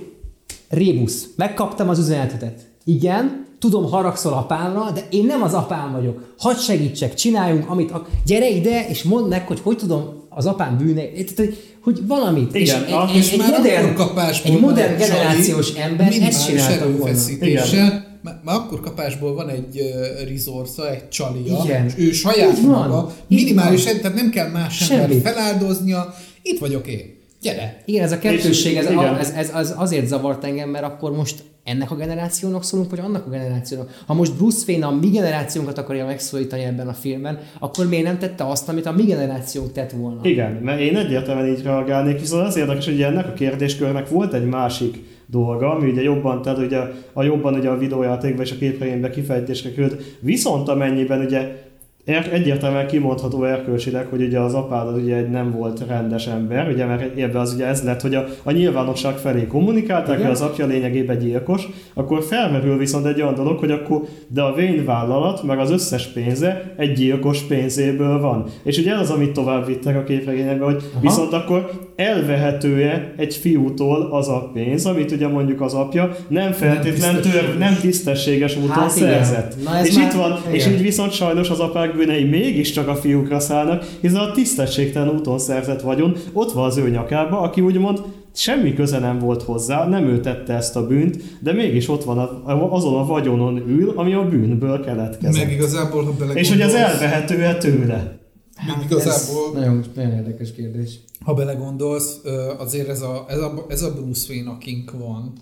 Rébusz, 0.70 1.28
megkaptam 1.36 1.90
az 1.90 2.00
üzenetetet. 2.00 2.68
Igen, 2.86 3.46
tudom, 3.60 3.90
haragszol 3.90 4.34
apámra, 4.34 4.92
de 4.92 5.08
én 5.10 5.26
nem 5.26 5.42
az 5.42 5.54
apám 5.54 5.92
vagyok. 5.92 6.34
Hadd 6.38 6.56
segítsek, 6.56 7.14
csináljunk, 7.14 7.70
amit 7.70 7.92
ak- 7.92 8.10
Gyere 8.26 8.50
ide, 8.50 8.88
és 8.90 9.04
mondd 9.04 9.28
meg, 9.28 9.48
hogy 9.48 9.60
hogy 9.64 9.78
tudom 9.78 10.28
az 10.30 10.46
apám 10.46 10.78
bűne, 10.78 11.02
hogy, 11.36 11.58
hogy 11.84 12.08
valamit. 12.08 12.56
Igen, 12.56 12.86
és 12.86 12.92
ah, 12.94 13.10
egy, 13.10 13.16
És 13.18 13.32
egy, 13.32 13.38
már 13.38 13.52
modern, 13.58 13.94
kapásból 13.94 14.52
egy 14.56 14.62
van 14.62 14.70
modern 14.70 14.94
egy 14.94 15.00
csali 15.08 15.10
generációs 15.10 15.74
ember 15.74 16.08
ezt 16.08 16.18
minimális 16.18 16.46
csinálta 16.46 16.92
volna. 16.98 18.08
Már, 18.44 18.56
akkor 18.56 18.80
kapásból 18.80 19.34
van 19.34 19.50
egy 19.50 19.80
uh, 19.80 20.30
resource 20.30 20.90
egy 20.90 21.10
csalia, 21.10 21.62
Igen. 21.64 21.86
és 21.86 21.94
ő 21.98 22.12
saját 22.12 22.58
Így 22.58 22.66
van. 22.66 22.90
maga, 22.90 23.14
Így 23.28 23.38
minimális, 23.44 23.84
van. 23.84 23.98
tehát 23.98 24.16
nem 24.16 24.30
kell 24.30 24.50
más 24.50 24.78
Semmit. 24.78 25.04
embert 25.04 25.22
feláldoznia, 25.22 26.14
itt 26.42 26.60
vagyok 26.60 26.88
én, 26.88 27.18
gyere! 27.42 27.82
Igen, 27.86 28.04
ez 28.04 28.12
a 28.12 28.20
kettősség, 28.20 28.76
ez, 28.76 28.92
igen. 28.92 29.18
ez, 29.18 29.30
ez, 29.30 29.50
az 29.54 29.74
azért 29.78 30.08
zavart 30.08 30.44
engem, 30.44 30.70
mert 30.70 30.86
akkor 30.86 31.12
most 31.12 31.44
ennek 31.70 31.92
a 31.92 31.96
generációnak 31.96 32.64
szólunk, 32.64 32.90
vagy 32.90 33.00
annak 33.00 33.26
a 33.26 33.30
generációnak. 33.30 34.02
Ha 34.06 34.14
most 34.14 34.36
Bruce 34.36 34.64
Wayne 34.68 34.86
a 34.86 34.92
mi 34.92 35.10
generációnkat 35.10 35.78
akarja 35.78 36.06
megszólítani 36.06 36.64
ebben 36.64 36.88
a 36.88 36.94
filmben, 36.94 37.40
akkor 37.60 37.88
miért 37.88 38.06
nem 38.06 38.18
tette 38.18 38.44
azt, 38.44 38.70
amit 38.70 38.86
a 38.86 38.92
mi 38.92 39.04
generációnk 39.04 39.72
tett 39.72 39.92
volna? 39.92 40.20
Igen, 40.24 40.52
mert 40.52 40.80
én 40.80 40.98
egyértelműen 40.98 41.48
így 41.48 41.64
reagálnék, 41.64 42.20
viszont 42.20 42.48
az 42.48 42.58
érdekes, 42.58 42.86
hogy 42.86 43.02
ennek 43.02 43.28
a 43.28 43.34
kérdéskörnek 43.34 44.10
volt 44.10 44.34
egy 44.34 44.46
másik 44.46 44.98
dolga, 45.26 45.76
ami 45.76 45.90
ugye 45.90 46.02
jobban, 46.02 46.42
tehát 46.42 46.60
ugye 46.60 46.80
a 47.14 47.24
jobban 47.24 47.54
ugye 47.54 47.70
a 47.70 47.78
videójátékban 47.78 48.46
és 48.46 48.52
a 48.52 48.58
képregényben 48.58 49.12
kifejtésre 49.12 49.74
került, 49.74 50.18
viszont 50.20 50.68
amennyiben 50.68 51.26
ugye 51.26 51.69
egyértelműen 52.18 52.88
kimondható 52.88 53.44
erkölcsileg, 53.44 54.06
hogy 54.06 54.22
ugye 54.22 54.40
az 54.40 54.54
apád 54.54 54.88
az 54.88 55.02
ugye 55.02 55.16
egy 55.16 55.30
nem 55.30 55.52
volt 55.52 55.84
rendes 55.88 56.28
ember, 56.28 56.70
ugye 56.72 56.86
mert 56.86 57.18
ebben 57.18 57.42
az 57.42 57.54
ugye 57.54 57.66
ez 57.66 57.84
lett, 57.84 58.02
hogy 58.02 58.16
a, 58.16 58.26
a 58.44 58.52
nyilvánosság 58.52 59.16
felé 59.16 59.48
kommunikálták, 59.48 60.16
Igen. 60.16 60.22
hogy 60.22 60.32
az 60.32 60.42
apja 60.42 60.66
lényegében 60.66 61.18
gyilkos, 61.18 61.68
akkor 61.94 62.24
felmerül 62.24 62.78
viszont 62.78 63.06
egy 63.06 63.22
olyan 63.22 63.34
dolog, 63.36 63.60
hogy 63.60 63.72
akkor 63.72 64.02
de 64.28 64.42
a 64.42 64.52
Wayne 64.52 64.84
vállalat, 64.84 65.44
meg 65.44 65.60
az 65.60 65.72
összes 65.72 66.06
pénze 66.08 66.74
egy 66.78 66.94
gyilkos 66.94 67.42
pénzéből 67.42 68.20
van. 68.20 68.44
És 68.64 68.78
ugye 68.78 68.94
ez 68.94 69.00
az, 69.00 69.10
amit 69.10 69.32
tovább 69.32 69.66
vittek 69.66 69.96
a 69.96 70.04
képregényekbe, 70.04 70.66
hogy 70.66 70.84
Aha. 70.92 71.02
viszont 71.02 71.34
akkor 71.34 71.70
elvehető-e 71.96 73.14
egy 73.18 73.36
fiútól 73.36 74.08
az 74.12 74.28
a 74.28 74.50
pénz, 74.54 74.86
amit 74.86 75.12
ugye 75.12 75.28
mondjuk 75.28 75.62
az 75.62 75.74
apja 75.74 76.16
nem 76.28 76.52
feltétlen 76.52 77.14
tör, 77.14 77.22
tisztességes. 77.22 77.58
nem 77.58 77.78
tisztességes 77.82 78.56
úton 78.58 78.70
Hát 78.70 78.90
szerzett. 78.90 79.56
Na 79.64 79.86
és 79.86 79.96
már- 79.96 80.06
itt 80.14 80.18
van, 80.20 80.40
és 80.52 80.66
igen. 80.66 80.78
így 80.78 80.84
viszont 80.84 81.12
sajnos 81.12 81.50
az 81.50 81.60
apák 81.60 81.94
bűnei 82.00 82.24
mégiscsak 82.24 82.88
a 82.88 82.96
fiúkra 82.96 83.40
szállnak, 83.40 83.86
hiszen 84.02 84.20
a 84.20 84.32
tisztességtelen 84.32 85.16
úton 85.16 85.40
szerzett 85.40 85.82
vagyon 85.82 86.16
ott 86.34 86.52
van 86.52 86.66
az 86.66 86.78
ő 86.78 86.90
nyakába, 86.90 87.40
aki 87.40 87.62
úgymond 87.62 88.02
semmi 88.34 88.74
köze 88.74 89.00
nem 89.00 89.20
volt 89.20 89.44
hozzá, 89.44 89.88
nem 89.88 90.06
ő 90.08 90.20
tette 90.20 90.54
ezt 90.54 90.76
a 90.76 90.88
bűnt, 90.88 91.24
de 91.40 91.54
mégis 91.54 91.88
ott 91.90 92.04
van 92.04 92.18
a, 92.18 92.74
azon 92.74 92.96
a 92.96 93.06
vagyonon 93.06 93.58
ül, 93.58 93.94
ami 93.96 94.14
a 94.14 94.30
bűnből 94.30 94.84
keletkezett. 94.84 95.44
Meg 95.46 95.54
igazából, 95.54 96.04
ha 96.04 96.12
belegondolsz, 96.12 96.46
és 96.48 96.50
hogy 96.50 96.62
az 96.62 96.74
elvehető-e 96.74 97.56
tőle? 97.56 98.18
Hát 98.56 98.84
igazából, 98.84 99.46
Ez 99.48 99.54
nagyon, 99.54 99.84
nagyon 99.96 100.12
érdekes 100.12 100.54
kérdés. 100.54 101.00
ha 101.20 101.34
belegondolsz, 101.34 102.20
azért 102.58 102.88
ez 102.88 103.02
a, 103.02 103.26
ez 103.28 103.40
a, 103.40 103.66
ez 103.70 103.82
a 103.82 103.94
Bruce 103.94 104.34
Wayne, 104.34 104.50
akink 104.50 104.92
van, 104.92 105.34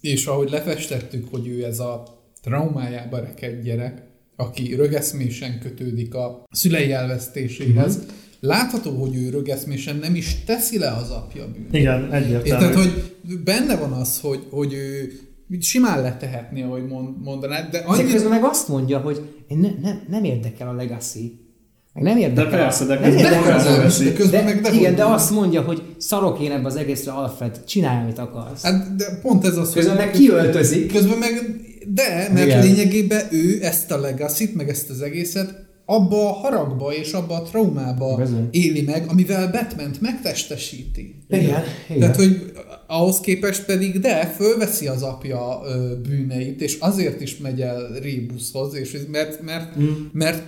és 0.00 0.26
ahogy 0.26 0.50
lefestettük, 0.50 1.26
hogy 1.30 1.48
ő 1.48 1.64
ez 1.64 1.78
a 1.78 2.02
traumájába 2.42 3.18
rekedt 3.18 3.62
gyerek, 3.62 4.10
aki 4.42 4.74
rögeszmésen 4.74 5.58
kötődik 5.60 6.14
a 6.14 6.44
szülei 6.50 6.92
elvesztéséhez, 6.92 7.96
Mhm. 7.96 8.04
látható, 8.40 8.90
hogy 9.00 9.16
ő 9.16 9.30
rögeszmésen 9.30 9.96
nem 9.96 10.14
is 10.14 10.36
teszi 10.46 10.78
le 10.78 10.90
az 10.90 11.10
apja 11.10 11.44
bűnét. 11.52 11.74
Igen, 11.74 12.06
És 12.10 12.14
egyértelmű. 12.14 12.48
tehát, 12.48 12.74
hogy 12.74 13.12
benne 13.44 13.76
van 13.76 13.92
az, 13.92 14.20
hogy, 14.20 14.40
hogy 14.50 14.72
ő 14.72 15.12
simán 15.60 16.02
letehetné, 16.02 16.62
ahogy 16.62 16.86
mond, 16.86 17.22
mondanád, 17.24 17.70
de 17.70 17.78
De 17.78 17.84
annyira... 17.86 18.08
közben 18.12 18.30
meg 18.30 18.44
azt 18.44 18.68
mondja, 18.68 18.98
hogy 18.98 19.20
én 19.48 19.58
ne, 19.58 19.68
nem, 19.82 20.00
nem 20.10 20.24
érdekel 20.24 20.68
a 20.68 20.72
legacy. 20.72 21.36
Meg 21.94 22.02
nem 22.04 22.16
érdekel. 22.16 22.50
De 22.50 22.56
persze, 22.56 22.84
de 22.84 22.94
nem 22.94 23.02
közben 23.02 23.32
érdekel 23.32 23.56
nem 23.56 23.66
elveszi. 23.66 24.04
de 24.04 24.12
közben 24.12 24.44
de, 24.44 24.52
meg 24.52 24.62
de 24.62 24.72
igen, 24.72 24.94
de 24.94 25.02
hogy- 25.02 25.14
azt 25.14 25.30
mondja, 25.30 25.62
hogy 25.62 25.82
szarok 25.98 26.40
én 26.40 26.50
ebbe 26.50 26.66
az 26.66 26.76
egészre, 26.76 27.12
Alfred, 27.12 27.64
csinálj, 27.64 28.02
amit 28.02 28.18
akarsz. 28.18 28.62
Hát, 28.62 28.96
de 28.96 29.18
pont 29.22 29.44
ez 29.46 29.56
az, 29.56 29.72
Közben 29.72 29.96
meg 29.96 30.10
kiöltözik. 30.10 30.92
Közben 30.92 31.18
meg, 31.18 31.60
de, 31.88 32.28
mert 32.32 32.46
Igen. 32.46 32.62
lényegében 32.62 33.26
ő 33.30 33.58
ezt 33.62 33.90
a 33.90 34.00
legacy 34.00 34.50
meg 34.54 34.68
ezt 34.68 34.90
az 34.90 35.00
egészet 35.00 35.70
abba 35.84 36.28
a 36.28 36.32
haragba 36.32 36.94
és 36.94 37.12
abba 37.12 37.34
a 37.34 37.42
traumába 37.42 38.16
Bizony. 38.16 38.48
éli 38.50 38.82
meg, 38.82 39.04
amivel 39.08 39.50
batman 39.50 39.90
megtestesíti. 40.00 41.14
Igen, 41.28 41.62
igen. 41.88 42.00
Tehát, 42.00 42.16
hogy 42.16 42.52
ahhoz 42.86 43.20
képest 43.20 43.64
pedig, 43.64 43.98
de 43.98 44.26
fölveszi 44.26 44.86
az 44.86 45.02
apja 45.02 45.60
ö, 45.64 46.00
bűneit, 46.08 46.60
és 46.60 46.76
azért 46.80 47.20
is 47.20 47.36
megy 47.36 47.60
el 47.60 47.98
Rébuszhoz, 48.00 48.74
és 48.74 48.98
mert, 49.10 49.42
mert, 49.42 49.78
mm. 49.78 49.90
mert 50.12 50.42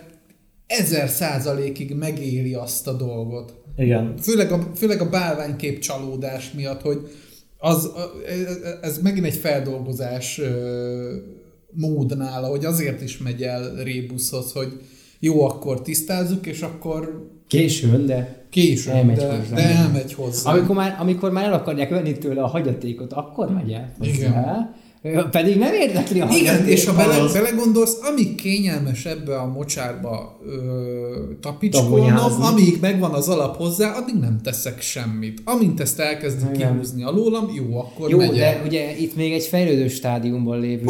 ezer 0.66 1.09
százalékig 1.09 1.94
megéli 1.94 2.55
azt 2.55 2.86
a 2.86 2.93
dolgot. 2.93 3.55
Igen. 3.77 4.15
Főleg 4.23 4.52
a, 4.52 4.70
főleg 4.74 5.01
a 5.01 5.09
bálványkép 5.09 5.78
csalódás 5.78 6.52
miatt, 6.52 6.81
hogy 6.81 7.09
az, 7.65 7.91
ez 8.81 8.99
megint 8.99 9.27
egy 9.27 9.35
feldolgozás 9.35 10.41
mód 11.70 12.16
nála, 12.16 12.47
hogy 12.47 12.65
azért 12.65 13.03
is 13.03 13.19
megy 13.19 13.43
el 13.43 13.74
Rébuszhoz, 13.82 14.53
hogy 14.53 14.81
jó, 15.19 15.45
akkor 15.45 15.82
tisztázzuk, 15.82 16.47
és 16.47 16.61
akkor 16.62 17.32
Későn, 17.47 18.07
de 18.07 18.47
később, 18.51 18.95
Elmegy 18.95 19.16
de, 19.16 19.36
hozzá. 19.36 19.55
de 19.55 19.62
elmegy 19.62 20.12
hozzá. 20.12 20.53
amikor 20.53 20.77
már, 20.77 20.97
amikor 21.01 21.31
már 21.31 21.45
el 21.45 21.53
akarják 21.53 21.91
venni 21.91 22.19
tőle 22.19 22.43
a 22.43 22.47
hagyatékot, 22.47 23.12
akkor 23.12 23.51
megy 23.51 23.73
el. 23.73 23.93
Igen. 24.01 24.74
Pedig 25.31 25.59
nem 25.59 25.74
érdekli 25.74 26.20
a 26.20 26.28
Igen, 26.40 26.66
és 26.66 26.85
ha 26.85 26.94
bele, 26.94 27.20
az- 27.20 27.32
belegondolsz, 27.32 27.98
amíg 28.10 28.35
kényelmes 28.35 29.05
ebbe 29.05 29.36
a 29.36 29.47
mocsárba 29.47 30.40
tapicskolnom, 31.40 32.43
amíg 32.43 32.78
megvan 32.81 33.10
az 33.12 33.28
alap 33.28 33.56
hozzá, 33.56 33.93
addig 33.97 34.14
nem 34.20 34.39
teszek 34.43 34.81
semmit. 34.81 35.40
Amint 35.44 35.81
ezt 35.81 36.01
elkezdik 36.01 36.51
kihúzni 36.51 37.05
alólam, 37.05 37.51
jó, 37.55 37.78
akkor 37.78 38.10
Jó, 38.10 38.18
megy 38.18 38.31
de 38.36 38.62
ugye 38.66 38.97
itt 38.98 39.16
még 39.16 39.32
egy 39.32 39.44
fejlődő 39.44 39.89
stádiumban 39.89 40.60
lévő. 40.60 40.85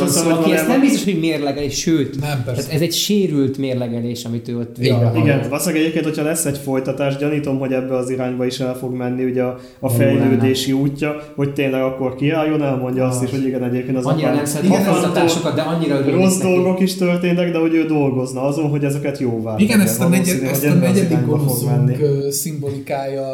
Azt 0.00 0.08
szó, 0.08 0.22
mondom, 0.24 0.42
aki 0.42 0.52
ezt 0.52 0.66
nem 0.68 0.80
biztos, 0.80 1.04
hogy 1.04 1.18
mérlegelés, 1.20 1.74
sőt, 1.78 2.20
Nem, 2.20 2.42
persze. 2.44 2.60
tehát 2.60 2.74
ez 2.74 2.80
egy 2.80 2.92
sérült 2.92 3.58
mérlegelés, 3.58 4.24
amit 4.24 4.48
ő 4.48 4.58
ott 4.58 4.76
végrehajt. 4.76 5.16
Igen, 5.24 5.48
valószínűleg 5.48 5.80
egyébként, 5.82 6.04
hogyha 6.04 6.22
lesz 6.22 6.44
egy 6.44 6.58
folytatás, 6.58 7.16
gyanítom, 7.16 7.58
hogy 7.58 7.72
ebbe 7.72 7.96
az 7.96 8.10
irányba 8.10 8.46
is 8.46 8.60
el 8.60 8.74
fog 8.76 8.94
menni 8.94 9.24
ugye 9.24 9.42
a, 9.42 9.58
a 9.80 9.88
fejlődési 9.88 10.72
útja, 10.72 11.32
hogy 11.36 11.52
tényleg 11.52 11.82
akkor 11.82 12.14
kiálljon, 12.14 12.62
elmondja 12.62 13.06
azt 13.06 13.22
is, 13.22 13.30
hogy 13.30 13.44
igen, 13.54 13.68
egyébként 13.68 13.96
az 13.96 14.04
Annyira 14.04 14.34
nem 14.34 14.44
szeret 14.44 15.44
a 15.44 15.50
de 15.54 15.62
annyira 15.62 15.98
örülnék 15.98 16.20
Rossz 16.24 16.36
neki. 16.38 16.52
dolgok 16.52 16.80
is 16.80 16.94
történtek, 16.94 17.52
de 17.52 17.58
hogy 17.58 17.74
ő 17.74 17.84
dolgozna 17.86 18.42
azon, 18.42 18.68
hogy 18.68 18.84
ezeket 18.84 19.18
jóvá 19.18 19.54
Igen, 19.58 19.80
ezt 19.80 20.00
a, 20.00 20.08
negyed, 20.08 20.40
Valószínű, 20.40 20.48
ezt 20.50 20.64
a 20.64 20.86
negyedik 20.86 21.26
gonoszunk 21.26 21.96
szimbolikája, 22.30 23.26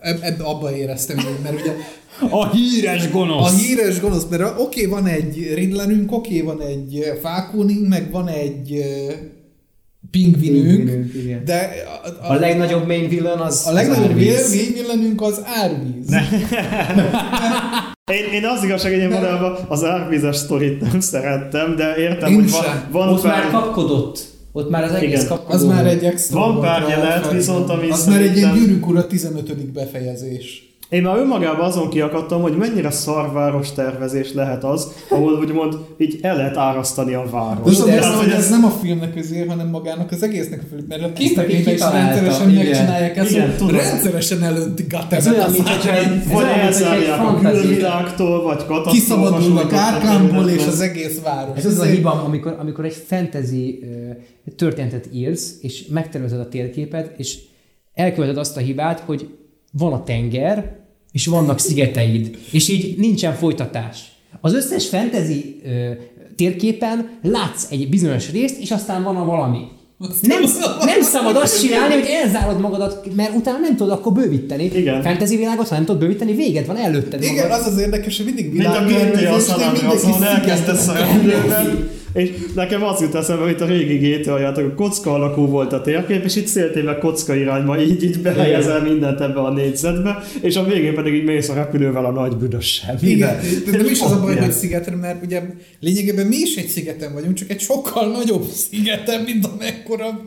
eb, 0.00 0.18
eb, 0.20 0.40
abba 0.44 0.76
éreztem, 0.76 1.16
hogy- 1.16 1.38
mert 1.42 1.60
ugye 1.60 1.72
A 2.30 2.50
híres 2.50 3.06
a 3.06 3.10
gonosz! 3.10 3.66
híres 3.66 4.00
gonosz, 4.00 4.26
mert 4.30 4.42
oké, 4.42 4.60
okay, 4.62 4.84
van 4.86 5.06
egy 5.06 5.52
Riddlerünk, 5.54 6.12
oké, 6.12 6.40
okay, 6.42 6.54
van 6.56 6.66
egy 6.66 6.98
ö, 6.98 7.18
Falconink, 7.20 7.88
meg 7.88 8.10
van 8.10 8.28
egy 8.28 8.84
pingvinünk, 10.10 10.90
de 11.44 11.70
a, 12.22 12.32
A 12.32 12.34
legnagyobb 12.34 12.86
main 12.86 13.08
villain 13.08 13.38
az 13.38 13.66
a 13.66 13.72
legnagyobb 13.72 14.04
az 14.04 14.10
árvíz. 14.10 14.52
vérvillenünk 14.52 15.22
az 15.22 15.42
árvíz. 15.44 16.08
Én, 18.12 18.32
én 18.32 18.44
az 18.44 18.64
igazság, 18.64 18.92
hogy 18.92 19.00
én 19.00 19.10
valójában 19.10 19.58
az 19.68 19.84
árvizes 19.84 20.36
sztorit 20.36 20.80
nem 20.80 21.00
szerettem, 21.00 21.76
de 21.76 21.96
értem, 21.96 22.30
Én 22.30 22.34
hogy 22.34 22.50
van, 22.50 22.62
van 22.90 23.08
Ott 23.08 23.24
már 23.24 23.40
pár, 23.40 23.50
kapkodott. 23.50 24.18
Ott 24.52 24.70
már 24.70 24.84
az 24.84 24.92
egész 24.92 25.12
Igen. 25.12 25.26
kapkodott. 25.26 25.54
Az 25.54 25.64
már 25.64 25.86
egy 25.86 26.04
extra. 26.04 26.38
Van 26.38 26.60
pár 26.60 26.88
jelenet, 26.88 27.32
viszont 27.32 27.70
ami 27.70 27.90
Az 27.90 28.06
már 28.06 28.20
egy 28.20 28.36
ilyen 28.36 28.54
gyűrűk 28.54 28.86
ura 28.86 29.06
15. 29.06 29.72
befejezés. 29.72 30.73
Én 30.94 31.02
már 31.02 31.16
önmagában 31.18 31.64
azon 31.64 31.88
kiakadtam, 31.88 32.42
hogy 32.42 32.56
mennyire 32.56 32.90
szarváros 32.90 33.72
tervezés 33.72 34.32
lehet 34.32 34.64
az, 34.64 34.88
ahol 35.08 35.32
úgymond 35.32 35.74
így 35.98 36.18
el 36.22 36.36
lehet 36.36 36.56
árasztani 36.56 37.14
a 37.14 37.24
város. 37.30 37.76
De 37.76 37.82
az, 37.82 37.88
ez- 37.88 38.14
hogy 38.14 38.30
ez 38.30 38.50
nem 38.50 38.64
a 38.64 38.68
filmnek 38.70 39.16
azért, 39.16 39.48
hanem 39.48 39.68
magának 39.68 40.10
az 40.10 40.22
egésznek 40.22 40.62
a 40.62 40.66
film, 40.70 40.84
mert 40.88 41.02
a 41.02 41.12
képekében 41.12 41.74
is 41.74 41.80
rendszeresen 41.80 42.50
igen. 42.50 42.64
megcsinálják 42.64 43.16
ezt, 43.16 43.30
Igen, 43.30 43.46
hogy 43.46 43.56
tudom. 43.56 43.76
rendszeresen 43.76 44.42
elöntik 44.42 44.94
a 44.94 45.06
Ez 45.10 45.28
olyan, 45.28 45.50
mint 45.50 45.68
hogyha 45.68 45.96
egy, 45.96 46.28
Vagy 46.32 46.44
elzárják 46.44 47.20
a 47.20 47.38
külvilágtól, 47.38 48.42
vagy 48.42 48.56
katasztrófa. 48.66 48.90
kiszabadulnak 48.90 49.72
Árkámból 49.72 50.48
és 50.48 50.66
az 50.66 50.80
egész 50.80 51.20
város. 51.20 51.56
Ez 51.58 51.66
az 51.66 51.78
a 51.78 51.84
hiba, 51.84 52.10
amikor, 52.24 52.56
amikor 52.60 52.84
egy 52.84 53.02
fantasy 53.06 53.84
történetet 54.56 55.08
írsz, 55.12 55.54
és 55.60 55.86
megtervezed 55.86 56.40
a 56.40 56.48
térképet, 56.48 57.14
és 57.18 57.38
elköveted 57.94 58.36
azt 58.38 58.56
a 58.56 58.60
hibát, 58.60 59.00
hogy 59.00 59.28
van 59.78 59.92
a 59.92 60.02
tenger, 60.02 60.82
és 61.14 61.26
vannak 61.26 61.58
szigeteid, 61.58 62.38
és 62.50 62.68
így 62.68 62.98
nincsen 62.98 63.34
folytatás. 63.34 63.98
Az 64.40 64.54
összes 64.54 64.88
fantasy 64.88 65.60
ö, 65.64 65.90
térképen 66.36 67.08
látsz 67.22 67.66
egy 67.70 67.88
bizonyos 67.88 68.30
részt, 68.30 68.60
és 68.60 68.70
aztán 68.70 69.02
van 69.02 69.16
a 69.16 69.24
valami. 69.24 69.60
Nem, 70.20 70.42
nem 70.78 71.02
szabad 71.02 71.36
azt 71.36 71.60
csinálni, 71.60 71.94
hogy 71.94 72.08
elzárod 72.22 72.60
magadat, 72.60 73.14
mert 73.16 73.34
utána 73.36 73.58
nem 73.58 73.76
tudod 73.76 73.92
akkor 73.92 74.12
bővíteni. 74.12 74.64
Igen. 74.64 75.02
Fantasy 75.02 75.36
világot, 75.36 75.68
ha 75.68 75.74
nem 75.74 75.84
tudod 75.84 76.00
bővíteni, 76.00 76.34
véged 76.34 76.66
van, 76.66 76.76
előtted 76.76 77.22
Igen, 77.22 77.34
magad. 77.34 77.60
az 77.60 77.66
az 77.66 77.78
érdekes, 77.78 78.16
hogy 78.16 78.26
mindig 78.26 78.52
Mint 78.52 78.66
a 78.66 78.84
GTA 78.84 79.38
San 79.38 79.60
Andreas, 79.60 80.02
ahol 80.02 80.26
szigetet 80.26 80.76
szereplőben, 80.76 81.90
és 82.14 82.30
nekem 82.54 82.82
az 82.82 83.00
jut 83.00 83.14
eszembe, 83.14 83.44
hogy 83.44 83.56
a 83.62 83.64
régi 83.64 84.08
GTA 84.08 84.38
játék, 84.38 84.64
a 84.64 84.74
kocka 84.74 85.12
alakú 85.12 85.46
volt 85.46 85.72
a 85.72 85.80
térkép, 85.80 86.24
és 86.24 86.36
itt 86.36 86.46
széltéve 86.46 86.98
kocka 86.98 87.34
irányba, 87.34 87.80
így, 87.82 88.02
így 88.02 88.18
behelyezel 88.20 88.82
mindent 88.82 89.20
ebbe 89.20 89.40
a 89.40 89.52
négyzetbe, 89.52 90.22
és 90.40 90.56
a 90.56 90.64
végén 90.64 90.94
pedig 90.94 91.14
így 91.14 91.24
mész 91.24 91.48
a 91.48 91.54
repülővel 91.54 92.04
a 92.04 92.10
nagy 92.10 92.36
büdössel. 92.36 92.98
Igen, 93.02 93.38
de 93.70 93.76
nem 93.76 93.86
is 93.86 94.00
az 94.00 94.12
a 94.12 94.20
baj, 94.20 94.36
hogy 94.36 94.52
szigetre, 94.52 94.96
mert 94.96 95.24
ugye 95.24 95.42
lényegében 95.80 96.26
mi 96.26 96.36
is 96.36 96.56
egy 96.56 96.68
szigeten 96.68 97.12
vagyunk, 97.12 97.34
csak 97.34 97.50
egy 97.50 97.60
sokkal 97.60 98.10
nagyobb 98.10 98.44
szigeten, 98.44 99.20
mint 99.20 99.46
amekkora 99.46 100.20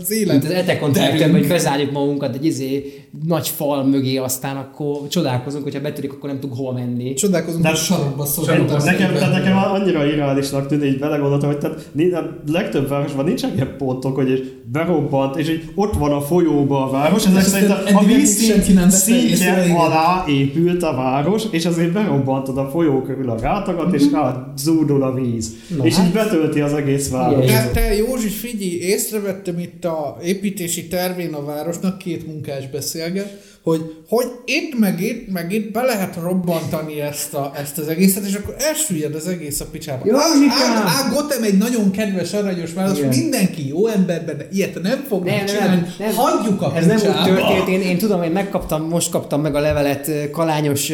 az 0.00 0.10
élet. 0.12 0.32
Mint 0.32 0.44
az 0.44 0.50
Etekon 0.58 0.92
területen, 0.92 1.30
hogy 1.30 1.46
bezárjuk 1.48 1.90
magunkat 1.92 2.34
egy 2.34 2.44
izé, 2.44 2.94
nagy 3.26 3.48
fal 3.48 3.84
mögé, 3.84 4.16
aztán 4.16 4.56
akkor 4.56 5.08
csodálkozunk, 5.08 5.62
hogyha 5.62 5.80
betörik, 5.80 6.12
akkor 6.12 6.28
nem 6.30 6.40
tudunk 6.40 6.58
hova 6.58 6.72
menni. 6.72 7.14
Csodálkozunk, 7.14 7.62
De- 7.62 7.68
hogy 7.68 7.78
sarokba 7.78 8.26
Nekem, 8.26 8.44
szorultam. 8.44 8.84
nekem, 8.84 9.30
nekem 9.30 9.56
annyira 9.56 10.06
irreálisnak 10.06 10.66
tűnik, 10.70 10.92
így 10.92 10.98
belegondoltam, 10.98 11.48
hogy 11.48 11.58
tehát 11.58 11.90
a 12.12 12.50
legtöbb 12.52 12.88
városban 12.88 13.24
nincsenek 13.24 13.56
ilyen 13.56 13.74
pontok, 13.78 14.14
hogy 14.14 14.30
és 14.30 14.40
berobbant, 14.72 15.36
és 15.36 15.48
így 15.48 15.62
ott 15.74 15.94
van 15.94 16.12
a 16.12 16.20
folyóban 16.20 16.82
a 16.82 16.90
város, 16.90 17.26
ezek 17.26 17.42
szerint 17.42 17.70
a, 17.70 18.04
vízszint 18.04 18.90
szintje 18.90 19.74
alá 19.76 20.24
épült 20.28 20.82
a 20.82 20.94
város, 20.94 21.42
és 21.50 21.66
azért 21.66 21.92
berobbantod 21.92 22.58
a 22.58 22.70
folyó 22.70 23.02
körül 23.02 23.30
a 23.30 23.34
gátakat, 23.34 23.94
és 23.94 24.02
rá 24.12 24.52
zúdul 24.56 25.02
a 25.02 25.14
víz. 25.14 25.52
Na 25.76 25.84
és 25.84 25.96
hát. 25.96 26.06
így 26.06 26.12
betölti 26.12 26.60
az 26.60 26.72
egész 26.72 27.10
város. 27.10 27.46
Te, 27.46 27.70
te 27.72 27.94
Józsi, 27.94 28.28
figyelj, 28.28 28.70
észrevettem 28.70 29.58
itt 29.58 29.84
a 29.84 30.18
építési 30.22 30.88
tervén 30.88 31.34
a 31.34 31.44
városnak, 31.44 31.98
két 31.98 32.26
munkás 32.26 32.70
beszélget, 32.70 33.58
hogy, 33.62 33.94
hogy 34.08 34.26
itt 34.44 34.78
meg 34.78 35.00
itt, 35.00 35.32
meg 35.32 35.52
itt 35.52 35.72
be 35.72 35.82
lehet 35.82 36.18
robbantani 36.22 37.00
ezt, 37.00 37.34
a, 37.34 37.52
ezt 37.60 37.78
az 37.78 37.88
egészet, 37.88 38.24
és 38.26 38.34
akkor 38.34 38.54
elsüllyed 38.58 39.14
az 39.14 39.26
egész 39.26 39.60
a 39.60 39.64
picsába. 39.70 40.04
Józsikám! 40.06 40.76
Á, 40.76 40.84
á, 40.86 41.08
Gotham 41.12 41.42
egy 41.42 41.58
nagyon 41.58 41.90
kedves, 41.90 42.32
aranyos 42.32 42.72
város, 42.72 42.98
Igen. 42.98 43.08
mindenki 43.18 43.68
jó 43.68 43.86
emberben, 43.86 44.36
de 44.36 44.48
ilyet 44.52 44.82
nem 44.82 45.04
fognak 45.08 45.36
Nem, 45.36 45.46
csinálni. 45.46 45.74
nem, 45.74 45.86
nem. 45.98 46.14
Hagyjuk 46.14 46.62
a 46.62 46.72
Ez 46.76 46.86
nem 46.86 46.96
úgy 46.96 47.02
picsába. 47.02 47.24
történt, 47.34 47.68
én, 47.68 47.80
én 47.80 47.98
tudom, 47.98 48.22
én 48.22 48.30
megkaptam, 48.30 48.82
most 48.88 49.10
kaptam 49.10 49.40
meg 49.40 49.54
a 49.54 49.60
levelet 49.60 50.10
Kalányos 50.32 50.92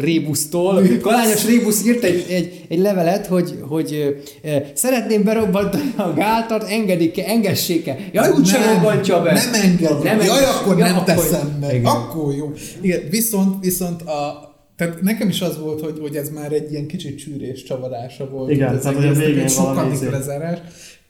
Rébusztól. 0.00 0.82
Kalányos 1.00 1.44
Rébusz 1.46 1.84
írt 1.86 2.04
egy, 2.04 2.26
egy, 2.28 2.64
egy 2.68 2.78
levelet, 2.78 3.26
hogy, 3.26 3.58
hogy 3.68 4.16
szeretném 4.74 5.22
berobbantani 5.24 5.92
a 5.96 6.12
gátat, 6.12 6.62
engedik-e, 6.68 7.24
engessék-e. 7.26 7.96
Jaj, 8.12 8.30
úgysem 8.36 8.62
robbantja 8.74 9.22
be. 9.22 9.32
Nem 9.32 9.54
engedem. 9.62 10.16
Nem 10.18 10.26
Jaj, 10.26 10.44
akkor 10.44 10.78
Ja, 10.78 10.84
nem 10.84 10.96
akkor- 10.96 11.14
teszem 11.14 11.56
meg. 11.60 11.74
Igen. 11.74 11.84
Akkor 11.84 12.06
jó. 12.36 12.52
Igen, 12.80 13.00
viszont, 13.10 13.64
viszont 13.64 14.02
a, 14.02 14.48
tehát 14.76 15.00
nekem 15.00 15.28
is 15.28 15.40
az 15.40 15.58
volt, 15.58 15.80
hogy, 15.80 15.98
hogy 15.98 16.16
ez 16.16 16.30
már 16.30 16.52
egy 16.52 16.72
ilyen 16.72 16.86
kicsit 16.86 17.18
csűrés 17.18 17.62
csavarása 17.62 18.28
volt. 18.30 18.50
Igen, 18.50 18.74
ez 18.74 18.82
tehát, 18.82 18.96
hogy 18.96 19.06
a 19.06 19.12
végén 19.12 19.44
egy 19.44 19.54
valami 19.54 19.74
sokadik 19.74 19.92
izé. 19.92 20.08
lezárás. 20.08 20.58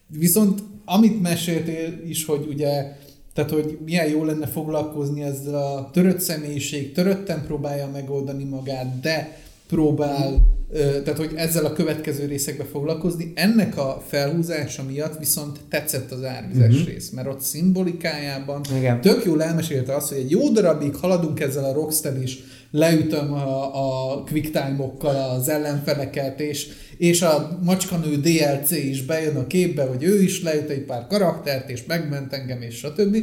Viszont 0.07 0.63
amit 0.85 1.23
meséltél 1.23 2.01
is, 2.07 2.25
hogy 2.25 2.47
ugye 2.49 2.97
tehát, 3.35 3.51
hogy 3.53 3.79
milyen 3.85 4.09
jó 4.09 4.25
lenne 4.25 4.47
foglalkozni 4.47 5.23
ezzel 5.23 5.55
a 5.55 5.91
törött 5.93 6.21
személyiség, 6.21 6.93
törötten 6.93 7.45
próbálja 7.47 7.89
megoldani 7.93 8.45
magát, 8.45 9.01
de 9.01 9.39
próbál, 9.67 10.58
tehát 10.73 11.17
hogy 11.17 11.33
ezzel 11.35 11.65
a 11.65 11.73
következő 11.73 12.27
részekbe 12.27 12.65
foglalkozni. 12.65 13.33
Ennek 13.35 13.77
a 13.77 14.03
felhúzása 14.09 14.83
miatt 14.83 15.19
viszont 15.19 15.59
tetszett 15.69 16.11
az 16.11 16.25
árvizes 16.25 16.75
uh-huh. 16.75 16.89
rész, 16.89 17.11
mert 17.11 17.29
ott 17.29 17.41
szimbolikájában 17.41 18.61
Igen. 18.77 19.01
tök 19.01 19.25
jól 19.25 19.43
elmesélte 19.43 19.95
azt, 19.95 20.09
hogy 20.09 20.19
egy 20.19 20.31
jó 20.31 20.49
darabig 20.49 20.95
haladunk 20.95 21.41
ezzel 21.41 21.65
a 21.65 21.73
Rockstar 21.73 22.23
is, 22.23 22.39
leütöm 22.71 23.33
a, 23.33 24.15
a 24.15 24.23
quick 24.23 24.51
time-okkal 24.51 25.31
az 25.31 25.49
ellenfeleket, 25.49 26.41
és, 26.41 26.69
és 26.97 27.23
a 27.23 27.59
macskanő 27.63 28.17
DLC 28.17 28.71
is 28.71 29.05
bejön 29.05 29.37
a 29.37 29.47
képbe, 29.47 29.83
hogy 29.83 30.03
ő 30.03 30.23
is 30.23 30.43
leüt 30.43 30.71
egy 30.71 30.85
pár 30.85 31.07
karaktert, 31.07 31.71
és 31.71 31.85
megment 31.87 32.33
engem, 32.33 32.63
és 32.63 32.77
stb. 32.77 33.17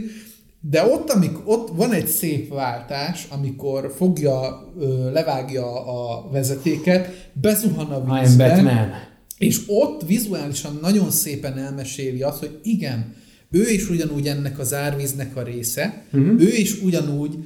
De 0.70 0.84
ott, 0.86 1.10
amik, 1.10 1.32
ott 1.44 1.70
van 1.76 1.92
egy 1.92 2.08
szép 2.08 2.54
váltás, 2.54 3.28
amikor 3.30 3.94
fogja, 3.96 4.72
ö, 4.80 5.12
levágja 5.12 5.86
a 5.86 6.30
vezetéket, 6.32 7.30
bezuhan 7.34 7.86
a 7.92 8.20
vízbe, 8.20 8.48
Batman. 8.50 8.90
és 9.38 9.62
ott 9.68 10.06
vizuálisan 10.06 10.80
nagyon 10.82 11.12
szépen 11.12 11.58
elmeséli 11.58 12.22
azt, 12.22 12.40
hogy 12.40 12.60
igen, 12.64 13.14
ő 13.52 13.70
is 13.70 13.90
ugyanúgy 13.90 14.28
ennek 14.28 14.60
az 14.60 14.74
árvíznek 14.74 15.36
a 15.36 15.44
része, 15.44 16.04
uh-huh. 16.14 16.42
ő 16.42 16.56
is 16.56 16.82
ugyanúgy 16.82 17.38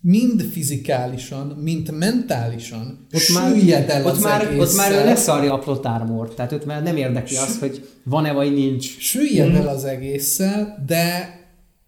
mind 0.00 0.42
fizikálisan, 0.42 1.46
mint 1.46 1.98
mentálisan 1.98 3.06
Ott 3.14 3.34
már, 3.34 3.52
el 3.88 4.04
ott, 4.04 4.12
az 4.12 4.22
már, 4.22 4.42
ott 4.42 4.50
egésszel. 4.52 4.90
már 4.90 5.04
leszarja 5.04 5.52
a 5.54 5.58
plot 5.58 5.84
armor, 5.86 6.34
tehát 6.34 6.52
ott 6.52 6.66
már 6.66 6.82
nem 6.82 6.96
érdekli 6.96 7.36
az, 7.36 7.58
hogy 7.58 7.88
van-e 8.04 8.32
vagy 8.32 8.52
nincs. 8.54 8.98
süllyed 8.98 9.48
Mhm. 9.48 9.56
el 9.56 9.68
az 9.68 9.84
egésszel, 9.84 10.84
de 10.86 11.40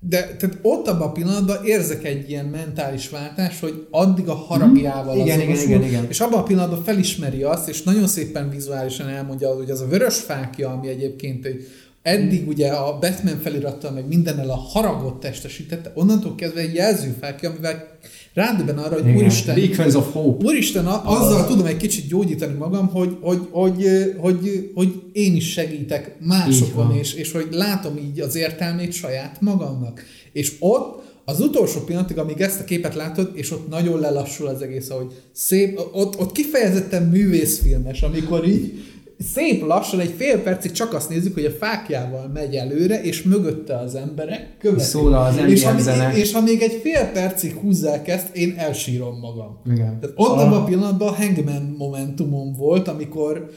de 0.09 0.36
tehát 0.39 0.59
ott 0.62 0.89
abban 0.89 1.09
a 1.09 1.12
pillanatban 1.12 1.64
érzek 1.64 2.05
egy 2.05 2.31
ilyen 2.31 2.44
mentális 2.44 3.09
váltás, 3.09 3.60
hogy 3.60 3.86
addig 3.90 4.28
a 4.28 4.35
haragjával 4.35 5.14
Igen, 5.14 5.26
igen, 5.26 5.40
azonosul, 5.40 5.68
igen, 5.68 5.82
igen. 5.82 6.06
és 6.09 6.20
abban 6.20 6.39
a 6.39 6.43
pillanatban 6.43 6.82
felismeri 6.82 7.43
azt, 7.43 7.68
és 7.68 7.82
nagyon 7.82 8.06
szépen 8.06 8.51
vizuálisan 8.51 9.09
elmondja, 9.09 9.55
hogy 9.55 9.70
az 9.70 9.81
a 9.81 9.86
vörös 9.86 10.16
fákja, 10.16 10.70
ami 10.70 10.89
egyébként 10.89 11.44
egy 11.44 11.66
eddig 12.05 12.48
ugye 12.48 12.68
a 12.68 12.98
Batman 12.98 13.39
felirattal 13.43 13.90
meg 13.90 14.06
mindennel 14.09 14.51
a 14.51 14.56
haragot 14.56 15.20
testesítette, 15.20 15.93
onnantól 15.94 16.35
kezdve 16.35 16.60
egy 16.60 16.74
jelzőfákja, 16.74 17.51
amivel 17.51 17.98
rádöbben 18.35 18.78
arra, 18.78 18.94
hogy 18.94 19.05
Igen. 19.05 19.16
úristen, 19.16 19.55
Beacons 19.55 19.94
of 19.94 20.12
Hope. 20.12 20.44
Úristen, 20.44 20.86
azzal 20.86 21.47
tudom 21.47 21.66
egy 21.66 21.76
kicsit 21.76 22.09
gyógyítani 22.09 22.52
magam, 22.52 22.89
hogy, 22.89 23.16
hogy, 23.20 23.39
hogy, 23.51 23.86
hogy, 24.18 24.70
hogy 24.74 25.02
én 25.12 25.35
is 25.35 25.52
segítek 25.52 26.16
másokon, 26.20 26.97
és, 26.97 27.14
és 27.14 27.32
hogy 27.32 27.48
látom 27.51 27.97
így 27.97 28.20
az 28.20 28.35
értelmét 28.35 28.93
saját 28.93 29.40
magamnak. 29.40 30.02
És 30.32 30.52
ott 30.59 31.02
az 31.24 31.40
utolsó 31.40 31.81
pillanatig, 31.81 32.18
amíg 32.18 32.40
ezt 32.40 32.60
a 32.60 32.64
képet 32.64 32.94
látod, 32.94 33.31
és 33.35 33.51
ott 33.51 33.68
nagyon 33.68 34.01
lelassul 34.01 34.47
az 34.47 34.62
egész, 34.62 34.90
ahogy 34.90 35.12
szép, 35.32 35.81
ott, 35.93 36.20
ott 36.20 36.32
kifejezetten 36.32 37.02
művészfilmes, 37.02 38.02
amikor 38.02 38.48
így 38.48 38.72
szép 39.19 39.66
lassan, 39.66 40.01
egy 40.01 40.15
fél 40.16 40.43
percig 40.43 40.70
csak 40.70 40.93
azt 40.95 41.09
nézzük, 41.09 41.35
hogy 41.35 41.45
a 41.45 41.51
fákjával 41.51 42.31
megy 42.35 42.55
előre, 42.55 43.03
és 43.03 43.23
mögötte 43.23 43.78
az 43.78 43.95
emberek 43.95 44.57
követik. 44.59 44.85
Szól 44.85 45.15
az 45.15 45.36
és, 45.47 45.65
ha, 45.65 45.78
zene. 45.78 46.16
és 46.16 46.32
ha 46.32 46.41
még 46.41 46.62
egy 46.62 46.81
fél 46.82 47.11
percig 47.12 47.55
húzzák 47.55 48.09
ezt, 48.09 48.36
én 48.36 48.55
elsírom 48.57 49.19
magam. 49.19 49.61
Igen. 49.66 50.01
Tehát 50.01 50.12
ott 50.15 50.39
abban 50.39 50.53
a 50.53 50.65
pillanatban 50.65 51.09
a 51.09 51.15
hangman 51.15 51.74
momentumom 51.78 52.53
volt, 52.53 52.89
amikor 52.89 53.51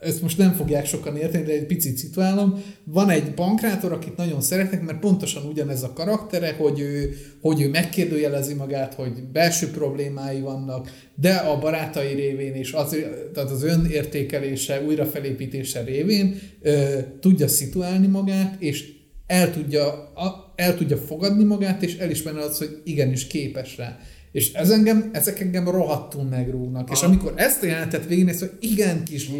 ezt 0.00 0.22
most 0.22 0.38
nem 0.38 0.52
fogják 0.52 0.86
sokan 0.86 1.16
érteni, 1.16 1.44
de 1.44 1.52
egy 1.52 1.66
picit 1.66 1.96
szituálom. 1.96 2.62
Van 2.84 3.10
egy 3.10 3.34
bankrátor, 3.34 3.92
akit 3.92 4.16
nagyon 4.16 4.40
szeretek, 4.40 4.82
mert 4.82 4.98
pontosan 4.98 5.44
ugyanez 5.44 5.82
a 5.82 5.92
karaktere, 5.92 6.52
hogy 6.52 6.80
ő, 6.80 7.16
hogy 7.40 7.60
ő 7.60 7.68
megkérdőjelezi 7.68 8.54
magát, 8.54 8.94
hogy 8.94 9.22
belső 9.32 9.70
problémái 9.70 10.40
vannak, 10.40 10.90
de 11.14 11.34
a 11.34 11.58
barátai 11.58 12.14
révén 12.14 12.54
és 12.54 12.72
az, 12.72 12.96
tehát 13.34 13.50
az 13.50 13.62
önértékelése, 13.62 14.82
újrafelépítése 14.82 15.82
révén 15.82 16.40
ö, 16.62 16.98
tudja 17.20 17.48
szituálni 17.48 18.06
magát, 18.06 18.62
és 18.62 18.96
el 19.26 19.52
tudja, 19.52 20.12
el 20.56 20.76
tudja 20.76 20.96
fogadni 20.96 21.44
magát, 21.44 21.82
és 21.82 21.96
elismerni 21.96 22.40
azt, 22.40 22.58
hogy 22.58 22.80
igenis 22.84 23.26
képes 23.26 23.76
rá. 23.76 23.98
És 24.32 24.52
ez 24.52 24.70
engem, 24.70 25.10
ezek 25.12 25.40
engem 25.40 25.68
rohadtul 25.68 26.22
megrúgnak. 26.22 26.90
És 26.90 27.00
amikor 27.00 27.32
ezt 27.36 27.62
a 27.62 27.66
jelenetet 27.66 28.06
végignéz, 28.06 28.38
hogy 28.38 28.52
igen, 28.60 29.04
kis, 29.04 29.30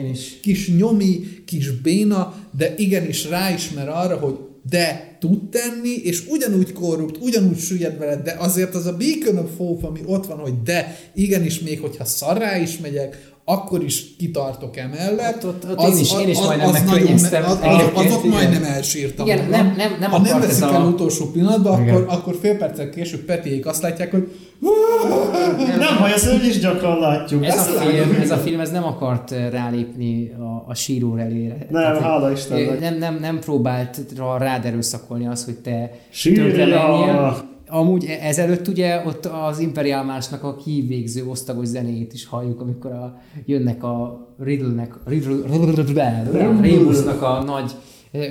kis 0.42 0.70
nyomi, 0.76 1.20
kis 1.44 1.70
béna, 1.70 2.34
de 2.56 2.74
igenis 2.76 3.28
ráismer 3.28 3.88
arra, 3.88 4.16
hogy 4.16 4.34
de 4.68 5.16
tud 5.20 5.48
tenni, 5.48 5.94
és 6.02 6.26
ugyanúgy 6.26 6.72
korrupt, 6.72 7.16
ugyanúgy 7.22 7.58
süllyed 7.58 7.98
veled, 7.98 8.22
de 8.22 8.34
azért 8.38 8.74
az 8.74 8.86
a 8.86 8.96
beacon 8.96 9.36
of 9.36 9.56
hope, 9.56 9.86
ami 9.86 10.00
ott 10.04 10.26
van, 10.26 10.38
hogy 10.38 10.62
de 10.62 10.98
igenis 11.14 11.60
még, 11.60 11.80
hogyha 11.80 12.04
szarrá 12.04 12.58
is 12.58 12.78
megyek, 12.78 13.36
akkor 13.50 13.82
is 13.84 14.16
kitartok 14.18 14.76
emellett. 14.76 15.44
Ott- 15.44 15.64
ott- 15.70 15.78
ott 15.78 15.88
én 15.92 15.96
is- 15.98 16.12
én 16.20 16.28
is 16.28 16.38
majdnem 16.38 16.70
nagyon- 16.70 16.84
megkönnyeztem. 16.92 17.44
Az, 17.44 17.58
az, 17.62 18.04
az 18.04 18.04
igen. 18.04 18.28
majdnem 18.28 18.62
elsírtam. 18.64 19.26
Igen, 19.26 19.38
magam. 19.44 19.50
nem- 19.50 19.74
nem- 19.76 19.96
nem 20.00 20.10
ha 20.10 20.18
nem 20.18 20.36
ez 20.42 20.46
veszik 20.46 20.64
a- 20.64 20.74
el 20.74 20.82
utolsó 20.86 21.26
pillanatban, 21.30 21.82
Igen. 21.82 21.94
akkor, 21.94 22.06
akkor 22.14 22.36
fél 22.40 22.56
perccel 22.56 22.90
később 22.90 23.20
Petiék 23.24 23.66
azt 23.66 23.82
látják, 23.82 24.10
hogy 24.10 24.28
Nem 25.78 25.96
baj, 25.98 26.12
ezt 26.12 26.42
is 26.42 26.58
gyakran 26.60 26.98
látjuk. 26.98 27.44
Ez 27.44 27.54
a, 27.54 27.58
Ezt 27.58 27.68
film, 27.70 28.20
ez 28.20 28.30
a 28.30 28.36
film 28.36 28.60
ez 28.60 28.70
nem 28.70 28.84
akart 28.84 29.32
eh, 29.32 29.50
rálépni 29.50 30.32
a, 30.38 30.70
a 30.70 30.74
síró 30.74 31.16
elére. 31.16 31.66
Nem, 31.70 32.02
hála 32.02 32.26
hogy, 32.28 32.36
Istennek. 32.36 32.68
eh, 32.68 32.80
Nem, 32.80 32.98
nem, 32.98 33.18
nem 33.20 33.38
próbált 33.38 33.98
rá- 34.16 34.38
rád 34.38 34.64
erőszakolni 34.64 35.26
az, 35.26 35.44
hogy 35.44 35.56
te 35.56 35.90
Sírja! 36.10 37.46
Amúgy 37.68 38.04
e- 38.04 38.26
ezelőtt 38.26 38.68
ugye 38.68 39.02
ott 39.06 39.26
az 39.26 39.58
Imperial 39.58 40.04
Másnak 40.04 40.42
a 40.44 40.56
kívégző 40.56 41.26
osztagos 41.26 41.66
zenéjét 41.66 42.12
is 42.12 42.26
halljuk, 42.26 42.60
amikor 42.60 42.92
a, 42.92 43.20
jönnek 43.46 43.82
a 43.84 44.26
Riddle-nek, 44.38 44.94
Riddle, 45.06 45.36
Remusnak 46.60 47.22
a 47.22 47.42
nagy 47.42 47.72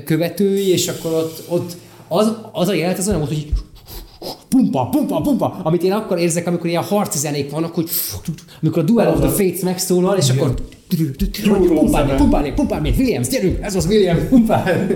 követői, 0.05 0.69
és 0.69 0.88
akkor 0.88 1.14
ott, 1.14 1.43
ott 1.49 1.77
az, 2.07 2.31
az 2.51 2.68
a 2.68 2.73
jelenet 2.73 2.97
az 2.97 3.07
olyan 3.07 3.19
volt, 3.19 3.34
hogy 3.34 3.51
pumpa, 4.49 4.89
pumpa, 4.89 5.22
pumpa, 5.22 5.59
amit 5.64 5.84
én 5.84 5.91
akkor 5.91 6.18
érzek, 6.18 6.47
amikor 6.47 6.69
ilyen 6.69 6.84
harci 6.84 7.18
zenék 7.18 7.51
vannak, 7.51 7.73
hogy 7.73 7.89
amikor 8.61 8.81
a 8.81 8.85
Duel 8.85 9.14
of 9.14 9.19
the 9.19 9.30
Fates 9.30 9.61
megszólal, 9.61 10.18
és 10.18 10.30
akkor 10.30 10.53
pumpálni, 11.73 12.11
pumpálni, 12.18 12.53
pumpálni, 12.53 12.93
Williams, 12.97 13.27
gyerünk, 13.27 13.57
ez 13.61 13.76
az 13.76 13.85
Williams, 13.85 14.22
pumpálni. 14.30 14.95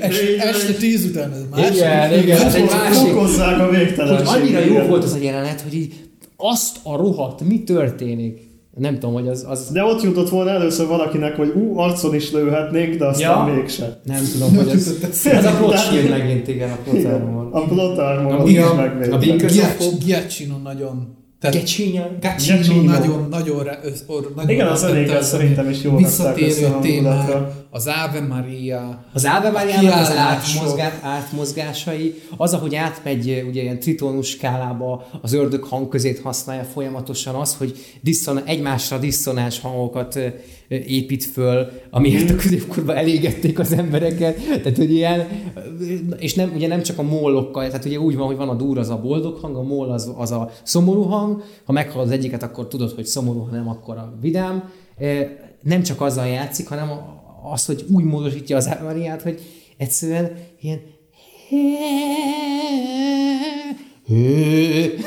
Es, 0.00 0.18
este 0.38 0.72
tíz 0.72 1.04
után 1.04 1.32
ez 1.32 1.38
más. 1.50 1.70
Igen, 1.70 2.22
igen, 2.22 2.40
ez 2.46 2.54
egy 2.54 2.64
másik. 2.70 3.08
Fokozzák 3.08 3.58
a 3.60 3.64
Hogy 3.66 3.76
végtelenségig. 3.76 4.54
annyira 4.56 4.58
jó 4.80 4.86
volt 4.86 5.04
az 5.04 5.12
a 5.12 5.18
jelenet, 5.22 5.60
hogy 5.60 5.74
így 5.74 5.92
azt 6.36 6.76
a 6.82 6.96
rohadt, 6.96 7.40
mi 7.48 7.62
történik? 7.62 8.52
Nem 8.78 8.94
tudom, 8.94 9.12
hogy 9.12 9.28
az, 9.28 9.44
az 9.48 9.68
De 9.72 9.84
ott 9.84 10.02
jutott 10.02 10.28
volna 10.28 10.50
először 10.50 10.86
valakinek, 10.86 11.36
hogy 11.36 11.52
ú, 11.56 11.78
arcon 11.78 12.14
is 12.14 12.32
lőhetnénk, 12.32 12.94
de 12.94 13.06
aztán 13.06 13.48
Ja. 13.48 13.54
mégse. 13.54 14.00
nem 14.04 14.22
tudom, 14.32 14.54
hogy 14.56 14.68
az, 14.68 14.96
ez 15.32 15.44
a 15.44 15.50
plot 15.58 15.78
shield 15.78 16.08
megint, 16.10 16.48
igen, 16.48 16.70
a 16.70 16.76
plot 16.90 17.04
armor. 17.04 17.48
A 17.50 17.60
plot 17.60 17.98
armor 17.98 18.32
A 18.32 18.38
az 18.38 18.44
Big- 18.44 18.56
is 18.56 18.62
a 18.62 18.74
megvédve. 18.74 19.16
Big- 19.18 19.46
Giac- 19.46 20.04
Giacchino 20.04 20.56
nagyon... 20.62 21.16
Tehát. 21.50 21.56
Giacchino 21.66 22.04
Giacchino. 22.20 22.82
nagyon, 22.82 23.26
nagyon, 23.30 23.62
re- 23.62 23.80
össz- 23.82 24.04
or, 24.06 24.32
nagyon 24.36 24.50
Igen, 24.50 24.66
az 24.66 24.80
rántette 24.82 25.02
zenéket 25.02 25.22
ezt 25.22 25.32
a 25.32 25.36
szerintem 25.36 25.70
is 25.70 25.82
jól 25.82 25.96
Visszatérő 25.96 26.76
témák, 26.80 27.32
az 27.70 27.86
Ave 27.86 28.20
Maria, 28.20 29.04
Az 29.12 29.24
Ave 29.24 29.50
Mariának 29.50 30.00
az 30.00 30.16
átmozgá, 30.16 30.92
átmozgásai, 31.02 32.14
az, 32.36 32.52
ahogy 32.54 32.74
átmegy 32.74 33.44
ugye 33.48 33.62
ilyen 33.62 33.78
tritonus 33.80 34.28
skálába, 34.28 35.06
az 35.22 35.32
ördög 35.32 35.64
hangközét 35.64 36.18
használja 36.20 36.62
folyamatosan, 36.64 37.34
az, 37.34 37.54
hogy 37.54 37.74
diszon, 38.00 38.40
egymásra 38.44 38.98
diszonáns 38.98 39.60
hangokat 39.60 40.18
épít 40.68 41.24
föl, 41.24 41.70
amiért 41.90 42.30
a 42.30 42.34
középkorban 42.36 42.96
elégették 42.96 43.58
az 43.58 43.72
embereket, 43.72 44.36
tehát 44.62 44.76
hogy 44.76 44.92
ilyen, 44.92 45.28
és 46.18 46.34
nem, 46.34 46.52
ugye 46.54 46.66
nem 46.66 46.82
csak 46.82 46.98
a 46.98 47.02
mólokkal, 47.02 47.66
tehát 47.66 47.84
ugye 47.84 47.98
úgy 47.98 48.16
van, 48.16 48.26
hogy 48.26 48.36
van 48.36 48.48
a 48.48 48.54
dur 48.54 48.78
az 48.78 48.88
a 48.90 48.96
boldog 48.96 49.38
hang, 49.40 49.56
a 49.56 49.62
mól 49.62 49.90
az, 49.90 50.12
az 50.16 50.30
a 50.30 50.50
szomorú 50.62 51.02
hang, 51.02 51.33
ha 51.64 51.72
meghallod 51.72 52.06
az 52.06 52.12
egyiket, 52.12 52.42
akkor 52.42 52.68
tudod, 52.68 52.90
hogy 52.90 53.06
szomorú, 53.06 53.38
ha 53.38 53.50
nem, 53.50 53.68
akkor 53.68 53.96
a 53.96 54.14
vidám. 54.20 54.70
Nem 55.62 55.82
csak 55.82 56.00
azzal 56.00 56.26
játszik, 56.26 56.68
hanem 56.68 56.90
az, 57.52 57.66
hogy 57.66 57.84
úgy 57.92 58.04
módosítja 58.04 58.56
az 58.56 58.66
Ave 58.66 58.82
Mariát, 58.82 59.22
hogy 59.22 59.40
egyszerűen 59.76 60.36
ilyen 60.60 60.80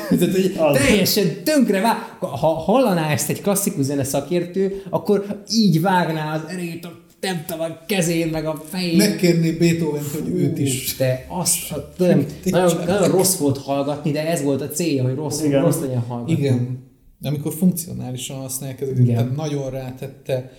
Tehát, 0.08 0.32
hogy 0.32 0.54
teljesen 0.72 1.44
tönkre 1.44 1.80
vág. 1.80 1.96
Ha 2.18 2.46
hallaná 2.46 3.10
ezt 3.10 3.28
egy 3.28 3.42
klasszikus 3.42 3.84
zene 3.84 4.04
szakértő, 4.04 4.82
akkor 4.90 5.42
így 5.50 5.80
vágná 5.80 6.34
az 6.34 6.40
erét 6.48 6.84
a 6.84 7.06
nem 7.20 7.44
tudom, 7.46 7.60
a 7.64 7.84
kezén, 7.86 8.28
meg 8.28 8.46
a 8.46 8.62
fején. 8.68 8.96
megkérni 8.96 9.50
beethoven 9.52 10.02
hogy 10.12 10.28
őt 10.28 10.58
is. 10.58 10.96
De 10.96 11.26
azt, 11.28 11.72
a- 11.72 11.92
nem, 11.98 12.26
nagyon, 12.44 12.84
nagyon 12.86 13.10
rossz 13.10 13.36
volt 13.36 13.58
hallgatni, 13.58 14.10
de 14.10 14.26
ez 14.28 14.42
volt 14.42 14.60
a 14.60 14.68
célja, 14.68 15.02
hogy 15.02 15.14
rossz, 15.14 15.42
Igen. 15.42 15.62
rossz 15.62 15.80
legyen 15.80 16.00
hallgatni. 16.00 16.32
Igen. 16.32 16.86
Amikor 17.22 17.52
funkcionálisan 17.54 18.36
használják 18.36 18.80
ezeket, 18.80 18.98
Igen. 18.98 19.14
tehát 19.16 19.36
nagyon 19.36 19.70
rátette, 19.70 20.52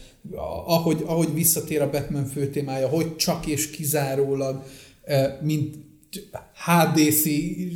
ahogy, 0.65 1.03
ahogy 1.05 1.33
visszatér 1.33 1.81
a 1.81 1.89
Batman 1.89 2.25
főtémája, 2.25 2.87
hogy 2.87 3.15
csak 3.15 3.45
és 3.47 3.69
kizárólag, 3.69 4.63
eh, 5.03 5.33
mint 5.41 5.75
HDC 6.65 7.23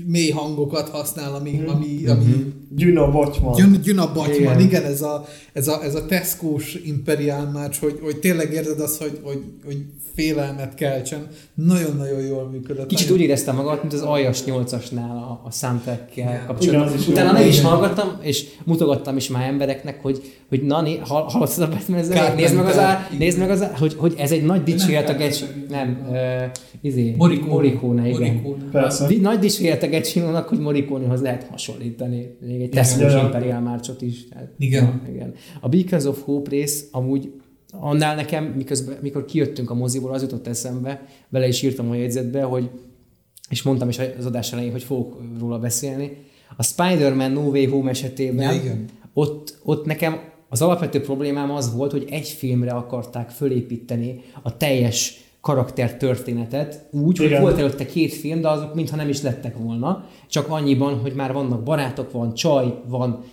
mély 0.07 0.29
hangokat 0.29 0.89
használ, 0.89 1.33
ami, 1.33 1.63
ami, 1.67 2.05
ami 2.07 2.53
Gyuna 2.75 3.11
Bocsman. 3.11 3.53
Gyün, 3.55 3.81
Gyuna 3.83 4.05
Batman, 4.05 4.33
Igen. 4.33 4.59
igen, 4.59 4.83
ez, 4.83 5.01
a, 5.01 5.25
ez, 5.53 5.67
a, 5.67 5.83
ez 5.83 5.95
a 5.95 6.05
Tesco-s 6.05 6.79
imperial 6.85 7.49
márcs, 7.53 7.79
hogy, 7.79 7.99
hogy 8.01 8.17
tényleg 8.17 8.53
érzed 8.53 8.79
azt, 8.79 9.01
hogy, 9.01 9.19
hogy, 9.23 9.43
hogy 9.65 9.77
félelmet 10.15 10.73
keltsen. 10.73 11.27
Nagyon-nagyon 11.53 12.21
jól 12.21 12.49
működött. 12.49 12.87
Kicsit 12.87 13.11
úgy 13.11 13.19
éreztem 13.19 13.55
magam, 13.55 13.77
mint 13.81 13.93
az 13.93 14.01
Aljas 14.01 14.39
8-asnál 14.45 15.09
a, 15.09 15.41
a 15.43 15.51
soundtrack-kel 15.51 16.45
kapcsolatban. 16.45 16.93
Utána 17.09 17.31
nem 17.31 17.47
is 17.47 17.61
hallgattam, 17.61 18.17
és 18.21 18.45
mutogattam 18.63 19.17
is 19.17 19.27
már 19.29 19.47
embereknek, 19.47 20.01
hogy, 20.01 20.33
hogy 20.49 20.61
Nani, 20.61 20.97
hall- 20.97 21.31
hallottad 21.31 21.63
a 21.63 21.69
Batman 21.69 22.03
zenét? 22.03 22.35
Nézd 22.35 22.55
meg 22.55 22.65
az, 22.65 22.77
á, 22.77 23.09
nézd 23.17 23.39
meg 23.39 23.49
az 23.49 23.61
á, 23.61 23.71
hogy, 23.77 23.93
hogy 23.97 24.13
ez 24.17 24.31
egy 24.31 24.43
nagy 24.43 24.63
dicséret 24.63 25.09
a 25.09 25.13
Gecs... 25.13 25.39
Carpenter. 25.39 25.85
Nem, 25.85 26.07
uh, 26.09 26.51
izé. 26.81 27.13
Morricone, 27.17 28.07
igen. 28.07 28.33
Morricone. 28.33 28.71
Persze. 28.81 29.07
Di- 29.07 29.19
nagy 29.19 29.39
dicséret 29.39 29.83
a 29.83 29.87
Gecsinónak, 29.87 30.47
hogy 30.47 30.59
Morricone-hoz 30.59 31.21
lehet 31.21 31.43
hasonlítani. 31.43 32.37
Még 32.39 32.61
egy 32.61 32.99
Ja. 32.99 33.19
Imperial 33.23 33.59
Márcsot 33.59 34.01
is. 34.01 34.27
Tehát, 34.27 34.49
Igen. 34.57 35.01
igen. 35.09 35.33
A 35.61 35.69
Beacons 35.69 36.05
of 36.05 36.21
Hope 36.23 36.49
rész 36.49 36.87
amúgy 36.91 37.31
annál 37.71 38.15
nekem, 38.15 38.43
miközben, 38.45 38.97
mikor 39.01 39.25
kijöttünk 39.25 39.69
a 39.69 39.73
moziból, 39.73 40.13
az 40.13 40.21
jutott 40.21 40.47
eszembe, 40.47 41.05
bele 41.29 41.47
is 41.47 41.61
írtam 41.61 41.89
a 41.89 41.95
jegyzetbe, 41.95 42.41
hogy 42.43 42.69
és 43.49 43.61
mondtam 43.61 43.89
is 43.89 43.99
az 44.17 44.25
adás 44.25 44.53
elején, 44.53 44.71
hogy 44.71 44.83
fogok 44.83 45.21
róla 45.39 45.59
beszélni. 45.59 46.17
A 46.57 46.63
Spider-Man 46.63 47.31
No 47.31 47.41
Way 47.41 47.69
Home 47.69 47.89
esetében 47.89 48.53
Ja, 48.53 48.61
igen. 48.61 48.85
ott, 49.13 49.57
ott 49.63 49.85
nekem 49.85 50.19
az 50.49 50.61
alapvető 50.61 51.01
problémám 51.01 51.51
az 51.51 51.75
volt, 51.75 51.91
hogy 51.91 52.07
egy 52.09 52.27
filmre 52.27 52.71
akarták 52.71 53.29
fölépíteni 53.29 54.21
a 54.41 54.57
teljes 54.57 55.22
karakter 55.43 55.97
történetet 55.97 56.87
úgy, 56.91 57.17
hogy 57.17 57.25
Igen. 57.25 57.41
volt 57.41 57.57
előtte 57.57 57.85
két 57.85 58.13
film, 58.13 58.41
de 58.41 58.49
azok 58.49 58.75
mintha 58.75 58.95
nem 58.95 59.09
is 59.09 59.21
lettek 59.21 59.57
volna, 59.57 60.05
csak 60.29 60.49
annyiban, 60.49 60.99
hogy 60.99 61.13
már 61.13 61.33
vannak 61.33 61.63
barátok, 61.63 62.11
van 62.11 62.33
csaj, 62.33 62.73
van, 62.87 63.23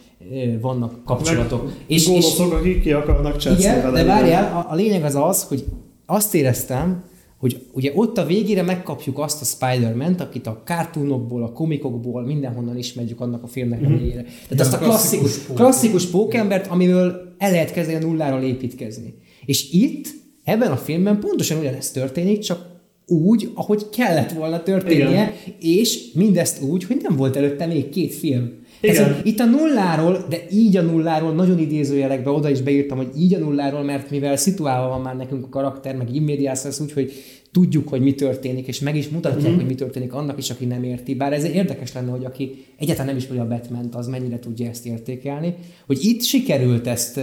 vannak 0.61 1.05
kapcsolatok. 1.05 1.73
És, 1.87 2.07
Gónoszok, 2.07 2.53
akik 2.53 2.83
ki 2.83 2.93
akarnak 2.93 3.37
cseszni 3.37 3.63
igen, 3.63 3.81
de 3.81 3.89
igen. 3.89 4.07
várjál, 4.07 4.57
a, 4.57 4.73
a 4.73 4.75
lényeg 4.75 5.05
az 5.05 5.15
az, 5.15 5.43
hogy 5.43 5.65
azt 6.07 6.35
éreztem, 6.35 7.05
hogy 7.39 7.67
ugye 7.73 7.93
ott 7.95 8.19
a 8.19 8.27
végére 8.27 8.63
megkapjuk 8.63 9.19
azt 9.19 9.41
a 9.41 9.45
Spider-Man-t, 9.45 10.21
akit 10.21 10.47
a 10.47 10.63
kártúnokból, 10.65 11.43
a 11.43 11.53
komikokból, 11.53 12.23
mindenhonnan 12.25 12.77
ismerjük 12.77 13.21
annak 13.21 13.43
a 13.43 13.47
filmnek 13.47 13.85
a 13.85 13.89
végére. 13.89 14.23
Tehát 14.23 14.61
azt 14.61 14.73
a 14.73 14.79
klasszikus 14.79 15.47
klasszikus 15.55 16.07
pókembert, 16.07 16.67
amiből 16.67 17.35
el 17.39 17.51
lehet 17.51 17.73
kezdeni 17.73 18.05
a 18.05 18.07
nulláról 18.07 18.43
építkezni. 18.43 19.15
És 19.45 19.73
itt, 19.73 20.20
ebben 20.45 20.71
a 20.71 20.77
filmben 20.77 21.21
pontosan 21.21 21.59
ugyanezt 21.59 21.95
történik, 21.95 22.39
csak 22.39 22.69
úgy, 23.07 23.51
ahogy 23.55 23.89
kellett 23.89 24.33
volna 24.33 24.63
történnie, 24.63 25.09
Igen. 25.09 25.33
és 25.61 26.13
mindezt 26.15 26.63
úgy, 26.63 26.85
hogy 26.85 26.97
nem 27.03 27.17
volt 27.17 27.37
előtte 27.37 27.67
még 27.67 27.89
két 27.89 28.15
film. 28.15 28.59
Igen. 28.81 29.05
Ez, 29.05 29.17
itt 29.23 29.39
a 29.39 29.45
nulláról, 29.45 30.27
de 30.29 30.37
így 30.53 30.77
a 30.77 30.83
nulláról, 30.83 31.33
nagyon 31.33 31.59
idézőjelekbe 31.59 32.31
oda 32.31 32.51
is 32.51 32.61
beírtam, 32.61 32.97
hogy 32.97 33.11
így 33.17 33.35
a 33.35 33.39
nulláról, 33.39 33.83
mert 33.83 34.11
mivel 34.11 34.37
szituálva 34.37 34.89
van 34.89 35.01
már 35.01 35.17
nekünk 35.17 35.45
a 35.45 35.49
karakter, 35.49 35.97
meg 35.97 36.15
immédiás 36.15 36.63
lesz 36.63 36.81
úgy, 36.81 36.93
hogy 36.93 37.13
tudjuk, 37.53 37.89
hogy 37.89 38.01
mi 38.01 38.15
történik, 38.15 38.67
és 38.67 38.81
meg 38.81 38.97
is 38.97 39.09
mutatják, 39.09 39.43
Mhm. 39.43 39.53
mm. 39.53 39.57
hogy 39.57 39.67
mi 39.67 39.75
történik 39.75 40.13
annak 40.13 40.39
is, 40.39 40.51
aki 40.51 40.65
nem 40.65 40.83
érti. 40.83 41.15
Bár 41.15 41.33
ez 41.33 41.45
érdekes 41.45 41.93
lenne, 41.93 42.11
hogy 42.11 42.25
aki 42.25 42.65
egyáltalán 42.79 43.09
nem 43.09 43.17
ismeri 43.17 43.41
a 43.41 43.47
batman 43.49 43.89
az 43.93 44.07
mennyire 44.07 44.39
tudja 44.39 44.69
ezt 44.69 44.87
értékelni, 44.87 45.55
hogy 45.87 46.05
itt 46.05 46.23
sikerült 46.23 46.87
ezt, 46.87 47.21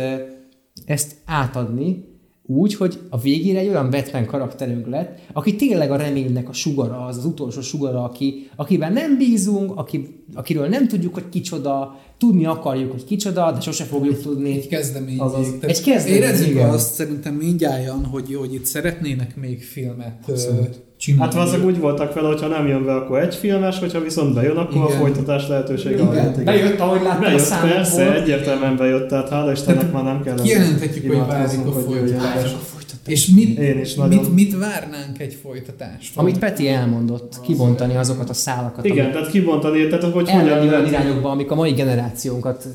ezt 0.86 1.16
átadni, 1.26 2.04
úgy, 2.48 2.76
hogy 2.76 3.00
a 3.10 3.20
végére 3.20 3.60
egy 3.60 3.68
olyan 3.68 3.90
Batman 3.90 4.26
karakterünk 4.26 4.88
lett, 4.88 5.20
aki 5.34 5.56
tényleg 5.56 5.92
a 5.92 5.96
reménynek 5.96 6.50
a 6.50 6.54
sugara, 6.54 7.06
az 7.06 7.18
az 7.18 7.26
utolsó 7.26 7.62
sugara, 7.62 8.04
aki, 8.04 8.50
akiben 8.56 8.94
nem 8.94 9.18
bízunk, 9.18 9.72
aki, 9.76 10.24
akiről 10.34 10.68
nem 10.68 10.88
tudjuk, 10.88 11.14
hogy 11.14 11.30
kicsoda, 11.30 12.00
tudni 12.18 12.46
akarjuk, 12.46 12.92
hogy 12.92 13.04
kicsoda, 13.04 13.52
de 13.52 13.60
sose 13.60 13.84
fogjuk 13.84 14.22
tudni. 14.22 14.52
Egy 14.52 14.68
kezdeményig. 14.68 15.22
Azaz. 15.22 15.48
Egy 15.60 15.82
kezdemény, 15.82 16.22
Érezzük 16.22 16.48
igen. 16.48 16.70
azt 16.70 16.94
szerintem 16.94 17.34
mindjárt, 17.34 18.06
hogy, 18.12 18.36
hogy 18.36 18.54
itt 18.54 18.66
szeretnének 18.66 19.36
még 19.36 19.64
filmet 19.64 20.20
Abszolút. 20.28 20.87
Csinálni. 20.98 21.24
Hát 21.24 21.34
valószínűleg 21.34 21.76
úgy 21.76 21.80
voltak 21.80 22.14
vele, 22.14 22.28
hogyha 22.28 22.48
nem 22.48 22.68
jön 22.68 22.86
be, 22.86 22.96
akkor 22.96 23.20
egy 23.20 23.36
filmes, 23.36 23.80
hogyha 23.80 24.00
viszont 24.00 24.34
bejön, 24.34 24.58
akkor 24.58 24.82
a 24.82 24.86
Igen. 24.88 25.00
folytatás 25.00 25.48
lehetősége 25.48 25.96
Igen. 25.96 26.06
van. 26.06 26.16
Igen. 26.16 26.44
Bejött, 26.44 26.80
ahogy 26.80 27.02
láttam 27.02 27.22
a 27.22 27.26
Bejött, 27.26 27.40
számokból. 27.40 27.76
persze, 27.76 28.14
egyértelműen 28.14 28.78
bejött, 28.78 29.08
tehát 29.08 29.30
hála 29.30 29.52
Istennek 29.52 29.92
már 29.92 30.04
nem 30.04 30.24
kell. 30.24 30.36
Kijelenthetjük, 30.42 31.08
hogy 31.08 31.28
várjuk 31.28 31.68
a 31.68 31.72
be. 31.72 32.77
És 33.08 33.28
mit, 33.28 33.58
Én 33.60 33.80
is 33.80 33.96
nagyon. 33.96 34.20
mit, 34.20 34.34
mit 34.34 34.58
várnánk 34.58 35.20
egy 35.20 35.38
folytatást? 35.42 36.18
Amit 36.18 36.40
Peti 36.40 36.68
elmondott, 36.68 37.42
kibontani 37.42 37.96
azokat 37.96 38.30
a 38.30 38.34
szálakat, 38.34 38.86
Igen, 38.86 39.00
amik 39.00 39.14
tehát 39.14 39.32
kibontani, 39.32 39.88
tehát 39.88 40.04
hogy 40.04 40.30
hogyan 40.30 40.60
olyan 40.60 40.88
irányokba, 40.88 41.30
amik 41.30 41.52
a 41.52 41.56
mai 41.56 41.72
generációnkat 41.72 42.68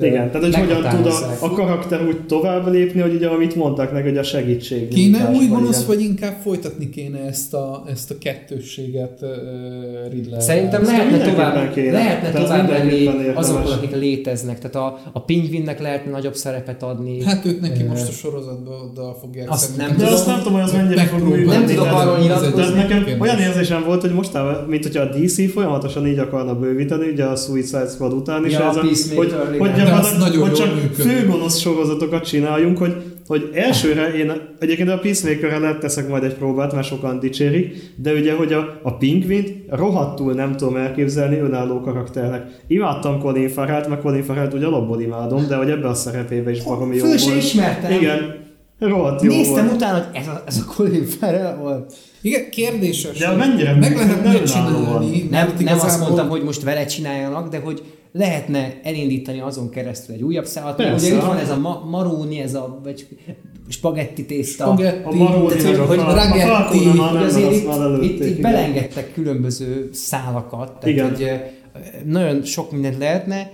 Igen, 0.00 0.30
tehát 0.30 0.42
hogy 0.42 0.54
hogyan 0.54 0.96
tud 0.96 1.06
a, 1.06 1.36
a 1.40 1.50
karakter 1.50 2.06
úgy 2.06 2.26
tovább 2.26 2.72
lépni, 2.72 3.00
hogy 3.00 3.14
ugye 3.14 3.28
amit 3.28 3.54
mondtak 3.54 3.92
neki, 3.92 4.08
hogy 4.08 4.18
a 4.18 4.22
segítség. 4.22 4.88
Kéne 4.88 5.30
új 5.30 5.46
gonosz, 5.46 5.84
vagy 5.84 6.00
inkább 6.00 6.36
folytatni 6.42 6.90
kéne 6.90 7.18
ezt 7.18 7.54
a, 7.54 7.84
ezt 7.86 8.10
a 8.10 8.14
kettősséget 8.18 9.18
uh, 9.22 9.28
Riddler? 10.10 10.42
Szerintem 10.42 10.82
lehetne 10.82 11.18
tovább, 11.18 11.72
kéne. 11.72 11.92
lehetne 11.92 12.30
Tehát 12.30 12.46
tovább 12.46 12.68
menni 12.68 13.06
azokon, 13.34 13.72
akik 13.72 13.94
léteznek. 13.94 14.58
Tehát 14.58 14.76
a, 14.76 14.98
a 15.12 15.24
pingvinnek 15.24 15.80
lehetne 15.80 16.10
nagyobb 16.10 16.34
szerepet 16.34 16.82
adni. 16.82 17.24
Hát 17.24 17.44
őt 17.44 17.60
neki 17.60 17.82
most 17.82 18.08
a 18.08 18.12
sorozatban 18.12 18.80
oda 18.90 19.16
fogják 19.20 19.50
Azt. 19.50 19.76
Nem 19.80 19.88
De 19.88 19.94
tudom. 19.96 20.12
azt 20.12 20.26
nem 20.26 20.38
tudom, 20.38 20.52
hogy 20.52 20.62
az 20.62 20.72
mennyire 20.72 21.02
fog 21.02 21.22
működni. 21.22 21.44
Nem 21.52 21.66
tudok 21.66 21.86
arról 21.92 22.18
nyilatkozni. 22.18 22.54
Tehát 22.54 22.74
nekem 22.74 23.04
Kérdés. 23.04 23.20
olyan 23.20 23.38
érzésem 23.38 23.84
volt, 23.84 24.00
hogy 24.00 24.12
mostában, 24.12 24.64
mint 24.68 24.82
hogyha 24.82 25.02
a 25.02 25.08
DC 25.16 25.52
folyamatosan 25.52 26.06
így 26.06 26.18
akarna 26.18 26.54
bővíteni, 26.58 27.08
ugye 27.08 27.24
a 27.24 27.36
Suicide 27.36 27.86
Squad 27.86 28.12
után 28.12 28.46
is, 28.46 28.52
Ja, 28.52 28.68
ez 28.68 28.76
a, 28.76 28.80
hogy, 29.14 29.34
hogy, 29.58 29.70
De 29.72 29.82
az 29.82 30.16
gyakorlatilag, 30.18 30.48
hogy 30.48 30.52
csak 30.52 30.68
főgonosz 30.94 31.58
sorozatokat 31.58 32.24
csináljunk, 32.24 32.78
hogy 32.78 32.94
hogy 33.30 33.50
elsőre 33.54 34.14
én 34.14 34.32
egyébként 34.58 34.88
a 34.90 34.98
Peacemakerre 34.98 35.58
lehet 35.58 35.78
teszek 35.78 36.08
majd 36.08 36.24
egy 36.24 36.34
próbát, 36.34 36.72
mert 36.72 36.86
sokan 36.86 37.20
dicsérik, 37.20 37.92
de 37.96 38.12
ugye, 38.12 38.34
hogy 38.34 38.52
a, 38.52 38.78
a 38.82 38.96
Pingvint 38.96 39.52
rohadtul 39.68 40.32
nem 40.32 40.56
tudom 40.56 40.76
elképzelni 40.76 41.38
önálló 41.38 41.80
karakternek. 41.80 42.46
Imádtam 42.66 43.18
Colin 43.18 43.48
Farrell-t, 43.48 43.88
mert 43.88 44.00
Colin 44.00 44.22
Farrell-t 44.22 44.54
ugye 44.54 44.66
alapból 44.66 45.00
imádom, 45.00 45.46
de 45.48 45.56
hogy 45.56 45.70
ebbe 45.70 45.88
a 45.88 45.94
szerepébe 45.94 46.50
is 46.50 46.62
baromi 46.62 46.96
jó 46.96 47.04
Föl 47.04 47.16
volt. 47.18 47.36
ismertem. 47.36 47.92
Igen, 47.92 48.34
rohadt 48.88 49.22
jó 49.22 49.28
Néztem 49.30 49.64
volt. 49.64 49.76
utána, 49.76 49.94
hogy 50.04 50.16
ez 50.16 50.26
a, 50.26 50.42
ez 50.46 50.56
a 50.56 50.72
Colin 50.74 51.04
Farrell 51.04 51.56
volt. 51.56 51.92
Igen, 52.20 52.50
kérdéses. 52.50 53.18
De 53.18 53.30
mennyire 53.30 53.74
meg 53.74 53.96
lehetne 53.96 54.42
csinálni. 54.42 55.26
Nem, 55.30 55.54
nem 55.58 55.78
azt 55.80 56.00
mondtam, 56.00 56.28
hogy 56.28 56.42
most 56.42 56.62
vele 56.62 56.84
csináljanak, 56.86 57.48
de 57.48 57.58
hogy 57.58 57.82
lehetne 58.12 58.80
elindítani 58.82 59.40
azon 59.40 59.70
keresztül 59.70 60.14
egy 60.14 60.22
újabb 60.22 60.44
szállat. 60.46 60.78
Ugye 60.78 61.14
itt 61.14 61.20
van 61.22 61.36
ez 61.36 61.50
a 61.50 61.58
ma- 61.58 61.84
maróni, 61.90 62.40
ez 62.40 62.54
a 62.54 62.80
vagy 62.82 63.06
spagetti 63.68 64.24
tészta. 64.26 64.64
Spagetti. 64.64 65.04
A 65.04 65.14
Maroni 65.14 65.56
Tehát, 65.56 65.78
a, 65.78 65.84
hogy- 65.84 65.98
a 65.98 66.14
Ragetti, 66.14 66.84
nem, 66.84 67.16
azért 67.22 67.52
itt, 67.52 68.02
itt, 68.02 68.24
itt 68.24 68.40
belengedtek 68.40 69.12
különböző 69.12 69.88
szálakat, 69.92 70.66
tehát 70.80 70.86
Igen. 70.86 71.08
hogy 71.08 71.40
nagyon 72.04 72.42
sok 72.44 72.72
mindent 72.72 72.98
lehetne. 72.98 73.50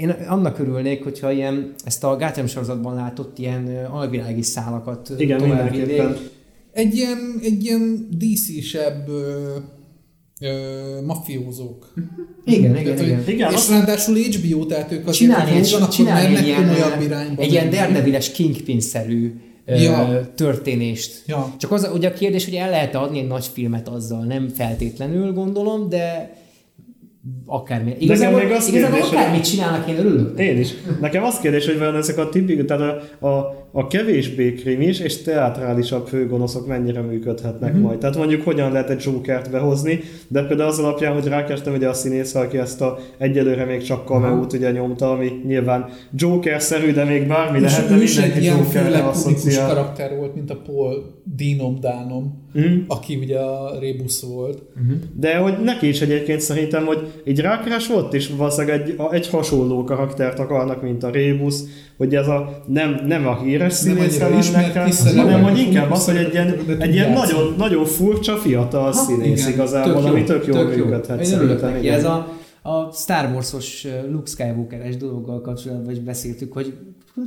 Én 0.00 0.08
annak 0.10 0.58
örülnék, 0.58 1.02
hogyha 1.02 1.32
ilyen, 1.32 1.74
ezt 1.84 2.04
a 2.04 2.16
Gotham 2.16 2.46
sorozatban 2.46 2.94
látott 2.94 3.38
ilyen 3.38 3.86
alvilági 3.90 4.42
szálakat 4.42 5.12
Igen, 5.18 5.40
mindenképpen. 5.42 6.16
Egy 6.72 6.94
ilyen, 6.94 7.18
egy 7.42 7.64
ilyen 7.64 8.08
DC-sebb 8.18 9.08
ö, 9.08 9.56
ö, 10.40 11.00
mafiózók. 11.06 11.92
Igen, 12.44 12.72
Tehát, 12.72 12.80
igen, 12.86 12.96
hogy- 12.96 13.06
igen. 13.06 13.22
Igen, 13.28 13.52
és 13.52 13.68
ráadásul 13.68 14.16
HBO, 14.16 14.64
tehát 14.66 14.92
ők 14.92 14.98
azért, 15.06 15.16
Csinálni 15.16 15.50
hogy 15.50 15.88
csinálni 15.88 16.26
egy 16.26 16.32
mennek 16.32 16.46
ilyen, 16.46 16.66
komolyabb 16.66 17.02
irányba. 17.02 17.42
egy 17.42 17.50
ilyen 17.52 17.64
menni. 17.66 17.76
Daredeviles 17.76 18.30
Kingpin-szerű 18.32 19.32
Ja. 19.66 20.30
történést. 20.34 21.22
Ja. 21.26 21.54
Csak 21.58 21.72
az 21.72 21.90
ugye 21.94 22.08
a 22.08 22.12
kérdés, 22.12 22.44
hogy 22.44 22.54
el 22.54 22.70
lehet 22.70 22.94
adni 22.94 23.18
egy 23.18 23.26
nagy 23.26 23.44
filmet 23.52 23.88
azzal, 23.88 24.24
nem 24.24 24.48
feltétlenül 24.48 25.32
gondolom, 25.32 25.88
de 25.88 26.36
akármi. 27.46 27.94
Igazából, 27.98 28.42
még 28.42 28.50
az 28.50 28.68
igazából 28.68 28.96
kérdés, 28.96 29.10
hogy- 29.10 29.18
akármit 29.18 29.44
csinálnak, 29.44 29.88
én 29.88 29.98
örülök. 29.98 30.38
Én 30.40 30.58
is. 30.58 30.74
Nekem 31.00 31.24
az 31.24 31.38
kérdés, 31.38 31.66
hogy 31.66 31.78
vajon 31.78 31.96
ezek 31.96 32.18
a 32.18 32.28
tipik, 32.28 32.64
tehát 32.64 33.02
a, 33.20 33.26
a, 33.26 33.66
a 33.72 33.86
kevésbé 33.86 34.52
krimis 34.52 35.00
és 35.00 35.22
teátrálisabb 35.22 36.06
főgonoszok 36.06 36.66
mennyire 36.66 37.00
működhetnek 37.00 37.72
mm-hmm. 37.72 37.82
majd. 37.82 37.98
Tehát 37.98 38.16
mondjuk 38.16 38.42
hogyan 38.42 38.72
lehet 38.72 38.90
egy 38.90 39.02
Jokert 39.04 39.50
behozni, 39.50 40.00
de 40.28 40.42
például 40.42 40.68
az 40.68 40.78
alapján, 40.78 41.12
hogy 41.12 41.26
rákerestem 41.26 41.74
ugye 41.74 41.88
a 41.88 41.92
színész, 41.92 42.34
aki 42.34 42.58
ezt 42.58 42.80
a 42.80 42.98
egyelőre 43.18 43.64
még 43.64 43.82
csak 43.82 44.06
cameo 44.06 44.46
ugye 44.54 44.70
nyomta, 44.70 45.10
ami 45.10 45.30
nyilván 45.46 45.88
Joker-szerű, 46.14 46.92
de 46.92 47.04
még 47.04 47.26
bármi 47.26 47.58
És 47.58 47.64
lehet, 47.64 47.88
de 47.88 47.96
mindenki 47.96 48.44
Jokerre 48.44 48.98
asszociál. 48.98 49.68
karakter 49.68 50.16
volt, 50.16 50.34
mint 50.34 50.50
a 50.50 50.56
Paul 50.66 51.16
Dinom 51.36 51.80
Dánom, 51.80 52.47
Mhm. 52.52 52.78
aki 52.86 53.16
ugye 53.16 53.38
a 53.38 53.78
Rébusz 53.80 54.22
volt. 54.22 54.62
De 55.16 55.36
hogy 55.36 55.54
neki 55.64 55.88
is 55.88 56.00
egyébként 56.00 56.40
szerintem, 56.40 56.86
hogy 56.86 56.98
így 57.24 57.40
rákeres 57.40 57.90
ott 57.90 58.14
is 58.14 58.30
valószínűleg 58.36 58.80
egy, 58.80 58.96
egy 59.10 59.28
hasonló 59.28 59.84
karaktert 59.84 60.38
akarnak, 60.38 60.82
mint 60.82 61.02
a 61.02 61.10
Rébusz, 61.10 61.64
hogy 61.96 62.14
ez 62.14 62.28
a 62.28 62.62
nem, 62.66 63.00
nem 63.06 63.26
a 63.26 63.38
híres 63.42 63.82
kiszerelő, 64.84 65.16
hanem 65.16 65.42
hogy 65.42 65.58
inkább 65.58 65.90
az, 65.90 66.04
hogy 66.04 66.16
egy 66.16 66.32
ilyen, 66.32 66.54
egy 66.78 66.94
ilyen 66.94 67.12
nagyon, 67.12 67.54
nagyon 67.58 67.84
furcsa 67.84 68.36
fiatal 68.36 68.92
színész 68.92 69.40
igen, 69.40 69.52
igazából, 69.52 70.06
ami 70.06 70.24
tök 70.24 70.46
jól 70.46 70.64
működhet 70.64 71.26
Én 71.26 71.32
örülök 71.32 71.58
szerintem. 71.58 71.92
Ez 71.92 72.04
a, 72.04 72.37
a 72.68 72.90
Star 72.92 73.32
Wars-os 73.32 73.86
Luke 74.10 74.30
Skywalker-es 74.30 74.96
dologgal 74.96 75.40
kapcsolatban 75.40 75.92
is 75.92 75.98
beszéltük, 75.98 76.52
hogy 76.52 76.74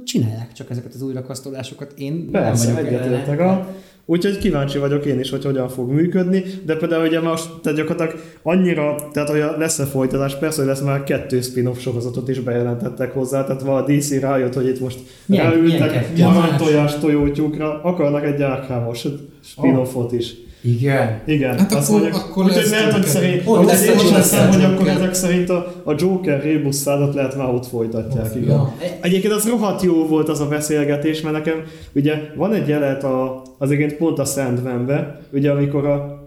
csinálják 0.03 0.53
csak 0.53 0.69
ezeket 0.69 0.93
az 0.93 1.01
újrakasztolásokat. 1.01 1.93
Én 1.97 2.31
Persze, 2.31 2.65
nem 2.65 2.75
vagyok 2.75 2.99
egyetértek. 2.99 3.39
A, 3.39 3.67
úgyhogy 4.05 4.37
kíváncsi 4.37 4.77
vagyok 4.77 5.05
én 5.05 5.19
is, 5.19 5.29
hogy 5.29 5.43
hogyan 5.45 5.69
fog 5.69 5.91
működni, 5.91 6.43
de 6.65 6.75
például 6.75 7.05
ugye 7.07 7.21
most 7.21 7.61
tehát 7.61 7.77
gyakorlatilag 7.77 8.21
annyira, 8.43 8.95
tehát 9.11 9.29
hogy 9.29 9.43
lesz-e 9.57 9.85
folytatás, 9.85 10.37
persze, 10.37 10.57
hogy 10.59 10.69
lesz 10.69 10.81
már 10.81 11.03
kettő 11.03 11.41
spin-off 11.41 11.79
sorozatot 11.79 12.29
is 12.29 12.39
bejelentettek 12.39 13.13
hozzá, 13.13 13.43
tehát 13.43 13.61
van 13.61 13.83
a 13.83 13.85
DC 13.85 14.19
rájött, 14.19 14.53
hogy 14.53 14.67
itt 14.67 14.79
most 14.79 14.99
Milyen- 15.25 15.51
ráültek 15.51 15.91
kettő? 15.91 16.23
aranytojás 16.23 16.97
tojótyúkra, 16.99 17.83
akarnak 17.83 18.23
egy 18.23 18.41
árkámos 18.41 19.07
spin-offot 19.43 20.11
is. 20.11 20.33
Igen. 20.63 21.21
Igen, 21.25 21.57
Hát 21.59 21.73
azt 21.73 21.89
akkor- 21.89 22.01
mondjuk, 22.01 22.21
akkor 22.23 22.43
úgyhogy 22.43 22.61
lesz 22.61 22.71
lehet, 22.71 22.91
hogy 22.93 23.05
szerint, 23.05 23.41
Ott 23.45 23.65
lesz 23.65 23.85
én 23.85 23.91
Joker. 23.91 24.15
hiszem, 24.15 24.49
hogy 24.49 24.63
akkor 24.63 24.87
ezek 24.87 25.13
szerint 25.13 25.49
a, 25.49 25.73
a 25.83 25.93
Joker 25.97 26.41
rébuszádat 26.41 27.13
lehet 27.13 27.37
már 27.37 27.49
ott 27.53 27.65
folytatják, 27.65 28.35
igen. 28.35 28.47
Ja. 28.49 28.73
Egyébként 29.01 29.33
az 29.33 29.49
rohadt 29.49 29.81
jó 29.81 30.07
volt 30.07 30.29
az 30.29 30.39
a 30.39 30.47
beszélgetés, 30.47 31.21
mert 31.21 31.35
nekem 31.35 31.63
ugye 31.95 32.13
van 32.35 32.53
egy 32.53 32.67
jelet 32.67 33.03
a, 33.03 33.41
az 33.57 33.71
egyébként 33.71 33.97
pont 33.99 34.19
a 34.19 34.25
Sandman-be, 34.25 35.19
ugye 35.33 35.51
amikor 35.51 35.85
a 35.87 36.20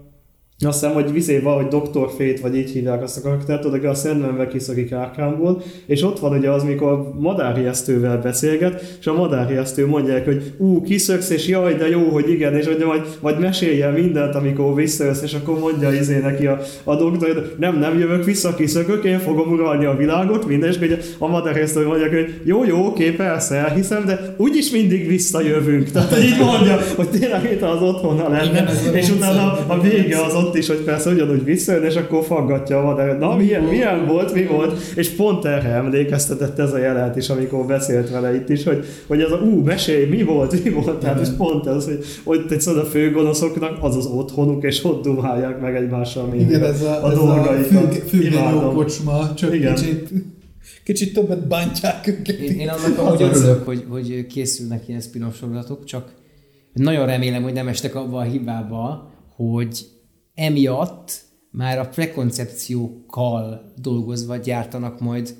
azt 0.59 0.79
hiszem, 0.79 0.93
hogy 0.93 1.11
vizé 1.11 1.39
valahogy 1.39 1.67
Dr. 1.67 2.09
Fate, 2.09 2.41
vagy 2.41 2.55
így 2.55 2.69
hívják 2.69 3.03
azt 3.03 3.17
a 3.17 3.21
karaktert, 3.21 3.65
oda 3.65 3.89
a 3.89 3.93
Sandman-be 3.93 4.47
kiszakik 4.47 4.93
Arkhamból, 4.93 5.61
és 5.85 6.03
ott 6.03 6.19
van 6.19 6.37
ugye 6.37 6.49
az, 6.49 6.63
mikor 6.63 7.13
madárjesztővel 7.19 8.21
beszélget, 8.21 8.97
és 8.99 9.07
a 9.07 9.13
madárjesztő 9.13 9.87
mondják, 9.87 10.25
hogy 10.25 10.53
ú, 10.57 10.81
kiszöksz, 10.81 11.29
és 11.29 11.47
jaj, 11.47 11.73
de 11.73 11.89
jó, 11.89 12.09
hogy 12.09 12.29
igen, 12.29 12.55
és 12.55 12.65
hogy 12.65 12.83
majd, 12.85 13.01
majd 13.21 13.39
mesélj 13.39 13.81
el 13.81 13.91
mindent, 13.91 14.35
amikor 14.35 14.75
visszajössz, 14.75 15.21
és 15.21 15.33
akkor 15.33 15.59
mondja 15.59 15.91
izé 15.91 16.17
neki 16.17 16.47
a, 16.47 16.59
a 16.83 16.95
doktor, 16.95 17.33
hogy 17.33 17.51
nem, 17.57 17.79
nem 17.79 17.99
jövök 17.99 18.23
vissza, 18.23 18.55
kiszökök, 18.55 19.03
én 19.03 19.19
fogom 19.19 19.51
uralni 19.51 19.85
a 19.85 19.95
világot, 19.95 20.47
minden, 20.47 20.69
és 20.69 20.77
ugye 20.77 20.97
a 21.17 21.27
madárjesztő 21.27 21.85
mondják, 21.85 22.13
hogy 22.13 22.41
jó, 22.43 22.65
jó, 22.65 22.85
oké, 22.85 23.11
persze, 23.11 23.55
elhiszem, 23.55 24.05
de 24.05 24.35
úgyis 24.37 24.71
mindig 24.71 25.07
visszajövünk. 25.07 25.91
Tehát 25.91 26.23
így 26.23 26.39
mondja, 26.39 26.79
hogy 26.95 27.09
tényleg 27.09 27.51
itt 27.51 27.61
az 27.61 27.81
otthona 27.81 28.29
lenne, 28.29 28.59
a 28.59 28.95
és 28.95 29.09
utána 29.09 29.65
a 29.67 29.81
vége 29.81 30.17
az 30.17 30.33
ott 30.45 30.55
is, 30.55 30.67
hogy 30.67 30.77
persze 30.77 31.11
ugyanúgy 31.11 31.43
visszajön, 31.43 31.83
és 31.83 31.95
akkor 31.95 32.23
faggatja 32.23 32.79
a 32.79 32.83
madár, 32.83 33.17
na 33.17 33.35
milyen, 33.35 33.63
milyen 33.63 34.05
volt, 34.07 34.33
mi 34.33 34.45
volt, 34.45 34.81
és 34.95 35.09
pont 35.09 35.45
erre 35.45 35.69
emlékeztetett 35.69 36.59
ez 36.59 36.73
a 36.73 36.77
jelenet 36.77 37.15
is, 37.15 37.29
amikor 37.29 37.65
beszélt 37.65 38.09
vele 38.09 38.35
itt 38.35 38.49
is, 38.49 38.63
hogy, 38.63 38.85
hogy 39.07 39.21
ez 39.21 39.31
a 39.31 39.35
ú, 39.37 39.63
mesélj, 39.63 40.05
mi 40.05 40.23
volt, 40.23 40.63
mi 40.63 40.69
volt, 40.69 40.99
tehát 40.99 41.21
és 41.21 41.27
pont 41.37 41.67
ez, 41.67 41.85
hogy, 41.85 42.05
hogy 42.23 42.39
egy 42.49 42.61
szóval 42.61 42.81
a 42.81 42.85
főgonoszoknak 42.85 43.77
az 43.83 43.95
az 43.95 44.05
otthonuk, 44.05 44.63
és 44.63 44.83
ott 44.83 45.03
dumálják 45.03 45.61
meg 45.61 45.75
egymással 45.75 46.25
mindig 46.25 46.47
Igen, 46.47 46.63
ez 46.63 46.81
a, 46.81 47.05
a 47.05 47.11
ez 47.11 47.17
a 47.17 47.25
dolgaikat. 47.25 47.95
függönyó 47.95 48.37
Imádom. 48.37 48.73
kocsma, 48.75 49.33
csak 49.33 49.53
Igen. 49.53 49.75
kicsit, 49.75 50.09
kicsit 50.83 51.13
többet 51.13 51.47
bántják 51.47 52.07
őket. 52.07 52.35
Én, 52.37 52.59
én 52.59 52.69
annak 52.69 52.97
amúgy 52.97 53.21
örülök, 53.21 53.65
hogy, 53.65 53.85
hogy 53.89 54.27
készülnek 54.27 54.87
ilyen 54.87 55.01
spin-off 55.01 55.37
sorozatok, 55.37 55.83
csak 55.83 56.13
nagyon 56.73 57.05
remélem, 57.05 57.43
hogy 57.43 57.53
nem 57.53 57.67
estek 57.67 57.95
abba 57.95 58.17
a 58.17 58.21
hibába, 58.23 59.11
hogy 59.35 59.85
emiatt 60.35 61.23
már 61.51 61.79
a 61.79 61.89
prekoncepciókkal 61.89 63.73
dolgozva 63.75 64.35
gyártanak 64.35 64.99
majd 64.99 65.35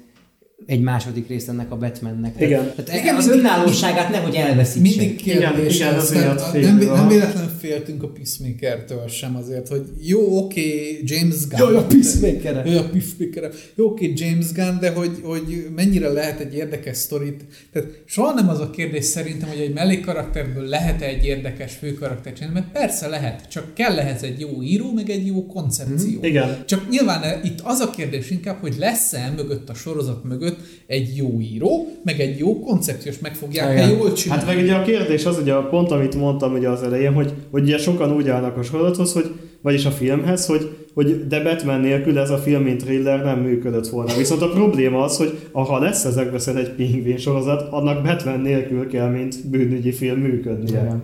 egy 0.65 0.81
második 0.81 1.27
részt 1.27 1.49
ennek 1.49 1.71
a 1.71 1.77
Batmannek. 1.77 2.35
Igen. 2.39 2.59
Tehát 2.75 2.87
Igen, 2.87 2.99
Igen, 3.01 3.15
az 3.15 3.27
önállóságot 3.27 4.09
nehogy 4.09 4.35
elveszítse. 4.35 4.81
Mindig 4.97 5.15
kérdés 5.21 5.75
Igen, 5.75 5.93
ez, 5.93 6.01
az 6.03 6.09
tehát 6.09 6.25
miatt 6.25 6.39
a- 6.39 6.49
félünk 6.51 6.79
nem, 6.79 6.93
nem 6.93 7.07
véletlenül 7.07 7.49
féltünk 7.59 8.03
a 8.03 8.07
Peacemaker-től 8.07 9.07
sem 9.07 9.35
azért, 9.35 9.67
hogy 9.67 9.83
jó, 10.01 10.37
oké, 10.37 10.99
James 11.03 11.47
Gunn. 11.49 11.59
Jaj, 11.59 11.75
a 11.75 11.85
Peacemaker-e. 11.85 12.63
Jaj, 12.65 12.77
a 12.77 12.89
peacemaker 12.89 13.51
Jó, 13.75 13.85
oké, 13.85 14.13
James 14.15 14.51
Gunn, 14.51 14.79
de 14.79 14.89
hogy, 14.91 15.19
hogy 15.23 15.67
mennyire 15.75 16.09
lehet 16.09 16.39
egy 16.39 16.55
érdekes 16.55 16.97
sztorit. 16.97 17.43
Tehát 17.71 17.87
soha 18.05 18.33
nem 18.33 18.49
az 18.49 18.59
a 18.59 18.69
kérdés 18.69 19.05
szerintem, 19.05 19.49
hogy 19.49 19.59
egy 19.59 19.73
mellékkarakterből 19.73 20.63
lehet-e 20.63 21.05
egy 21.05 21.25
érdekes 21.25 21.73
főkarakter 21.73 22.33
csinálni, 22.33 22.59
mert 22.59 22.71
persze 22.71 23.07
lehet, 23.07 23.47
csak 23.49 23.73
kell 23.73 23.99
ehhez 23.99 24.23
egy 24.23 24.39
jó 24.39 24.61
író, 24.61 24.91
meg 24.93 25.09
egy 25.09 25.25
jó 25.25 25.45
koncepció. 25.45 26.19
Igen. 26.21 26.63
Csak 26.65 26.89
nyilván 26.89 27.23
eh, 27.23 27.39
itt 27.43 27.59
az 27.63 27.79
a 27.79 27.89
kérdés 27.89 28.29
inkább, 28.29 28.57
hogy 28.61 28.75
lesz-e 28.79 29.33
mögött 29.35 29.69
a 29.69 29.73
sorozat 29.73 30.23
mögött 30.23 30.54
egy 30.87 31.17
jó 31.17 31.39
író, 31.39 31.87
meg 32.03 32.19
egy 32.19 32.37
jó 32.37 32.59
koncepciós, 32.59 33.19
meg 33.19 33.35
fogják-e 33.35 33.73
Igen. 33.73 33.89
jól 33.89 34.13
csinálni. 34.13 34.43
Hát 34.43 34.55
meg 34.55 34.63
ugye 34.63 34.73
a 34.73 34.81
kérdés 34.81 35.25
az 35.25 35.37
ugye 35.37 35.53
a 35.53 35.67
pont, 35.67 35.91
amit 35.91 36.15
mondtam 36.15 36.53
ugye 36.53 36.69
az 36.69 36.83
elején, 36.83 37.13
hogy, 37.13 37.33
hogy 37.51 37.63
ugye 37.63 37.77
sokan 37.77 38.15
úgy 38.15 38.29
állnak 38.29 38.57
a 38.57 38.63
sorozathoz, 38.63 39.13
hogy, 39.13 39.31
vagyis 39.61 39.85
a 39.85 39.91
filmhez, 39.91 40.45
hogy, 40.45 40.69
hogy 40.93 41.27
de 41.27 41.43
Batman 41.43 41.79
nélkül 41.79 42.19
ez 42.19 42.29
a 42.29 42.37
film, 42.37 42.63
mint 42.63 42.83
thriller 42.83 43.23
nem 43.23 43.39
működött 43.39 43.87
volna. 43.87 44.17
Viszont 44.17 44.41
a 44.41 44.49
probléma 44.49 45.03
az, 45.03 45.17
hogy 45.17 45.39
ha 45.51 45.79
lesz 45.79 46.05
ezekbe 46.05 46.39
szerint 46.39 46.67
egy 46.67 46.73
pingvin 46.73 47.17
sorozat, 47.17 47.71
annak 47.71 48.03
Batman 48.03 48.39
nélkül 48.39 48.87
kell, 48.87 49.09
mint 49.09 49.49
bűnügyi 49.49 49.91
film 49.91 50.19
működnie. 50.19 50.81
Igen. 50.81 51.03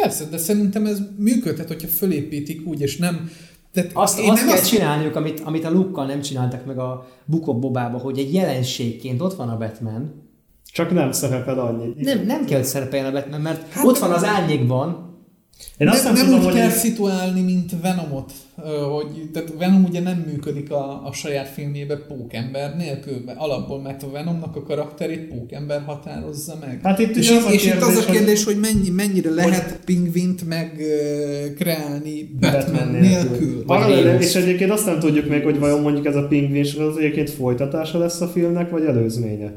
Persze, 0.00 0.24
de 0.30 0.36
szerintem 0.36 0.86
ez 0.86 0.98
működhet, 1.18 1.68
hogyha 1.68 1.88
fölépítik 1.88 2.66
úgy, 2.66 2.80
és 2.80 2.96
nem... 2.96 3.30
Tehát 3.76 3.90
Azt, 3.94 4.18
én 4.18 4.30
azt 4.30 4.38
nem 4.40 4.48
kell 4.48 4.56
azt- 4.58 4.68
csinálniuk, 4.68 5.16
amit, 5.16 5.40
amit 5.44 5.64
a 5.64 5.70
lukkal 5.70 6.06
nem 6.06 6.20
csináltak 6.20 6.66
meg 6.66 6.78
a 6.78 7.06
Bukok 7.24 7.58
Bobába, 7.58 7.98
hogy 7.98 8.18
egy 8.18 8.34
jelenségként 8.34 9.20
ott 9.20 9.34
van 9.34 9.48
a 9.48 9.56
Batman. 9.58 10.24
Csak 10.72 10.90
nem 10.92 11.12
szerepel 11.12 11.58
annyit. 11.58 12.00
Nem, 12.00 12.26
nem 12.26 12.44
kell, 12.44 12.58
hogy 12.58 12.66
szerepeljen 12.66 13.06
a 13.06 13.12
Batman, 13.12 13.40
mert 13.40 13.68
hát, 13.72 13.84
ott 13.84 13.98
van 13.98 14.10
az 14.12 14.24
árnyékban, 14.24 15.05
Én 15.78 15.88
azt 15.88 16.04
nem, 16.04 16.12
nem, 16.12 16.22
nem 16.22 16.30
tudom, 16.30 16.46
úgy 16.46 16.52
hogy 16.52 16.60
kell 16.60 16.70
így- 16.70 16.76
szituálni, 16.76 17.40
mint 17.40 17.80
Venomot, 17.82 18.32
hogy 18.96 19.30
tehát 19.32 19.52
Venom 19.58 19.84
ugye 19.84 20.00
nem 20.00 20.24
működik 20.26 20.70
a, 20.70 21.06
a 21.06 21.12
saját 21.12 21.48
filmjébe 21.48 21.96
pókember 21.96 22.76
nélkül, 22.76 23.22
mert 23.26 23.38
alapból, 23.38 23.80
mert 23.80 24.02
a 24.02 24.10
Venomnak 24.10 24.56
a 24.56 24.62
karakterét 24.62 25.28
pókember 25.28 25.82
határozza 25.86 26.56
meg. 26.60 26.80
Hát 26.82 26.98
itt 26.98 27.16
és 27.16 27.30
az 27.30 27.44
a 27.44 27.52
és 27.52 27.64
itt 27.66 27.72
az 27.72 27.96
a 27.96 28.04
kérdés, 28.04 28.16
kérdés, 28.16 28.44
hogy, 28.44 28.60
mennyi, 28.60 28.90
mennyire 28.90 29.30
lehet 29.30 29.78
pingvint 29.84 30.46
meg 30.48 30.76
ö, 30.78 31.54
kreálni 31.54 32.36
Batman, 32.40 32.62
Batman 32.62 32.88
nélkül. 32.88 33.30
nélkül. 33.30 33.64
Paralel, 33.64 34.20
és 34.20 34.34
egyébként 34.34 34.70
azt 34.70 34.86
nem 34.86 34.98
tudjuk 34.98 35.28
még, 35.28 35.42
hogy 35.42 35.58
vajon 35.58 35.80
mondjuk 35.80 36.06
ez 36.06 36.16
a 36.16 36.26
pingvin 36.26 36.64
sorozat 36.64 36.98
egyébként 36.98 37.30
folytatása 37.30 37.98
lesz 37.98 38.20
a 38.20 38.28
filmnek, 38.28 38.70
vagy 38.70 38.84
előzménye. 38.84 39.52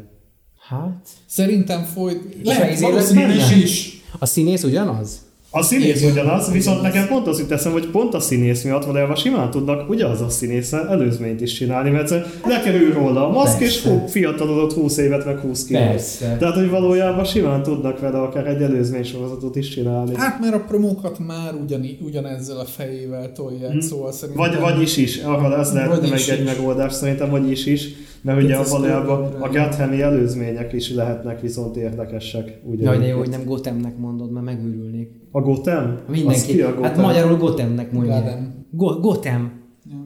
Hát... 0.69 1.07
Szerintem 1.25 1.83
folyt... 1.83 2.21
Lehet, 2.43 2.79
valószínűleg 2.79 3.57
is. 3.63 4.01
A 4.19 4.25
színész 4.25 4.63
ugyanaz? 4.63 5.27
A 5.51 5.61
színész 5.63 6.01
Igen. 6.01 6.11
ugyanaz, 6.11 6.51
viszont 6.51 6.81
nekem 6.81 7.07
pont 7.07 7.27
az 7.27 7.39
jut 7.39 7.51
eszem, 7.51 7.71
hogy 7.71 7.87
pont 7.87 8.13
a 8.13 8.19
színész 8.19 8.63
miatt 8.63 8.85
valójában 8.85 9.15
simán 9.15 9.49
tudnak 9.51 9.89
ugyanaz 9.89 10.21
a 10.21 10.29
színésszel 10.29 10.89
előzményt 10.89 11.41
is 11.41 11.53
csinálni, 11.53 11.89
mert 11.89 12.09
lekerül 12.45 12.93
róla 12.93 13.27
a 13.27 13.31
maszk, 13.31 13.59
és 13.61 13.81
Persze. 13.81 13.99
hú, 13.99 14.07
fiatalodott 14.07 14.73
20 14.73 14.97
évet, 14.97 15.25
meg 15.25 15.37
20 15.39 15.65
kilót. 15.65 16.01
Tehát, 16.39 16.55
hogy 16.55 16.69
valójában 16.69 17.23
simán 17.23 17.63
tudnak 17.63 17.99
vele 17.99 18.17
akár 18.21 18.47
egy 18.47 18.61
előzmény 18.61 19.03
sorozatot 19.03 19.55
is 19.55 19.67
csinálni. 19.69 20.15
Hát 20.15 20.39
mert 20.39 20.53
a 20.53 20.63
promókat 20.67 21.19
már 21.27 21.53
ugyani, 21.63 21.97
ugyanezzel 22.01 22.57
a 22.59 22.65
fejével 22.65 23.31
tolják, 23.31 23.71
Hmm. 23.71 23.79
szóval 23.79 24.11
szerintem... 24.11 24.49
Vagy, 24.49 24.59
vagy 24.59 24.81
is 24.81 24.97
is, 24.97 25.17
arra 25.21 25.57
ez 25.59 25.73
lehetne 25.73 26.07
meg 26.09 26.19
is 26.19 26.27
egy 26.27 26.39
is. 26.39 26.45
megoldás, 26.45 26.93
szerintem 26.93 27.29
vagy 27.29 27.51
is 27.51 27.65
is, 27.65 27.87
mert 28.21 28.41
ugye 28.43 28.57
valójában 28.69 29.33
a 29.39 29.49
Gathami 29.49 30.01
előzmények 30.01 30.73
is 30.73 30.91
lehetnek 30.93 31.41
viszont 31.41 31.75
érdekesek. 31.75 32.59
Ugye 32.63 32.83
Jaj, 32.83 32.97
de 32.97 33.05
jó, 33.05 33.17
hogy 33.17 33.29
nem 33.29 33.43
Gotemnek 33.45 33.97
mondod, 33.97 34.31
mert 34.31 34.45
megőrülnék. 34.45 35.09
A 35.31 35.39
Gotham? 35.41 35.83
Az 36.07 36.15
Mindenki. 36.15 36.51
ki 36.53 36.61
a 36.61 36.65
Hát 36.67 36.75
Gotham? 36.77 37.01
magyarul 37.01 37.37
Gotemnek 37.37 37.91
mondják. 37.91 38.23
Gotham. 38.23 38.53
Go- 38.71 39.01
Gotem. 39.01 39.51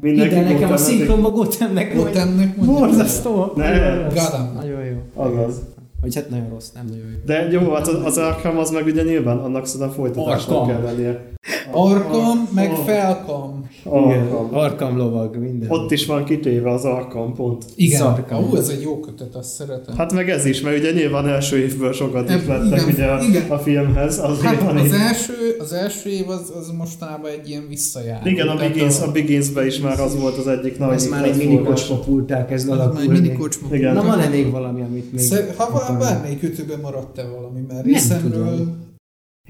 Mindenki 0.01 0.31
Ide 0.35 0.41
nekem 0.41 0.53
a 0.53 0.57
Gothamnek- 0.59 0.77
szinkronban 0.79 1.31
Gotemnek 1.31 1.95
mondják. 1.95 2.13
Gotham-nek 2.13 2.55
mondják. 2.57 2.79
Borzasztó. 2.79 3.51
Ne. 3.55 3.69
Nagyon 3.69 4.03
rossz. 4.03 4.13
Gotham. 4.13 4.53
Nagyon 4.55 4.83
jó. 4.85 4.95
Azaz. 5.13 5.61
Vagy 6.03 6.15
hát 6.15 6.30
nagyon 6.30 6.49
rossz, 6.49 6.67
nem 6.73 6.85
nagyon 6.85 7.05
jó. 7.11 7.17
De 7.25 7.47
jó, 7.51 7.71
hát 7.73 7.88
az, 7.88 8.05
az 8.05 8.17
Arkham 8.17 8.57
az 8.57 8.69
meg 8.71 8.85
ugye 8.85 9.03
nyilván 9.03 9.38
annak 9.38 9.65
szerintem 9.65 9.95
folytatásnak 9.95 10.57
Arkham. 10.57 10.67
kell 10.67 10.81
lennie. 10.81 11.31
Arkham, 11.71 12.49
meg 12.55 12.69
Ar- 12.71 12.85
Felkam. 12.85 13.69
Arkham. 13.84 14.49
Arkam 14.51 14.97
lovag, 14.97 15.35
minden. 15.35 15.69
Ott 15.69 15.91
is 15.91 16.05
van 16.05 16.23
kitéve 16.23 16.71
az 16.71 16.84
Arkham 16.85 17.34
pont. 17.34 17.63
Igen. 17.75 17.99
Szarkam. 17.99 18.49
Ó, 18.51 18.57
ez 18.57 18.67
egy 18.69 18.81
jó 18.81 18.99
kötet, 18.99 19.35
azt 19.35 19.49
szeretem. 19.49 19.95
Hát 19.97 20.13
meg 20.13 20.30
ez 20.30 20.45
is, 20.45 20.61
mert 20.61 20.77
ugye 20.77 20.91
nyilván 20.91 21.27
első 21.27 21.57
évből 21.57 21.93
sokat 21.93 22.30
is 22.30 22.35
Eb- 22.35 22.47
lettek 22.47 22.65
igen, 22.81 22.85
ugye 22.93 23.05
a, 23.05 23.21
igen. 23.23 23.49
a 23.49 23.57
filmhez. 23.57 24.19
Az 24.19 24.41
Hát 24.41 24.61
az 24.75 24.85
így. 24.85 24.91
első, 24.91 25.34
az 25.59 25.73
első 25.73 26.09
év 26.09 26.30
az, 26.30 26.53
az 26.59 26.71
mostanában 26.77 27.31
egy 27.31 27.49
ilyen 27.49 27.65
visszajáró. 27.69 28.27
Igen, 28.30 28.47
a 28.47 28.55
Begins, 28.55 28.99
a 29.01 29.11
Begins-be 29.11 29.65
is 29.65 29.80
már 29.80 29.99
az 29.99 30.19
volt 30.19 30.38
az 30.38 30.47
egyik 30.47 30.77
nagy 30.77 30.93
Ez 30.93 31.07
már 31.07 31.23
egy 31.25 31.38
mini 31.38 31.57
Az 31.57 31.95
már 31.95 32.49
egy 32.51 32.69
alakulni. 32.69 33.07
mini 33.19 33.31
kocsma. 33.34 33.67
Igen. 33.75 33.93
Na 33.93 34.03
van-e 34.03 34.27
még 34.27 34.51
valami, 34.51 34.81
amit 34.81 35.11
még... 35.11 35.21
Szer- 35.21 35.55
ha 35.57 35.92
van, 35.97 36.07
bármelyik 36.13 36.43
ütőben 36.43 36.79
maradt-e 36.79 37.23
valami, 37.27 37.59
mert 37.59 37.83
Nem 37.83 37.93
részemről... 37.93 38.31
tudom. 38.57 38.81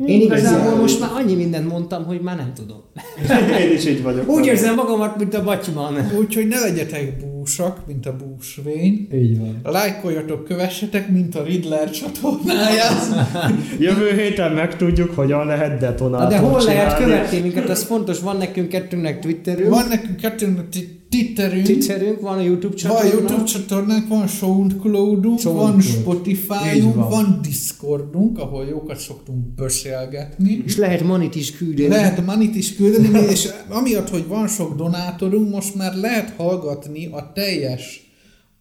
Én 0.06 0.22
igazából 0.22 0.72
Ez- 0.74 0.80
most 0.80 1.00
már 1.00 1.10
annyi 1.14 1.36
mindent 1.36 1.68
mondtam, 1.68 2.06
hogy 2.06 2.22
már 2.22 2.36
nem 2.38 2.52
tudom. 2.56 2.82
Én 3.62 3.72
is 3.72 3.86
így 3.86 4.04
vagyok. 4.04 4.30
Úgy 4.30 4.46
érzem 4.46 4.76
magamat, 4.76 5.18
mint 5.18 5.34
a 5.34 5.44
Batman. 5.44 5.96
Úgyhogy 6.20 6.48
ne 6.48 6.60
legyetek 6.60 7.18
búsak, 7.18 7.88
mint 7.88 8.06
a 8.06 8.16
búsvény. 8.16 9.08
Így 9.14 9.40
van. 9.40 9.60
Lájkoljatok, 9.64 10.44
kövessetek, 10.46 11.10
mint 11.10 11.36
a 11.36 11.44
Riddler 11.44 11.90
csatornáját. 11.90 13.04
Jövő 13.80 14.12
héten 14.12 14.52
megtudjuk, 14.52 15.12
hogyan 15.16 15.46
lehet 15.46 15.72
Na 15.72 15.78
detonátort 15.88 16.30
de 16.30 16.38
hol 16.38 16.64
lehet 16.64 16.96
csinálni. 16.98 17.04
követni 17.16 17.40
minket? 17.40 17.70
Az 17.70 17.84
fontos, 17.84 18.20
van 18.20 18.38
nekünk 18.38 18.70
kettőnknek 18.70 19.20
Twitterünk, 19.20 19.70
Van 19.70 19.88
nekünk 19.88 20.16
kettőnk 20.16 20.70
Twitterünk, 20.70 21.02
Twitterünk, 21.64 22.22
van 22.22 22.38
a 22.38 22.42
YouTube 22.42 22.76
csatorna. 22.76 23.10
van 23.10 23.20
YouTube 23.20 23.44
csatornánk, 23.44 24.08
van 24.08 24.28
Soundcloudunk, 24.28 25.40
Soundcloud. 25.40 25.72
van 25.72 25.82
Spotifyunk, 25.82 26.96
van. 26.96 27.10
van 27.10 27.40
Discordunk, 27.42 28.40
ahol 28.40 28.66
jókat 28.66 29.00
szoktunk 29.00 29.46
beszélgetni. 29.56 30.64
És 30.66 30.78
lehet 30.78 31.04
manit 31.04 31.36
is 31.36 31.52
küldeni. 31.52 31.88
Lehet 31.90 32.26
manit 32.26 32.56
is 32.56 32.76
küldeni, 32.76 33.20
és 33.30 33.50
amiatt, 33.70 34.10
hogy 34.10 34.28
van 34.28 34.48
sok 34.48 34.76
donátorunk, 34.76 35.50
most 35.50 35.76
már 35.76 35.96
lehet 35.96 36.34
hallgatni 36.38 37.06
a 37.06 37.32
teljes 37.34 38.13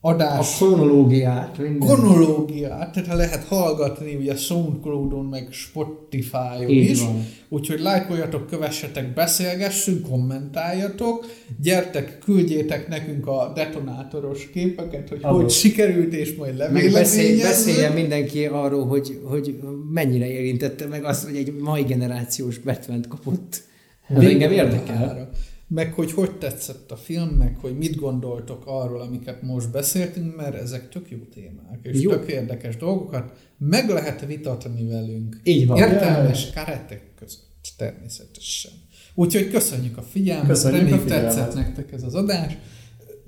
a 0.05 0.09
adás 0.09 0.57
kronológiát. 0.57 1.59
minden. 1.59 1.89
kronológiát, 1.89 2.93
tehát 2.93 3.17
lehet 3.17 3.45
hallgatni 3.45 4.15
ugye 4.15 4.37
Soundcloudon, 4.37 5.25
meg 5.25 5.49
Spotify-on 5.51 6.69
Így 6.69 6.91
is. 6.91 7.01
van. 7.01 7.27
Úgyhogy 7.49 7.81
lájkoljatok, 7.81 8.47
kövessetek, 8.47 9.15
beszélgessünk, 9.15 10.09
kommentáljatok, 10.09 11.27
gyertek, 11.63 12.19
küldjétek 12.25 12.89
nekünk 12.89 13.27
a 13.27 13.53
detonátoros 13.55 14.51
képeket, 14.51 15.09
hogy 15.09 15.19
Azaz. 15.23 15.41
hogy 15.41 15.51
sikerült, 15.51 16.13
és 16.13 16.35
majd 16.35 16.57
Meg 16.57 16.73
beszélj, 16.73 16.93
levéleményezzük. 16.93 17.43
beszéljen 17.43 17.93
mindenki 17.93 18.47
arról, 18.47 18.87
hogy, 18.87 19.21
hogy 19.25 19.59
mennyire 19.93 20.27
érintette 20.31 20.87
meg 20.87 21.05
azt, 21.05 21.25
hogy 21.25 21.37
egy 21.37 21.53
mai 21.61 21.83
generációs 21.83 22.59
batman 22.59 23.05
kapott. 23.09 23.63
Ez 24.09 24.25
engem 24.25 24.53
érdekel. 24.53 24.97
Ára. 25.09 25.29
Meg 25.75 25.93
hogy 25.93 26.13
hogy 26.13 26.39
tetszett 26.39 26.91
a 26.91 26.97
film, 26.97 27.29
meg 27.29 27.57
hogy 27.61 27.77
mit 27.79 27.97
gondoltok 27.97 28.63
arról, 28.67 29.01
amiket 29.01 29.43
most 29.43 29.71
beszéltünk, 29.71 30.37
mert 30.37 30.55
ezek 30.55 30.89
tök 30.89 31.11
jó 31.11 31.19
témák, 31.35 31.79
és 31.83 32.01
Jó. 32.01 32.11
tök 32.11 32.29
érdekes 32.29 32.77
dolgokat 32.77 33.33
meg 33.59 33.89
lehet 33.89 34.27
vitatni 34.27 34.89
velünk. 34.89 35.41
Így 35.45 35.67
van. 35.67 35.79
Értelmes 35.79 36.51
keretek 36.51 37.03
között, 37.19 37.73
természetesen. 37.77 38.73
Úgyhogy 39.15 39.51
köszönjük 39.51 39.97
a 39.97 40.03
figyelmet, 40.03 40.47
Köszönjük 40.47 40.81
a 40.81 40.85
reméljük 40.85 41.03
figyelmet. 41.09 41.35
tetszett 41.35 41.55
nektek 41.55 41.93
ez 41.93 42.03
az 42.03 42.15
adás. 42.15 42.57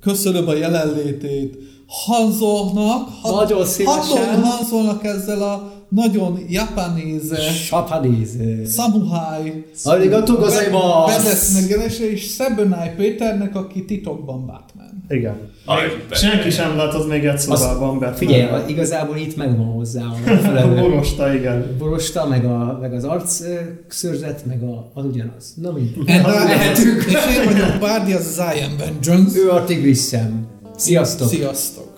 Köszönöm 0.01 0.49
a 0.49 0.55
jelenlétét 0.55 1.57
Hanzolnak. 1.87 3.09
Nagyon 3.23 3.67
szívesen. 3.67 4.43
Hanzolnak 4.43 5.05
ezzel 5.05 5.43
a 5.43 5.74
nagyon 5.95 6.39
japanézes 6.49 7.67
Sapadíz. 7.67 8.37
Samurai 8.77 9.65
Arigato 9.85 10.35
gozaimasu. 10.35 11.07
vezetmegelése, 11.07 12.11
és 12.11 12.35
Sebenai 12.35 12.89
Péternek, 12.97 13.57
aki 13.57 13.85
titokban 13.85 14.47
Batman. 14.47 15.05
Igen. 15.09 15.35
Senki 16.11 16.51
sem 16.51 16.77
látott 16.77 17.09
még 17.09 17.25
egy 17.25 17.39
szobában 17.39 17.93
Batman. 17.93 18.15
Figyelj, 18.15 18.63
igazából 18.67 19.17
itt 19.17 19.37
megvan 19.37 19.67
hozzá 19.67 20.03
a 20.03 20.75
borosta, 20.81 21.35
igen. 21.35 21.77
borosta, 21.79 22.27
meg, 22.27 22.45
a, 22.45 22.79
meg 22.81 22.93
az 22.93 23.05
arc 23.05 23.43
szőrzet, 23.89 24.47
meg 24.47 24.63
a, 24.63 24.91
az 24.95 25.05
ugyanaz. 25.05 25.55
Na 25.61 25.73
mindegy. 25.73 26.23
Lehetünk. 26.25 27.05
És 27.07 27.37
én 27.37 27.45
vagyok 27.45 27.79
Bárdi, 27.81 28.13
az 28.13 28.27
az 28.27 28.39
I 28.57 28.63
Am 28.63 28.77
Vengeance. 28.79 29.39
Ő 29.39 29.51
a 29.51 29.65
tigris 29.65 29.99
szem. 29.99 30.47
Sziasztok! 30.77 31.29
Sziasztok! 31.29 31.94